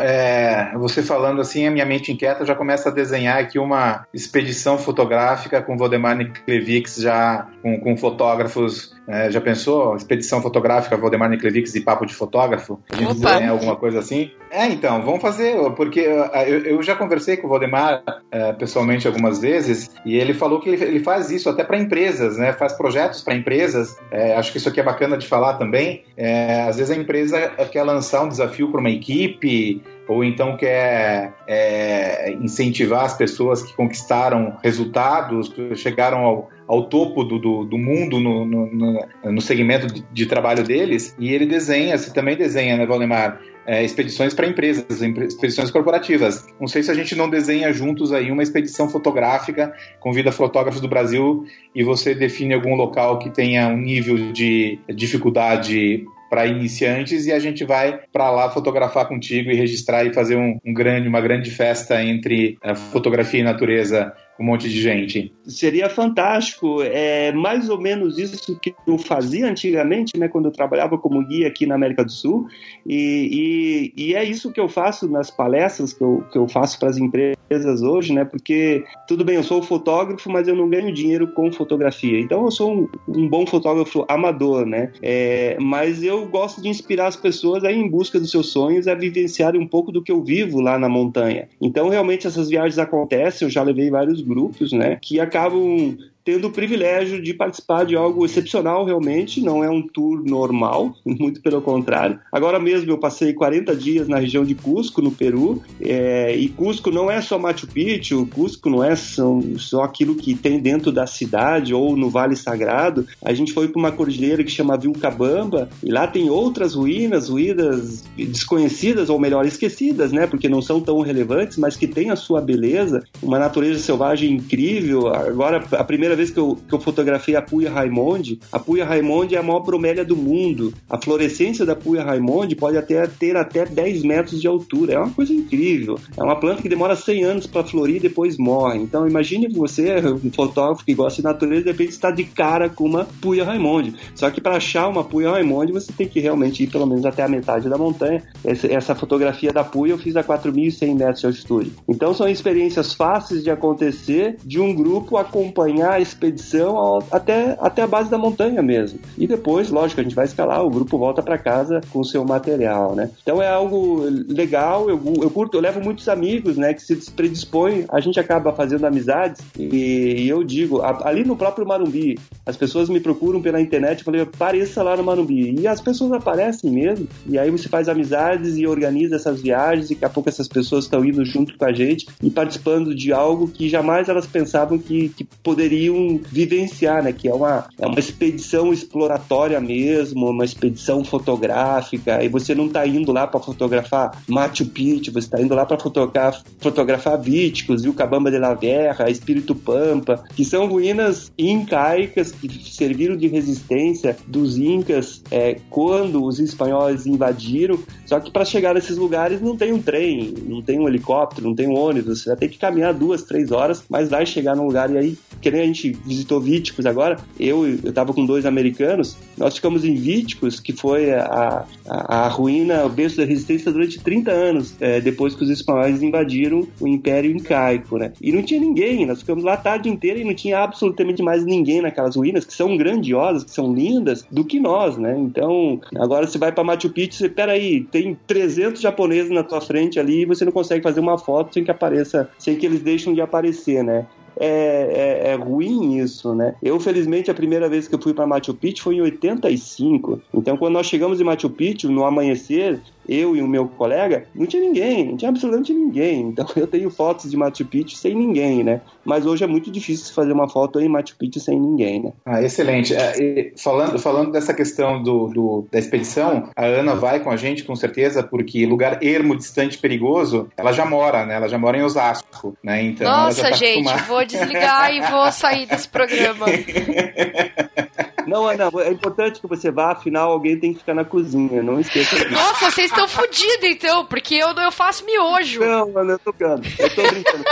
É, 0.00 0.72
você 0.76 1.02
falando 1.02 1.40
assim, 1.40 1.66
a 1.66 1.70
minha 1.70 1.84
mente 1.84 2.10
inquieta 2.10 2.46
já 2.46 2.54
começa 2.54 2.88
a 2.88 2.92
desenhar 2.92 3.38
aqui 3.38 3.58
uma 3.58 4.06
expedição 4.12 4.78
fotográfica 4.78 5.60
com 5.60 5.76
Valdemar 5.76 6.16
Niklevix 6.16 6.96
já 6.96 7.46
com, 7.62 7.78
com 7.80 7.96
fotógrafos. 7.96 8.94
É, 9.08 9.30
já 9.30 9.40
pensou? 9.40 9.94
Expedição 9.94 10.42
fotográfica, 10.42 10.96
Valdemar 10.96 11.28
Niklevix 11.30 11.74
e 11.74 11.80
papo 11.80 12.06
de 12.06 12.14
fotógrafo? 12.14 12.80
A 12.90 12.96
gente 12.96 13.18
Opa. 13.18 13.34
desenha 13.34 13.50
alguma 13.50 13.76
coisa 13.76 14.00
assim? 14.00 14.32
É, 14.50 14.66
então, 14.66 15.02
vamos 15.02 15.20
fazer, 15.20 15.54
porque 15.76 16.00
eu, 16.00 16.64
eu 16.64 16.82
já 16.82 16.96
conversei 16.96 17.36
com 17.36 17.46
o 17.46 17.50
Valdemar 17.50 18.02
é, 18.30 18.52
pessoalmente 18.54 19.06
algumas 19.06 19.40
vezes 19.40 19.90
e 20.04 20.16
ele 20.16 20.32
falou 20.34 20.60
que 20.60 20.70
ele, 20.70 20.82
ele 20.82 21.00
faz 21.00 21.30
isso 21.30 21.48
até 21.48 21.62
para 21.62 21.78
empresas, 21.78 22.36
né? 22.36 22.52
Faz 22.52 22.72
projetos 22.72 23.22
para 23.22 23.34
empresas. 23.34 23.96
É, 24.10 24.34
acho 24.34 24.50
que 24.50 24.58
isso 24.58 24.68
aqui 24.68 24.80
é 24.80 24.82
bacana 24.82 25.16
de 25.16 25.26
falar 25.26 25.54
também. 25.54 26.04
É, 26.16 26.62
às 26.62 26.76
vezes 26.76 26.96
a 26.96 27.00
empresa 27.00 27.48
quer 27.70 27.82
lançar 27.82 28.22
um 28.22 28.28
desafio 28.28 28.70
para 28.70 28.80
uma 28.80 28.90
equipe 28.90 29.65
ou 30.08 30.22
então 30.22 30.56
quer 30.56 31.34
é, 31.46 32.32
incentivar 32.34 33.04
as 33.04 33.16
pessoas 33.16 33.62
que 33.62 33.74
conquistaram 33.74 34.56
resultados, 34.62 35.52
chegaram 35.74 36.18
ao, 36.18 36.50
ao 36.66 36.88
topo 36.88 37.24
do, 37.24 37.38
do, 37.38 37.64
do 37.64 37.78
mundo 37.78 38.20
no, 38.20 38.44
no, 38.44 39.06
no, 39.24 39.40
segmento 39.40 39.86
de, 39.86 40.04
de, 40.12 40.26
trabalho 40.26 40.62
deles, 40.62 41.14
e 41.18 41.32
ele 41.32 41.46
desenha, 41.46 41.98
você 41.98 42.12
também 42.12 42.36
desenha, 42.36 42.76
né, 42.76 42.86
Valdemar? 42.86 43.40
É, 43.68 43.82
expedições 43.82 44.32
para 44.32 44.46
empresas, 44.46 44.84
expedições 45.02 45.72
corporativas. 45.72 46.46
Não 46.60 46.68
sei 46.68 46.84
se 46.84 46.90
a 46.92 46.94
gente 46.94 47.16
não 47.16 47.28
desenha 47.28 47.72
juntos 47.72 48.12
aí 48.12 48.30
uma 48.30 48.44
expedição 48.44 48.88
fotográfica, 48.88 49.74
convida 49.98 50.30
fotógrafos 50.30 50.80
do 50.80 50.86
Brasil 50.86 51.44
e 51.74 51.82
você 51.82 52.14
define 52.14 52.54
algum 52.54 52.76
local 52.76 53.18
que 53.18 53.28
tenha 53.28 53.66
um 53.66 53.76
nível 53.76 54.30
de 54.30 54.78
dificuldade 54.94 56.06
para 56.36 56.46
iniciantes 56.46 57.24
e 57.24 57.32
a 57.32 57.38
gente 57.38 57.64
vai 57.64 57.98
para 58.12 58.30
lá 58.30 58.50
fotografar 58.50 59.08
contigo 59.08 59.50
e 59.50 59.54
registrar 59.54 60.04
e 60.04 60.12
fazer 60.12 60.36
um, 60.36 60.58
um 60.66 60.74
grande, 60.74 61.08
uma 61.08 61.22
grande 61.22 61.50
festa 61.50 62.04
entre 62.04 62.58
uh, 62.62 62.76
fotografia 62.76 63.40
e 63.40 63.42
natureza 63.42 64.12
um 64.38 64.44
monte 64.44 64.68
de 64.68 64.78
gente. 64.82 65.32
Seria 65.46 65.88
fantástico. 65.88 66.82
É 66.82 67.32
mais 67.32 67.70
ou 67.70 67.80
menos 67.80 68.18
isso 68.18 68.60
que 68.60 68.74
eu 68.86 68.98
fazia 68.98 69.48
antigamente, 69.48 70.18
né, 70.18 70.28
quando 70.28 70.46
eu 70.46 70.52
trabalhava 70.52 70.98
como 70.98 71.26
guia 71.26 71.48
aqui 71.48 71.64
na 71.64 71.74
América 71.74 72.04
do 72.04 72.12
Sul. 72.12 72.46
E, 72.86 73.92
e, 73.96 74.08
e 74.08 74.14
é 74.14 74.22
isso 74.22 74.52
que 74.52 74.60
eu 74.60 74.68
faço 74.68 75.08
nas 75.08 75.30
palestras 75.30 75.94
que 75.94 76.04
eu, 76.04 76.22
que 76.30 76.36
eu 76.36 76.46
faço 76.46 76.78
para 76.78 76.90
as 76.90 76.98
empresas 76.98 77.35
hoje, 77.82 78.12
né? 78.12 78.24
Porque 78.24 78.84
tudo 79.06 79.24
bem, 79.24 79.36
eu 79.36 79.42
sou 79.42 79.62
fotógrafo, 79.62 80.30
mas 80.30 80.48
eu 80.48 80.56
não 80.56 80.68
ganho 80.68 80.92
dinheiro 80.92 81.28
com 81.28 81.52
fotografia. 81.52 82.18
Então 82.20 82.44
eu 82.44 82.50
sou 82.50 82.72
um, 82.72 82.88
um 83.08 83.28
bom 83.28 83.46
fotógrafo 83.46 84.04
amador, 84.08 84.66
né? 84.66 84.92
É, 85.02 85.56
mas 85.60 86.02
eu 86.02 86.26
gosto 86.26 86.60
de 86.60 86.68
inspirar 86.68 87.06
as 87.06 87.16
pessoas 87.16 87.64
a 87.64 87.72
ir 87.72 87.78
em 87.78 87.88
busca 87.88 88.18
dos 88.18 88.30
seus 88.30 88.50
sonhos, 88.50 88.88
a 88.88 88.94
vivenciarem 88.94 89.60
um 89.60 89.66
pouco 89.66 89.92
do 89.92 90.02
que 90.02 90.12
eu 90.12 90.22
vivo 90.22 90.60
lá 90.60 90.78
na 90.78 90.88
montanha. 90.88 91.48
Então 91.60 91.88
realmente 91.88 92.26
essas 92.26 92.48
viagens 92.48 92.78
acontecem. 92.78 93.46
Eu 93.46 93.50
já 93.50 93.62
levei 93.62 93.90
vários 93.90 94.20
grupos, 94.22 94.72
né, 94.72 94.98
que 95.00 95.20
acabam 95.20 95.96
tendo 96.26 96.48
o 96.48 96.50
privilégio 96.50 97.22
de 97.22 97.32
participar 97.32 97.86
de 97.86 97.94
algo 97.94 98.26
excepcional 98.26 98.84
realmente, 98.84 99.40
não 99.40 99.62
é 99.62 99.70
um 99.70 99.80
tour 99.80 100.24
normal, 100.28 100.92
muito 101.06 101.40
pelo 101.40 101.62
contrário. 101.62 102.18
Agora 102.32 102.58
mesmo 102.58 102.90
eu 102.90 102.98
passei 102.98 103.32
40 103.32 103.76
dias 103.76 104.08
na 104.08 104.18
região 104.18 104.44
de 104.44 104.56
Cusco, 104.56 105.00
no 105.00 105.12
Peru, 105.12 105.62
é, 105.80 106.34
e 106.36 106.48
Cusco 106.48 106.90
não 106.90 107.08
é 107.08 107.20
só 107.20 107.38
Machu 107.38 107.68
Picchu, 107.68 108.26
Cusco 108.26 108.68
não 108.68 108.82
é 108.82 108.96
só, 108.96 109.38
só 109.56 109.82
aquilo 109.84 110.16
que 110.16 110.34
tem 110.34 110.58
dentro 110.58 110.90
da 110.90 111.06
cidade 111.06 111.72
ou 111.72 111.96
no 111.96 112.10
Vale 112.10 112.34
Sagrado. 112.34 113.06
A 113.24 113.32
gente 113.32 113.52
foi 113.52 113.68
para 113.68 113.78
uma 113.78 113.92
cordilheira 113.92 114.42
que 114.42 114.50
chama 114.50 114.76
Vilcabamba, 114.76 115.68
e 115.80 115.92
lá 115.92 116.08
tem 116.08 116.28
outras 116.28 116.74
ruínas, 116.74 117.28
ruínas 117.28 118.02
desconhecidas, 118.16 119.08
ou 119.08 119.20
melhor, 119.20 119.46
esquecidas, 119.46 120.10
né, 120.10 120.26
porque 120.26 120.48
não 120.48 120.60
são 120.60 120.80
tão 120.80 120.98
relevantes, 121.02 121.56
mas 121.56 121.76
que 121.76 121.86
têm 121.86 122.10
a 122.10 122.16
sua 122.16 122.40
beleza, 122.40 123.04
uma 123.22 123.38
natureza 123.38 123.78
selvagem 123.78 124.32
incrível. 124.32 125.06
Agora, 125.06 125.62
a 125.70 125.84
primeira 125.84 126.15
vez 126.16 126.30
que 126.30 126.38
eu, 126.38 126.56
que 126.68 126.74
eu 126.74 126.80
fotografei 126.80 127.36
a 127.36 127.42
Puya 127.42 127.70
Raimondi, 127.70 128.40
a 128.50 128.58
Puya 128.58 128.84
Raimondi 128.84 129.34
é 129.34 129.38
a 129.38 129.42
maior 129.42 129.60
bromélia 129.60 130.04
do 130.04 130.16
mundo. 130.16 130.72
A 130.88 131.00
florescência 131.00 131.64
da 131.64 131.76
Puya 131.76 132.02
Raimondi 132.02 132.56
pode 132.56 132.76
até 132.76 133.06
ter 133.06 133.36
até 133.36 133.64
10 133.64 134.02
metros 134.02 134.40
de 134.40 134.46
altura. 134.46 134.94
É 134.94 134.98
uma 134.98 135.10
coisa 135.10 135.32
incrível. 135.32 135.98
É 136.16 136.22
uma 136.22 136.36
planta 136.36 136.62
que 136.62 136.68
demora 136.68 136.96
100 136.96 137.24
anos 137.24 137.46
para 137.46 137.64
florir 137.64 137.96
e 137.96 138.00
depois 138.00 138.36
morre. 138.38 138.78
Então 138.78 139.06
imagine 139.06 139.48
você, 139.48 139.96
um 140.06 140.30
fotógrafo 140.30 140.84
que 140.84 140.94
gosta 140.94 141.20
de 141.20 141.24
natureza, 141.24 141.62
de 141.64 141.70
repente 141.70 141.90
está 141.90 142.10
de 142.10 142.24
cara 142.24 142.68
com 142.68 142.84
uma 142.84 143.04
Puya 143.20 143.44
Raimondi. 143.44 143.94
Só 144.14 144.30
que 144.30 144.40
para 144.40 144.56
achar 144.56 144.88
uma 144.88 145.04
Puya 145.04 145.30
Raimondi, 145.30 145.72
você 145.72 145.92
tem 145.92 146.08
que 146.08 146.20
realmente 146.20 146.62
ir 146.62 146.68
pelo 146.68 146.86
menos 146.86 147.04
até 147.04 147.22
a 147.22 147.28
metade 147.28 147.68
da 147.68 147.78
montanha. 147.78 148.22
Essa, 148.44 148.66
essa 148.72 148.94
fotografia 148.94 149.52
da 149.52 149.64
Puya 149.64 149.92
eu 149.92 149.98
fiz 149.98 150.16
a 150.16 150.24
4.100 150.24 150.94
metros 150.94 151.20
de 151.20 151.26
altitude. 151.26 151.72
Então 151.88 152.14
são 152.14 152.28
experiências 152.28 152.94
fáceis 152.94 153.42
de 153.42 153.50
acontecer 153.50 154.36
de 154.44 154.60
um 154.60 154.74
grupo 154.74 155.16
acompanhar 155.16 156.00
expedição 156.06 156.76
ao, 156.76 157.06
até, 157.10 157.56
até 157.60 157.82
a 157.82 157.86
base 157.86 158.10
da 158.10 158.18
montanha 158.18 158.62
mesmo. 158.62 158.98
E 159.18 159.26
depois, 159.26 159.70
lógico, 159.70 160.00
a 160.00 160.04
gente 160.04 160.14
vai 160.14 160.24
escalar, 160.24 160.64
o 160.64 160.70
grupo 160.70 160.98
volta 160.98 161.22
para 161.22 161.38
casa 161.38 161.80
com 161.90 162.00
o 162.00 162.04
seu 162.04 162.24
material, 162.24 162.94
né? 162.94 163.10
Então 163.22 163.42
é 163.42 163.48
algo 163.48 164.04
legal, 164.28 164.88
eu, 164.88 165.00
eu 165.22 165.30
curto, 165.30 165.56
eu 165.56 165.60
levo 165.60 165.80
muitos 165.80 166.08
amigos, 166.08 166.56
né, 166.56 166.72
que 166.74 166.82
se 166.82 167.10
predispõem, 167.10 167.84
a 167.88 168.00
gente 168.00 168.18
acaba 168.18 168.52
fazendo 168.52 168.86
amizades 168.86 169.42
e, 169.58 170.22
e 170.22 170.28
eu 170.28 170.42
digo, 170.42 170.82
a, 170.82 171.08
ali 171.08 171.24
no 171.24 171.36
próprio 171.36 171.66
Marumbi, 171.66 172.18
as 172.44 172.56
pessoas 172.56 172.88
me 172.88 173.00
procuram 173.00 173.42
pela 173.42 173.60
internet, 173.60 173.98
eu 173.98 174.04
falei, 174.04 174.20
apareça 174.22 174.82
lá 174.82 174.96
no 174.96 175.04
Marumbi. 175.04 175.54
E 175.58 175.66
as 175.66 175.80
pessoas 175.80 176.12
aparecem 176.12 176.70
mesmo, 176.70 177.08
e 177.26 177.38
aí 177.38 177.50
você 177.50 177.68
faz 177.68 177.88
amizades 177.88 178.56
e 178.56 178.66
organiza 178.66 179.16
essas 179.16 179.40
viagens, 179.40 179.90
e 179.90 179.94
daqui 179.94 180.04
a 180.04 180.08
pouco 180.10 180.28
essas 180.28 180.48
pessoas 180.48 180.84
estão 180.84 181.04
indo 181.04 181.24
junto 181.24 181.56
com 181.56 181.64
a 181.64 181.72
gente 181.72 182.06
e 182.22 182.30
participando 182.30 182.94
de 182.94 183.12
algo 183.12 183.48
que 183.48 183.68
jamais 183.68 184.08
elas 184.08 184.26
pensavam 184.26 184.78
que, 184.78 185.08
que 185.10 185.24
poderiam 185.42 185.95
vivenciar, 186.18 187.02
né? 187.02 187.12
Que 187.12 187.28
é 187.28 187.34
uma, 187.34 187.66
é 187.78 187.86
uma 187.86 187.98
expedição 187.98 188.72
exploratória 188.72 189.60
mesmo, 189.60 190.30
uma 190.30 190.44
expedição 190.44 191.04
fotográfica, 191.04 192.22
e 192.22 192.28
você 192.28 192.54
não 192.54 192.66
está 192.66 192.86
indo 192.86 193.12
lá 193.12 193.26
para 193.26 193.40
fotografar 193.40 194.22
Machu 194.28 194.66
Picchu, 194.66 195.12
você 195.12 195.26
está 195.26 195.40
indo 195.40 195.54
lá 195.54 195.66
para 195.66 195.78
fotografar, 195.78 196.42
fotografar 196.60 197.20
Víticos, 197.20 197.84
Cabamba 197.96 198.30
de 198.30 198.38
la 198.38 198.54
Guerra, 198.54 199.10
Espírito 199.10 199.54
Pampa, 199.54 200.22
que 200.36 200.44
são 200.44 200.68
ruínas 200.68 201.32
incaicas 201.36 202.30
que 202.30 202.48
serviram 202.72 203.16
de 203.16 203.26
resistência 203.26 204.16
dos 204.26 204.58
incas 204.58 205.22
é, 205.30 205.58
quando 205.70 206.24
os 206.24 206.38
espanhóis 206.38 207.06
invadiram. 207.06 207.78
Só 208.04 208.20
que 208.20 208.30
para 208.30 208.44
chegar 208.44 208.74
nesses 208.74 208.96
lugares 208.96 209.40
não 209.40 209.56
tem 209.56 209.72
um 209.72 209.80
trem, 209.80 210.34
não 210.46 210.62
tem 210.62 210.78
um 210.78 210.86
helicóptero, 210.86 211.48
não 211.48 211.54
tem 211.54 211.66
um 211.66 211.76
ônibus. 211.76 212.22
Você 212.22 212.28
vai 212.28 212.38
ter 212.38 212.48
que 212.48 212.58
caminhar 212.58 212.94
duas, 212.94 213.22
três 213.22 213.50
horas, 213.50 213.82
mas 213.88 214.10
vai 214.10 214.26
chegar 214.26 214.54
no 214.54 214.64
lugar. 214.64 214.90
E 214.90 214.98
aí, 214.98 215.18
que 215.40 215.50
nem 215.50 215.62
a 215.62 215.66
gente 215.66 215.85
visitou 215.92 216.40
Víticos 216.40 216.86
agora, 216.86 217.16
eu 217.38 217.66
eu 217.66 217.90
estava 217.90 218.12
com 218.12 218.24
dois 218.24 218.46
americanos, 218.46 219.16
nós 219.36 219.56
ficamos 219.56 219.84
em 219.84 219.94
Víticos, 219.94 220.60
que 220.60 220.72
foi 220.72 221.12
a, 221.12 221.64
a, 221.88 222.24
a 222.24 222.28
ruína, 222.28 222.84
o 222.84 222.88
berço 222.88 223.16
da 223.16 223.24
resistência 223.24 223.72
durante 223.72 224.00
30 224.00 224.30
anos, 224.30 224.76
é, 224.80 225.00
depois 225.00 225.34
que 225.34 225.44
os 225.44 225.50
espanhóis 225.50 226.02
invadiram 226.02 226.66
o 226.80 226.86
Império 226.86 227.30
Incaico, 227.30 227.98
né? 227.98 228.12
E 228.20 228.32
não 228.32 228.42
tinha 228.42 228.60
ninguém, 228.60 229.06
nós 229.06 229.20
ficamos 229.20 229.44
lá 229.44 229.54
a 229.54 229.58
tarde 229.58 229.88
inteira 229.88 230.18
e 230.18 230.24
não 230.24 230.34
tinha 230.34 230.58
absolutamente 230.58 231.22
mais 231.22 231.44
ninguém 231.44 231.80
naquelas 231.80 232.16
ruínas, 232.16 232.44
que 232.44 232.52
são 232.52 232.76
grandiosas, 232.76 233.44
que 233.44 233.50
são 233.50 233.72
lindas, 233.72 234.24
do 234.30 234.44
que 234.44 234.58
nós, 234.60 234.96
né? 234.96 235.16
Então, 235.18 235.80
agora 235.96 236.26
você 236.26 236.38
vai 236.38 236.52
para 236.52 236.64
Machu 236.64 236.90
Picchu, 236.90 237.18
você, 237.18 237.28
peraí, 237.28 237.82
tem 237.84 238.16
300 238.26 238.80
japoneses 238.80 239.30
na 239.30 239.42
tua 239.42 239.60
frente 239.60 239.98
ali 239.98 240.22
e 240.22 240.26
você 240.26 240.44
não 240.44 240.52
consegue 240.52 240.82
fazer 240.82 241.00
uma 241.00 241.18
foto 241.18 241.54
sem 241.54 241.64
que 241.64 241.70
apareça, 241.70 242.28
sem 242.38 242.56
que 242.56 242.66
eles 242.66 242.80
deixem 242.80 243.14
de 243.14 243.20
aparecer, 243.20 243.82
né? 243.82 244.06
É, 244.38 245.22
é, 245.26 245.30
é, 245.30 245.34
ruim 245.34 245.98
isso, 245.98 246.34
né? 246.34 246.54
Eu, 246.62 246.78
felizmente, 246.78 247.30
a 247.30 247.34
primeira 247.34 247.68
vez 247.68 247.88
que 247.88 247.94
eu 247.94 248.00
fui 248.00 248.12
para 248.12 248.26
Machu 248.26 248.54
Picchu 248.54 248.84
foi 248.84 248.96
em 248.96 249.00
85. 249.00 250.20
Então, 250.34 250.56
quando 250.56 250.74
nós 250.74 250.86
chegamos 250.86 251.20
em 251.20 251.24
Machu 251.24 251.48
Picchu, 251.50 251.90
no 251.90 252.04
amanhecer, 252.04 252.80
eu 253.08 253.36
e 253.36 253.42
o 253.42 253.48
meu 253.48 253.68
colega, 253.68 254.26
não 254.34 254.46
tinha 254.46 254.62
ninguém, 254.62 255.04
não 255.06 255.16
tinha 255.16 255.28
absolutamente 255.28 255.72
ninguém. 255.72 256.20
Então 256.28 256.46
eu 256.56 256.66
tenho 256.66 256.90
fotos 256.90 257.30
de 257.30 257.36
Machu 257.36 257.64
Picchu 257.64 257.96
sem 257.96 258.14
ninguém, 258.14 258.62
né? 258.62 258.80
Mas 259.04 259.26
hoje 259.26 259.44
é 259.44 259.46
muito 259.46 259.70
difícil 259.70 260.14
fazer 260.14 260.32
uma 260.32 260.48
foto 260.48 260.80
em 260.80 260.88
Machu 260.88 261.16
Picchu 261.16 261.40
sem 261.40 261.58
ninguém, 261.58 262.02
né? 262.02 262.12
Ah, 262.24 262.42
excelente. 262.42 262.94
É, 262.94 263.52
falando, 263.56 263.98
falando 263.98 264.32
dessa 264.32 264.52
questão 264.52 265.02
do, 265.02 265.28
do, 265.28 265.68
da 265.70 265.78
expedição, 265.78 266.50
a 266.56 266.64
Ana 266.64 266.94
vai 266.94 267.20
com 267.20 267.30
a 267.30 267.36
gente, 267.36 267.64
com 267.64 267.76
certeza, 267.76 268.22
porque 268.22 268.66
lugar 268.66 269.02
ermo, 269.02 269.36
distante, 269.36 269.78
perigoso, 269.78 270.48
ela 270.56 270.72
já 270.72 270.84
mora, 270.84 271.24
né? 271.24 271.34
Ela 271.36 271.48
já 271.48 271.58
mora 271.58 271.76
em 271.78 271.82
Osasco, 271.82 272.56
né? 272.62 272.82
Então, 272.82 273.10
Nossa, 273.10 273.42
tá 273.42 273.52
gente, 273.52 273.88
acostumada. 273.88 274.02
vou 274.02 274.24
desligar 274.24 274.92
e 274.94 275.00
vou 275.00 275.30
sair 275.32 275.66
desse 275.66 275.88
programa. 275.88 276.46
Não, 278.26 278.48
Ana, 278.48 278.70
é 278.84 278.90
importante 278.90 279.40
que 279.40 279.46
você 279.46 279.70
vá, 279.70 279.92
afinal 279.92 280.30
alguém 280.30 280.58
tem 280.58 280.72
que 280.72 280.80
ficar 280.80 280.94
na 280.94 281.04
cozinha, 281.04 281.62
não 281.62 281.80
esqueça 281.80 282.16
disso. 282.16 282.30
Nossa, 282.30 282.70
vocês 282.70 282.90
estão 282.90 283.06
fodidos 283.08 283.64
então, 283.64 284.04
porque 284.06 284.34
eu, 284.34 284.48
eu 284.48 284.72
faço 284.72 285.04
miojo. 285.04 285.60
Não, 285.60 285.96
Ana, 285.96 286.12
eu 286.14 286.18
tô 286.18 286.32
brincando. 286.32 286.68
Eu 286.78 286.94
tô 286.94 287.02
brincando. 287.02 287.44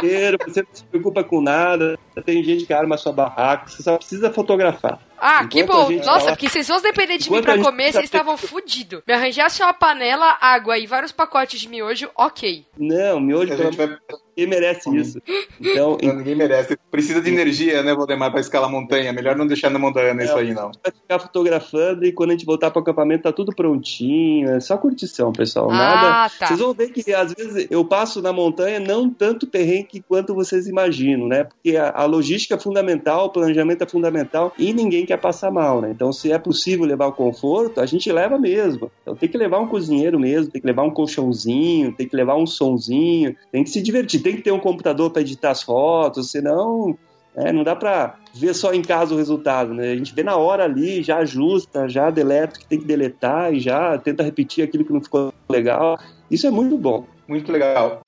Você 0.00 0.62
não 0.62 0.68
se 0.72 0.84
preocupa 0.84 1.24
com 1.24 1.40
nada, 1.40 1.98
tem 2.24 2.42
gente 2.42 2.66
que 2.66 2.72
arma 2.72 2.96
sua 2.96 3.12
barraca, 3.12 3.68
você 3.68 3.82
só 3.82 3.96
precisa 3.96 4.32
fotografar. 4.32 5.00
Ah, 5.18 5.44
Enquanto 5.44 5.50
que 5.50 5.64
bom. 5.64 5.90
Nossa, 6.04 6.32
porque 6.32 6.48
vocês 6.48 6.68
vão 6.68 6.82
depender 6.82 7.16
de 7.16 7.28
Enquanto 7.28 7.46
mim 7.48 7.54
pra 7.54 7.62
comer, 7.62 7.92
vocês 7.92 8.04
estavam 8.04 8.36
fodidos. 8.36 9.02
Me 9.06 9.14
arranjasse 9.14 9.62
uma 9.62 9.72
panela, 9.72 10.36
água 10.40 10.76
e 10.78 10.86
vários 10.86 11.12
pacotes 11.12 11.60
de 11.60 11.68
miojo, 11.68 12.10
ok. 12.14 12.66
Não, 12.76 13.20
miojo... 13.20 13.52
A 13.52 13.56
gente 13.56 13.76
vai 13.76 13.98
Ninguém 14.36 14.48
merece 14.48 14.96
isso. 14.96 15.22
Então, 15.60 15.96
não, 16.02 16.14
ninguém 16.16 16.34
merece. 16.34 16.76
Precisa 16.90 17.20
de 17.20 17.30
energia, 17.30 17.82
né, 17.82 17.94
Valdemar, 17.94 18.32
para 18.32 18.40
escalar 18.40 18.68
montanha. 18.68 19.12
Melhor 19.12 19.36
não 19.36 19.46
deixar 19.46 19.70
na 19.70 19.78
montanha 19.78 20.12
é, 20.12 20.24
isso 20.24 20.36
aí, 20.36 20.52
não. 20.52 20.72
Vai 20.82 20.92
ficar 20.92 21.18
fotografando 21.20 22.04
e 22.04 22.12
quando 22.12 22.30
a 22.30 22.32
gente 22.32 22.44
voltar 22.44 22.70
para 22.70 22.80
o 22.80 22.82
acampamento 22.82 23.22
tá 23.22 23.32
tudo 23.32 23.54
prontinho. 23.54 24.50
É 24.50 24.60
só 24.60 24.76
curtição, 24.76 25.32
pessoal. 25.32 25.70
Ah, 25.70 25.74
Nada. 25.74 26.30
Tá. 26.36 26.46
Vocês 26.48 26.58
vão 26.58 26.74
ver 26.74 26.90
que 26.90 27.14
às 27.14 27.32
vezes 27.32 27.68
eu 27.70 27.84
passo 27.84 28.20
na 28.20 28.32
montanha 28.32 28.80
não 28.80 29.08
tanto 29.08 29.46
perrengue 29.84 30.04
quanto 30.08 30.34
vocês 30.34 30.66
imaginam, 30.66 31.28
né? 31.28 31.44
Porque 31.44 31.76
a, 31.76 31.90
a 31.90 32.04
logística 32.04 32.54
é 32.54 32.58
fundamental, 32.58 33.26
o 33.26 33.30
planejamento 33.30 33.84
é 33.84 33.86
fundamental 33.86 34.52
e 34.58 34.72
ninguém 34.72 35.06
quer 35.06 35.18
passar 35.18 35.50
mal, 35.50 35.80
né? 35.80 35.90
Então, 35.90 36.12
se 36.12 36.32
é 36.32 36.38
possível 36.38 36.84
levar 36.84 37.06
o 37.06 37.12
conforto, 37.12 37.80
a 37.80 37.86
gente 37.86 38.10
leva 38.10 38.38
mesmo. 38.38 38.90
Então, 39.02 39.14
tem 39.14 39.28
que 39.28 39.38
levar 39.38 39.60
um 39.60 39.68
cozinheiro 39.68 40.18
mesmo, 40.18 40.50
tem 40.50 40.60
que 40.60 40.66
levar 40.66 40.82
um 40.82 40.90
colchãozinho, 40.90 41.92
tem 41.92 42.08
que 42.08 42.16
levar 42.16 42.36
um 42.36 42.46
sonzinho, 42.46 43.34
tem 43.52 43.62
que 43.62 43.70
se 43.70 43.82
divertir 43.82 44.22
tem 44.22 44.36
que 44.36 44.42
ter 44.42 44.52
um 44.52 44.60
computador 44.60 45.10
para 45.10 45.22
editar 45.22 45.50
as 45.50 45.62
fotos, 45.62 46.30
senão 46.30 46.96
é, 47.34 47.52
não 47.52 47.62
dá 47.64 47.74
para 47.74 48.16
ver 48.34 48.54
só 48.54 48.72
em 48.72 48.80
casa 48.80 49.14
o 49.14 49.18
resultado, 49.18 49.74
né? 49.74 49.92
A 49.92 49.96
gente 49.96 50.14
vê 50.14 50.22
na 50.22 50.36
hora 50.36 50.64
ali, 50.64 51.02
já 51.02 51.18
ajusta, 51.18 51.88
já 51.88 52.10
deleta 52.10 52.56
o 52.56 52.60
que 52.60 52.66
tem 52.66 52.78
que 52.78 52.86
deletar 52.86 53.52
e 53.52 53.60
já 53.60 53.98
tenta 53.98 54.22
repetir 54.22 54.64
aquilo 54.64 54.84
que 54.84 54.92
não 54.92 55.02
ficou 55.02 55.32
legal. 55.50 55.98
Isso 56.30 56.46
é 56.46 56.50
muito 56.50 56.78
bom. 56.78 57.06
Muito 57.28 57.50
legal. 57.50 58.00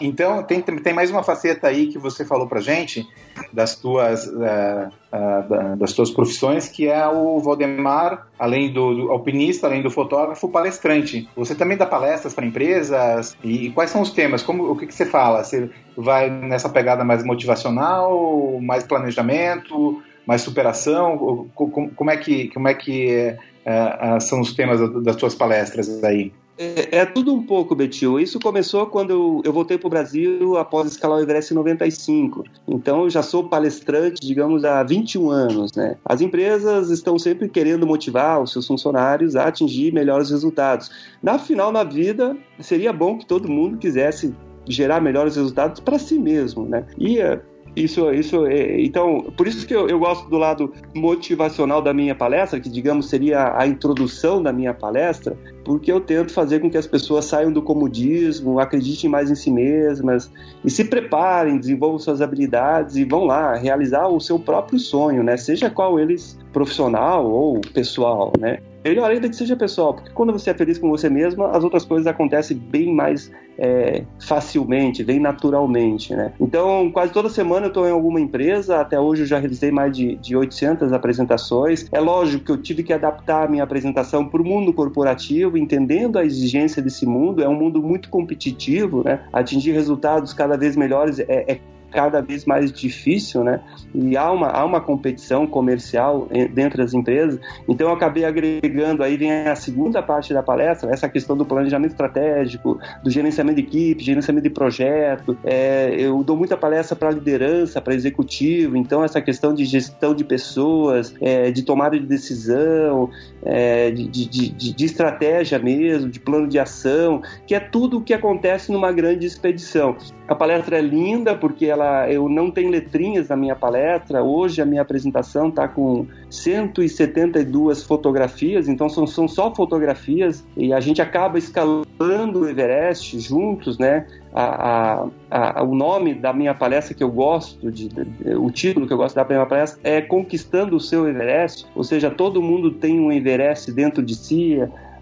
Então, 0.00 0.42
tem, 0.42 0.60
tem 0.60 0.92
mais 0.92 1.10
uma 1.10 1.22
faceta 1.22 1.68
aí 1.68 1.86
que 1.86 1.98
você 1.98 2.24
falou 2.24 2.46
pra 2.46 2.60
gente, 2.60 3.06
das 3.52 3.76
tuas, 3.76 4.26
uh, 4.26 4.88
uh, 5.12 5.76
das 5.76 5.92
tuas 5.92 6.10
profissões, 6.10 6.68
que 6.68 6.88
é 6.88 7.06
o 7.06 7.38
Valdemar, 7.40 8.28
além 8.38 8.72
do, 8.72 8.94
do, 8.94 9.10
alpinista, 9.10 9.66
além 9.66 9.82
do 9.82 9.90
fotógrafo, 9.90 10.48
palestrante. 10.48 11.28
Você 11.36 11.54
também 11.54 11.76
dá 11.76 11.86
palestras 11.86 12.34
para 12.34 12.46
empresas? 12.46 13.36
E, 13.42 13.66
e, 13.66 13.70
quais 13.70 13.90
são 13.90 14.02
os 14.02 14.10
temas? 14.10 14.42
Como, 14.42 14.70
o 14.70 14.76
que, 14.76 14.86
que 14.86 14.94
você 14.94 15.06
fala? 15.06 15.42
Você 15.42 15.70
vai 15.96 16.30
nessa 16.30 16.68
pegada 16.68 17.04
mais 17.04 17.24
motivacional, 17.24 18.60
mais 18.60 18.84
planejamento, 18.84 20.02
mais 20.26 20.42
superação? 20.42 21.48
Como, 21.54 21.90
como 21.90 22.10
é 22.10 22.16
que, 22.16 22.48
como 22.48 22.68
é 22.68 22.74
que 22.74 23.34
uh, 23.66 24.20
são 24.20 24.40
os 24.40 24.54
temas 24.54 24.80
das 25.02 25.16
suas 25.16 25.34
palestras 25.34 26.02
aí? 26.04 26.32
É, 26.58 26.98
é, 26.98 27.04
tudo 27.04 27.34
um 27.34 27.42
pouco, 27.42 27.74
Betil. 27.74 28.18
Isso 28.18 28.40
começou 28.40 28.86
quando 28.86 29.10
eu, 29.10 29.42
eu 29.44 29.52
voltei 29.52 29.76
para 29.76 29.86
o 29.86 29.90
Brasil 29.90 30.56
após 30.56 30.90
escalar 30.90 31.18
o 31.18 31.22
Everest 31.22 31.52
em 31.52 31.56
95. 31.56 32.44
Então 32.66 33.02
eu 33.02 33.10
já 33.10 33.22
sou 33.22 33.48
palestrante, 33.48 34.26
digamos, 34.26 34.64
há 34.64 34.82
21 34.82 35.30
anos. 35.30 35.74
Né? 35.74 35.96
As 36.04 36.20
empresas 36.20 36.90
estão 36.90 37.18
sempre 37.18 37.48
querendo 37.48 37.86
motivar 37.86 38.40
os 38.42 38.52
seus 38.52 38.66
funcionários 38.66 39.36
a 39.36 39.46
atingir 39.46 39.92
melhores 39.92 40.30
resultados. 40.30 40.90
Na 41.22 41.38
final, 41.38 41.70
na 41.70 41.84
vida, 41.84 42.36
seria 42.60 42.92
bom 42.92 43.18
que 43.18 43.26
todo 43.26 43.48
mundo 43.48 43.76
quisesse 43.76 44.34
gerar 44.66 45.00
melhores 45.00 45.36
resultados 45.36 45.80
para 45.80 45.98
si 45.98 46.18
mesmo. 46.18 46.66
Né? 46.66 46.86
E 46.96 47.18
é, 47.18 47.40
isso, 47.76 48.10
isso 48.10 48.46
é, 48.46 48.80
então, 48.80 49.20
por 49.36 49.46
isso 49.46 49.66
que 49.66 49.74
eu, 49.74 49.86
eu, 49.86 49.98
gosto 49.98 50.30
do 50.30 50.38
lado 50.38 50.72
motivacional 50.94 51.82
da 51.82 51.92
minha 51.92 52.14
palestra, 52.14 52.58
que 52.58 52.70
digamos 52.70 53.10
seria 53.10 53.54
a 53.54 53.66
introdução 53.66 54.42
da 54.42 54.50
minha 54.50 54.72
palestra, 54.72 55.36
porque 55.62 55.92
eu 55.92 56.00
tento 56.00 56.32
fazer 56.32 56.60
com 56.60 56.70
que 56.70 56.78
as 56.78 56.86
pessoas 56.86 57.26
saiam 57.26 57.52
do 57.52 57.60
comodismo, 57.60 58.58
acreditem 58.58 59.10
mais 59.10 59.30
em 59.30 59.34
si 59.34 59.50
mesmas 59.50 60.30
e 60.64 60.70
se 60.70 60.84
preparem, 60.84 61.58
desenvolvam 61.58 61.98
suas 61.98 62.22
habilidades 62.22 62.96
e 62.96 63.04
vão 63.04 63.24
lá 63.24 63.54
realizar 63.54 64.08
o 64.08 64.18
seu 64.20 64.38
próprio 64.38 64.78
sonho, 64.78 65.22
né? 65.22 65.36
Seja 65.36 65.68
qual 65.68 66.00
eles 66.00 66.38
profissional 66.54 67.30
ou 67.30 67.60
pessoal, 67.60 68.32
né? 68.40 68.60
Melhor 68.88 69.10
ainda 69.10 69.28
que 69.28 69.36
seja 69.36 69.56
pessoal, 69.56 69.94
porque 69.94 70.10
quando 70.10 70.32
você 70.32 70.50
é 70.50 70.54
feliz 70.54 70.78
com 70.78 70.88
você 70.88 71.08
mesmo, 71.08 71.44
as 71.44 71.64
outras 71.64 71.84
coisas 71.84 72.06
acontecem 72.06 72.56
bem 72.56 72.94
mais 72.94 73.30
é, 73.58 74.04
facilmente, 74.20 75.02
bem 75.02 75.18
naturalmente, 75.18 76.14
né? 76.14 76.32
Então, 76.40 76.90
quase 76.92 77.12
toda 77.12 77.28
semana 77.28 77.66
eu 77.66 77.68
estou 77.68 77.86
em 77.86 77.90
alguma 77.90 78.20
empresa, 78.20 78.80
até 78.80 78.98
hoje 79.00 79.22
eu 79.22 79.26
já 79.26 79.38
realizei 79.38 79.70
mais 79.70 79.96
de, 79.96 80.16
de 80.16 80.36
800 80.36 80.92
apresentações. 80.92 81.88
É 81.90 82.00
lógico 82.00 82.44
que 82.44 82.52
eu 82.52 82.56
tive 82.58 82.82
que 82.82 82.92
adaptar 82.92 83.46
a 83.46 83.48
minha 83.48 83.64
apresentação 83.64 84.26
para 84.26 84.42
o 84.42 84.44
mundo 84.44 84.72
corporativo, 84.72 85.56
entendendo 85.56 86.18
a 86.18 86.24
exigência 86.24 86.82
desse 86.82 87.06
mundo, 87.06 87.42
é 87.42 87.48
um 87.48 87.54
mundo 87.54 87.82
muito 87.82 88.08
competitivo, 88.08 89.02
né? 89.04 89.20
Atingir 89.32 89.72
resultados 89.72 90.32
cada 90.32 90.56
vez 90.56 90.76
melhores 90.76 91.18
é, 91.18 91.24
é 91.28 91.58
cada 91.90 92.20
vez 92.20 92.44
mais 92.44 92.72
difícil, 92.72 93.44
né? 93.44 93.60
E 93.94 94.16
há 94.16 94.30
uma, 94.30 94.48
há 94.48 94.64
uma 94.64 94.80
competição 94.80 95.46
comercial 95.46 96.28
dentro 96.52 96.78
das 96.78 96.92
empresas. 96.94 97.40
Então 97.68 97.88
eu 97.88 97.94
acabei 97.94 98.24
agregando, 98.24 99.02
aí 99.02 99.16
vem 99.16 99.48
a 99.48 99.56
segunda 99.56 100.02
parte 100.02 100.32
da 100.34 100.42
palestra, 100.42 100.90
essa 100.90 101.08
questão 101.08 101.36
do 101.36 101.44
planejamento 101.44 101.92
estratégico, 101.92 102.78
do 103.02 103.10
gerenciamento 103.10 103.60
de 103.60 103.66
equipe, 103.66 104.04
gerenciamento 104.04 104.44
de 104.44 104.54
projeto. 104.54 105.36
É, 105.44 105.94
eu 105.98 106.22
dou 106.22 106.36
muita 106.36 106.56
palestra 106.56 106.96
para 106.96 107.10
liderança, 107.10 107.80
para 107.80 107.94
executivo, 107.94 108.76
então 108.76 109.02
essa 109.02 109.20
questão 109.20 109.54
de 109.54 109.64
gestão 109.64 110.14
de 110.14 110.24
pessoas, 110.24 111.14
é, 111.20 111.50
de 111.50 111.62
tomada 111.62 111.98
de 111.98 112.06
decisão, 112.06 113.10
é, 113.46 113.90
de, 113.92 114.08
de, 114.08 114.26
de, 114.26 114.72
de 114.74 114.84
estratégia 114.84 115.58
mesmo, 115.58 116.10
de 116.10 116.18
plano 116.18 116.48
de 116.48 116.58
ação, 116.58 117.22
que 117.46 117.54
é 117.54 117.60
tudo 117.60 117.98
o 117.98 118.02
que 118.02 118.12
acontece 118.12 118.72
numa 118.72 118.90
grande 118.92 119.24
expedição. 119.24 119.96
A 120.26 120.34
palestra 120.34 120.78
é 120.78 120.82
linda 120.82 121.36
porque 121.36 121.66
ela, 121.66 122.10
eu 122.10 122.28
não 122.28 122.50
tenho 122.50 122.68
letrinhas 122.68 123.28
na 123.28 123.36
minha 123.36 123.54
palestra. 123.54 124.22
Hoje 124.22 124.60
a 124.60 124.66
minha 124.66 124.82
apresentação 124.82 125.48
está 125.48 125.68
com 125.68 126.06
172 126.28 127.84
fotografias, 127.84 128.68
então 128.68 128.88
são, 128.88 129.06
são 129.06 129.28
só 129.28 129.54
fotografias 129.54 130.44
e 130.56 130.72
a 130.72 130.80
gente 130.80 131.00
acaba 131.00 131.38
escalando 131.38 132.40
o 132.40 132.48
Everest 132.48 133.18
juntos, 133.20 133.78
né? 133.78 134.06
A, 134.38 135.08
a, 135.30 135.60
a, 135.60 135.62
o 135.62 135.74
nome 135.74 136.12
da 136.12 136.30
minha 136.30 136.52
palestra 136.52 136.94
que 136.94 137.02
eu 137.02 137.10
gosto, 137.10 137.72
de, 137.72 137.88
de, 137.88 138.34
o 138.36 138.50
título 138.50 138.86
que 138.86 138.92
eu 138.92 138.98
gosto 138.98 139.16
da 139.16 139.24
minha 139.24 139.46
palestra 139.46 139.80
é 139.82 140.02
Conquistando 140.02 140.76
o 140.76 140.80
Seu 140.80 141.08
Everest, 141.08 141.66
ou 141.74 141.82
seja, 141.82 142.10
todo 142.10 142.42
mundo 142.42 142.70
tem 142.70 143.00
um 143.00 143.10
Everest 143.10 143.72
dentro 143.72 144.02
de 144.02 144.14
si, 144.14 144.58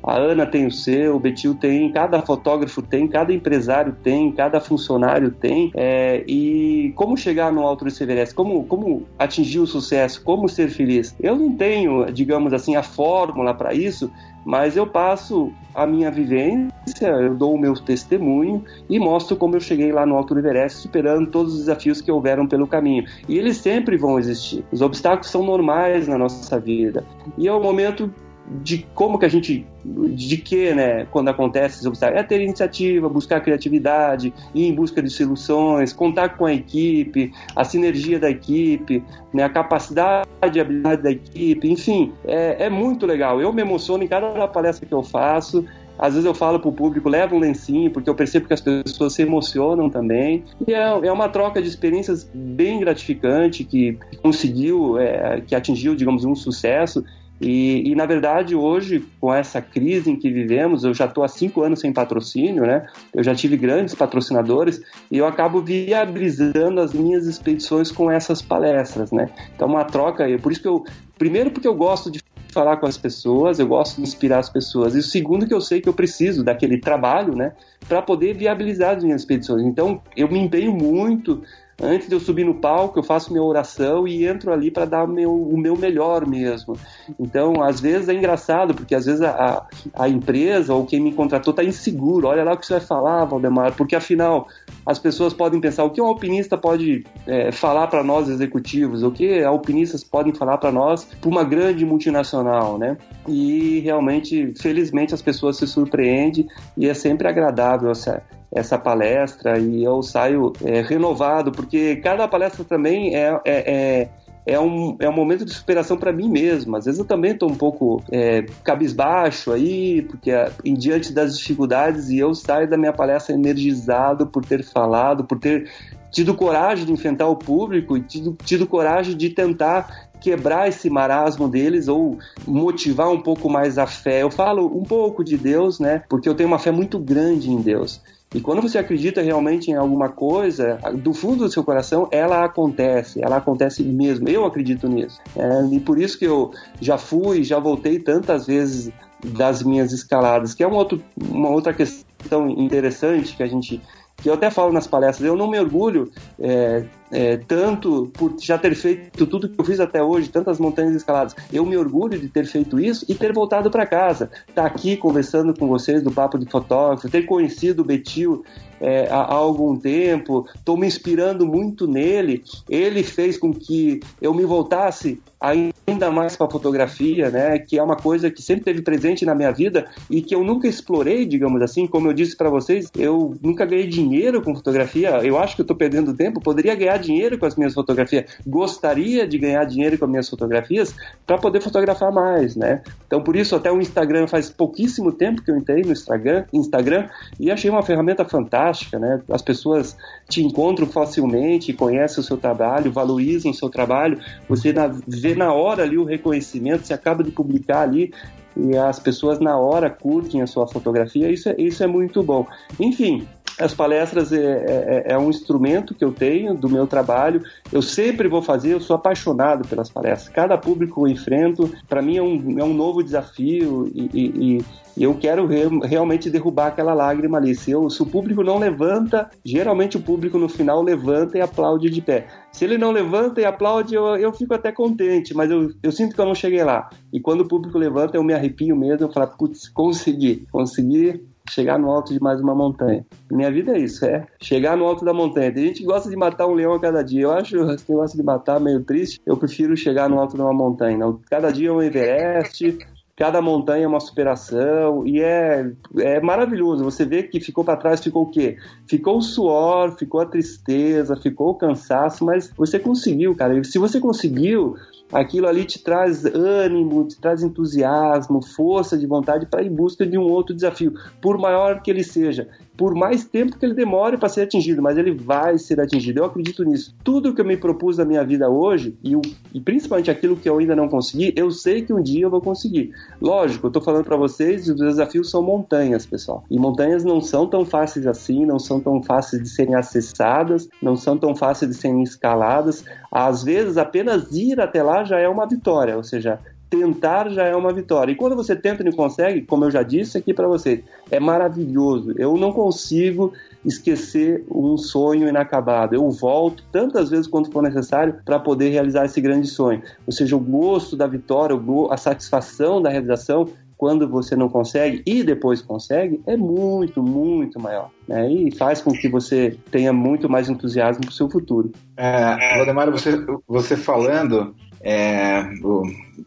a 0.07 0.17
Ana 0.17 0.47
tem 0.47 0.67
o 0.67 0.71
seu, 0.71 1.17
o 1.17 1.21
Betil 1.21 1.55
tem, 1.55 1.91
cada 1.91 2.21
fotógrafo 2.21 2.83
tem, 2.83 3.09
cada 3.09 3.33
empresário 3.33 3.97
tem, 4.03 4.31
cada 4.33 4.61
funcionário 4.61 5.31
tem. 5.31 5.71
É, 5.75 6.23
e 6.27 6.93
como 6.95 7.17
chegar 7.17 7.53
no 7.53 7.63
Alto 7.63 7.85
do 7.85 8.03
Everest? 8.03 8.35
Como, 8.35 8.65
como 8.65 9.07
atingir 9.19 9.61
o 9.61 9.67
sucesso? 9.67 10.23
Como 10.23 10.49
ser 10.49 10.69
feliz? 10.69 11.15
Eu 11.21 11.37
não 11.37 11.53
tenho, 11.53 12.05
digamos 12.13 12.53
assim, 12.53 12.77
a 12.77 12.83
fórmula 12.83 13.55
para 13.55 13.73
isso, 13.73 14.11
mas 14.45 14.77
eu 14.77 14.87
passo 14.87 15.51
a 15.75 15.87
minha 15.87 16.11
vivência, 16.11 17.09
eu 17.09 17.35
dou 17.35 17.55
o 17.55 17.59
meu 17.59 17.75
testemunho 17.75 18.63
e 18.89 18.99
mostro 18.99 19.37
como 19.37 19.57
eu 19.57 19.61
cheguei 19.61 19.91
lá 19.91 20.05
no 20.05 20.17
Alto 20.17 20.35
do 20.35 20.41
Everest, 20.41 20.83
superando 20.83 21.31
todos 21.31 21.55
os 21.55 21.61
desafios 21.61 22.01
que 22.01 22.13
houveram 22.13 22.47
pelo 22.47 22.67
caminho. 22.67 23.05
E 23.29 23.39
eles 23.39 23.57
sempre 23.57 23.97
vão 23.97 24.19
existir. 24.19 24.65
Os 24.71 24.83
obstáculos 24.83 25.31
são 25.31 25.43
normais 25.43 26.07
na 26.07 26.19
nossa 26.19 26.61
vida. 26.61 27.05
E 27.39 27.49
é 27.49 27.53
o 27.53 27.61
momento 27.61 28.13
de 28.47 28.87
como 28.95 29.19
que 29.19 29.25
a 29.25 29.29
gente, 29.29 29.67
de 29.85 30.37
que, 30.37 30.75
né, 30.75 31.07
quando 31.11 31.29
acontece 31.29 31.77
esses 31.77 31.87
obstáculos, 31.87 32.23
é 32.23 32.27
ter 32.27 32.41
iniciativa, 32.41 33.09
buscar 33.09 33.41
criatividade, 33.41 34.35
ir 34.55 34.67
em 34.67 34.75
busca 34.75 35.03
de 35.03 35.09
soluções, 35.09 35.93
contar 35.93 36.37
com 36.37 36.45
a 36.45 36.53
equipe, 36.53 37.33
a 37.57 37.65
sinergia 37.65 38.19
da 38.19 38.31
equipe, 38.31 39.03
né, 39.33 39.45
a 39.45 39.49
capacidade 39.49 40.29
e 40.53 40.61
habilidade 40.61 41.03
da 41.03 41.11
equipe, 41.11 41.71
enfim, 41.71 42.13
é, 42.25 42.67
é 42.67 42.71
muito 42.71 43.07
legal. 43.07 43.41
Eu 43.41 43.53
me 43.53 43.63
emociono 43.63 44.05
em 44.05 44.09
cada 44.09 44.47
palestra 44.47 44.87
que 44.87 44.93
eu 44.93 45.03
faço, 45.03 45.65
às 45.99 46.15
vezes 46.15 46.27
eu 46.27 46.35
falo 46.35 46.59
para 46.59 46.69
o 46.69 46.73
público, 46.73 47.09
leva 47.09 47.35
um 47.35 47.39
lencinho, 47.39 47.91
porque 47.91 48.11
eu 48.11 48.15
percebo 48.15 48.47
que 48.47 48.55
as 48.55 48.61
pessoas 48.61 49.13
se 49.13 49.23
emocionam 49.23 49.89
também. 49.89 50.45
E 50.67 50.75
é, 50.75 50.81
é 50.81 51.13
uma 51.13 51.29
troca 51.29 51.63
de 51.63 51.69
experiências 51.69 52.29
bem 52.35 52.81
gratificante, 52.81 53.65
que 53.65 53.97
conseguiu, 54.21 54.99
é, 54.99 55.41
que 55.41 55.55
atingiu, 55.55 55.95
digamos, 55.95 56.25
um 56.25 56.35
sucesso. 56.35 57.05
E, 57.41 57.91
e, 57.91 57.95
na 57.95 58.07
verdade, 58.07 58.55
hoje, 58.55 59.05
com 59.21 59.33
essa 59.33 59.61
crise 59.61 60.11
em 60.11 60.17
que 60.17 60.31
vivemos, 60.31 60.85
eu 60.85 60.95
já 60.95 61.07
estou 61.07 61.25
há 61.25 61.29
cinco 61.29 61.63
anos 61.63 61.81
sem 61.81 61.93
patrocínio, 61.93 62.65
né? 62.65 62.87
Eu 63.13 63.25
já 63.25 63.35
tive 63.35 63.57
grandes 63.57 63.95
patrocinadores 63.95 64.81
e 65.11 65.19
eu 65.19 65.27
acabo 65.27 65.61
viabilizando 65.61 66.81
as 66.81 66.93
minhas 66.93 67.27
expedições 67.27 67.91
com 67.91 68.11
essas 68.11 68.41
palestras, 68.41 69.11
né? 69.11 69.29
Então, 69.55 69.69
uma 69.69 69.85
troca, 69.85 70.25
por 70.41 70.53
isso 70.53 70.63
que 70.63 70.69
eu. 70.69 70.85
Primeiro, 71.19 71.51
porque 71.51 71.69
eu 71.69 71.75
gosto 71.75 72.11
de 72.11 72.21
falar 72.53 72.77
com 72.77 72.87
as 72.87 72.97
pessoas, 72.97 73.59
eu 73.59 73.67
gosto 73.67 73.97
de 73.97 74.03
inspirar 74.03 74.39
as 74.39 74.49
pessoas. 74.49 74.95
E 74.95 74.99
o 74.99 75.03
segundo, 75.03 75.47
que 75.47 75.53
eu 75.53 75.61
sei 75.61 75.81
que 75.81 75.89
eu 75.89 75.93
preciso 75.93 76.45
daquele 76.45 76.79
trabalho, 76.79 77.35
né? 77.35 77.53
Para 77.89 78.01
poder 78.01 78.35
viabilizar 78.35 78.97
as 78.97 79.03
minhas 79.03 79.23
expedições. 79.23 79.65
Então, 79.65 80.01
eu 80.17 80.29
me 80.29 80.39
empenho 80.39 80.73
muito 80.73 81.43
antes 81.81 82.09
de 82.09 82.15
eu 82.15 82.21
subir 82.21 82.45
no 82.45 82.55
palco, 82.55 82.99
eu 82.99 83.03
faço 83.03 83.33
minha 83.33 83.43
oração 83.43 84.07
e 84.07 84.27
entro 84.27 84.53
ali 84.53 84.71
para 84.71 84.85
dar 84.85 85.05
o 85.05 85.09
meu, 85.09 85.35
o 85.35 85.57
meu 85.57 85.77
melhor 85.77 86.27
mesmo. 86.27 86.77
Então, 87.19 87.63
às 87.63 87.81
vezes 87.81 88.09
é 88.09 88.15
engraçado, 88.15 88.75
porque 88.75 88.95
às 88.95 89.07
vezes 89.07 89.23
a, 89.23 89.67
a 89.95 90.09
empresa 90.09 90.75
ou 90.75 90.87
quem 90.87 91.01
me 91.01 91.13
contratou 91.13 91.51
está 91.51 91.65
inseguro. 91.65 92.29
Olha 92.29 92.45
lá 92.45 92.53
o 92.53 92.57
que 92.57 92.67
você 92.67 92.75
vai 92.75 92.83
falar, 92.83 93.25
Valdemar, 93.25 93.75
porque 93.75 93.97
afinal 93.97 94.47
as 94.87 94.99
pessoas 94.99 95.33
podem 95.33 95.61
pensar 95.61 95.85
o 95.85 95.91
que 95.91 96.01
um 96.01 96.07
alpinista 96.07 96.57
pode 96.59 97.05
é, 97.27 97.51
falar 97.51 97.87
para 97.87 98.03
nós 98.03 98.29
executivos, 98.29 99.03
o 99.03 99.11
que 99.11 99.43
alpinistas 99.43 100.05
podem 100.05 100.35
falar 100.35 100.59
para 100.59 100.71
nós 100.71 101.05
para 101.05 101.31
uma 101.31 101.45
grande 101.45 101.85
multinacional, 101.85 102.79
né? 102.79 102.97
E 103.27 103.81
realmente, 103.81 104.53
felizmente, 104.61 105.15
as 105.15 105.23
pessoas 105.23 105.57
se 105.57 105.67
surpreendem 105.67 106.47
e 106.77 106.89
é 106.89 106.95
sempre 106.95 107.27
agradável 107.27 107.91
essa, 107.91 108.23
essa 108.53 108.79
palestra 108.79 109.59
e 109.59 109.83
eu 109.83 110.03
saio 110.03 110.53
é, 110.65 110.81
renovado, 110.81 111.51
porque 111.53 111.97
cada 111.97 112.27
palestra 112.29 112.65
também 112.65 113.15
é, 113.15 113.41
é, 113.45 113.73
é 113.73 114.09
é 114.47 114.61
um, 114.61 114.97
é 115.01 115.09
um 115.09 115.13
momento 115.13 115.45
de 115.45 115.55
superação 115.55 115.97
para 115.97 116.13
mim 116.13 116.29
mesmo. 116.29 116.77
Às 116.77 116.85
vezes 116.85 117.01
eu 117.01 117.07
também 117.07 117.33
estou 117.33 117.51
um 117.51 117.55
pouco 117.55 118.03
é, 118.11 118.43
cabisbaixo 118.63 119.53
aí, 119.53 120.03
porque 120.03 120.31
é, 120.31 120.51
em 120.65 120.75
diante 120.75 121.13
das 121.13 121.39
dificuldades, 121.39 122.11
e 122.11 122.19
eu 122.19 122.35
saio 122.35 122.69
da 122.69 122.77
minha 122.77 122.93
palestra 122.93 123.35
energizado 123.35 124.27
por 124.27 124.45
ter 124.45 124.63
falado, 124.63 125.25
por 125.25 125.39
ter 125.39 125.71
tido 126.11 126.35
coragem 126.35 126.85
de 126.85 126.93
enfrentar 126.93 127.27
o 127.27 127.37
público 127.37 127.97
e 127.97 128.03
tido, 128.03 128.37
tido 128.45 128.67
coragem 128.67 129.17
de 129.17 129.31
tentar 129.31 130.11
quebrar 130.21 130.69
esse 130.69 130.89
marasmo 130.89 131.49
deles 131.49 131.89
ou 131.89 132.19
motivar 132.47 133.11
um 133.11 133.21
pouco 133.21 133.49
mais 133.49 133.79
a 133.79 133.87
fé. 133.87 134.23
Eu 134.23 134.31
falo 134.31 134.67
um 134.67 134.83
pouco 134.83 135.25
de 135.25 135.37
Deus, 135.37 135.81
né? 135.81 136.03
Porque 136.09 136.29
eu 136.29 136.35
tenho 136.35 136.49
uma 136.49 136.59
fé 136.59 136.71
muito 136.71 136.99
grande 136.99 137.51
em 137.51 137.61
Deus. 137.61 138.01
E 138.35 138.41
quando 138.41 138.61
você 138.61 138.79
acredita 138.79 139.23
realmente 139.23 139.71
em 139.71 139.75
alguma 139.75 140.09
coisa, 140.09 140.79
do 140.95 141.15
fundo 141.15 141.45
do 141.45 141.53
seu 141.53 141.63
coração, 141.63 142.09
ela 142.11 142.45
acontece, 142.45 143.23
ela 143.23 143.37
acontece 143.37 143.85
mesmo. 143.85 144.29
Eu 144.29 144.45
acredito 144.45 144.89
nisso. 144.89 145.21
É, 145.37 145.75
e 145.75 145.79
por 145.79 145.99
isso 145.99 146.19
que 146.19 146.25
eu 146.25 146.51
já 146.81 146.99
fui, 146.99 147.45
já 147.45 147.61
voltei 147.61 148.01
tantas 148.01 148.47
vezes 148.47 148.93
das 149.25 149.63
minhas 149.63 149.93
escaladas, 149.93 150.53
que 150.53 150.65
é 150.65 150.67
uma, 150.67 150.77
outro, 150.77 151.01
uma 151.17 151.49
outra 151.49 151.73
questão 151.73 152.51
interessante 152.51 153.37
que 153.37 153.43
a 153.43 153.47
gente 153.47 153.81
que 154.17 154.29
eu 154.29 154.35
até 154.35 154.51
falo 154.51 154.73
nas 154.73 154.87
palestras, 154.87 155.27
eu 155.27 155.37
não 155.37 155.51
me 155.51 155.59
orgulho 155.59 156.11
é, 156.39 156.85
é, 157.15 157.37
tanto 157.37 158.11
por 158.13 158.35
já 158.41 158.59
ter 158.59 158.75
feito 158.75 159.25
tudo 159.25 159.49
que 159.49 159.59
eu 159.59 159.65
fiz 159.65 159.79
até 159.79 160.03
hoje, 160.03 160.29
tantas 160.29 160.59
montanhas 160.59 160.97
escaladas. 160.97 161.37
Eu 161.53 161.65
me 161.65 161.77
orgulho 161.77 162.19
de 162.19 162.29
ter 162.29 162.45
feito 162.45 162.81
isso 162.81 163.07
e 163.09 163.15
ter 163.15 163.33
voltado 163.33 163.71
para 163.71 163.87
casa, 163.87 164.29
estar 164.49 164.63
tá 164.63 164.67
aqui 164.67 164.97
conversando 164.97 165.55
com 165.55 165.69
vocês 165.69 166.03
do 166.03 166.11
Papo 166.11 166.37
de 166.37 166.51
Fotógrafo, 166.51 167.09
ter 167.09 167.23
conhecido 167.23 167.83
o 167.83 167.85
Betil 167.85 168.45
é, 168.81 169.09
há, 169.11 169.33
algum 169.33 169.77
tempo, 169.77 170.47
estou 170.55 170.77
me 170.77 170.87
inspirando 170.87 171.47
muito 171.47 171.87
nele. 171.87 172.43
Ele 172.69 173.03
fez 173.03 173.39
com 173.39 173.53
que 173.53 174.01
eu 174.21 174.35
me 174.35 174.45
voltasse 174.45 175.21
ainda 175.41 176.11
mais 176.11 176.37
para 176.37 176.47
a 176.47 176.51
fotografia, 176.51 177.31
né? 177.31 177.59
Que 177.59 177.79
é 177.79 177.83
uma 177.83 177.97
coisa 177.97 178.31
que 178.31 178.43
sempre 178.43 178.65
teve 178.65 178.83
presente 178.83 179.25
na 179.25 179.35
minha 179.35 179.53
vida 179.53 179.87
e 180.11 180.23
que 180.23 180.35
eu 180.35 180.43
nunca 180.43 180.69
explorei, 180.69 181.27
digamos 181.27 181.61
assim. 181.63 181.87
Como 181.87 182.09
eu 182.09 182.13
disse 182.13 182.37
para 182.37 182.51
vocês, 182.51 182.91
eu 182.97 183.37
nunca 183.43 183.65
ganhei 183.65 183.87
dinheiro 183.87 184.43
com 184.43 184.55
fotografia. 184.55 185.11
Eu 185.23 185.39
acho 185.39 185.57
que 185.57 185.63
estou 185.63 185.77
perdendo 185.77 186.15
tempo. 186.15 186.41
Poderia 186.41 186.75
ganhar 186.75 186.99
dinheiro 187.05 187.39
com 187.39 187.47
as 187.47 187.57
minhas 187.57 187.75
fotografias. 187.75 188.37
Gostaria 188.47 189.27
de 189.27 189.39
ganhar 189.39 189.65
dinheiro 189.65 189.99
com 189.99 190.05
as 190.05 190.11
minhas 190.11 190.29
fotografias 190.29 190.95
para 191.27 191.39
poder 191.39 191.61
fotografar 191.61 192.13
mais, 192.13 192.57
né? 192.57 192.83
Então 193.07 193.23
por 193.23 193.37
isso 193.37 193.55
até 193.55 193.71
o 193.71 193.81
Instagram 193.81 194.27
faz 194.27 194.51
pouquíssimo 194.51 195.13
tempo 195.13 195.43
que 195.43 195.51
eu 195.51 195.57
entrei 195.57 195.83
no 195.83 195.93
Instagram, 195.93 196.45
Instagram 196.53 197.09
e 197.39 197.51
achei 197.51 197.71
uma 197.71 197.83
ferramenta 197.83 198.25
fantástica, 198.25 198.99
né? 198.99 199.21
As 199.31 199.43
pessoas 199.43 199.97
te 200.29 200.43
encontram 200.43 200.87
facilmente, 200.87 201.73
conhecem 201.73 202.21
o 202.21 202.27
seu 202.27 202.37
trabalho, 202.37 202.93
valorizam 202.93 203.51
o 203.51 203.55
seu 203.55 203.69
trabalho. 203.69 204.19
Você 204.49 204.75
vê 205.07 205.35
na 205.35 205.53
hora 205.53 205.83
ali 205.83 205.99
o 205.99 206.05
reconhecimento, 206.05 206.87
você 206.87 206.95
acaba 206.95 207.23
de 207.23 207.31
publicar 207.31 207.83
ali 207.83 208.13
e 208.57 208.77
as 208.77 208.99
pessoas 208.99 209.41
na 209.41 209.59
hora 209.59 209.91
curtem 209.91 210.41
a 210.41 210.47
sua 210.47 210.67
fotografia, 210.67 211.31
isso 211.31 211.49
é, 211.49 211.57
isso 211.59 211.83
é 211.83 211.87
muito 211.87 212.23
bom. 212.23 212.47
Enfim, 212.79 213.27
as 213.59 213.73
palestras 213.73 214.33
é, 214.33 214.39
é, 214.39 215.13
é, 215.13 215.19
um 215.19 215.31
instrumento 215.31 215.95
que 215.95 216.05
eu 216.05 216.13
tenho 216.13 216.55
do 216.55 216.69
meu 216.69 216.87
trabalho. 216.87 217.43
Eu 217.73 217.83
sempre 217.83 218.29
vou 218.29 218.43
fazer, 218.43 218.73
eu 218.73 218.81
sou 218.81 218.97
apaixonado 218.97 219.67
pelas 219.69 219.89
palestras. 219.89 220.29
Cada 220.29 220.59
público 220.59 221.07
eu 221.07 221.13
enfrento, 221.13 221.71
para 221.89 222.03
mim 222.03 222.17
é 222.17 222.23
um, 222.23 222.59
é 222.59 222.65
um 222.65 222.75
novo 222.75 223.03
desafio 223.03 223.91
e, 223.95 224.11
e, 224.13 224.65
e 224.97 225.03
eu 225.03 225.15
quero 225.15 225.47
re 225.47 225.65
realmente 225.85 226.31
derrubar 226.31 226.69
aquela 226.69 226.95
lágrima 226.95 227.39
ali. 227.39 227.55
Se, 227.55 227.71
eu, 227.71 227.89
se 227.91 228.03
o 228.03 228.07
público 228.07 228.43
não 228.43 228.59
levanta, 228.59 229.31
geralmente 229.45 229.97
o 229.97 230.03
público 230.03 230.39
no 230.39 230.49
final 230.49 230.83
levanta 230.83 231.39
e 231.39 231.41
aplaude 231.41 231.91
de 231.91 232.01
pé. 232.01 232.27
Se 232.53 232.65
ele 232.65 232.79
não 232.79 232.93
levanta 232.93 233.41
e 233.41 233.45
aplaude, 233.45 233.95
eu, 233.95 234.17
eu 234.17 234.33
fico 234.33 234.55
até 234.55 234.71
contente, 234.71 235.35
mas 235.35 235.51
eu, 235.51 235.71
eu 235.83 235.91
sinto 235.91 236.15
que 236.15 236.21
eu 236.21 236.27
não 236.27 236.35
cheguei 236.35 236.63
lá. 236.63 236.89
E 237.13 237.21
quando 237.21 237.41
o 237.41 237.49
público 237.49 237.79
levanta, 237.79 238.17
eu 238.17 238.23
me 238.23 238.33
arrepio 238.33 238.77
mesmo, 238.77 239.07
eu 239.07 239.13
falo, 239.13 239.33
putz, 239.37 239.69
consegui, 239.69 240.47
consegui 240.51 241.23
chegar 241.49 241.79
no 241.79 241.91
alto 241.91 242.13
de 242.13 242.21
mais 242.21 242.41
uma 242.41 242.55
montanha. 242.55 243.05
Minha 243.31 243.51
vida 243.51 243.77
é 243.77 243.79
isso, 243.79 244.05
é 244.05 244.27
chegar 244.41 244.77
no 244.77 244.85
alto 244.85 245.05
da 245.05 245.13
montanha. 245.13 245.53
Tem 245.53 245.67
gente 245.67 245.81
que 245.81 245.87
gosta 245.87 246.09
de 246.09 246.17
matar 246.17 246.47
um 246.47 246.55
leão 246.55 246.73
a 246.73 246.81
cada 246.81 247.03
dia. 247.03 247.23
Eu 247.23 247.33
acho 247.33 247.57
esse 247.71 247.91
negócio 247.91 248.17
de 248.17 248.23
matar 248.23 248.59
meio 248.61 248.83
triste. 248.83 249.21
Eu 249.27 249.37
prefiro 249.37 249.77
chegar 249.77 250.09
no 250.09 250.19
alto 250.19 250.37
de 250.37 250.43
uma 250.43 250.55
montanha. 250.55 250.99
Cada 251.29 251.51
dia 251.51 251.69
é 251.69 251.73
um 251.73 251.83
Everest, 251.83 252.79
cada 253.17 253.41
montanha 253.41 253.85
é 253.85 253.89
uma 253.89 254.01
superação 254.01 255.07
e 255.07 255.21
é, 255.21 255.71
é 255.99 256.21
maravilhoso. 256.21 256.83
Você 256.85 257.05
vê 257.05 257.23
que 257.23 257.41
ficou 257.41 257.65
para 257.65 257.77
trás, 257.77 258.03
ficou 258.03 258.23
o 258.23 258.31
quê? 258.31 258.57
Ficou 258.89 259.19
o 259.19 259.23
suor, 259.23 259.93
ficou 259.97 260.21
a 260.21 260.27
tristeza, 260.27 261.17
ficou 261.17 261.51
o 261.51 261.55
cansaço, 261.55 262.25
mas 262.25 262.51
você 262.57 262.79
conseguiu, 262.79 263.35
cara. 263.37 263.59
E 263.59 263.65
se 263.65 263.79
você 263.79 264.01
conseguiu, 264.01 264.77
aquilo 265.15 265.47
ali 265.47 265.65
te 265.65 265.79
traz 265.79 266.25
ânimo, 266.25 267.07
te 267.07 267.21
traz 267.21 267.43
entusiasmo, 267.43 268.43
força 268.43 268.99
de 268.99 269.07
vontade 269.07 269.47
para 269.47 269.63
ir 269.63 269.69
em 269.69 269.75
busca 269.75 270.05
de 270.05 270.19
um 270.19 270.23
outro 270.23 270.55
desafio, 270.55 270.93
por 271.23 271.39
maior 271.39 271.81
que 271.81 271.91
ele 271.91 272.03
seja 272.03 272.49
por 272.77 272.95
mais 272.95 273.25
tempo 273.25 273.59
que 273.59 273.65
ele 273.65 273.75
demore 273.75 274.17
para 274.17 274.29
ser 274.29 274.43
atingido, 274.43 274.83
mas 274.83 274.99
ele 274.99 275.13
vai 275.13 275.59
ser 275.59 275.81
atingido. 275.81 276.19
Eu 276.19 276.25
acredito 276.25 276.65
nisso. 276.65 276.95
Tudo 277.05 277.35
que 277.35 277.41
eu 277.41 277.45
me 277.45 277.57
propus 277.57 277.99
na 277.99 278.05
minha 278.05 278.25
vida 278.25 278.49
hoje, 278.49 278.97
e, 279.03 279.15
o, 279.15 279.23
e 279.53 279.61
principalmente 279.61 280.11
aquilo 280.11 280.37
que 280.37 280.49
eu 280.49 280.59
ainda 280.59 280.75
não 280.75 280.89
consegui, 280.89 281.33
eu 281.37 281.51
sei 281.51 281.83
que 281.83 281.93
um 281.93 282.03
dia 282.03 282.25
eu 282.25 282.31
vou 282.31 282.41
conseguir. 282.41 282.93
Lógico, 283.21 283.67
eu 283.67 283.69
estou 283.69 283.83
falando 283.83 284.05
para 284.05 284.17
vocês, 284.17 284.69
os 284.69 284.77
desafios 284.77 285.31
são 285.31 285.43
montanhas, 285.43 286.05
pessoal. 286.05 286.45
E 286.51 286.59
montanhas 286.59 287.05
não 287.05 287.21
são 287.21 287.47
tão 287.47 287.65
fáceis 287.65 288.07
assim, 288.07 288.45
não 288.45 288.59
são 288.59 288.81
tão 288.81 289.03
fáceis 289.03 289.43
de 289.43 289.49
serem 289.49 289.75
acessadas, 289.75 290.69
não 290.83 290.97
são 290.97 291.17
tão 291.17 291.35
fáceis 291.35 291.71
de 291.71 291.77
serem 291.77 292.03
escaladas. 292.03 292.85
Às 293.11 293.45
vezes, 293.45 293.77
apenas 293.77 294.33
ir 294.33 294.61
até 294.61 294.83
lá 294.83 295.05
já 295.05 295.19
é 295.19 295.29
uma 295.29 295.47
vitória, 295.47 295.97
ou 295.97 296.03
seja, 296.03 296.41
tentar 296.75 297.29
já 297.31 297.45
é 297.45 297.55
uma 297.55 297.73
vitória. 297.73 298.13
E 298.13 298.17
quando 298.17 298.35
você 298.35 298.57
tenta 298.57 298.83
e 298.83 298.87
não 298.87 298.93
consegue, 298.93 299.43
como 299.43 299.65
eu 299.65 299.71
já 299.71 299.83
disse 299.83 300.19
aqui 300.19 300.35
para 300.35 300.49
vocês, 300.49 300.81
é 301.11 301.21
maravilhoso. 301.21 302.15
Eu 302.19 302.37
não 302.37 302.53
consigo 302.53 303.33
esquecer 303.65 304.45
um 304.51 304.77
sonho 304.77 305.29
inacabado. 305.29 305.95
Eu 305.95 306.11
volto 306.11 306.65
tantas 306.73 307.11
vezes 307.11 307.27
quanto 307.27 307.51
for 307.51 307.63
necessário 307.63 308.17
para 308.25 308.39
poder 308.39 308.71
realizar 308.71 309.05
esse 309.05 309.21
grande 309.21 309.47
sonho. 309.47 309.83
Ou 310.07 310.13
seja, 310.13 310.37
o 310.37 310.41
gosto 310.41 310.97
da 310.97 311.07
vitória, 311.07 311.57
a 311.91 311.97
satisfação 311.97 312.83
da 312.83 312.91
realização 312.91 313.49
quando 313.77 314.09
você 314.09 314.37
não 314.37 314.49
consegue 314.49 315.03
e 315.05 315.23
depois 315.23 315.61
consegue 315.61 316.21
é 316.27 316.37
muito, 316.37 317.03
muito 317.03 317.61
maior. 317.61 317.91
Né? 318.09 318.31
E 318.33 318.51
faz 318.51 318.81
com 318.81 318.93
que 318.93 319.09
você 319.09 319.59
tenha 319.71 319.93
muito 319.93 320.29
mais 320.29 320.49
entusiasmo 320.49 321.03
para 321.03 321.11
o 321.11 321.13
seu 321.13 321.29
futuro. 321.29 321.73
É, 321.97 322.57
Valdemar, 322.57 322.91
você, 322.91 323.25
você 323.47 323.77
falando, 323.77 324.55
é, 324.87 325.43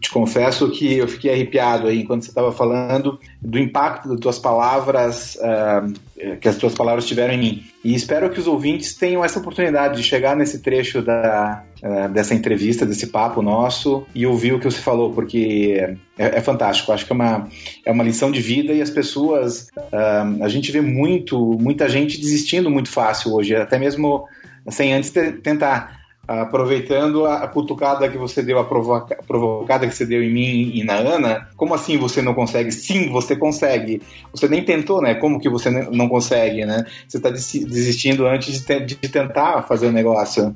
te 0.01 0.09
confesso 0.09 0.71
que 0.71 0.97
eu 0.97 1.07
fiquei 1.07 1.31
arrepiado 1.31 1.85
aí 1.85 2.01
enquanto 2.01 2.23
você 2.23 2.29
estava 2.29 2.51
falando 2.51 3.19
do 3.39 3.59
impacto 3.59 4.09
das 4.09 4.19
tuas 4.19 4.39
palavras, 4.39 5.35
uh, 5.35 6.37
que 6.39 6.47
as 6.47 6.57
tuas 6.57 6.73
palavras 6.73 7.05
tiveram 7.05 7.35
em 7.35 7.37
mim. 7.37 7.63
E 7.83 7.93
espero 7.93 8.31
que 8.31 8.39
os 8.39 8.47
ouvintes 8.47 8.95
tenham 8.95 9.23
essa 9.23 9.37
oportunidade 9.37 9.97
de 9.97 10.03
chegar 10.03 10.35
nesse 10.35 10.59
trecho 10.63 11.03
da, 11.03 11.63
uh, 11.83 12.09
dessa 12.11 12.33
entrevista, 12.33 12.83
desse 12.83 13.07
papo 13.07 13.43
nosso 13.43 14.07
e 14.15 14.25
ouvir 14.25 14.53
o 14.53 14.59
que 14.59 14.65
você 14.65 14.81
falou, 14.81 15.13
porque 15.13 15.95
é, 16.17 16.37
é 16.37 16.41
fantástico. 16.41 16.91
Acho 16.91 17.05
que 17.05 17.11
é 17.11 17.15
uma, 17.15 17.47
é 17.85 17.91
uma 17.91 18.03
lição 18.03 18.31
de 18.31 18.41
vida 18.41 18.73
e 18.73 18.81
as 18.81 18.89
pessoas, 18.89 19.67
uh, 19.77 20.43
a 20.43 20.49
gente 20.49 20.71
vê 20.71 20.81
muito, 20.81 21.37
muita 21.61 21.87
gente 21.87 22.19
desistindo 22.19 22.71
muito 22.71 22.89
fácil 22.89 23.35
hoje, 23.35 23.55
até 23.55 23.77
mesmo 23.77 24.25
sem 24.67 24.93
antes 24.93 25.11
tentar 25.43 26.06
aproveitando 26.27 27.25
a 27.25 27.47
cutucada 27.47 28.09
que 28.09 28.17
você 28.17 28.43
deu, 28.43 28.59
a 28.59 28.65
provoca, 28.65 29.17
provocada 29.25 29.87
que 29.87 29.95
você 29.95 30.05
deu 30.05 30.21
em 30.21 30.31
mim 30.31 30.71
e 30.73 30.83
na 30.83 30.95
Ana, 30.95 31.47
como 31.55 31.73
assim 31.73 31.97
você 31.97 32.21
não 32.21 32.33
consegue? 32.33 32.71
Sim, 32.71 33.09
você 33.09 33.35
consegue. 33.35 34.01
Você 34.33 34.47
nem 34.47 34.63
tentou, 34.63 35.01
né? 35.01 35.15
Como 35.15 35.39
que 35.39 35.49
você 35.49 35.69
não 35.69 36.09
consegue, 36.09 36.65
né? 36.65 36.85
Você 37.07 37.17
está 37.17 37.29
desistindo 37.29 38.27
antes 38.27 38.65
de, 38.65 38.79
de, 38.85 38.95
tentar 38.95 39.63
fazer 39.63 39.87
o 39.87 39.91
negócio, 39.91 40.53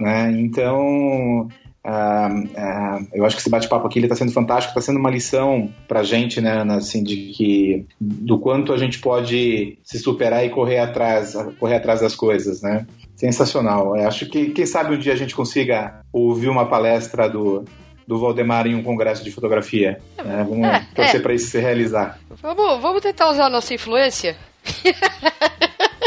né? 0.00 0.32
Então, 0.32 1.48
Uh, 1.84 2.44
uh, 2.44 3.08
eu 3.12 3.24
acho 3.24 3.34
que 3.34 3.42
esse 3.42 3.50
bate-papo 3.50 3.88
aqui 3.88 3.98
está 3.98 4.14
sendo 4.14 4.30
fantástico, 4.30 4.70
está 4.70 4.80
sendo 4.80 5.00
uma 5.00 5.10
lição 5.10 5.68
para 5.88 6.04
gente, 6.04 6.40
né, 6.40 6.60
Ana, 6.60 6.76
assim, 6.76 7.02
de 7.02 7.32
que 7.32 7.84
do 8.00 8.38
quanto 8.38 8.72
a 8.72 8.78
gente 8.78 9.00
pode 9.00 9.76
se 9.82 9.98
superar 9.98 10.46
e 10.46 10.50
correr 10.50 10.78
atrás, 10.78 11.34
correr 11.58 11.74
atrás 11.74 12.00
das 12.00 12.14
coisas, 12.14 12.62
né? 12.62 12.86
Sensacional. 13.22 13.96
Eu 13.96 14.08
acho 14.08 14.26
que, 14.26 14.50
quem 14.50 14.66
sabe 14.66 14.96
um 14.96 14.98
dia 14.98 15.12
a 15.12 15.16
gente 15.16 15.32
consiga 15.32 16.00
ouvir 16.12 16.48
uma 16.48 16.68
palestra 16.68 17.30
do, 17.30 17.64
do 18.04 18.18
Valdemar 18.18 18.66
em 18.66 18.74
um 18.74 18.82
congresso 18.82 19.22
de 19.22 19.30
fotografia. 19.30 20.00
Né? 20.24 20.44
Vamos 20.48 20.66
é, 20.66 20.84
torcer 20.92 21.20
é. 21.20 21.22
para 21.22 21.32
isso 21.32 21.46
se 21.46 21.60
realizar. 21.60 22.18
Vamos, 22.42 22.82
vamos 22.82 23.00
tentar 23.00 23.30
usar 23.30 23.46
a 23.46 23.50
nossa 23.50 23.72
influência? 23.72 24.36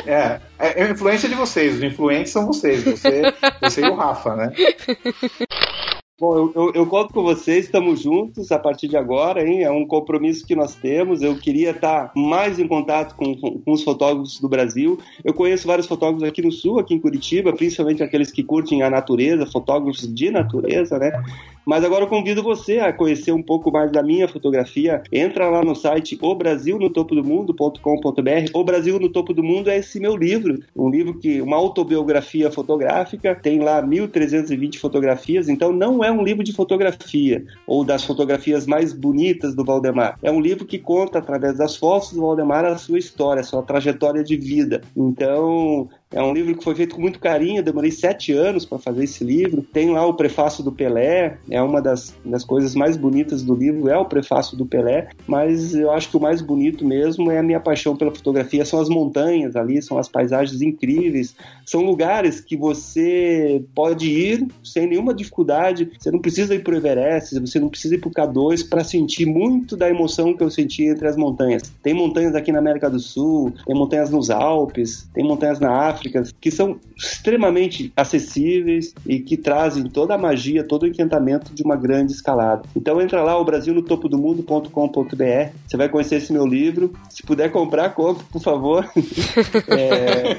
É, 0.08 0.40
é, 0.60 0.82
é 0.82 0.84
a 0.84 0.92
influência 0.92 1.28
de 1.28 1.34
vocês, 1.34 1.78
os 1.78 1.84
influentes 1.84 2.32
são 2.32 2.46
vocês, 2.46 2.84
você, 2.84 3.24
você 3.60 3.82
e 3.82 3.90
o 3.90 3.96
Rafa, 3.96 4.36
né? 4.36 4.52
Bom, 6.18 6.34
eu, 6.34 6.54
eu, 6.56 6.72
eu, 6.76 6.88
conto 6.88 7.14
com 7.14 7.24
vocês, 7.24 7.66
estamos 7.66 8.02
juntos 8.02 8.50
a 8.50 8.58
partir 8.58 8.88
de 8.88 8.96
agora, 8.96 9.46
hein? 9.46 9.64
É 9.64 9.70
um 9.70 9.86
compromisso 9.86 10.48
que 10.48 10.56
nós 10.56 10.74
temos. 10.74 11.22
Eu 11.22 11.36
queria 11.38 11.72
estar 11.72 12.14
mais 12.16 12.58
em 12.58 12.66
contato 12.70 13.16
com, 13.18 13.36
com, 13.36 13.60
com, 13.60 13.72
os 13.74 13.84
fotógrafos 13.84 14.40
do 14.40 14.48
Brasil. 14.48 14.98
Eu 15.26 15.34
conheço 15.34 15.68
vários 15.68 15.88
fotógrafos 15.88 16.24
aqui 16.24 16.42
no 16.42 16.54
Sul, 16.54 16.80
aqui 16.80 16.94
em 16.94 17.00
Curitiba, 17.02 17.52
principalmente 17.52 18.02
aqueles 18.02 18.32
que 18.32 18.44
curtem 18.44 18.82
a 18.82 18.90
natureza, 18.90 19.46
fotógrafos 19.46 20.08
de 20.08 20.32
natureza, 20.32 20.98
né? 20.98 21.22
Mas 21.66 21.84
agora 21.84 22.04
eu 22.04 22.08
convido 22.08 22.44
você 22.44 22.80
a 22.80 22.94
conhecer 22.94 23.32
um 23.32 23.42
pouco 23.42 23.72
mais 23.72 23.92
da 23.92 24.04
minha 24.04 24.28
fotografia. 24.28 25.02
Entra 25.12 25.50
lá 25.50 25.64
no 25.64 25.76
site 25.76 26.18
o 26.22 26.36
Brasil 26.36 26.78
no 26.78 26.90
topo 26.90 27.16
do 27.16 27.24
mundo.com.br. 27.24 28.52
O 28.54 28.64
Brasil 28.64 29.00
no 29.00 29.10
topo 29.10 29.34
do 29.34 29.44
mundo 29.44 29.70
é 29.70 29.78
esse 29.78 30.00
meu 30.00 30.16
livro, 30.16 30.60
um 30.76 30.90
livro 30.90 31.18
que 31.18 31.42
uma 31.42 31.58
autobiografia 31.58 32.52
fotográfica, 32.52 33.34
tem 33.34 33.60
lá 33.60 33.82
1320 33.82 34.78
fotografias, 34.78 35.50
então 35.50 35.74
não 35.74 36.04
é 36.04 36.05
um 36.12 36.24
livro 36.24 36.44
de 36.44 36.54
fotografia 36.54 37.46
ou 37.68 37.84
das 37.84 38.04
fotografias 38.04 38.66
mais 38.66 38.94
bonitas 38.94 39.56
do 39.56 39.64
Valdemar. 39.64 40.18
É 40.22 40.32
um 40.32 40.42
livro 40.42 40.66
que 40.66 40.80
conta 40.80 41.20
através 41.20 41.58
das 41.58 41.76
fotos 41.76 42.14
do 42.14 42.22
Valdemar 42.22 42.66
a 42.66 42.78
sua 42.78 43.00
história, 43.00 43.42
a 43.42 43.44
sua 43.44 43.64
trajetória 43.64 44.24
de 44.24 44.38
vida. 44.38 44.82
Então, 44.96 45.90
é 46.16 46.24
um 46.24 46.34
livro 46.34 46.56
que 46.56 46.64
foi 46.64 46.74
feito 46.74 46.96
com 46.96 47.02
muito 47.02 47.20
carinho, 47.20 47.62
demorei 47.62 47.92
sete 47.92 48.32
anos 48.32 48.66
para 48.66 48.80
fazer 48.80 49.04
esse 49.04 49.22
livro. 49.22 49.62
Tem 49.62 49.92
lá 49.92 50.06
o 50.08 50.14
prefácio 50.14 50.64
do 50.64 50.72
Pelé, 50.72 51.38
é 51.50 51.62
uma 51.62 51.82
das, 51.82 52.16
das 52.24 52.46
coisas 52.46 52.74
mais 52.74 52.96
bonitas 52.96 53.44
do 53.44 53.54
livro, 53.54 53.90
é 53.90 53.98
o 53.98 54.06
prefácio 54.06 54.56
do 54.58 54.66
Pelé, 54.66 55.10
mas 55.28 55.76
eu 55.76 55.92
acho 55.92 56.10
que 56.10 56.16
o 56.16 56.22
mais 56.22 56.42
bonito 56.42 56.86
mesmo 56.86 57.30
é 57.30 57.40
a 57.40 57.44
minha 57.44 57.60
paixão 57.60 57.98
pela 57.98 58.16
fotografia, 58.16 58.64
são 58.64 58.80
as 58.80 58.88
montanhas 58.88 59.58
ali, 59.58 59.82
são 59.82 59.98
as 59.98 60.08
paisagens 60.08 60.62
incríveis, 60.62 61.36
são 61.66 61.82
lugares 61.82 62.40
que 62.40 62.56
você 62.56 63.62
pode 63.76 64.10
ir 64.10 64.48
sem 64.64 64.88
nenhuma 64.88 65.14
dificuldade, 65.14 65.92
você 66.00 66.10
não 66.10 66.20
precisa 66.20 66.56
ir 66.56 66.64
para 66.64 66.76
o 66.76 66.78
Everest, 66.78 67.38
você 67.38 67.60
não 67.60 67.68
precisa 67.68 67.96
ir 67.96 67.98
para 67.98 68.10
o 68.10 68.14
K2 68.14 68.70
para 68.70 68.86
sentir 68.86 69.26
muito 69.26 69.76
da 69.76 69.90
emoção 69.90 70.34
que 70.34 70.44
eu 70.44 70.50
senti 70.50 70.86
entre 70.86 71.10
as 71.10 71.18
montanhas. 71.18 71.64
Tem 71.84 71.94
montanhas 71.94 72.36
aqui 72.36 72.54
na 72.54 72.60
América 72.60 72.90
do 72.90 73.00
Sul, 73.02 73.54
tem 73.66 73.76
montanhas 73.76 74.10
nos 74.10 74.30
Alpes, 74.30 75.10
tem 75.14 75.26
montanhas 75.26 75.60
na 75.60 75.90
África, 75.90 76.05
que 76.40 76.52
são 76.52 76.80
extremamente 76.98 77.92
acessíveis 77.96 78.94
e 79.06 79.20
que 79.20 79.38
trazem 79.38 79.84
toda 79.86 80.16
a 80.16 80.18
magia, 80.18 80.64
todo 80.64 80.84
o 80.84 80.88
encantamento 80.88 81.54
de 81.54 81.64
uma 81.64 81.76
grande 81.76 82.14
escalada. 82.14 82.64
Então 82.76 83.02
entra 83.02 83.24
lá, 83.24 83.38
o 83.38 83.46
Brasil 83.46 83.74
no 83.74 83.82
topo 83.82 84.08
do 84.08 84.18
mundo.com.br, 84.18 85.52
você 85.68 85.78
vai 85.78 85.90
conhecer 85.90 86.16
esse 86.16 86.32
meu 86.32 86.46
livro. 86.46 86.94
Se 87.10 87.24
puder 87.24 87.52
comprar, 87.52 87.90
compre, 87.94 88.24
por 88.32 88.42
favor. 88.42 88.90
é, 89.68 90.38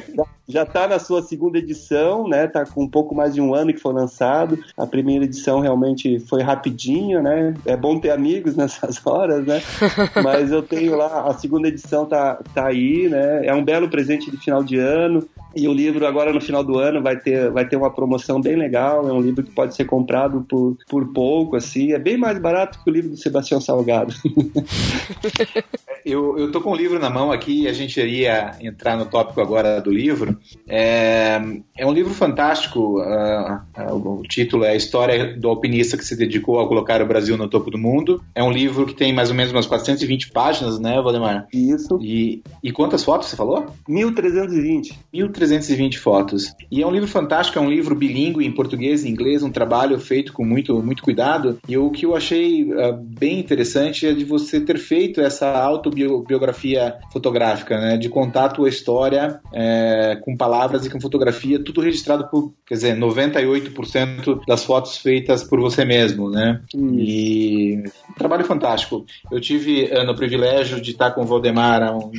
já 0.49 0.63
está 0.63 0.87
na 0.87 0.99
sua 0.99 1.23
segunda 1.23 1.59
edição, 1.59 2.29
né? 2.29 2.47
Tá 2.47 2.65
com 2.65 2.85
um 2.85 2.89
pouco 2.89 3.15
mais 3.15 3.35
de 3.35 3.41
um 3.41 3.55
ano 3.55 3.73
que 3.73 3.81
foi 3.81 3.93
lançado. 3.93 4.59
A 4.77 4.87
primeira 4.87 5.25
edição 5.25 5.61
realmente 5.61 6.21
foi 6.21 6.43
rapidinho, 6.43 7.21
né? 7.23 7.55
É 7.65 7.77
bom 7.77 7.99
ter 7.99 8.11
amigos 8.11 8.55
nessas 8.57 9.05
horas, 9.05 9.45
né? 9.45 9.61
Mas 10.23 10.53
eu 10.53 10.63
tenho 10.63 10.97
lá, 10.97 11.29
a 11.29 11.35
segunda 11.35 11.69
edição 11.69 12.07
tá, 12.07 12.39
tá 12.55 12.67
aí, 12.67 13.09
né? 13.09 13.47
É 13.47 13.55
um 13.55 13.65
belo 13.65 13.89
presente 13.89 14.31
de 14.31 14.37
final 14.37 14.63
de 14.63 14.79
ano. 14.79 15.27
E 15.57 15.67
o 15.67 15.73
livro 15.73 16.07
agora 16.07 16.35
no 16.35 16.41
final 16.41 16.63
do 16.63 16.79
ano 16.79 17.03
vai 17.03 17.17
ter, 17.19 17.51
vai 17.51 17.67
ter 17.67 17.77
uma 17.77 17.91
promoção 17.91 18.43
bem 18.43 18.57
legal. 18.57 19.09
É 19.09 19.13
um 19.13 19.23
livro 19.23 19.43
que 19.43 19.51
pode 19.51 19.75
ser 19.75 19.87
comprado 19.87 20.45
por, 20.47 20.77
por 20.87 21.11
pouco, 21.15 21.57
assim. 21.57 21.93
É 21.93 21.99
bem 21.99 22.19
mais 22.19 22.39
barato 22.39 22.79
que 22.85 22.91
o 22.91 22.93
livro 22.93 23.11
do 23.11 23.17
Sebastião 23.17 23.59
Salgado. 23.59 24.13
eu, 26.05 26.37
eu 26.39 26.53
tô 26.53 26.61
com 26.61 26.73
o 26.73 26.77
livro 26.77 26.99
na 26.99 27.09
mão 27.09 27.33
aqui 27.33 27.63
e 27.63 27.69
a 27.69 27.73
gente 27.73 27.99
iria 27.99 28.55
entrar 28.61 28.99
no 28.99 29.07
tópico 29.07 29.41
agora 29.41 29.81
do 29.81 29.91
livro. 29.91 30.39
É, 30.69 31.41
é 31.75 31.87
um 31.87 31.93
livro 31.93 32.13
fantástico. 32.13 33.01
Uh, 33.01 33.95
uh, 33.95 34.21
o 34.21 34.23
título 34.25 34.63
é 34.65 34.73
A 34.73 34.77
História 34.77 35.39
do 35.39 35.49
Alpinista 35.49 35.97
que 35.97 36.05
se 36.05 36.17
dedicou 36.17 36.61
a 36.61 36.69
colocar 36.69 37.01
o 37.01 37.07
Brasil 37.07 37.35
no 37.39 37.49
topo 37.49 37.71
do 37.71 37.79
mundo. 37.79 38.23
É 38.35 38.43
um 38.43 38.51
livro 38.51 38.85
que 38.85 38.95
tem 38.95 39.11
mais 39.11 39.31
ou 39.31 39.35
menos 39.35 39.53
umas 39.53 39.67
420 39.67 40.33
páginas, 40.33 40.79
né, 40.79 41.01
Valdemar? 41.01 41.49
Isso. 41.51 41.99
E, 42.03 42.43
e 42.63 42.71
quantas 42.71 43.03
fotos 43.03 43.29
você 43.29 43.37
falou? 43.37 43.69
1320. 43.89 44.99
1320 45.15 45.46
fotos. 45.99 46.55
E 46.71 46.83
é 46.83 46.87
um 46.87 46.91
livro 46.91 47.09
fantástico, 47.09 47.59
é 47.59 47.63
um 47.63 47.71
livro 47.71 47.95
bilíngue 47.95 48.47
em 48.47 48.53
português 48.53 49.05
e 49.05 49.09
inglês, 49.09 49.43
um 49.43 49.51
trabalho 49.51 49.99
feito 49.99 50.33
com 50.33 50.45
muito, 50.45 50.83
muito 50.83 51.03
cuidado. 51.03 51.59
E 51.69 51.77
o 51.77 51.91
que 51.91 52.07
eu 52.07 52.17
achei 52.17 52.65
uh, 52.65 52.93
bem 53.01 53.39
interessante 53.39 54.07
é 54.07 54.13
de 54.13 54.25
você 54.25 54.61
ter 54.61 54.79
feito 54.79 55.21
essa 55.21 55.51
autobiografia 55.51 56.97
fotográfica, 57.13 57.79
né? 57.79 57.97
De 57.97 58.09
contar 58.09 58.47
a 58.47 58.49
tua 58.49 58.69
história 58.69 59.41
é, 59.53 60.19
com 60.25 60.37
palavras 60.37 60.87
e 60.87 60.91
com 60.91 61.01
fotografia, 61.01 61.63
tudo 61.63 61.81
registrado 61.81 62.29
por, 62.29 62.53
quer 62.67 62.75
dizer, 62.75 62.97
98% 62.97 64.41
das 64.47 64.65
fotos 64.65 64.97
feitas 64.99 65.43
por 65.43 65.61
você 65.61 65.85
mesmo, 65.85 66.31
né? 66.31 66.61
E 66.75 67.83
um 68.11 68.15
trabalho 68.15 68.45
fantástico. 68.45 69.05
Eu 69.31 69.41
tive 69.41 69.85
uh, 69.85 70.05
no 70.05 70.15
privilégio 70.15 70.81
de 70.81 70.93
estar 70.93 71.11
com 71.13 71.23
o 71.23 71.27
Valdemar 71.27 71.83
há 71.83 71.97
um, 71.97 72.11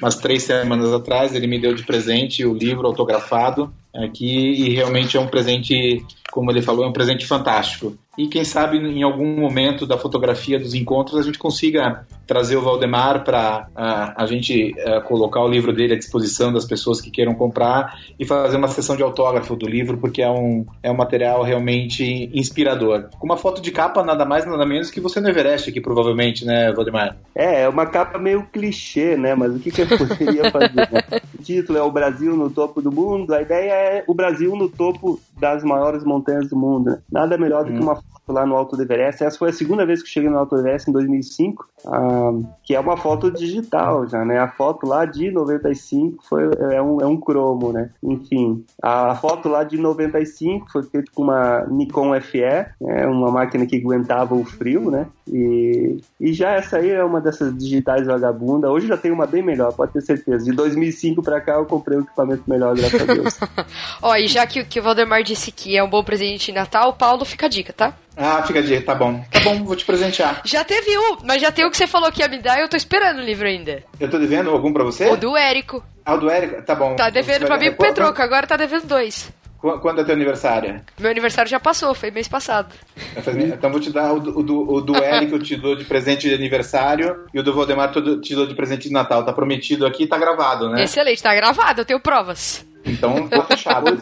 umas 0.00 0.16
três 0.16 0.42
semanas 0.42 0.92
atrás, 0.92 1.34
ele 1.34 1.46
me 1.46 1.60
deu 1.60 1.74
de 1.74 1.84
presente 1.84 2.44
o 2.44 2.54
livro 2.54 2.75
autografado 2.84 3.72
aqui 4.04 4.52
e 4.52 4.74
realmente 4.74 5.16
é 5.16 5.20
um 5.20 5.26
presente, 5.26 6.04
como 6.30 6.50
ele 6.50 6.62
falou, 6.62 6.84
é 6.84 6.88
um 6.88 6.92
presente 6.92 7.26
fantástico 7.26 7.96
e 8.16 8.28
quem 8.28 8.44
sabe 8.44 8.78
em 8.78 9.02
algum 9.02 9.38
momento 9.38 9.86
da 9.86 9.98
fotografia 9.98 10.58
dos 10.58 10.74
encontros 10.74 11.20
a 11.20 11.22
gente 11.22 11.38
consiga 11.38 12.06
trazer 12.26 12.56
o 12.56 12.62
Valdemar 12.62 13.22
para 13.22 13.68
uh, 13.68 14.14
a 14.16 14.26
gente 14.26 14.74
uh, 14.78 15.02
colocar 15.02 15.40
o 15.42 15.48
livro 15.48 15.72
dele 15.72 15.94
à 15.94 15.98
disposição 15.98 16.52
das 16.52 16.64
pessoas 16.64 17.00
que 17.00 17.10
queiram 17.10 17.34
comprar 17.34 17.98
e 18.18 18.24
fazer 18.24 18.56
uma 18.56 18.68
sessão 18.68 18.96
de 18.96 19.02
autógrafo 19.02 19.54
do 19.54 19.68
livro, 19.68 19.98
porque 19.98 20.22
é 20.22 20.30
um, 20.30 20.64
é 20.82 20.90
um 20.90 20.96
material 20.96 21.42
realmente 21.42 22.30
inspirador. 22.32 23.10
Com 23.18 23.26
uma 23.26 23.36
foto 23.36 23.60
de 23.60 23.70
capa, 23.70 24.02
nada 24.02 24.24
mais, 24.24 24.46
nada 24.46 24.66
menos 24.66 24.90
que 24.90 25.00
você 25.00 25.20
no 25.20 25.28
Everest 25.28 25.70
aqui, 25.70 25.80
provavelmente, 25.80 26.44
né, 26.44 26.72
Valdemar? 26.72 27.16
É, 27.34 27.62
é 27.62 27.68
uma 27.68 27.86
capa 27.86 28.18
meio 28.18 28.44
clichê, 28.52 29.16
né? 29.16 29.34
Mas 29.34 29.54
o 29.54 29.58
que, 29.60 29.70
que 29.70 29.82
eu 29.82 29.86
poderia 29.86 30.50
fazer? 30.50 30.74
Né? 30.74 31.20
O 31.38 31.42
título 31.46 31.78
é 31.78 31.82
O 31.82 31.92
Brasil 31.92 32.34
no 32.34 32.50
topo 32.50 32.80
do 32.80 32.90
mundo. 32.90 33.32
A 33.32 33.42
ideia 33.42 33.72
é 33.72 33.85
o 34.06 34.14
Brasil 34.14 34.54
no 34.56 34.68
topo 34.68 35.20
das 35.38 35.62
maiores 35.62 36.04
montanhas 36.04 36.48
do 36.48 36.56
mundo. 36.56 36.90
Né? 36.90 36.98
Nada 37.10 37.36
melhor 37.38 37.64
do 37.64 37.72
hum. 37.72 37.76
que 37.76 37.82
uma 37.82 37.98
lá 38.28 38.44
no 38.44 38.56
Alto 38.56 38.76
do 38.76 38.82
Everest. 38.82 39.22
Essa 39.22 39.38
foi 39.38 39.50
a 39.50 39.52
segunda 39.52 39.86
vez 39.86 40.02
que 40.02 40.08
eu 40.08 40.12
cheguei 40.12 40.28
no 40.28 40.38
Alto 40.38 40.56
do 40.56 40.60
Everest, 40.60 40.90
em 40.90 40.92
2005, 40.92 41.68
ah, 41.86 42.32
que 42.62 42.74
é 42.74 42.80
uma 42.80 42.96
foto 42.96 43.30
digital 43.30 44.06
já, 44.08 44.24
né? 44.24 44.38
A 44.38 44.48
foto 44.48 44.86
lá 44.86 45.04
de 45.04 45.30
95 45.30 46.24
foi, 46.28 46.50
é, 46.72 46.82
um, 46.82 47.00
é 47.00 47.06
um 47.06 47.16
cromo, 47.16 47.72
né? 47.72 47.90
Enfim, 48.02 48.64
a 48.82 49.14
foto 49.14 49.48
lá 49.48 49.62
de 49.64 49.78
95 49.78 50.70
foi 50.70 50.82
feita 50.82 51.10
com 51.14 51.22
uma 51.22 51.64
Nikon 51.66 52.20
FE, 52.20 52.40
né? 52.80 53.06
uma 53.06 53.30
máquina 53.30 53.66
que 53.66 53.76
aguentava 53.76 54.34
o 54.34 54.44
frio, 54.44 54.90
né? 54.90 55.06
E, 55.28 56.00
e 56.20 56.32
já 56.32 56.52
essa 56.52 56.78
aí 56.78 56.90
é 56.90 57.04
uma 57.04 57.20
dessas 57.20 57.56
digitais 57.56 58.06
vagabunda. 58.06 58.70
Hoje 58.70 58.86
já 58.86 58.96
tem 58.96 59.10
uma 59.10 59.26
bem 59.26 59.42
melhor, 59.42 59.72
pode 59.72 59.92
ter 59.92 60.00
certeza. 60.00 60.44
De 60.44 60.52
2005 60.52 61.22
para 61.22 61.40
cá 61.40 61.54
eu 61.54 61.66
comprei 61.66 61.98
um 61.98 62.02
equipamento 62.02 62.42
melhor, 62.46 62.76
graças 62.76 63.00
a 63.00 63.14
Deus. 63.14 63.40
Ó, 64.02 64.16
e 64.16 64.26
já 64.28 64.46
que, 64.46 64.64
que 64.64 64.80
o 64.80 64.82
Valdemar 64.82 65.22
disse 65.26 65.50
que 65.50 65.76
é 65.76 65.82
um 65.82 65.88
bom 65.88 66.02
presente 66.02 66.46
de 66.46 66.52
Natal, 66.52 66.92
Paulo, 66.94 67.24
fica 67.24 67.46
a 67.46 67.48
dica, 67.48 67.72
tá? 67.72 67.92
Ah, 68.16 68.42
fica 68.42 68.62
de 68.62 68.80
tá 68.80 68.94
bom. 68.94 69.22
Tá 69.30 69.40
bom, 69.40 69.62
vou 69.62 69.76
te 69.76 69.84
presentear. 69.84 70.40
Já 70.46 70.64
teve 70.64 70.96
um, 70.96 71.18
mas 71.22 71.42
já 71.42 71.52
tem 71.52 71.66
o 71.66 71.70
que 71.70 71.76
você 71.76 71.86
falou 71.86 72.10
que 72.10 72.22
ia 72.22 72.28
me 72.28 72.38
dar 72.38 72.58
e 72.58 72.62
eu 72.62 72.68
tô 72.68 72.76
esperando 72.76 73.18
o 73.18 73.22
livro 73.22 73.46
ainda. 73.46 73.82
Eu 74.00 74.08
tô 74.08 74.18
devendo 74.18 74.50
algum 74.50 74.72
pra 74.72 74.84
você? 74.84 75.06
O 75.10 75.16
do 75.16 75.36
Érico. 75.36 75.84
Ah, 76.04 76.14
o 76.14 76.18
do 76.18 76.30
Érico? 76.30 76.62
Tá 76.62 76.74
bom. 76.74 76.96
Tá 76.96 77.10
devendo 77.10 77.46
pra 77.46 77.58
mim 77.58 77.66
e 77.66 77.70
pro 77.72 77.86
Petroco, 77.86 78.22
agora 78.22 78.46
tá 78.46 78.56
devendo 78.56 78.86
dois. 78.86 79.30
Quando 79.80 80.00
é 80.00 80.04
teu 80.04 80.14
aniversário? 80.14 80.80
Meu 80.98 81.10
aniversário 81.10 81.50
já 81.50 81.60
passou, 81.60 81.94
foi 81.94 82.10
mês 82.10 82.28
passado. 82.28 82.74
Então 83.16 83.70
vou 83.70 83.80
te 83.80 83.90
dar 83.90 84.12
o 84.12 84.20
do, 84.20 84.38
o 84.38 84.42
do, 84.42 84.72
o 84.74 84.80
do 84.80 84.96
Eric, 84.96 85.32
eu 85.32 85.38
te 85.38 85.56
dou 85.56 85.74
de 85.74 85.84
presente 85.84 86.28
de 86.28 86.34
aniversário, 86.34 87.24
e 87.32 87.40
o 87.40 87.42
do 87.42 87.54
Valdemar 87.54 87.92
eu 87.94 88.20
te 88.20 88.34
dou 88.34 88.46
de 88.46 88.54
presente 88.54 88.88
de 88.88 88.92
Natal. 88.92 89.24
Tá 89.24 89.32
prometido 89.32 89.86
aqui 89.86 90.06
tá 90.06 90.18
gravado, 90.18 90.68
né? 90.68 90.84
Excelente, 90.84 91.22
tá 91.22 91.34
gravado, 91.34 91.80
eu 91.80 91.84
tenho 91.84 92.00
provas. 92.00 92.64
Então, 92.84 93.28
tô 93.28 93.42
fechado. 93.42 93.98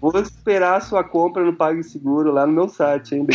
Vou 0.00 0.20
esperar 0.20 0.76
a 0.76 0.80
sua 0.80 1.04
compra 1.04 1.44
no 1.44 1.54
PagSeguro 1.54 2.32
lá 2.32 2.46
no 2.46 2.52
meu 2.52 2.68
site 2.68 3.14
ainda. 3.14 3.32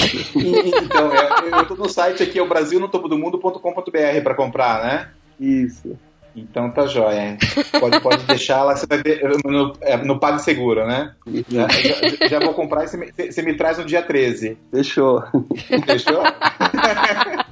então, 0.83 1.11
é, 1.13 1.59
eu 1.59 1.65
tô 1.65 1.75
no 1.75 1.89
site 1.89 2.21
aqui, 2.23 2.37
é 2.37 2.41
o 2.41 2.47
brasilnotopodomundo.com.br 2.47 4.23
para 4.23 4.35
comprar, 4.35 4.83
né? 4.83 5.09
Isso. 5.39 5.97
Então 6.35 6.71
tá 6.71 6.87
jóia. 6.87 7.37
Pode, 7.79 7.99
pode 8.01 8.23
deixar 8.25 8.63
lá, 8.63 8.75
você 8.75 8.85
vai 8.87 9.01
ver 9.01 9.21
no, 9.45 9.73
é, 9.81 9.97
no 9.97 10.19
PagSeguro, 10.19 10.85
né? 10.87 11.13
Já, 11.49 11.67
já, 11.67 12.27
já, 12.27 12.39
vou 12.39 12.53
comprar 12.53 12.83
e 12.83 12.87
você 12.87 12.97
me, 12.97 13.11
você 13.11 13.41
me 13.41 13.53
traz 13.55 13.77
no 13.77 13.85
dia 13.85 14.01
13. 14.01 14.57
Fechou. 14.71 15.23
Fechou? 15.85 16.23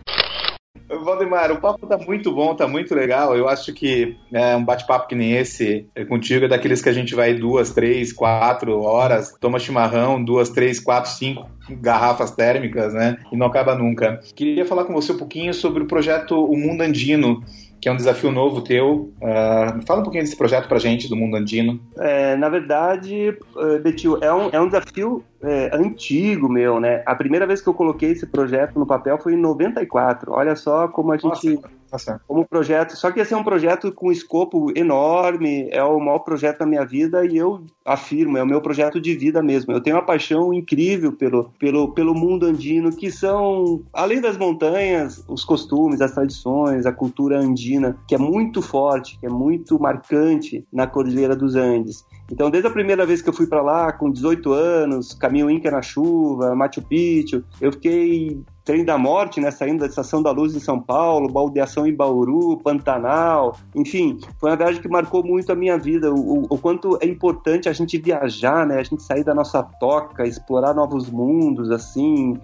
Valdemar, 1.03 1.51
o 1.51 1.59
papo 1.59 1.87
tá 1.87 1.97
muito 1.97 2.31
bom, 2.31 2.55
tá 2.55 2.67
muito 2.67 2.93
legal. 2.93 3.35
Eu 3.35 3.47
acho 3.47 3.73
que 3.73 4.17
é, 4.33 4.55
um 4.55 4.63
bate-papo 4.63 5.07
que 5.07 5.15
nem 5.15 5.33
esse 5.33 5.87
é 5.95 6.05
contigo 6.05 6.45
é 6.45 6.47
daqueles 6.47 6.81
que 6.81 6.89
a 6.89 6.93
gente 6.93 7.15
vai 7.15 7.33
duas, 7.33 7.71
três, 7.71 8.11
quatro 8.11 8.81
horas, 8.81 9.33
toma 9.39 9.59
chimarrão, 9.59 10.23
duas, 10.23 10.49
três, 10.49 10.79
quatro, 10.79 11.09
cinco 11.11 11.49
garrafas 11.69 12.31
térmicas, 12.31 12.93
né? 12.93 13.17
E 13.31 13.37
não 13.37 13.47
acaba 13.47 13.75
nunca. 13.75 14.19
Queria 14.35 14.65
falar 14.65 14.85
com 14.85 14.93
você 14.93 15.13
um 15.13 15.17
pouquinho 15.17 15.53
sobre 15.53 15.83
o 15.83 15.87
projeto 15.87 16.35
O 16.35 16.57
Mundo 16.57 16.81
Andino, 16.81 17.43
que 17.81 17.89
é 17.89 17.91
um 17.91 17.95
desafio 17.95 18.31
novo 18.31 18.61
teu. 18.61 19.11
Uh, 19.17 19.85
fala 19.87 20.01
um 20.01 20.03
pouquinho 20.03 20.23
desse 20.23 20.37
projeto 20.37 20.67
pra 20.67 20.77
gente, 20.77 21.09
do 21.09 21.15
Mundo 21.15 21.35
Andino. 21.35 21.79
É, 21.97 22.35
na 22.35 22.47
verdade, 22.47 23.35
uh, 23.55 23.79
Betil, 23.79 24.19
é 24.21 24.31
um, 24.31 24.49
é 24.51 24.61
um 24.61 24.67
desafio 24.67 25.23
é, 25.41 25.71
antigo 25.73 26.47
meu, 26.47 26.79
né? 26.79 27.01
A 27.07 27.15
primeira 27.15 27.47
vez 27.47 27.59
que 27.59 27.67
eu 27.67 27.73
coloquei 27.73 28.11
esse 28.11 28.27
projeto 28.27 28.77
no 28.77 28.85
papel 28.85 29.17
foi 29.17 29.33
em 29.33 29.37
94. 29.37 30.31
Olha 30.31 30.55
só 30.55 30.87
como 30.87 31.11
a 31.11 31.17
gente... 31.17 31.59
Tá 31.91 32.19
como 32.25 32.47
projeto. 32.47 32.95
Só 32.95 33.11
que 33.11 33.19
esse 33.19 33.33
é 33.33 33.37
um 33.37 33.43
projeto 33.43 33.91
com 33.91 34.11
escopo 34.11 34.71
enorme, 34.77 35.67
é 35.71 35.83
o 35.83 35.99
maior 35.99 36.19
projeto 36.19 36.59
da 36.59 36.65
minha 36.65 36.85
vida 36.85 37.25
e 37.25 37.35
eu 37.35 37.65
afirmo, 37.83 38.37
é 38.37 38.43
o 38.43 38.47
meu 38.47 38.61
projeto 38.61 39.01
de 39.01 39.13
vida 39.13 39.43
mesmo. 39.43 39.73
Eu 39.73 39.81
tenho 39.81 39.97
uma 39.97 40.05
paixão 40.05 40.53
incrível 40.53 41.11
pelo, 41.11 41.51
pelo, 41.59 41.93
pelo 41.93 42.13
mundo 42.13 42.45
andino, 42.45 42.95
que 42.95 43.11
são, 43.11 43.83
além 43.91 44.21
das 44.21 44.37
montanhas, 44.37 45.23
os 45.27 45.43
costumes, 45.43 45.99
as 45.99 46.13
tradições, 46.13 46.85
a 46.85 46.93
cultura 46.93 47.39
andina, 47.39 47.97
que 48.07 48.15
é 48.15 48.17
muito 48.17 48.61
forte, 48.61 49.19
que 49.19 49.25
é 49.25 49.29
muito 49.29 49.77
marcante 49.77 50.65
na 50.71 50.87
Cordilheira 50.87 51.35
dos 51.35 51.55
Andes. 51.55 52.05
Então, 52.31 52.49
desde 52.49 52.69
a 52.69 52.71
primeira 52.71 53.05
vez 53.05 53.21
que 53.21 53.27
eu 53.27 53.33
fui 53.33 53.45
para 53.45 53.61
lá, 53.61 53.91
com 53.91 54.09
18 54.09 54.53
anos, 54.53 55.13
caminho 55.13 55.49
Inca 55.49 55.69
na 55.69 55.81
chuva, 55.81 56.55
Machu 56.55 56.81
Picchu, 56.81 57.43
eu 57.59 57.73
fiquei 57.73 58.41
Trem 58.63 58.85
da 58.85 58.97
Morte, 58.97 59.39
né, 59.39 59.49
saindo 59.49 59.79
da 59.79 59.87
Estação 59.87 60.21
da 60.21 60.31
Luz 60.31 60.55
em 60.55 60.59
São 60.59 60.79
Paulo, 60.79 61.31
baldeação 61.31 61.87
em 61.87 61.93
Bauru, 61.93 62.57
Pantanal, 62.57 63.57
enfim, 63.75 64.19
foi 64.39 64.51
uma 64.51 64.57
viagem 64.57 64.81
que 64.81 64.87
marcou 64.87 65.23
muito 65.23 65.51
a 65.51 65.55
minha 65.55 65.77
vida, 65.77 66.11
o, 66.13 66.43
o, 66.43 66.57
quanto 66.57 66.97
é 67.01 67.07
importante 67.07 67.67
a 67.67 67.73
gente 67.73 67.97
viajar, 67.97 68.65
né, 68.67 68.77
a 68.79 68.83
gente 68.83 69.01
sair 69.01 69.23
da 69.23 69.33
nossa 69.33 69.63
toca, 69.63 70.27
explorar 70.27 70.73
novos 70.73 71.09
mundos, 71.09 71.71
assim, 71.71 72.39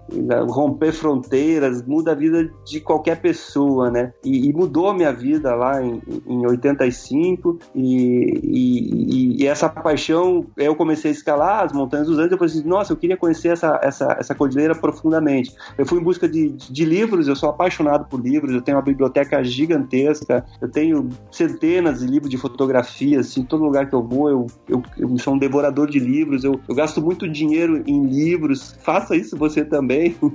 romper 0.48 0.92
fronteiras, 0.92 1.82
muda 1.82 2.12
a 2.12 2.14
vida 2.14 2.50
de 2.64 2.80
qualquer 2.80 3.20
pessoa, 3.20 3.90
né, 3.90 4.12
e, 4.24 4.48
e 4.48 4.52
mudou 4.52 4.88
a 4.88 4.94
minha 4.94 5.12
vida 5.12 5.54
lá 5.54 5.80
em, 5.80 6.02
em 6.26 6.46
85 6.46 7.58
e, 7.74 8.40
e, 8.42 9.42
e, 9.42 9.46
essa 9.46 9.68
paixão, 9.68 10.44
eu 10.56 10.74
comecei 10.74 11.10
a 11.10 11.14
escalar 11.14 11.64
as 11.64 11.72
montanhas 11.72 12.08
dos 12.08 12.18
Andes, 12.18 12.32
eu 12.32 12.38
falei 12.38 12.52
assim, 12.52 12.68
nossa, 12.68 12.92
eu 12.92 12.96
queria 12.96 13.16
conhecer 13.16 13.48
essa, 13.48 13.78
essa, 13.82 14.16
essa 14.18 14.34
cordilheira 14.34 14.74
profundamente. 14.74 15.54
Eu 15.76 15.86
fui 15.86 16.00
busca 16.08 16.26
de, 16.26 16.48
de 16.48 16.84
livros, 16.86 17.28
eu 17.28 17.36
sou 17.36 17.50
apaixonado 17.50 18.06
por 18.08 18.18
livros, 18.18 18.54
eu 18.54 18.62
tenho 18.62 18.78
uma 18.78 18.82
biblioteca 18.82 19.44
gigantesca, 19.44 20.42
eu 20.58 20.66
tenho 20.70 21.06
centenas 21.30 22.00
de 22.00 22.06
livros 22.06 22.30
de 22.30 22.38
fotografia, 22.38 23.20
assim, 23.20 23.42
todo 23.42 23.62
lugar 23.62 23.90
que 23.90 23.94
eu 23.94 24.02
vou, 24.02 24.30
eu, 24.30 24.46
eu, 24.66 24.82
eu 24.96 25.18
sou 25.18 25.34
um 25.34 25.38
devorador 25.38 25.86
de 25.86 25.98
livros, 25.98 26.44
eu, 26.44 26.58
eu 26.66 26.74
gasto 26.74 27.02
muito 27.02 27.28
dinheiro 27.28 27.82
em 27.86 28.06
livros, 28.06 28.74
faça 28.82 29.14
isso 29.14 29.36
você 29.36 29.64
também. 29.64 30.16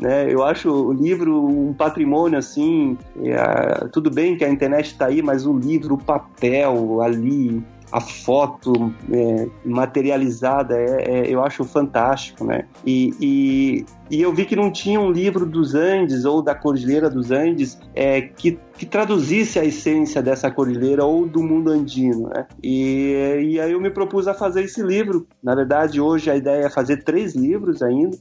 Né? 0.00 0.32
Eu 0.32 0.42
acho 0.42 0.68
o 0.68 0.92
livro 0.92 1.46
um 1.46 1.72
patrimônio 1.72 2.36
assim. 2.36 2.98
É, 3.22 3.86
tudo 3.92 4.10
bem 4.10 4.36
que 4.36 4.44
a 4.44 4.50
internet 4.50 4.86
está 4.86 5.06
aí, 5.06 5.22
mas 5.22 5.46
o 5.46 5.56
livro, 5.56 5.94
o 5.94 5.98
papel 5.98 7.00
ali, 7.00 7.62
a 7.92 8.00
foto 8.00 8.92
é, 9.12 9.48
materializada, 9.64 10.74
é, 10.74 11.02
é, 11.02 11.26
eu 11.28 11.44
acho 11.44 11.62
fantástico, 11.62 12.42
né? 12.42 12.64
E, 12.86 13.14
e, 13.20 13.84
e, 14.10 14.22
eu 14.22 14.32
vi 14.32 14.46
que 14.46 14.56
não 14.56 14.72
tinha 14.72 14.98
um 14.98 15.12
livro 15.12 15.44
dos 15.44 15.74
Andes 15.74 16.24
ou 16.24 16.40
da 16.40 16.54
Cordilheira 16.54 17.10
dos 17.10 17.30
Andes 17.30 17.78
é, 17.94 18.22
que, 18.22 18.58
que 18.78 18.86
traduzisse 18.86 19.58
a 19.58 19.64
essência 19.64 20.22
dessa 20.22 20.50
cordilheira 20.50 21.04
ou 21.04 21.26
do 21.28 21.42
mundo 21.42 21.70
andino, 21.70 22.30
né? 22.30 22.46
E, 22.62 23.42
e 23.42 23.60
aí 23.60 23.72
eu 23.72 23.80
me 23.80 23.90
propus 23.90 24.26
a 24.26 24.32
fazer 24.32 24.62
esse 24.62 24.82
livro. 24.82 25.26
Na 25.42 25.54
verdade, 25.54 26.00
hoje 26.00 26.30
a 26.30 26.36
ideia 26.36 26.64
é 26.64 26.70
fazer 26.70 27.04
três 27.04 27.34
livros 27.34 27.82
ainda, 27.82 28.16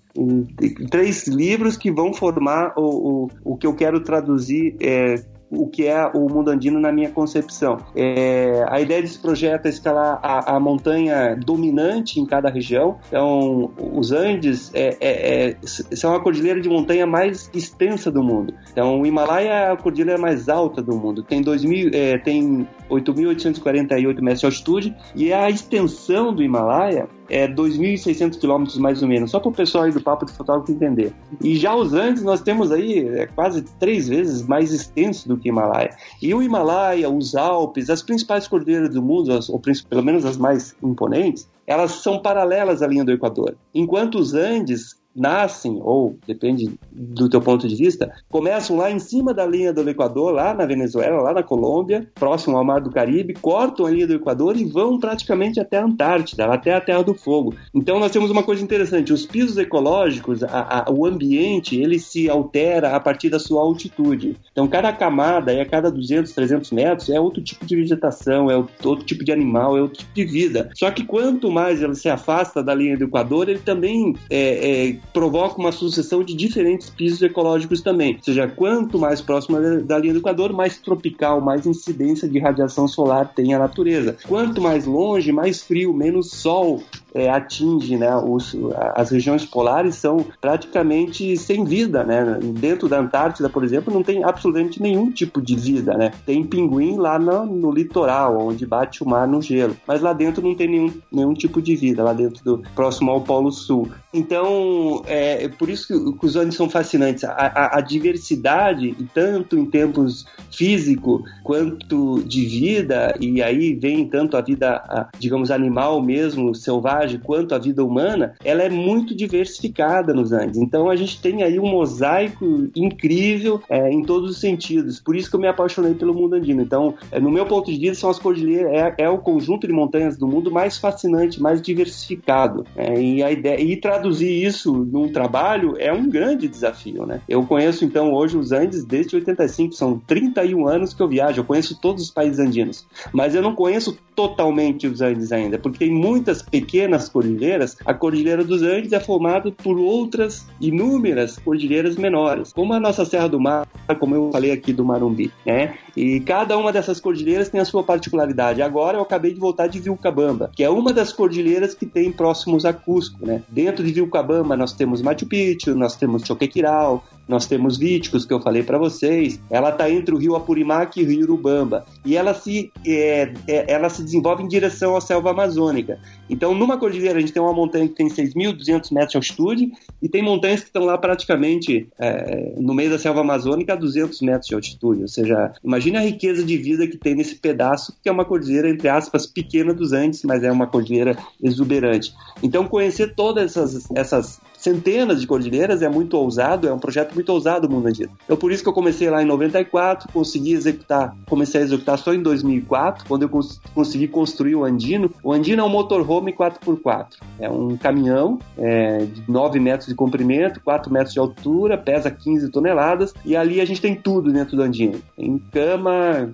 três 0.89 1.27
livros 1.27 1.77
que 1.77 1.89
vão 1.89 2.13
formar 2.13 2.73
o, 2.75 2.81
o, 3.23 3.53
o 3.53 3.57
que 3.57 3.65
eu 3.65 3.73
quero 3.73 4.01
traduzir 4.01 4.75
é, 4.81 5.15
o 5.51 5.67
que 5.67 5.85
é 5.85 6.07
o 6.07 6.29
mundo 6.29 6.49
andino 6.49 6.79
na 6.79 6.91
minha 6.91 7.09
concepção. 7.09 7.77
É, 7.95 8.65
a 8.69 8.79
ideia 8.79 9.01
desse 9.01 9.19
projeto 9.19 9.65
é 9.65 9.69
escalar 9.69 10.19
a, 10.23 10.55
a, 10.55 10.59
montanha 10.59 11.35
dominante 11.35 12.19
em 12.19 12.25
cada 12.25 12.49
região. 12.49 12.97
Então, 13.07 13.71
os 13.93 14.11
Andes 14.11 14.71
é, 14.73 14.97
é, 15.01 15.49
é 15.49 15.57
são 15.65 16.15
a 16.15 16.21
cordilheira 16.21 16.61
de 16.61 16.69
montanha 16.69 17.05
mais 17.05 17.49
extensa 17.53 18.09
do 18.09 18.23
mundo. 18.23 18.53
Então, 18.71 19.01
o 19.01 19.05
Himalaia 19.05 19.49
é 19.49 19.71
a 19.71 19.75
cordilheira 19.75 20.19
mais 20.19 20.47
alta 20.47 20.81
do 20.81 20.95
mundo. 20.95 21.23
Tem, 21.23 21.41
2000, 21.41 21.91
é, 21.93 22.17
tem 22.17 22.67
8.848 22.89 24.21
metros 24.21 24.39
de 24.39 24.45
altitude 24.45 24.95
e 25.15 25.33
a 25.33 25.49
extensão 25.49 26.33
do 26.33 26.41
Himalaia 26.41 27.09
é 27.31 27.47
2.600 27.47 28.37
quilômetros 28.37 28.77
mais 28.77 29.01
ou 29.01 29.07
menos, 29.07 29.31
só 29.31 29.39
para 29.39 29.47
o 29.47 29.53
pessoal 29.53 29.85
aí 29.85 29.91
do 29.93 30.01
Papo 30.01 30.25
de 30.25 30.33
Fotógrafo 30.33 30.69
entender. 30.69 31.13
E 31.41 31.55
já 31.55 31.73
os 31.73 31.93
Andes 31.93 32.23
nós 32.23 32.41
temos 32.41 32.73
aí 32.73 33.07
é, 33.07 33.25
quase 33.25 33.61
três 33.79 34.09
vezes 34.09 34.45
mais 34.45 34.73
extenso 34.73 35.29
do 35.29 35.37
que 35.37 35.47
o 35.47 35.51
Himalaia. 35.51 35.95
E 36.21 36.33
o 36.33 36.43
Himalaia, 36.43 37.09
os 37.09 37.33
Alpes, 37.33 37.89
as 37.89 38.03
principais 38.03 38.49
cordilheiras 38.49 38.89
do 38.89 39.01
mundo, 39.01 39.39
ou 39.49 39.61
pelo 39.89 40.03
menos 40.03 40.25
as 40.25 40.35
mais 40.35 40.75
imponentes, 40.83 41.49
elas 41.65 41.91
são 41.91 42.19
paralelas 42.19 42.81
à 42.81 42.87
linha 42.87 43.05
do 43.05 43.13
Equador. 43.13 43.55
Enquanto 43.73 44.19
os 44.19 44.33
Andes 44.33 45.00
nascem, 45.15 45.79
ou 45.81 46.17
depende 46.25 46.71
do 46.91 47.29
teu 47.29 47.41
ponto 47.41 47.67
de 47.67 47.75
vista, 47.75 48.11
começam 48.29 48.77
lá 48.77 48.91
em 48.91 48.99
cima 48.99 49.33
da 49.33 49.45
linha 49.45 49.73
do 49.73 49.87
Equador, 49.89 50.33
lá 50.33 50.53
na 50.53 50.65
Venezuela, 50.65 51.21
lá 51.21 51.33
na 51.33 51.43
Colômbia, 51.43 52.07
próximo 52.15 52.57
ao 52.57 52.63
Mar 52.63 52.81
do 52.81 52.91
Caribe, 52.91 53.33
cortam 53.33 53.85
a 53.85 53.91
linha 53.91 54.07
do 54.07 54.13
Equador 54.13 54.55
e 54.57 54.65
vão 54.65 54.99
praticamente 54.99 55.59
até 55.59 55.77
a 55.77 55.85
Antártida, 55.85 56.45
até 56.45 56.73
a 56.73 56.81
Terra 56.81 57.03
do 57.03 57.13
Fogo. 57.13 57.53
Então 57.73 57.99
nós 57.99 58.11
temos 58.11 58.31
uma 58.31 58.43
coisa 58.43 58.63
interessante, 58.63 59.13
os 59.13 59.25
pisos 59.25 59.57
ecológicos, 59.57 60.43
a, 60.43 60.85
a, 60.87 60.91
o 60.91 61.05
ambiente, 61.05 61.79
ele 61.79 61.99
se 61.99 62.29
altera 62.29 62.95
a 62.95 62.99
partir 62.99 63.29
da 63.29 63.39
sua 63.39 63.61
altitude. 63.61 64.35
Então 64.51 64.67
cada 64.67 64.91
camada, 64.93 65.51
a 65.61 65.65
cada 65.65 65.91
200, 65.91 66.31
300 66.31 66.71
metros, 66.71 67.09
é 67.09 67.19
outro 67.19 67.41
tipo 67.41 67.65
de 67.65 67.75
vegetação, 67.75 68.49
é 68.49 68.55
outro 68.55 69.05
tipo 69.05 69.23
de 69.23 69.31
animal, 69.31 69.77
é 69.77 69.81
outro 69.81 69.99
tipo 69.99 70.13
de 70.13 70.25
vida. 70.25 70.69
Só 70.75 70.89
que 70.91 71.03
quanto 71.03 71.51
mais 71.51 71.81
ele 71.81 71.95
se 71.95 72.09
afasta 72.09 72.63
da 72.63 72.73
linha 72.73 72.97
do 72.97 73.05
Equador, 73.05 73.49
ele 73.49 73.59
também 73.59 74.15
é, 74.29 74.87
é 74.89 75.00
provoca 75.13 75.59
uma 75.59 75.71
sucessão 75.71 76.23
de 76.23 76.33
diferentes 76.33 76.89
pisos 76.89 77.21
ecológicos 77.21 77.81
também. 77.81 78.15
Ou 78.15 78.23
seja, 78.23 78.47
quanto 78.47 78.97
mais 78.97 79.21
próxima 79.21 79.59
da 79.81 79.97
linha 79.97 80.13
do 80.13 80.19
Equador, 80.19 80.53
mais 80.53 80.77
tropical, 80.77 81.41
mais 81.41 81.65
incidência 81.65 82.27
de 82.27 82.39
radiação 82.39 82.87
solar 82.87 83.33
tem 83.33 83.53
a 83.53 83.59
natureza. 83.59 84.17
Quanto 84.27 84.61
mais 84.61 84.85
longe, 84.85 85.31
mais 85.31 85.61
frio, 85.61 85.93
menos 85.93 86.31
sol 86.31 86.81
é, 87.13 87.29
atinge, 87.29 87.97
né? 87.97 88.15
Os, 88.15 88.55
as 88.95 89.09
regiões 89.09 89.45
polares 89.45 89.95
são 89.95 90.25
praticamente 90.39 91.35
sem 91.37 91.63
vida, 91.63 92.03
né? 92.03 92.39
Dentro 92.41 92.87
da 92.87 92.99
Antártida, 92.99 93.49
por 93.49 93.63
exemplo, 93.63 93.93
não 93.93 94.03
tem 94.03 94.23
absolutamente 94.23 94.81
nenhum 94.81 95.11
tipo 95.11 95.41
de 95.41 95.55
vida, 95.55 95.93
né? 95.95 96.11
Tem 96.25 96.43
pinguim 96.43 96.97
lá 96.97 97.19
no, 97.19 97.45
no 97.45 97.71
litoral, 97.71 98.37
onde 98.47 98.65
bate 98.65 99.03
o 99.03 99.07
mar 99.07 99.27
no 99.27 99.41
gelo, 99.41 99.75
mas 99.85 100.01
lá 100.01 100.13
dentro 100.13 100.41
não 100.41 100.55
tem 100.55 100.67
nenhum, 100.67 100.93
nenhum 101.11 101.33
tipo 101.33 101.61
de 101.61 101.75
vida, 101.75 102.03
lá 102.03 102.13
dentro 102.13 102.43
do 102.43 102.63
próximo 102.75 103.11
ao 103.11 103.21
Polo 103.21 103.51
Sul. 103.51 103.89
Então, 104.13 104.90
é, 105.05 105.45
é 105.45 105.47
por 105.49 105.69
isso 105.69 105.87
que, 105.87 106.19
que 106.19 106.25
os 106.25 106.35
Andes 106.35 106.55
são 106.55 106.69
fascinantes. 106.69 107.23
A, 107.23 107.31
a, 107.31 107.77
a, 107.77 107.81
diversidade, 107.81 108.95
tanto 109.13 109.57
em 109.57 109.65
termos 109.65 110.25
físico 110.51 111.23
quanto 111.43 112.21
de 112.23 112.45
vida, 112.45 113.15
e 113.19 113.41
aí 113.41 113.73
vem 113.73 114.07
tanto 114.07 114.37
a 114.37 114.41
vida, 114.41 114.75
a, 114.75 115.09
digamos, 115.17 115.51
animal 115.51 116.01
mesmo, 116.01 116.53
selvagem, 116.53 117.19
quanto 117.19 117.55
a 117.55 117.57
vida 117.57 117.83
humana, 117.83 118.33
ela 118.43 118.63
é 118.63 118.69
muito 118.69 119.15
diversificada 119.15 120.13
nos 120.13 120.31
Andes. 120.31 120.57
Então, 120.57 120.89
a 120.89 120.95
gente 120.95 121.21
tem 121.21 121.43
aí 121.43 121.59
um 121.59 121.67
mosaico 121.67 122.69
incrível 122.75 123.61
é, 123.69 123.91
em 123.91 124.03
todos 124.03 124.31
os 124.31 124.39
sentidos. 124.39 124.99
Por 124.99 125.15
isso 125.15 125.29
que 125.29 125.35
eu 125.35 125.39
me 125.39 125.47
apaixonei 125.47 125.93
pelo 125.93 126.13
mundo 126.13 126.35
andino. 126.35 126.61
Então, 126.61 126.95
é, 127.11 127.19
no 127.19 127.31
meu 127.31 127.45
ponto 127.45 127.71
de 127.71 127.77
vista, 127.77 128.01
são 128.01 128.09
as 128.09 128.19
cordilheiras, 128.19 128.71
é, 128.71 129.03
é, 129.03 129.09
o 129.09 129.17
conjunto 129.17 129.67
de 129.67 129.73
montanhas 129.73 130.17
do 130.17 130.27
mundo 130.27 130.51
mais 130.51 130.77
fascinante, 130.77 131.41
mais 131.41 131.61
diversificado. 131.61 132.65
É, 132.75 132.99
e 133.01 133.23
a 133.23 133.31
ideia, 133.31 133.61
e 133.61 133.77
traduzir 133.77 134.43
isso 134.43 134.80
num 134.83 135.11
trabalho 135.11 135.75
é 135.77 135.91
um 135.91 136.09
grande 136.09 136.47
desafio, 136.47 137.05
né? 137.05 137.21
Eu 137.27 137.45
conheço 137.45 137.85
então 137.85 138.13
hoje 138.13 138.37
os 138.37 138.51
Andes 138.51 138.83
desde 138.83 139.15
85, 139.15 139.73
são 139.73 139.99
31 139.99 140.67
anos 140.67 140.93
que 140.93 141.01
eu 141.01 141.07
viajo, 141.07 141.39
eu 141.39 141.45
conheço 141.45 141.79
todos 141.79 142.03
os 142.03 142.11
países 142.11 142.39
andinos, 142.39 142.85
mas 143.11 143.35
eu 143.35 143.41
não 143.41 143.55
conheço 143.55 143.97
totalmente 144.15 144.87
os 144.87 145.01
Andes 145.01 145.31
ainda, 145.31 145.57
porque 145.57 145.79
tem 145.79 145.91
muitas 145.91 146.41
pequenas 146.41 147.09
cordilheiras. 147.09 147.75
A 147.85 147.93
Cordilheira 147.93 148.43
dos 148.43 148.61
Andes 148.61 148.93
é 148.93 148.99
formada 148.99 149.51
por 149.51 149.79
outras 149.79 150.45
inúmeras 150.59 151.37
cordilheiras 151.37 151.95
menores, 151.95 152.53
como 152.53 152.73
a 152.73 152.79
nossa 152.79 153.05
Serra 153.05 153.27
do 153.27 153.39
Mar, 153.39 153.67
como 153.99 154.15
eu 154.15 154.29
falei 154.31 154.51
aqui 154.51 154.71
do 154.71 154.85
Marumbi, 154.85 155.31
né? 155.45 155.75
E 155.95 156.19
cada 156.21 156.57
uma 156.57 156.71
dessas 156.71 156.99
cordilheiras 156.99 157.49
tem 157.49 157.59
a 157.59 157.65
sua 157.65 157.83
particularidade. 157.83 158.61
Agora 158.61 158.97
eu 158.97 159.01
acabei 159.01 159.33
de 159.33 159.39
voltar 159.39 159.67
de 159.67 159.79
Vilcabamba, 159.79 160.51
que 160.55 160.63
é 160.63 160.69
uma 160.69 160.93
das 160.93 161.11
cordilheiras 161.11 161.73
que 161.73 161.85
tem 161.85 162.11
próximos 162.11 162.65
a 162.65 162.73
Cusco, 162.73 163.25
né? 163.25 163.43
Dentro 163.49 163.83
de 163.83 163.91
Vilcabamba 163.91 164.55
nós 164.55 164.73
temos 164.73 165.01
Machu 165.01 165.25
Picchu, 165.25 165.75
nós 165.75 165.95
temos 165.95 166.25
Choquequirau, 166.25 167.03
nós 167.31 167.47
temos 167.47 167.77
Víticos, 167.77 168.25
que 168.25 168.33
eu 168.33 168.41
falei 168.41 168.61
para 168.61 168.77
vocês. 168.77 169.39
Ela 169.49 169.69
está 169.69 169.89
entre 169.89 170.13
o 170.13 170.17
rio 170.17 170.35
Apurimac 170.35 170.99
e 170.99 171.03
o 171.03 171.07
rio 171.07 171.23
Urubamba. 171.23 171.85
E 172.05 172.17
ela 172.17 172.33
se, 172.33 172.71
é, 172.85 173.31
é, 173.47 173.71
ela 173.71 173.89
se 173.89 174.03
desenvolve 174.03 174.43
em 174.43 174.47
direção 174.49 174.97
à 174.97 175.01
selva 175.01 175.31
amazônica. 175.31 175.97
Então, 176.29 176.53
numa 176.53 176.77
cordilheira, 176.77 177.17
a 177.17 177.21
gente 177.21 177.31
tem 177.31 177.41
uma 177.41 177.53
montanha 177.53 177.87
que 177.87 177.95
tem 177.95 178.09
6.200 178.09 178.91
metros 178.91 179.11
de 179.11 179.17
altitude 179.17 179.71
e 180.01 180.09
tem 180.09 180.21
montanhas 180.21 180.59
que 180.59 180.67
estão 180.67 180.83
lá 180.83 180.97
praticamente 180.97 181.87
é, 181.97 182.53
no 182.57 182.73
meio 182.73 182.89
da 182.89 182.99
selva 182.99 183.21
amazônica 183.21 183.71
a 183.71 183.77
200 183.77 184.21
metros 184.21 184.47
de 184.47 184.55
altitude. 184.55 185.01
Ou 185.01 185.07
seja, 185.07 185.53
imagine 185.63 185.97
a 185.97 186.01
riqueza 186.01 186.43
de 186.43 186.57
vida 186.57 186.85
que 186.85 186.97
tem 186.97 187.15
nesse 187.15 187.35
pedaço, 187.35 187.95
que 188.03 188.09
é 188.09 188.11
uma 188.11 188.25
cordilheira, 188.25 188.69
entre 188.69 188.89
aspas, 188.89 189.25
pequena 189.25 189.73
dos 189.73 189.93
Andes, 189.93 190.23
mas 190.23 190.43
é 190.43 190.51
uma 190.51 190.67
cordilheira 190.67 191.17
exuberante. 191.41 192.13
Então, 192.43 192.67
conhecer 192.67 193.15
todas 193.15 193.55
essas, 193.55 193.87
essas 193.95 194.41
centenas 194.61 195.19
de 195.19 195.25
cordilheiras, 195.25 195.81
é 195.81 195.89
muito 195.89 196.15
ousado, 196.15 196.67
é 196.67 196.73
um 196.73 196.77
projeto 196.77 197.15
muito 197.15 197.29
ousado 197.29 197.67
o 197.67 197.71
Mundo 197.71 197.87
Andino. 197.87 198.11
Então 198.23 198.37
por 198.37 198.51
isso 198.51 198.61
que 198.61 198.69
eu 198.69 198.73
comecei 198.73 199.09
lá 199.09 199.21
em 199.23 199.25
94, 199.25 200.07
consegui 200.13 200.53
executar, 200.53 201.15
comecei 201.27 201.61
a 201.61 201.63
executar 201.63 201.97
só 201.97 202.13
em 202.13 202.21
2004, 202.21 203.05
quando 203.07 203.23
eu 203.23 203.29
cons 203.29 203.59
consegui 203.73 204.07
construir 204.07 204.55
o 204.55 204.63
Andino. 204.63 205.11
O 205.23 205.33
Andino 205.33 205.61
é 205.61 205.65
um 205.65 205.69
motorhome 205.69 206.31
4x4, 206.31 207.07
é 207.39 207.49
um 207.49 207.75
caminhão 207.75 208.37
é, 208.55 208.99
de 209.05 209.23
9 209.27 209.59
metros 209.59 209.89
de 209.89 209.95
comprimento, 209.95 210.61
4 210.61 210.93
metros 210.93 211.13
de 211.13 211.19
altura, 211.19 211.75
pesa 211.75 212.11
15 212.11 212.49
toneladas, 212.49 213.13
e 213.25 213.35
ali 213.35 213.59
a 213.59 213.65
gente 213.65 213.81
tem 213.81 213.95
tudo 213.95 214.31
dentro 214.31 214.55
do 214.55 214.61
Andino. 214.61 215.01
Tem 215.17 215.41
cama, 215.51 216.29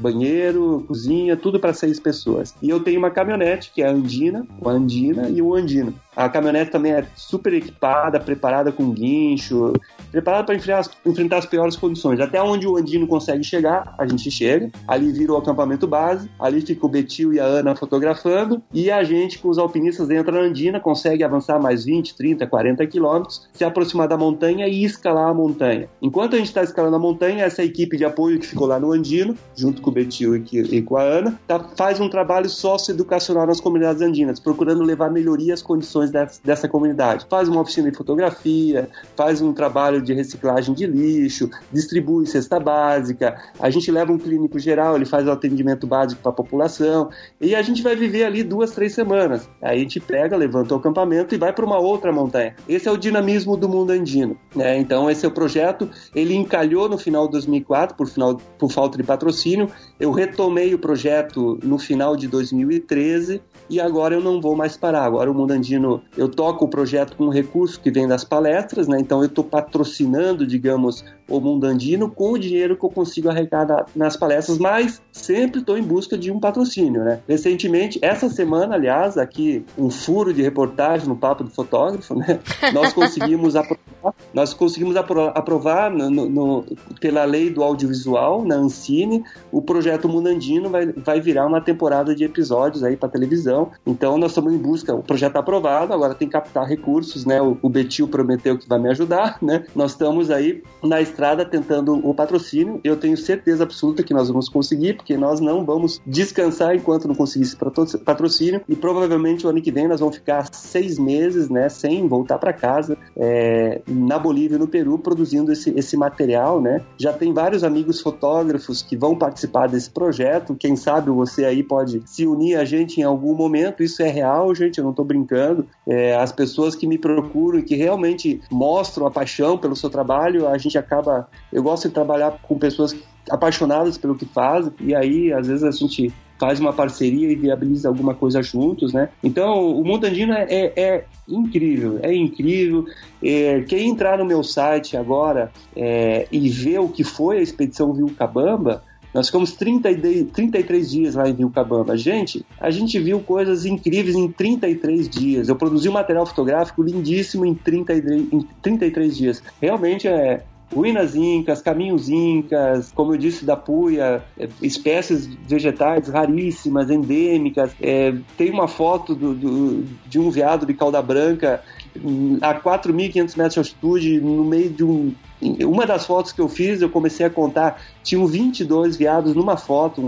banheiro, 0.00 0.84
cozinha, 0.86 1.36
tudo 1.36 1.60
para 1.60 1.72
seis 1.72 2.00
pessoas. 2.00 2.54
E 2.62 2.68
eu 2.68 2.80
tenho 2.80 2.98
uma 2.98 3.10
caminhonete 3.10 3.70
que 3.74 3.82
é 3.82 3.86
a 3.86 3.90
Andina, 3.90 4.46
o 4.60 4.68
Andina 4.68 5.28
e 5.28 5.40
o 5.40 5.54
Andino. 5.54 5.94
A 6.18 6.28
caminhonete 6.28 6.72
também 6.72 6.90
é 6.90 7.06
super 7.14 7.52
equipada, 7.52 8.18
preparada 8.18 8.72
com 8.72 8.90
guincho, 8.90 9.72
preparada 10.10 10.42
para 10.42 10.56
enfrentar, 10.56 11.38
as 11.38 11.46
piores 11.46 11.76
condições. 11.76 12.18
Até 12.18 12.42
onde 12.42 12.66
o 12.66 12.76
Andino 12.76 13.06
consegue 13.06 13.44
chegar, 13.44 13.94
a 13.96 14.04
gente 14.04 14.28
chega. 14.28 14.68
Ali 14.88 15.12
vira 15.12 15.32
o 15.32 15.36
acampamento 15.36 15.86
base, 15.86 16.28
ali 16.40 16.60
fica 16.60 16.84
o 16.84 16.88
Betil 16.88 17.32
e 17.32 17.38
a 17.38 17.44
Ana 17.44 17.76
fotografando, 17.76 18.60
e 18.74 18.90
a 18.90 19.04
gente, 19.04 19.38
com 19.38 19.48
os 19.48 19.58
alpinistas, 19.58 20.10
entra 20.10 20.32
na 20.32 20.40
Andina, 20.40 20.80
consegue 20.80 21.22
avançar 21.22 21.60
mais 21.60 21.84
20, 21.84 22.16
30, 22.16 22.46
40 22.48 22.84
quilômetros, 22.88 23.48
se 23.52 23.62
aproximar 23.62 24.08
da 24.08 24.16
montanha 24.16 24.66
e 24.66 24.82
escalar 24.82 25.28
a 25.28 25.34
montanha. 25.34 25.88
Enquanto 26.02 26.34
a 26.34 26.38
gente 26.38 26.48
está 26.48 26.64
escalando 26.64 26.96
a 26.96 26.98
montanha, 26.98 27.44
essa 27.44 27.62
equipe 27.62 27.96
de 27.96 28.04
apoio 28.04 28.40
que 28.40 28.46
ficou 28.46 28.66
lá 28.66 28.80
no 28.80 28.90
Andino, 28.90 29.36
junto 29.54 29.67
com 29.72 29.90
o 29.90 29.92
Betil 29.92 30.36
e 30.36 30.82
com 30.82 30.96
a 30.96 31.02
Ana, 31.02 31.40
tá, 31.46 31.58
faz 31.76 32.00
um 32.00 32.08
trabalho 32.08 32.48
socioeducacional 32.48 33.46
nas 33.46 33.60
comunidades 33.60 34.02
andinas, 34.02 34.40
procurando 34.40 34.82
levar 34.82 35.10
melhoria 35.10 35.54
às 35.54 35.62
condições 35.62 36.10
dessa, 36.10 36.40
dessa 36.42 36.68
comunidade. 36.68 37.26
Faz 37.28 37.48
uma 37.48 37.60
oficina 37.60 37.90
de 37.90 37.96
fotografia, 37.96 38.88
faz 39.16 39.40
um 39.40 39.52
trabalho 39.52 40.00
de 40.00 40.12
reciclagem 40.12 40.74
de 40.74 40.86
lixo, 40.86 41.50
distribui 41.72 42.26
cesta 42.26 42.58
básica, 42.58 43.36
a 43.58 43.70
gente 43.70 43.90
leva 43.90 44.12
um 44.12 44.18
clínico 44.18 44.58
geral, 44.58 44.96
ele 44.96 45.06
faz 45.06 45.26
o 45.26 45.30
atendimento 45.30 45.86
básico 45.86 46.22
para 46.22 46.30
a 46.30 46.34
população, 46.34 47.10
e 47.40 47.54
a 47.54 47.62
gente 47.62 47.82
vai 47.82 47.96
viver 47.96 48.24
ali 48.24 48.42
duas, 48.42 48.70
três 48.72 48.92
semanas. 48.94 49.48
Aí 49.60 49.78
a 49.78 49.80
gente 49.80 50.00
pega, 50.00 50.36
levanta 50.36 50.74
o 50.74 50.78
acampamento 50.78 51.34
e 51.34 51.38
vai 51.38 51.52
para 51.52 51.64
uma 51.64 51.78
outra 51.78 52.12
montanha. 52.12 52.54
Esse 52.68 52.88
é 52.88 52.92
o 52.92 52.96
dinamismo 52.96 53.56
do 53.56 53.68
mundo 53.68 53.90
andino. 53.90 54.36
Né? 54.54 54.78
Então, 54.78 55.10
esse 55.10 55.24
é 55.24 55.28
o 55.28 55.32
projeto. 55.32 55.90
Ele 56.14 56.34
encalhou 56.34 56.88
no 56.88 56.98
final 56.98 57.26
de 57.26 57.32
2004, 57.32 57.96
por, 57.96 58.06
final, 58.06 58.36
por 58.58 58.70
falta 58.70 58.96
de 58.96 59.02
patrocínio. 59.02 59.57
Eu 59.98 60.10
retomei 60.12 60.74
o 60.74 60.78
projeto 60.78 61.58
no 61.62 61.78
final 61.78 62.16
de 62.16 62.28
2013 62.28 63.40
e 63.70 63.80
agora 63.80 64.14
eu 64.14 64.20
não 64.20 64.40
vou 64.40 64.54
mais 64.54 64.76
parar. 64.76 65.04
Agora 65.04 65.30
o 65.30 65.34
Mundo 65.34 65.52
Andino, 65.52 66.02
eu 66.16 66.28
toco 66.28 66.64
o 66.64 66.68
projeto 66.68 67.16
com 67.16 67.26
um 67.26 67.30
recurso 67.30 67.80
que 67.80 67.90
vem 67.90 68.06
das 68.06 68.24
palestras, 68.24 68.86
né? 68.86 68.98
Então 69.00 69.20
eu 69.20 69.26
estou 69.26 69.44
patrocinando, 69.44 70.46
digamos, 70.46 71.04
o 71.28 71.40
Mundo 71.40 71.64
Andino 71.64 72.10
com 72.10 72.32
o 72.32 72.38
dinheiro 72.38 72.76
que 72.76 72.84
eu 72.84 72.90
consigo 72.90 73.28
arrecadar 73.28 73.86
nas 73.94 74.16
palestras, 74.16 74.58
mas 74.58 75.02
sempre 75.12 75.60
estou 75.60 75.76
em 75.76 75.82
busca 75.82 76.16
de 76.16 76.30
um 76.30 76.40
patrocínio, 76.40 77.04
né? 77.04 77.20
Recentemente, 77.28 77.98
essa 78.02 78.28
semana, 78.28 78.74
aliás, 78.74 79.18
aqui 79.18 79.64
um 79.76 79.90
furo 79.90 80.32
de 80.32 80.42
reportagem 80.42 81.06
no 81.08 81.16
Papo 81.16 81.44
do 81.44 81.50
Fotógrafo, 81.50 82.14
né? 82.14 82.40
Nós 82.72 82.92
conseguimos 82.92 83.54
aprovar 83.54 83.88
Nós 84.32 84.54
conseguimos 84.54 84.96
apro 84.96 85.28
aprovar 85.34 85.90
no, 85.90 86.10
no, 86.10 86.64
pela 87.00 87.24
lei 87.24 87.50
do 87.50 87.62
audiovisual, 87.62 88.44
na 88.44 88.56
Ancine, 88.56 89.24
o 89.50 89.60
projeto 89.60 90.08
Munandino 90.08 90.70
vai, 90.70 90.86
vai 90.86 91.20
virar 91.20 91.46
uma 91.46 91.60
temporada 91.60 92.14
de 92.14 92.24
episódios 92.24 92.82
aí 92.84 92.96
para 92.96 93.08
televisão. 93.08 93.70
Então 93.86 94.16
nós 94.16 94.30
estamos 94.30 94.52
em 94.52 94.58
busca, 94.58 94.94
o 94.94 95.02
projeto 95.02 95.34
tá 95.34 95.40
aprovado, 95.40 95.92
agora 95.92 96.14
tem 96.14 96.28
que 96.28 96.32
captar 96.32 96.66
recursos, 96.66 97.24
né? 97.24 97.40
O, 97.42 97.58
o 97.60 97.68
Betil 97.68 98.08
prometeu 98.08 98.58
que 98.58 98.68
vai 98.68 98.78
me 98.78 98.88
ajudar, 98.90 99.38
né? 99.42 99.64
Nós 99.74 99.92
estamos 99.92 100.30
aí 100.30 100.62
na 100.82 101.00
estrada 101.18 101.44
tentando 101.44 101.94
o 102.08 102.14
patrocínio. 102.14 102.80
Eu 102.84 102.96
tenho 102.96 103.16
certeza 103.16 103.64
absoluta 103.64 104.04
que 104.04 104.14
nós 104.14 104.28
vamos 104.28 104.48
conseguir, 104.48 104.94
porque 104.94 105.16
nós 105.16 105.40
não 105.40 105.64
vamos 105.64 106.00
descansar 106.06 106.76
enquanto 106.76 107.08
não 107.08 107.14
conseguir 107.14 107.44
esse 107.44 107.56
patrocínio 108.04 108.60
e 108.68 108.76
provavelmente 108.76 109.44
o 109.44 109.50
ano 109.50 109.60
que 109.60 109.72
vem 109.72 109.88
nós 109.88 109.98
vamos 109.98 110.14
ficar 110.14 110.46
seis 110.52 110.96
meses, 110.96 111.50
né, 111.50 111.68
sem 111.68 112.06
voltar 112.06 112.38
para 112.38 112.52
casa, 112.52 112.96
é, 113.16 113.82
na 113.88 114.16
Bolívia 114.16 114.54
e 114.54 114.58
no 114.58 114.68
Peru, 114.68 114.96
produzindo 114.98 115.50
esse, 115.50 115.70
esse 115.76 115.96
material, 115.96 116.60
né. 116.60 116.82
Já 116.96 117.12
tem 117.12 117.32
vários 117.32 117.64
amigos 117.64 118.00
fotógrafos 118.00 118.80
que 118.80 118.96
vão 118.96 119.16
participar 119.16 119.68
desse 119.68 119.90
projeto. 119.90 120.54
Quem 120.54 120.76
sabe 120.76 121.10
você 121.10 121.44
aí 121.44 121.64
pode 121.64 122.00
se 122.06 122.26
unir 122.26 122.56
a 122.56 122.64
gente 122.64 123.00
em 123.00 123.04
algum 123.04 123.34
momento. 123.34 123.82
Isso 123.82 124.02
é 124.02 124.08
real, 124.08 124.54
gente. 124.54 124.78
Eu 124.78 124.84
não 124.84 124.90
estou 124.90 125.04
brincando. 125.04 125.66
É, 125.86 126.16
as 126.16 126.30
pessoas 126.30 126.76
que 126.76 126.86
me 126.86 126.98
procuram 126.98 127.58
e 127.58 127.62
que 127.62 127.74
realmente 127.74 128.40
mostram 128.50 129.06
a 129.06 129.10
paixão 129.10 129.58
pelo 129.58 129.74
seu 129.74 129.90
trabalho, 129.90 130.46
a 130.46 130.56
gente 130.58 130.78
acaba. 130.78 131.07
Eu 131.52 131.62
gosto 131.62 131.88
de 131.88 131.94
trabalhar 131.94 132.38
com 132.42 132.58
pessoas 132.58 132.96
apaixonadas 133.30 133.98
pelo 133.98 134.14
que 134.14 134.24
fazem 134.24 134.72
e 134.80 134.94
aí 134.94 135.32
às 135.32 135.46
vezes 135.46 135.64
a 135.64 135.70
gente 135.70 136.12
faz 136.38 136.60
uma 136.60 136.72
parceria 136.72 137.30
e 137.30 137.34
viabiliza 137.34 137.88
alguma 137.88 138.14
coisa 138.14 138.40
juntos, 138.42 138.92
né? 138.92 139.08
Então, 139.22 139.76
o 139.76 139.84
Mundo 139.84 140.04
Andino 140.06 140.32
é, 140.32 140.46
é, 140.48 140.72
é 140.76 141.04
incrível, 141.28 141.98
é 142.00 142.14
incrível. 142.14 142.86
É, 143.22 143.62
quem 143.62 143.90
entrar 143.90 144.18
no 144.18 144.24
meu 144.24 144.44
site 144.44 144.96
agora 144.96 145.50
é, 145.76 146.28
e 146.30 146.48
ver 146.48 146.78
o 146.78 146.88
que 146.88 147.02
foi 147.02 147.38
a 147.38 147.42
expedição 147.42 147.92
Vilcabamba, 147.92 148.84
nós 149.12 149.26
ficamos 149.26 149.52
30, 149.52 149.88
33 150.32 150.90
dias 150.90 151.14
lá 151.14 151.28
em 151.28 151.34
Vilcabamba. 151.34 151.96
Gente, 151.96 152.44
a 152.60 152.70
gente 152.70 152.98
viu 153.00 153.18
coisas 153.20 153.64
incríveis 153.64 154.14
em 154.14 154.30
33 154.30 155.08
dias. 155.08 155.48
Eu 155.48 155.56
produzi 155.56 155.88
um 155.88 155.92
material 155.92 156.26
fotográfico 156.26 156.82
lindíssimo 156.82 157.44
em 157.44 157.54
33, 157.54 158.32
em 158.32 158.46
33 158.62 159.16
dias. 159.16 159.42
Realmente 159.60 160.06
é, 160.06 160.44
ruínas 160.74 161.14
incas, 161.14 161.62
caminhos 161.62 162.08
incas, 162.08 162.92
como 162.92 163.14
eu 163.14 163.18
disse, 163.18 163.44
da 163.44 163.56
Puia, 163.56 164.22
é, 164.38 164.48
espécies 164.62 165.26
vegetais 165.46 166.08
raríssimas, 166.08 166.90
endêmicas. 166.90 167.72
É, 167.80 168.14
tem 168.36 168.50
uma 168.50 168.68
foto 168.68 169.14
do, 169.14 169.34
do, 169.34 169.84
de 170.06 170.18
um 170.18 170.30
veado 170.30 170.66
de 170.66 170.74
cauda 170.74 171.00
branca 171.00 171.62
hum, 171.96 172.38
a 172.40 172.54
4.500 172.54 173.36
metros 173.36 173.52
de 173.52 173.58
altitude, 173.58 174.20
no 174.20 174.44
meio 174.44 174.70
de 174.70 174.84
um. 174.84 175.14
Uma 175.40 175.86
das 175.86 176.04
fotos 176.04 176.32
que 176.32 176.40
eu 176.40 176.48
fiz, 176.48 176.82
eu 176.82 176.90
comecei 176.90 177.24
a 177.24 177.30
contar, 177.30 177.80
tinham 178.02 178.26
22 178.26 178.96
veados 178.96 179.34
numa 179.34 179.56
foto. 179.56 180.00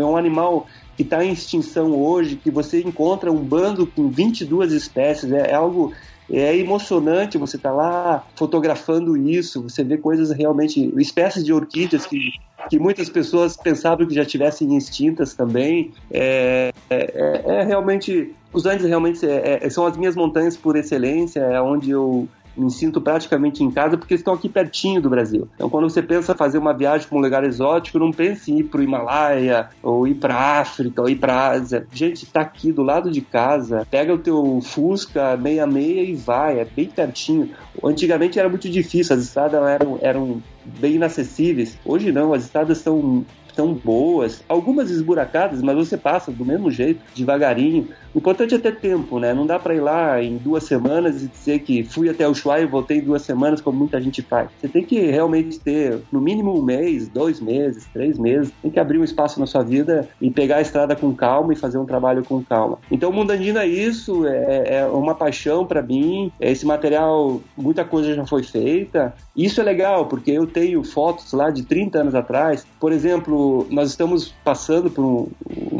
É 0.00 0.04
um 0.04 0.16
animal 0.16 0.66
que 0.96 1.02
está 1.02 1.22
em 1.22 1.32
extinção 1.32 1.92
hoje, 1.92 2.36
que 2.36 2.50
você 2.50 2.80
encontra 2.80 3.30
um 3.30 3.42
bando 3.42 3.86
com 3.86 4.08
22 4.08 4.72
espécies. 4.72 5.32
É, 5.32 5.50
é 5.50 5.54
algo 5.54 5.92
é 6.32 6.56
emocionante 6.56 7.38
você 7.38 7.56
estar 7.56 7.70
tá 7.70 7.74
lá 7.74 8.26
fotografando 8.36 9.16
isso, 9.16 9.62
você 9.62 9.82
vê 9.82 9.96
coisas 9.96 10.30
realmente, 10.30 10.92
espécies 10.96 11.44
de 11.44 11.52
orquídeas 11.52 12.06
que, 12.06 12.32
que 12.68 12.78
muitas 12.78 13.08
pessoas 13.08 13.56
pensavam 13.56 14.06
que 14.06 14.14
já 14.14 14.24
tivessem 14.24 14.76
extintas 14.76 15.34
também. 15.34 15.92
É, 16.10 16.72
é, 16.88 17.42
é 17.44 17.64
realmente, 17.64 18.34
os 18.52 18.64
Andes 18.66 18.86
realmente 18.86 19.26
é, 19.26 19.60
é, 19.62 19.70
são 19.70 19.86
as 19.86 19.96
minhas 19.96 20.14
montanhas 20.14 20.56
por 20.56 20.76
excelência, 20.76 21.40
é 21.40 21.60
onde 21.60 21.90
eu 21.90 22.28
me 22.60 22.70
sinto 22.70 23.00
praticamente 23.00 23.64
em 23.64 23.70
casa 23.70 23.96
porque 23.96 24.14
estão 24.14 24.34
aqui 24.34 24.48
pertinho 24.48 25.00
do 25.00 25.10
Brasil. 25.10 25.48
Então, 25.54 25.68
quando 25.68 25.88
você 25.88 26.02
pensa 26.02 26.34
fazer 26.34 26.58
uma 26.58 26.72
viagem 26.72 27.08
para 27.08 27.18
um 27.18 27.20
lugar 27.20 27.44
exótico, 27.44 27.98
não 27.98 28.10
pense 28.10 28.52
em 28.52 28.60
ir 28.60 28.64
para 28.64 28.80
o 28.80 28.82
Himalaia, 28.82 29.68
ou 29.82 30.06
ir 30.06 30.14
para 30.14 30.60
África, 30.60 31.02
ou 31.02 31.08
ir 31.08 31.16
para 31.16 31.50
Ásia. 31.50 31.86
Gente, 31.92 32.24
está 32.24 32.42
aqui 32.42 32.72
do 32.72 32.82
lado 32.82 33.10
de 33.10 33.20
casa. 33.20 33.86
Pega 33.90 34.12
o 34.12 34.18
teu 34.18 34.60
Fusca 34.62 35.36
66 35.36 36.08
e 36.08 36.14
vai, 36.14 36.60
é 36.60 36.64
bem 36.64 36.86
pertinho. 36.86 37.50
Antigamente 37.82 38.38
era 38.38 38.48
muito 38.48 38.68
difícil, 38.68 39.16
as 39.16 39.22
estradas 39.22 39.62
eram, 39.62 39.98
eram 40.00 40.42
bem 40.64 40.94
inacessíveis. 40.94 41.78
Hoje 41.84 42.12
não, 42.12 42.32
as 42.32 42.44
estradas 42.44 42.78
estão 42.78 43.24
tão 43.60 43.74
boas, 43.74 44.42
algumas 44.48 44.90
esburacadas, 44.90 45.60
mas 45.60 45.76
você 45.76 45.96
passa 45.96 46.30
do 46.30 46.44
mesmo 46.44 46.70
jeito, 46.70 47.00
devagarinho. 47.14 47.88
O 48.14 48.18
importante 48.18 48.54
é 48.54 48.58
ter 48.58 48.76
tempo, 48.76 49.18
né? 49.18 49.32
Não 49.32 49.46
dá 49.46 49.58
para 49.58 49.74
ir 49.74 49.80
lá 49.80 50.22
em 50.22 50.36
duas 50.36 50.64
semanas 50.64 51.22
e 51.22 51.28
dizer 51.28 51.60
que 51.60 51.84
fui 51.84 52.08
até 52.08 52.26
o 52.26 52.32
Ushuaia 52.32 52.62
e 52.62 52.66
voltei 52.66 52.98
em 52.98 53.02
duas 53.02 53.22
semanas, 53.22 53.60
como 53.60 53.78
muita 53.78 54.00
gente 54.00 54.22
faz. 54.22 54.50
Você 54.60 54.68
tem 54.68 54.84
que 54.84 54.98
realmente 55.00 55.60
ter, 55.60 56.00
no 56.10 56.20
mínimo, 56.20 56.58
um 56.58 56.62
mês, 56.62 57.08
dois 57.08 57.40
meses, 57.40 57.86
três 57.92 58.18
meses. 58.18 58.52
Tem 58.62 58.70
que 58.70 58.80
abrir 58.80 58.98
um 58.98 59.04
espaço 59.04 59.38
na 59.38 59.46
sua 59.46 59.62
vida 59.62 60.08
e 60.20 60.30
pegar 60.30 60.56
a 60.56 60.60
estrada 60.60 60.96
com 60.96 61.14
calma 61.14 61.52
e 61.52 61.56
fazer 61.56 61.78
um 61.78 61.86
trabalho 61.86 62.24
com 62.24 62.42
calma. 62.42 62.78
Então, 62.90 63.10
o 63.10 63.12
Mundandina 63.12 63.62
é 63.62 63.68
isso, 63.68 64.26
é, 64.26 64.80
é 64.80 64.86
uma 64.86 65.14
paixão 65.14 65.64
para 65.64 65.82
mim. 65.82 66.32
Esse 66.40 66.66
material, 66.66 67.40
muita 67.56 67.84
coisa 67.84 68.14
já 68.14 68.26
foi 68.26 68.42
feita. 68.42 69.14
Isso 69.36 69.60
é 69.60 69.64
legal, 69.64 70.06
porque 70.06 70.32
eu 70.32 70.46
tenho 70.46 70.82
fotos 70.82 71.32
lá 71.32 71.50
de 71.50 71.62
30 71.62 72.00
anos 72.00 72.14
atrás. 72.14 72.66
Por 72.78 72.92
exemplo, 72.92 73.66
nós 73.70 73.90
estamos 73.90 74.34
passando 74.44 74.90
por 74.90 75.04
um 75.04 75.28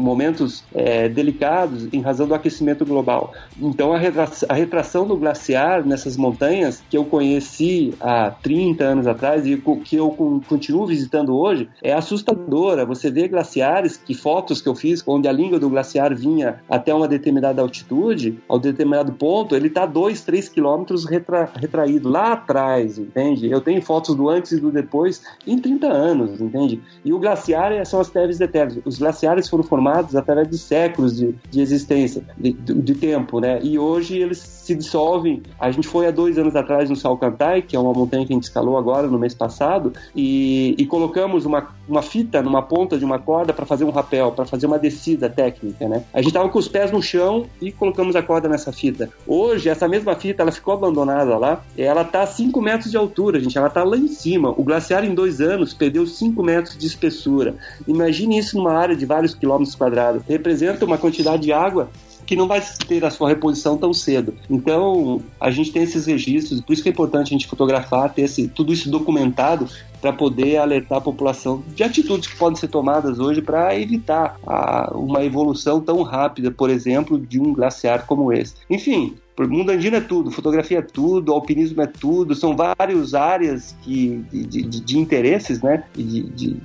momentos 0.01 0.63
é, 0.73 1.07
delicados 1.07 1.87
em 1.93 2.01
razão 2.01 2.20
razão 2.21 2.27
do 2.27 2.33
aquecimento 2.33 2.85
global. 2.85 3.33
Então, 3.59 3.93
a 3.93 3.97
retração, 3.97 4.47
a 4.49 4.53
retração 4.53 5.07
do 5.07 5.17
glaciar 5.17 5.85
nessas 5.85 6.15
montanhas, 6.15 6.81
que 6.89 6.97
eu 6.97 7.05
conheci 7.05 7.93
há 7.99 8.31
30 8.31 8.83
anos 8.83 9.07
atrás 9.07 9.45
e 9.45 9.61
que 9.83 9.95
eu 9.95 10.11
continuo 10.47 10.85
visitando 10.85 11.35
hoje, 11.35 11.69
é 11.81 11.93
assustadora. 11.93 12.85
Você 12.85 13.09
vê 13.09 13.27
glaciares, 13.27 13.97
que 13.97 14.13
fotos 14.13 14.61
que 14.61 14.69
eu 14.69 14.75
fiz, 14.75 15.03
onde 15.05 15.27
a 15.27 15.31
língua 15.31 15.59
do 15.59 15.69
glaciar 15.69 16.15
vinha 16.15 16.61
até 16.69 16.93
uma 16.93 17.07
determinada 17.07 17.61
altitude, 17.61 18.37
ao 18.47 18.59
determinado 18.59 19.13
ponto, 19.13 19.55
ele 19.55 19.67
está 19.67 19.85
2, 19.85 20.21
3 20.21 20.49
quilômetros 20.49 21.05
retra, 21.05 21.49
retraído 21.55 22.09
lá 22.09 22.33
atrás, 22.33 22.97
entende? 22.97 23.49
Eu 23.49 23.61
tenho 23.61 23.81
fotos 23.81 24.15
do 24.15 24.29
antes 24.29 24.51
e 24.51 24.59
do 24.59 24.71
depois 24.71 25.21
em 25.45 25.57
30 25.57 25.87
anos, 25.87 26.41
entende? 26.41 26.81
E 27.03 27.13
o 27.13 27.19
glaciar 27.19 27.71
é, 27.71 27.83
são 27.83 27.99
as 27.99 28.09
teves 28.09 28.39
eternas. 28.39 28.79
Os 28.85 28.97
glaciares 28.97 29.49
foram 29.49 29.63
formados 29.63 30.15
através 30.15 30.49
de 30.49 30.57
séculos 30.57 31.15
de, 31.17 31.35
de 31.49 31.61
existência 31.61 32.10
de, 32.37 32.53
de, 32.53 32.95
tempo, 32.95 33.39
né? 33.39 33.59
E 33.63 33.77
hoje 33.77 34.17
eles 34.17 34.60
se 34.71 34.75
dissolvem. 34.75 35.43
A 35.59 35.69
gente 35.71 35.87
foi 35.87 36.07
há 36.07 36.11
dois 36.11 36.37
anos 36.37 36.55
atrás 36.55 36.89
no 36.89 36.95
Salcantay, 36.95 37.61
que 37.61 37.75
é 37.75 37.79
uma 37.79 37.93
montanha 37.93 38.25
que 38.25 38.33
a 38.33 38.35
gente 38.35 38.43
escalou 38.43 38.77
agora 38.77 39.07
no 39.07 39.19
mês 39.19 39.33
passado, 39.33 39.93
e, 40.15 40.75
e 40.77 40.85
colocamos 40.85 41.45
uma, 41.45 41.67
uma 41.87 42.01
fita 42.01 42.41
numa 42.41 42.61
ponta 42.61 42.97
de 42.97 43.05
uma 43.05 43.19
corda 43.19 43.53
para 43.53 43.65
fazer 43.65 43.83
um 43.83 43.89
rapel, 43.89 44.31
para 44.31 44.45
fazer 44.45 44.65
uma 44.65 44.79
descida 44.79 45.29
técnica, 45.29 45.87
né? 45.87 46.03
A 46.13 46.21
gente 46.21 46.33
tava 46.33 46.49
com 46.49 46.59
os 46.59 46.67
pés 46.67 46.91
no 46.91 47.01
chão 47.01 47.45
e 47.61 47.71
colocamos 47.71 48.15
a 48.15 48.23
corda 48.23 48.47
nessa 48.47 48.71
fita. 48.71 49.09
Hoje, 49.27 49.69
essa 49.69 49.87
mesma 49.87 50.15
fita, 50.15 50.41
ela 50.41 50.51
ficou 50.51 50.73
abandonada 50.73 51.37
lá, 51.37 51.63
ela 51.77 52.03
tá 52.03 52.23
a 52.23 52.27
5 52.27 52.61
metros 52.61 52.91
de 52.91 52.97
altura, 52.97 53.39
gente, 53.39 53.57
ela 53.57 53.69
tá 53.69 53.83
lá 53.83 53.97
em 53.97 54.07
cima. 54.07 54.49
O 54.49 54.63
glaciar, 54.63 55.03
em 55.03 55.13
dois 55.13 55.41
anos, 55.41 55.73
perdeu 55.73 56.05
5 56.05 56.41
metros 56.43 56.77
de 56.77 56.87
espessura. 56.87 57.55
Imagine 57.87 58.37
isso 58.37 58.57
numa 58.57 58.73
área 58.73 58.95
de 58.95 59.05
vários 59.05 59.33
quilômetros 59.33 59.75
quadrados. 59.75 60.23
Representa 60.27 60.85
uma 60.85 60.97
quantidade 60.97 61.43
de 61.43 61.51
água 61.51 61.89
que 62.25 62.35
não 62.35 62.47
vai 62.47 62.61
ter 62.87 63.03
a 63.05 63.09
sua 63.09 63.29
reposição 63.29 63.77
tão 63.77 63.93
cedo. 63.93 64.33
Então, 64.49 65.21
a 65.39 65.51
gente 65.51 65.71
tem 65.71 65.83
esses 65.83 66.05
registros, 66.05 66.61
por 66.61 66.73
isso 66.73 66.83
que 66.83 66.89
é 66.89 66.91
importante 66.91 67.27
a 67.27 67.37
gente 67.37 67.47
fotografar, 67.47 68.13
ter 68.13 68.23
esse, 68.23 68.47
tudo 68.47 68.71
isso 68.73 68.89
documentado 68.89 69.67
para 70.01 70.11
poder 70.11 70.57
alertar 70.57 70.97
a 70.97 71.01
população 71.01 71.63
de 71.75 71.83
atitudes 71.83 72.27
que 72.27 72.35
podem 72.35 72.59
ser 72.59 72.67
tomadas 72.67 73.19
hoje 73.19 73.41
para 73.41 73.79
evitar 73.79 74.37
a, 74.45 74.91
uma 74.95 75.23
evolução 75.23 75.79
tão 75.79 76.01
rápida, 76.01 76.49
por 76.49 76.69
exemplo, 76.69 77.19
de 77.19 77.39
um 77.39 77.53
glaciar 77.53 78.05
como 78.07 78.33
esse. 78.33 78.55
Enfim, 78.69 79.15
o 79.39 79.47
mundo 79.47 79.71
andino 79.71 79.95
é 79.95 80.01
tudo, 80.01 80.31
fotografia 80.31 80.79
é 80.79 80.81
tudo, 80.81 81.31
alpinismo 81.31 81.81
é 81.81 81.87
tudo, 81.87 82.35
são 82.35 82.55
várias 82.55 83.13
áreas 83.13 83.75
que, 83.83 84.23
de, 84.31 84.63
de, 84.63 84.79
de 84.81 84.97
interesses, 84.97 85.61
né? 85.61 85.83
De, 85.95 86.23
de, 86.23 86.57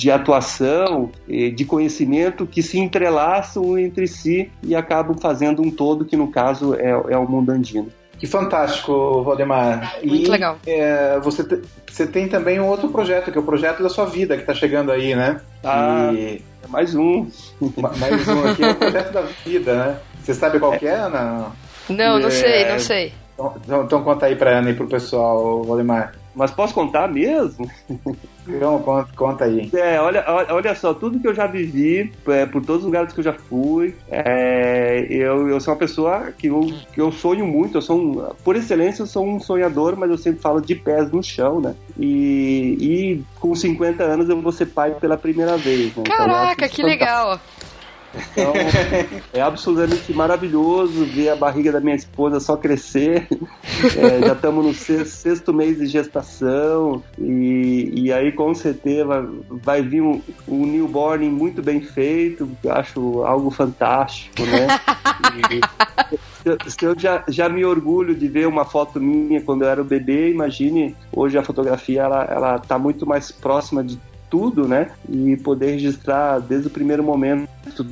de 0.00 0.10
atuação, 0.10 1.10
de 1.28 1.62
conhecimento 1.66 2.46
que 2.46 2.62
se 2.62 2.78
entrelaçam 2.78 3.76
entre 3.78 4.06
si 4.06 4.50
e 4.62 4.74
acabam 4.74 5.14
fazendo 5.18 5.60
um 5.60 5.70
todo 5.70 6.06
que 6.06 6.16
no 6.16 6.28
caso 6.28 6.74
é, 6.74 6.88
é 6.88 7.18
o 7.18 7.28
mundo 7.28 7.50
andino. 7.50 7.88
Que 8.18 8.26
fantástico, 8.26 9.22
Valdemar. 9.22 9.98
Muito 10.02 10.28
e, 10.28 10.30
legal. 10.30 10.58
É, 10.66 11.20
você, 11.20 11.44
te, 11.44 11.60
você 11.86 12.06
tem 12.06 12.28
também 12.28 12.58
um 12.58 12.66
outro 12.66 12.88
projeto, 12.88 13.30
que 13.30 13.36
é 13.36 13.40
o 13.40 13.44
projeto 13.44 13.82
da 13.82 13.90
sua 13.90 14.06
vida, 14.06 14.36
que 14.36 14.42
está 14.42 14.54
chegando 14.54 14.90
aí, 14.90 15.14
né? 15.14 15.38
Ah, 15.62 16.10
e... 16.14 16.42
é 16.64 16.66
mais 16.68 16.94
um. 16.94 17.28
mais 17.98 18.26
um 18.26 18.48
aqui, 18.48 18.64
é 18.64 18.70
o 18.70 18.74
projeto 18.76 19.12
da 19.12 19.22
vida, 19.44 19.74
né? 19.74 19.98
Você 20.22 20.32
sabe 20.32 20.58
qual 20.58 20.72
é. 20.72 20.78
que 20.78 20.86
é, 20.86 20.94
Ana? 20.94 21.52
Não, 21.90 22.18
não 22.18 22.28
é... 22.28 22.30
sei, 22.30 22.70
não 22.70 22.78
sei. 22.78 23.12
Então, 23.34 23.54
então, 23.62 23.84
então 23.84 24.02
conta 24.02 24.26
aí 24.26 24.36
pra 24.36 24.58
Ana 24.58 24.70
e 24.70 24.74
pro 24.74 24.86
pessoal, 24.86 25.62
Valdemar. 25.62 26.12
Mas 26.34 26.50
posso 26.50 26.74
contar 26.74 27.08
mesmo? 27.08 27.68
Então, 28.48 28.78
conta, 28.80 29.08
conta 29.14 29.44
aí. 29.44 29.70
É, 29.72 30.00
olha, 30.00 30.24
olha, 30.26 30.74
só, 30.74 30.94
tudo 30.94 31.20
que 31.20 31.28
eu 31.28 31.34
já 31.34 31.46
vivi, 31.46 32.12
é, 32.28 32.46
por 32.46 32.64
todos 32.64 32.80
os 32.82 32.86
lugares 32.86 33.12
que 33.12 33.20
eu 33.20 33.24
já 33.24 33.32
fui, 33.32 33.94
é, 34.10 35.06
eu, 35.08 35.48
eu 35.48 35.60
sou 35.60 35.72
uma 35.74 35.78
pessoa 35.78 36.32
que 36.36 36.48
eu, 36.48 36.72
que 36.92 37.00
eu 37.00 37.12
sonho 37.12 37.46
muito, 37.46 37.78
eu 37.78 37.82
sou 37.82 37.98
um, 37.98 38.34
por 38.42 38.56
excelência 38.56 39.02
eu 39.02 39.06
sou 39.06 39.26
um 39.26 39.38
sonhador, 39.38 39.96
mas 39.96 40.10
eu 40.10 40.18
sempre 40.18 40.40
falo 40.40 40.60
de 40.60 40.74
pés 40.74 41.10
no 41.12 41.22
chão, 41.22 41.60
né? 41.60 41.74
E, 41.98 42.76
e 42.80 43.24
com 43.38 43.54
50 43.54 44.02
anos 44.02 44.28
eu 44.28 44.40
vou 44.40 44.52
ser 44.52 44.66
pai 44.66 44.92
pela 44.92 45.16
primeira 45.16 45.56
vez. 45.56 45.86
Né? 45.86 45.92
Então, 45.98 46.04
Caraca, 46.04 46.66
isso 46.66 46.74
que 46.74 46.82
fantástico. 46.82 46.86
legal. 46.86 47.40
Então, 48.14 48.52
é 49.32 49.40
absolutamente 49.40 50.12
maravilhoso 50.12 51.04
ver 51.06 51.28
a 51.30 51.36
barriga 51.36 51.70
da 51.72 51.80
minha 51.80 51.94
esposa 51.94 52.40
só 52.40 52.56
crescer. 52.56 53.28
É, 53.96 54.26
já 54.26 54.32
estamos 54.32 54.64
no 54.64 54.74
sexto, 54.74 55.14
sexto 55.14 55.52
mês 55.54 55.78
de 55.78 55.86
gestação 55.86 57.02
e, 57.18 57.92
e 57.94 58.12
aí 58.12 58.32
com 58.32 58.54
certeza 58.54 59.04
vai, 59.04 59.22
vai 59.62 59.82
vir 59.82 60.00
um, 60.02 60.20
um 60.48 60.66
newborn 60.66 61.28
muito 61.30 61.62
bem 61.62 61.80
feito. 61.80 62.50
Eu 62.64 62.72
acho 62.72 63.22
algo 63.24 63.50
fantástico, 63.50 64.42
né? 64.44 64.66
E, 65.50 65.60
se 66.42 66.48
eu- 66.48 66.58
se 66.66 66.84
eu 66.84 66.98
já, 66.98 67.22
já 67.28 67.48
me 67.48 67.64
orgulho 67.64 68.14
de 68.14 68.26
ver 68.26 68.46
uma 68.48 68.64
foto 68.64 68.98
minha 69.00 69.40
quando 69.42 69.62
eu 69.62 69.68
era 69.68 69.82
um 69.82 69.84
bebê, 69.84 70.30
imagine 70.30 70.96
hoje 71.12 71.36
a 71.38 71.42
fotografia 71.42 72.02
ela, 72.02 72.24
ela 72.24 72.58
tá 72.58 72.78
muito 72.78 73.06
mais 73.06 73.30
próxima 73.30 73.84
de 73.84 73.98
tudo, 74.30 74.68
né? 74.68 74.90
E 75.08 75.36
poder 75.36 75.72
registrar 75.72 76.38
desde 76.38 76.68
o 76.68 76.70
primeiro 76.70 77.02
momento 77.02 77.48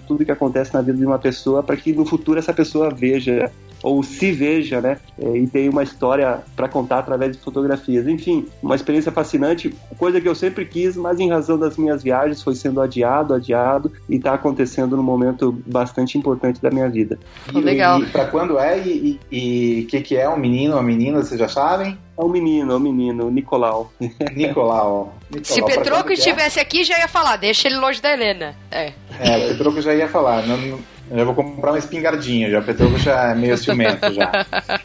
tudo, 0.07 0.25
que 0.25 0.33
acontece 0.33 0.73
na 0.73 0.81
vida 0.81 0.97
de 0.97 1.05
uma 1.05 1.19
pessoa 1.19 1.63
para 1.63 1.77
que 1.77 1.93
no 1.93 2.07
futuro 2.07 2.39
essa 2.39 2.55
pessoa 2.55 2.91
veja 2.91 3.51
ou 3.83 4.03
se 4.03 4.33
veja, 4.33 4.81
né? 4.81 4.99
É, 5.21 5.37
E 5.37 5.47
tenha 5.47 5.71
uma 5.71 5.83
história 5.83 6.41
para 6.57 6.69
contar 6.69 6.99
através 7.01 7.37
de 7.37 7.43
fotografias. 7.43 8.07
Enfim, 8.07 8.47
uma 8.63 8.75
experiência 8.75 9.13
fascinante, 9.13 9.75
coisa 9.97 10.21
que 10.21 10.29
eu 10.29 10.35
sempre 10.35 10.65
quis, 10.65 10.97
mas 10.97 11.19
em 11.21 11.31
razão 11.31 11.59
das 11.59 11.77
minhas 11.77 12.03
viagens 12.03 12.43
foi 12.43 12.55
sendo 12.55 12.81
adiado, 12.81 13.35
adiado 13.35 13.93
e 14.09 14.17
está 14.17 14.35
acontecendo 14.35 14.97
num 14.97 15.03
momento 15.03 15.53
bastante 15.67 16.19
importante 16.19 16.61
da 16.61 16.71
minha 16.71 16.89
vida. 16.89 17.19
Pô, 17.53 17.59
legal. 17.59 18.01
E, 18.03 18.07
pra 18.07 18.27
quando 18.27 18.59
é 18.59 18.79
e 18.79 19.83
o 19.85 19.87
que, 19.89 20.01
que 20.01 20.17
é? 20.17 20.29
Um 20.29 20.37
menino 20.37 20.73
ou 20.75 20.79
uma 20.81 20.87
menina, 20.87 21.23
vocês 21.23 21.39
já 21.39 21.49
sabem? 21.49 21.97
É 22.19 22.23
um 22.23 22.29
menino, 22.29 22.73
é 22.73 22.77
um 22.77 22.81
menino, 22.81 23.31
Nicolau. 23.31 23.93
Nicolau. 24.35 25.15
Nicolau 25.31 25.45
Se 25.45 25.63
Petroco 25.63 26.11
é? 26.11 26.15
estivesse 26.15 26.59
aqui, 26.59 26.83
já 26.83 26.99
ia 26.99 27.07
falar, 27.09 27.37
deixa 27.37 27.69
ele 27.69 27.77
longe 27.77 28.03
da 28.03 28.13
Helena. 28.13 28.57
É. 28.71 28.93
É, 29.21 29.49
Petroco 29.49 29.81
já 29.81 29.95
ia 29.95 30.09
falar. 30.09 30.45
Não, 30.47 30.57
não- 30.57 30.79
eu 31.11 31.19
já 31.19 31.25
vou 31.25 31.35
comprar 31.35 31.73
uma 31.73 31.79
espingardinha, 31.79 32.51
já. 32.51 32.61
O 32.61 32.99
já 32.99 33.31
é 33.31 33.35
meio 33.35 33.57
ciumento 33.57 34.13
já. 34.13 34.31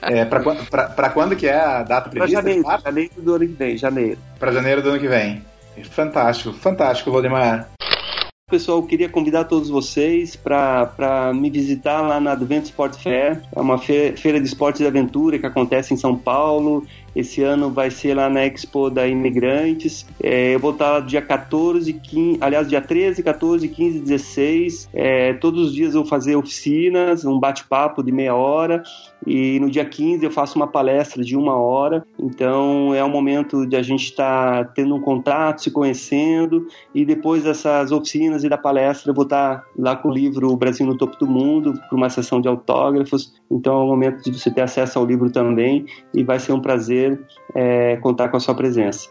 É, 0.01 0.25
pra, 0.25 0.39
pra, 0.39 0.83
pra 0.89 1.09
quando 1.09 1.35
que 1.35 1.47
é 1.47 1.59
a 1.59 1.83
data 1.83 2.09
prevista? 2.09 2.41
janeiro, 2.41 2.63
janeiro 2.83 3.11
do 3.17 3.33
ano 3.35 3.47
que 3.47 3.53
vem, 3.53 3.77
janeiro. 3.77 4.17
Pra 4.39 4.51
janeiro 4.51 4.81
do 4.81 4.89
ano 4.89 4.99
que 4.99 5.07
vem. 5.07 5.41
Fantástico, 5.89 6.53
fantástico, 6.53 7.11
Valdemar. 7.11 7.69
Pessoal, 8.49 8.77
eu 8.79 8.83
queria 8.85 9.09
convidar 9.09 9.45
todos 9.45 9.69
vocês 9.69 10.35
para 10.35 11.31
me 11.33 11.49
visitar 11.49 12.01
lá 12.01 12.19
na 12.19 12.33
Advent 12.33 12.65
Sport 12.65 13.01
Fair. 13.01 13.41
É 13.55 13.59
uma 13.59 13.79
fe- 13.79 14.13
feira 14.15 14.39
de 14.39 14.45
esportes 14.45 14.81
e 14.81 14.85
aventura 14.85 15.39
que 15.39 15.45
acontece 15.45 15.93
em 15.93 15.97
São 15.97 16.15
Paulo. 16.15 16.85
Esse 17.15 17.43
ano 17.43 17.69
vai 17.69 17.91
ser 17.91 18.15
lá 18.15 18.29
na 18.29 18.45
Expo 18.45 18.89
da 18.89 19.07
Imigrantes. 19.07 20.05
É, 20.21 20.55
eu 20.55 20.59
vou 20.59 20.71
estar 20.71 20.99
dia 21.01 21.21
14, 21.21 21.93
15, 21.93 22.37
aliás, 22.41 22.67
dia 22.67 22.81
13, 22.81 23.21
14, 23.21 23.67
15, 23.67 23.99
16. 23.99 24.89
É, 24.93 25.33
todos 25.33 25.67
os 25.67 25.73
dias 25.73 25.93
eu 25.93 26.01
vou 26.01 26.09
fazer 26.09 26.35
oficinas, 26.35 27.25
um 27.25 27.39
bate-papo 27.39 28.03
de 28.03 28.11
meia 28.11 28.35
hora. 28.35 28.83
E 29.25 29.59
no 29.59 29.69
dia 29.69 29.85
15 29.85 30.25
eu 30.25 30.31
faço 30.31 30.57
uma 30.57 30.67
palestra 30.67 31.23
de 31.23 31.37
uma 31.37 31.55
hora. 31.55 32.05
Então 32.19 32.93
é 32.93 33.03
um 33.03 33.09
momento 33.09 33.65
de 33.65 33.75
a 33.75 33.81
gente 33.81 34.05
estar 34.05 34.73
tendo 34.73 34.95
um 34.95 35.01
contato, 35.01 35.61
se 35.61 35.71
conhecendo. 35.71 36.67
E 36.93 37.05
depois 37.05 37.43
dessas 37.43 37.91
oficinas 37.91 38.43
e 38.43 38.49
da 38.49 38.57
palestra, 38.57 39.11
eu 39.11 39.15
vou 39.15 39.23
estar 39.23 39.63
lá 39.77 39.95
com 39.95 40.09
o 40.09 40.13
livro 40.13 40.51
O 40.51 40.57
Brasil 40.57 40.85
no 40.85 40.97
Topo 40.97 41.17
do 41.17 41.27
Mundo, 41.27 41.73
para 41.87 41.95
uma 41.95 42.09
sessão 42.09 42.41
de 42.41 42.47
autógrafos. 42.47 43.33
Então 43.53 43.79
é 43.79 43.83
um 43.83 43.87
momento 43.87 44.23
de 44.23 44.37
você 44.37 44.51
ter 44.51 44.61
acesso 44.61 44.97
ao 44.97 45.05
livro 45.05 45.31
também. 45.31 45.85
E 46.13 46.23
vai 46.23 46.39
ser 46.39 46.53
um 46.53 46.59
prazer 46.59 47.21
é, 47.53 47.97
contar 47.97 48.29
com 48.29 48.37
a 48.37 48.39
sua 48.39 48.55
presença. 48.55 49.09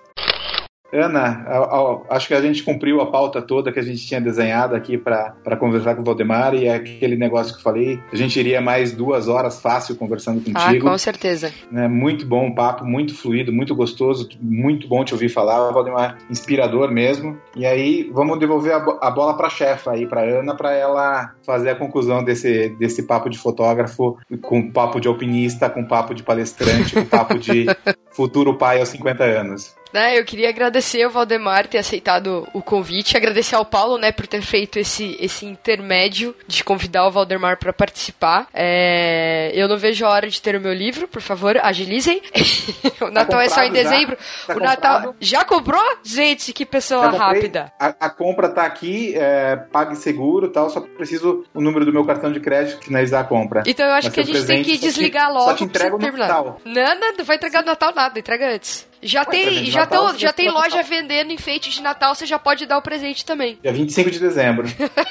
Ana, 0.93 1.43
a- 1.47 1.59
a- 1.59 2.17
acho 2.17 2.29
que 2.29 2.35
a 2.35 2.41
gente 2.43 2.63
cumpriu 2.63 3.01
a 3.01 3.07
pauta 3.11 3.41
toda 3.41 3.73
que 3.73 3.79
a 3.79 3.83
gente 3.83 4.07
tinha 4.07 4.21
desenhado 4.21 4.75
aqui 4.75 4.99
para 4.99 5.57
conversar 5.59 5.95
com 5.95 6.03
o 6.03 6.05
Valdemar 6.05 6.55
e 6.55 6.67
é 6.67 6.75
aquele 6.75 7.17
negócio 7.17 7.53
que 7.55 7.59
eu 7.61 7.63
falei, 7.63 7.99
a 8.13 8.17
gente 8.17 8.39
iria 8.39 8.61
mais 8.61 8.93
duas 8.93 9.27
horas 9.27 9.61
fácil 9.61 9.97
conversando 9.97 10.43
Ah, 10.55 10.65
contigo. 10.67 10.87
com 10.91 10.99
certeza. 10.99 11.53
né? 11.71 11.89
Muito 11.89 12.27
bom 12.27 12.49
o 12.49 12.55
papo, 12.55 12.85
muito 12.85 13.15
fluido, 13.15 13.53
muito 13.53 13.75
gostoso, 13.75 14.29
muito 14.41 14.87
bom 14.87 15.03
te 15.05 15.15
ouvir 15.15 15.29
falar, 15.31 15.71
Valdemar, 15.71 16.19
inspirador 16.31 16.91
mesmo. 16.91 17.39
E 17.57 17.65
aí, 17.65 18.11
vamos 18.13 18.39
devolver 18.39 18.75
a, 18.75 18.81
bo- 18.81 18.99
a 19.01 19.11
bola 19.11 19.35
para 19.35 19.47
a 19.47 19.51
chefa 19.51 19.93
aí, 19.93 20.07
para 20.07 20.21
Ana, 20.23 20.55
para 20.55 20.73
ela 20.75 21.33
fazer 21.47 21.71
a 21.71 21.75
conclusão 21.75 22.23
desse, 22.23 22.69
desse 22.79 23.05
papo 23.05 23.31
de 23.31 23.39
fotógrafo, 23.39 24.19
com 24.43 24.71
papo 24.71 25.01
de 25.01 25.09
alpinista, 25.09 25.71
com 25.71 25.85
papo 25.85 26.15
de 26.15 26.23
palestrante, 26.23 26.95
com 26.95 27.05
papo 27.07 27.39
de 27.39 27.65
futuro 28.13 28.57
pai 28.57 28.81
aos 28.81 28.89
50 28.91 29.25
anos. 29.25 29.75
Né, 29.93 30.19
eu 30.19 30.25
queria 30.25 30.49
agradecer 30.49 31.03
ao 31.03 31.11
Valdemar 31.11 31.67
ter 31.67 31.77
aceitado 31.77 32.49
o 32.55 32.63
convite, 32.63 33.15
agradecer 33.15 33.55
ao 33.55 33.65
Paulo, 33.67 33.99
né, 33.99 34.11
por 34.11 34.27
ter 34.27 34.41
feito 34.41 34.79
esse, 34.79 35.19
esse 35.21 35.45
intermédio 35.45 36.35
de 36.49 36.65
convidar 36.65 37.07
o 37.07 37.11
Valdemar 37.11 37.59
para 37.59 37.75
participar. 37.75 38.47
É, 38.55 39.51
eu 39.55 39.69
não 39.69 39.77
vejo 39.77 40.07
a 40.07 40.09
hora 40.09 40.29
de 40.31 40.41
ter 40.41 40.57
o 40.57 40.61
meu 40.63 40.73
livro, 40.73 41.07
por 41.07 41.21
favor, 41.21 41.59
agilizem. 41.63 42.23
o 43.03 43.11
Natal 43.11 43.39
é 43.39 43.51
só 43.51 43.63
em 43.65 43.71
dezembro. 43.71 44.17
Tá 44.47 44.55
o 44.57 44.61
Natal 44.61 44.95
comprado? 44.97 45.17
já 45.21 45.45
comprou? 45.45 45.83
Gente, 46.03 46.55
que 46.55 46.65
pessoa 46.65 47.11
rápida. 47.11 47.71
A, 47.79 47.89
a 48.01 48.09
compra 48.09 48.49
tá 48.49 48.63
aqui, 48.65 49.13
é, 49.15 49.57
pague 49.57 49.95
seguro 49.97 50.47
e 50.47 50.51
tal, 50.51 50.71
só 50.71 50.81
preciso 50.81 51.45
o 51.53 51.61
número 51.61 51.85
do 51.85 51.93
meu 51.93 52.07
cartão 52.07 52.33
de 52.33 52.41
crédito 52.41 52.83
finalizar 52.83 53.21
a 53.21 53.25
compra. 53.25 53.63
Então 53.67 53.85
eu 53.85 53.93
acho 53.93 54.07
Mas 54.07 54.15
que 54.15 54.21
a 54.21 54.25
gente 54.25 54.47
tem 54.47 54.63
presente 54.63 54.65
que 54.71 54.75
só 54.77 54.81
te- 54.81 54.87
desligar 54.87 55.27
só 55.27 55.33
logo 55.39 55.53
te 55.53 55.57
pra 55.59 55.67
entrego 55.67 55.97
você 55.99 56.07
no 56.07 56.13
terminar. 56.13 56.29
Natal. 56.29 56.61
Não, 56.65 56.99
não, 56.99 57.17
não 57.19 57.25
vai 57.27 57.37
entregar 57.37 57.61
no 57.61 57.67
Natal 57.67 57.93
nada, 57.95 58.02
entrega 58.15 58.53
antes. 58.53 58.92
Já 59.03 59.25
tem, 59.25 59.45
presente 59.45 59.65
de 59.65 59.71
já, 59.73 59.81
Natal, 59.81 60.09
você 60.09 60.19
já 60.19 60.33
tem 60.33 60.49
loja 60.51 60.77
Natal. 60.77 60.85
vendendo 60.85 61.33
enfeite 61.33 61.71
de 61.71 61.83
Natal, 61.83 62.15
você 62.15 62.25
já 62.25 62.39
pode 62.39 62.67
dar 62.67 62.79
o 62.79 62.83
presente 62.83 63.25
também. 63.25 63.59
Dia 63.61 63.73
25 63.73 64.11
de 64.11 64.19
dezembro. 64.19 64.67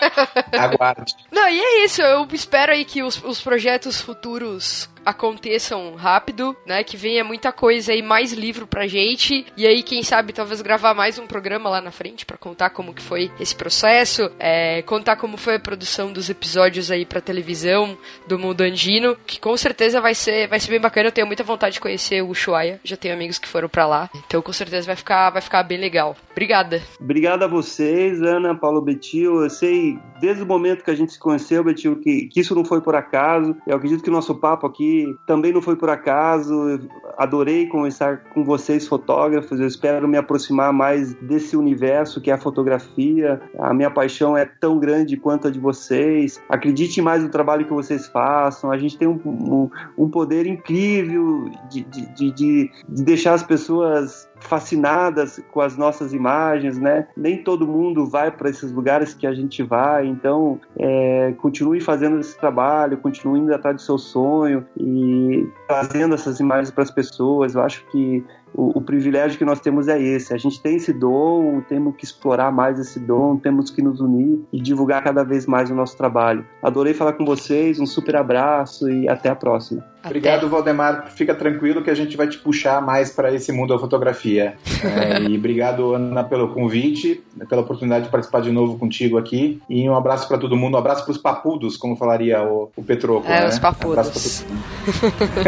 Aguarde. 0.58 1.14
Não, 1.32 1.50
e 1.50 1.60
é 1.60 1.86
isso. 1.86 2.02
Eu 2.02 2.28
espero 2.32 2.72
aí 2.72 2.86
que 2.86 3.04
os, 3.04 3.22
os 3.24 3.42
projetos 3.42 4.00
futuros 4.00 4.90
aconteçam 5.06 5.96
rápido, 5.96 6.56
né? 6.66 6.84
Que 6.84 6.96
venha 6.96 7.24
muita 7.24 7.52
coisa 7.52 7.92
aí, 7.92 8.02
mais 8.02 8.34
livro 8.34 8.68
pra 8.68 8.88
gente. 8.88 9.46
E 9.58 9.66
aí, 9.66 9.84
quem 9.84 10.04
sabe, 10.04 10.34
talvez 10.34 10.62
gravar 10.62 10.94
mais 10.94 11.18
um 11.18 11.28
programa 11.28 11.70
lá 11.70 11.82
na 11.82 11.92
frente 11.92 12.26
pra 12.26 12.38
contar 12.38 12.70
como 12.70 12.94
que 12.94 13.02
foi 13.02 13.32
esse 13.40 13.56
processo, 13.56 14.32
é, 14.40 14.82
contar 14.84 15.16
como 15.16 15.38
foi 15.38 15.56
a 15.56 15.60
produção 15.60 16.12
dos 16.12 16.30
episódios 16.30 16.92
aí 16.92 17.06
pra 17.06 17.22
televisão 17.22 17.98
do 18.28 18.38
Mundo 18.38 18.62
Andino, 18.62 19.18
que 19.26 19.40
com 19.40 19.56
certeza 19.58 20.00
vai 20.00 20.16
ser, 20.16 20.48
vai 20.48 20.60
ser 20.60 20.72
bem 20.72 20.80
bacana. 20.80 21.08
Eu 21.08 21.12
tenho 21.12 21.28
muita 21.28 21.44
vontade 21.44 21.74
de 21.74 21.82
conhecer 21.82 22.22
o 22.22 22.30
Ushuaia. 22.30 22.80
Já 22.84 22.96
tenho 22.96 23.14
amigos 23.14 23.40
que 23.40 23.48
foram 23.48 23.68
pra 23.68 23.81
lá. 23.86 24.10
Então, 24.16 24.42
com 24.42 24.54
certeza 24.54 24.88
vai 24.88 24.96
ficar, 24.96 25.30
vai 25.30 25.42
ficar 25.42 25.64
bem 25.64 25.78
legal. 25.78 26.16
Obrigada. 26.32 26.82
Obrigado 27.00 27.44
a 27.44 27.48
vocês, 27.48 28.22
Ana, 28.22 28.56
Paulo 28.56 28.82
Betil. 28.82 29.44
Eu 29.44 29.50
sei, 29.50 29.98
desde 30.20 30.44
o 30.44 30.46
momento 30.46 30.84
que 30.84 30.92
a 30.92 30.96
gente 30.96 31.14
se 31.14 31.20
conheceu, 31.20 31.64
Betil, 31.64 31.98
que, 31.98 32.28
que 32.28 32.40
isso 32.40 32.56
não 32.56 32.66
foi 32.66 32.82
por 32.82 32.96
acaso. 32.96 33.56
Eu 33.68 33.76
acredito 33.76 34.04
que 34.04 34.10
o 34.10 34.14
nosso 34.14 34.36
papo 34.36 34.66
aqui 34.66 35.06
também 35.26 35.52
não 35.52 35.62
foi 35.62 35.76
por 35.76 35.90
acaso. 35.90 36.54
Eu 36.54 36.80
adorei 37.18 37.68
conversar 37.68 38.24
com 38.34 38.44
vocês, 38.44 38.88
fotógrafos. 38.88 39.60
Eu 39.60 39.68
espero 39.68 40.08
me 40.08 40.18
aproximar 40.18 40.74
mais 40.74 41.14
desse 41.16 41.56
universo 41.56 42.22
que 42.22 42.32
é 42.32 42.34
a 42.34 42.38
fotografia. 42.38 43.42
A 43.60 43.74
minha 43.74 43.92
paixão 43.92 44.36
é 44.36 44.46
tão 44.46 44.80
grande 44.80 45.18
quanto 45.18 45.48
a 45.48 45.52
de 45.52 45.60
vocês. 45.60 46.42
Acredite 46.50 47.02
mais 47.02 47.24
no 47.24 47.30
trabalho 47.30 47.66
que 47.66 47.74
vocês 47.74 48.08
façam. 48.08 48.72
A 48.72 48.78
gente 48.78 48.98
tem 48.98 49.08
um, 49.08 49.20
um, 49.26 49.70
um 49.98 50.10
poder 50.10 50.46
incrível 50.48 51.50
de, 51.70 51.82
de, 51.84 52.32
de 52.32 52.72
de 52.90 53.04
deixar 53.04 53.34
as 53.34 53.44
pessoas 53.44 54.30
fascinadas 54.42 55.42
com 55.52 55.62
as 55.62 55.78
nossas 55.78 56.14
imagens, 56.14 56.78
né? 56.78 57.08
Nem 57.16 57.44
todo 57.44 57.68
mundo 57.68 58.06
vai 58.06 58.32
para 58.32 58.50
esses 58.50 58.72
lugares 58.72 59.14
que 59.14 59.26
a 59.26 59.34
gente 59.34 59.64
vai, 59.64 60.08
então 60.08 60.60
é, 60.78 61.34
continue 61.38 61.80
fazendo 61.80 62.20
esse 62.20 62.38
trabalho, 62.38 62.98
continue 62.98 63.40
indo 63.40 63.54
atrás 63.54 63.76
do 63.76 63.82
seu 63.82 63.98
sonho 63.98 64.66
e 64.78 65.48
trazendo 65.68 66.16
essas 66.16 66.40
imagens 66.40 66.72
para 66.72 66.84
as 66.84 66.92
pessoas. 66.92 67.56
Eu 67.56 67.62
acho 67.62 67.86
que 67.88 68.24
o, 68.54 68.78
o, 68.80 68.82
privilégio 68.82 69.38
que 69.38 69.46
nós 69.46 69.60
temos 69.60 69.88
é 69.88 70.02
esse. 70.02 70.34
A 70.34 70.38
gente 70.38 70.62
tem 70.62 70.76
esse 70.76 70.92
dom, 70.94 71.62
temos 71.62 71.96
que 71.96 72.06
explorar 72.06 72.52
mais 72.52 72.80
esse 72.80 73.00
dom, 73.00 73.38
temos 73.38 73.70
que 73.70 73.82
nos 73.82 74.00
unir 74.00 74.42
e 74.52 74.62
divulgar 74.62 75.04
cada 75.04 75.24
vez 75.24 75.46
mais 75.46 75.70
o 75.70 75.76
nosso 75.76 75.98
trabalho. 75.98 76.46
Adorei 76.62 76.94
falar 76.94 77.14
com 77.14 77.26
vocês, 77.26 77.80
um 77.80 77.86
super 77.86 78.16
abraço 78.16 78.90
e 78.90 79.08
até 79.08 79.30
a 79.30 79.36
próxima. 79.36 79.84
Obrigado, 80.04 80.50
Valdemar. 80.50 81.12
Fica 81.12 81.36
tranquilo 81.36 81.84
que 81.84 81.90
a 81.90 81.94
gente 81.94 82.18
vai 82.18 82.28
te 82.28 82.38
puxar 82.40 82.82
mais 82.82 83.12
para 83.12 83.32
esse 83.34 83.52
mundo 83.52 83.74
da 83.74 83.80
fotografia. 83.80 84.56
É, 84.84 85.22
e 85.22 85.38
obrigado, 85.38 85.94
Ana, 85.94 86.24
pelo 86.24 86.50
convite, 86.54 87.24
pela 87.48 87.62
oportunidade 87.62 88.06
de 88.06 88.12
participar 88.12 88.42
de 88.42 88.52
novo 88.52 88.80
contigo 88.80 89.18
aqui. 89.18 89.62
E 89.70 89.88
um 89.88 89.96
abraço 89.96 90.28
para 90.28 90.40
todo 90.40 90.58
mundo, 90.58 90.74
um 90.76 90.80
abraço 90.80 91.04
para 91.04 91.12
os 91.12 91.18
papudos, 91.20 91.78
como 91.78 91.96
falaria 91.96 92.42
o, 92.42 92.72
o 92.76 92.84
Petroco. 92.84 93.28
É, 93.28 93.42
né? 93.42 93.48
os 93.48 93.60
papudos. 93.60 93.88
Um 93.88 94.00
abraço 94.00 94.46
pra 94.46 95.12
todo 95.12 95.22
mundo. 95.22 95.42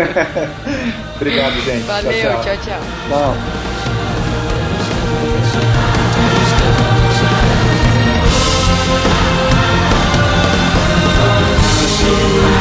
obrigado, 1.17 1.53
gente. 1.61 1.83
Valeu, 1.83 2.11
tchau. 2.11 2.43
tchau. 2.43 2.57
tchau. 2.63 2.92
Tchau. 3.09 3.53
Thank 12.03 12.47
you. 12.47 12.52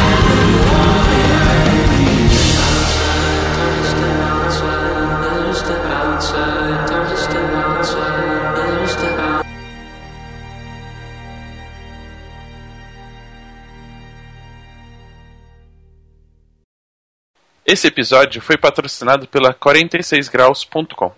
Esse 17.65 17.87
episódio 17.87 18.41
foi 18.43 18.57
patrocinado 18.57 19.27
pela 19.29 19.55
46graus.com. 19.55 21.13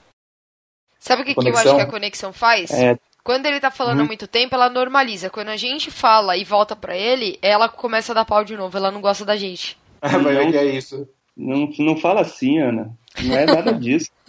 Sabe 0.99 1.23
o 1.23 1.25
que, 1.25 1.35
que 1.35 1.49
eu 1.49 1.57
acho 1.57 1.75
que 1.77 1.81
a 1.83 1.87
conexão 1.87 2.33
faz? 2.33 2.71
É. 2.71 2.99
Quando 3.23 3.47
ele 3.47 3.59
tá 3.61 3.71
falando 3.71 4.01
há 4.03 4.05
muito 4.05 4.27
tempo, 4.27 4.55
ela 4.55 4.69
normaliza. 4.69 5.31
Quando 5.31 5.49
a 5.49 5.57
gente 5.57 5.91
fala 5.91 6.37
e 6.37 6.45
volta 6.45 6.77
pra 6.77 6.95
ele, 6.97 7.39
ela 7.41 7.69
começa 7.69 8.13
a 8.13 8.15
dar 8.15 8.25
pau 8.27 8.45
de 8.45 8.57
novo. 8.57 8.77
Ela 8.77 8.91
não 8.91 9.01
gosta 9.01 9.25
da 9.25 9.37
gente. 9.37 9.79
Vai 10.03 10.21
ver 10.23 10.51
que 10.51 10.59
é 10.59 10.65
isso. 10.67 11.09
Não, 11.37 11.69
não 11.79 11.97
fala 11.97 12.21
assim, 12.21 12.59
Ana. 12.59 12.91
Não 13.23 13.37
é 13.37 13.47
nada 13.47 13.73
disso. 13.73 14.11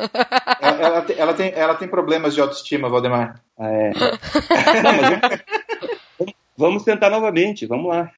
Ela, 0.62 0.78
ela 0.82 1.02
tem, 1.02 1.18
ela, 1.18 1.34
tem, 1.34 1.52
ela 1.56 1.76
tem 1.76 1.88
problemas 1.88 2.34
de 2.36 2.42
autoestima, 2.42 2.90
Valdemar. 2.90 3.42
É. 3.60 3.92
Não, 4.84 4.94
mas 4.94 5.42
vamos- 6.20 6.34
vamos 6.58 6.84
tentar 6.84 7.10
novamente, 7.10 7.66
vamos 7.66 7.88
lá. 7.90 8.12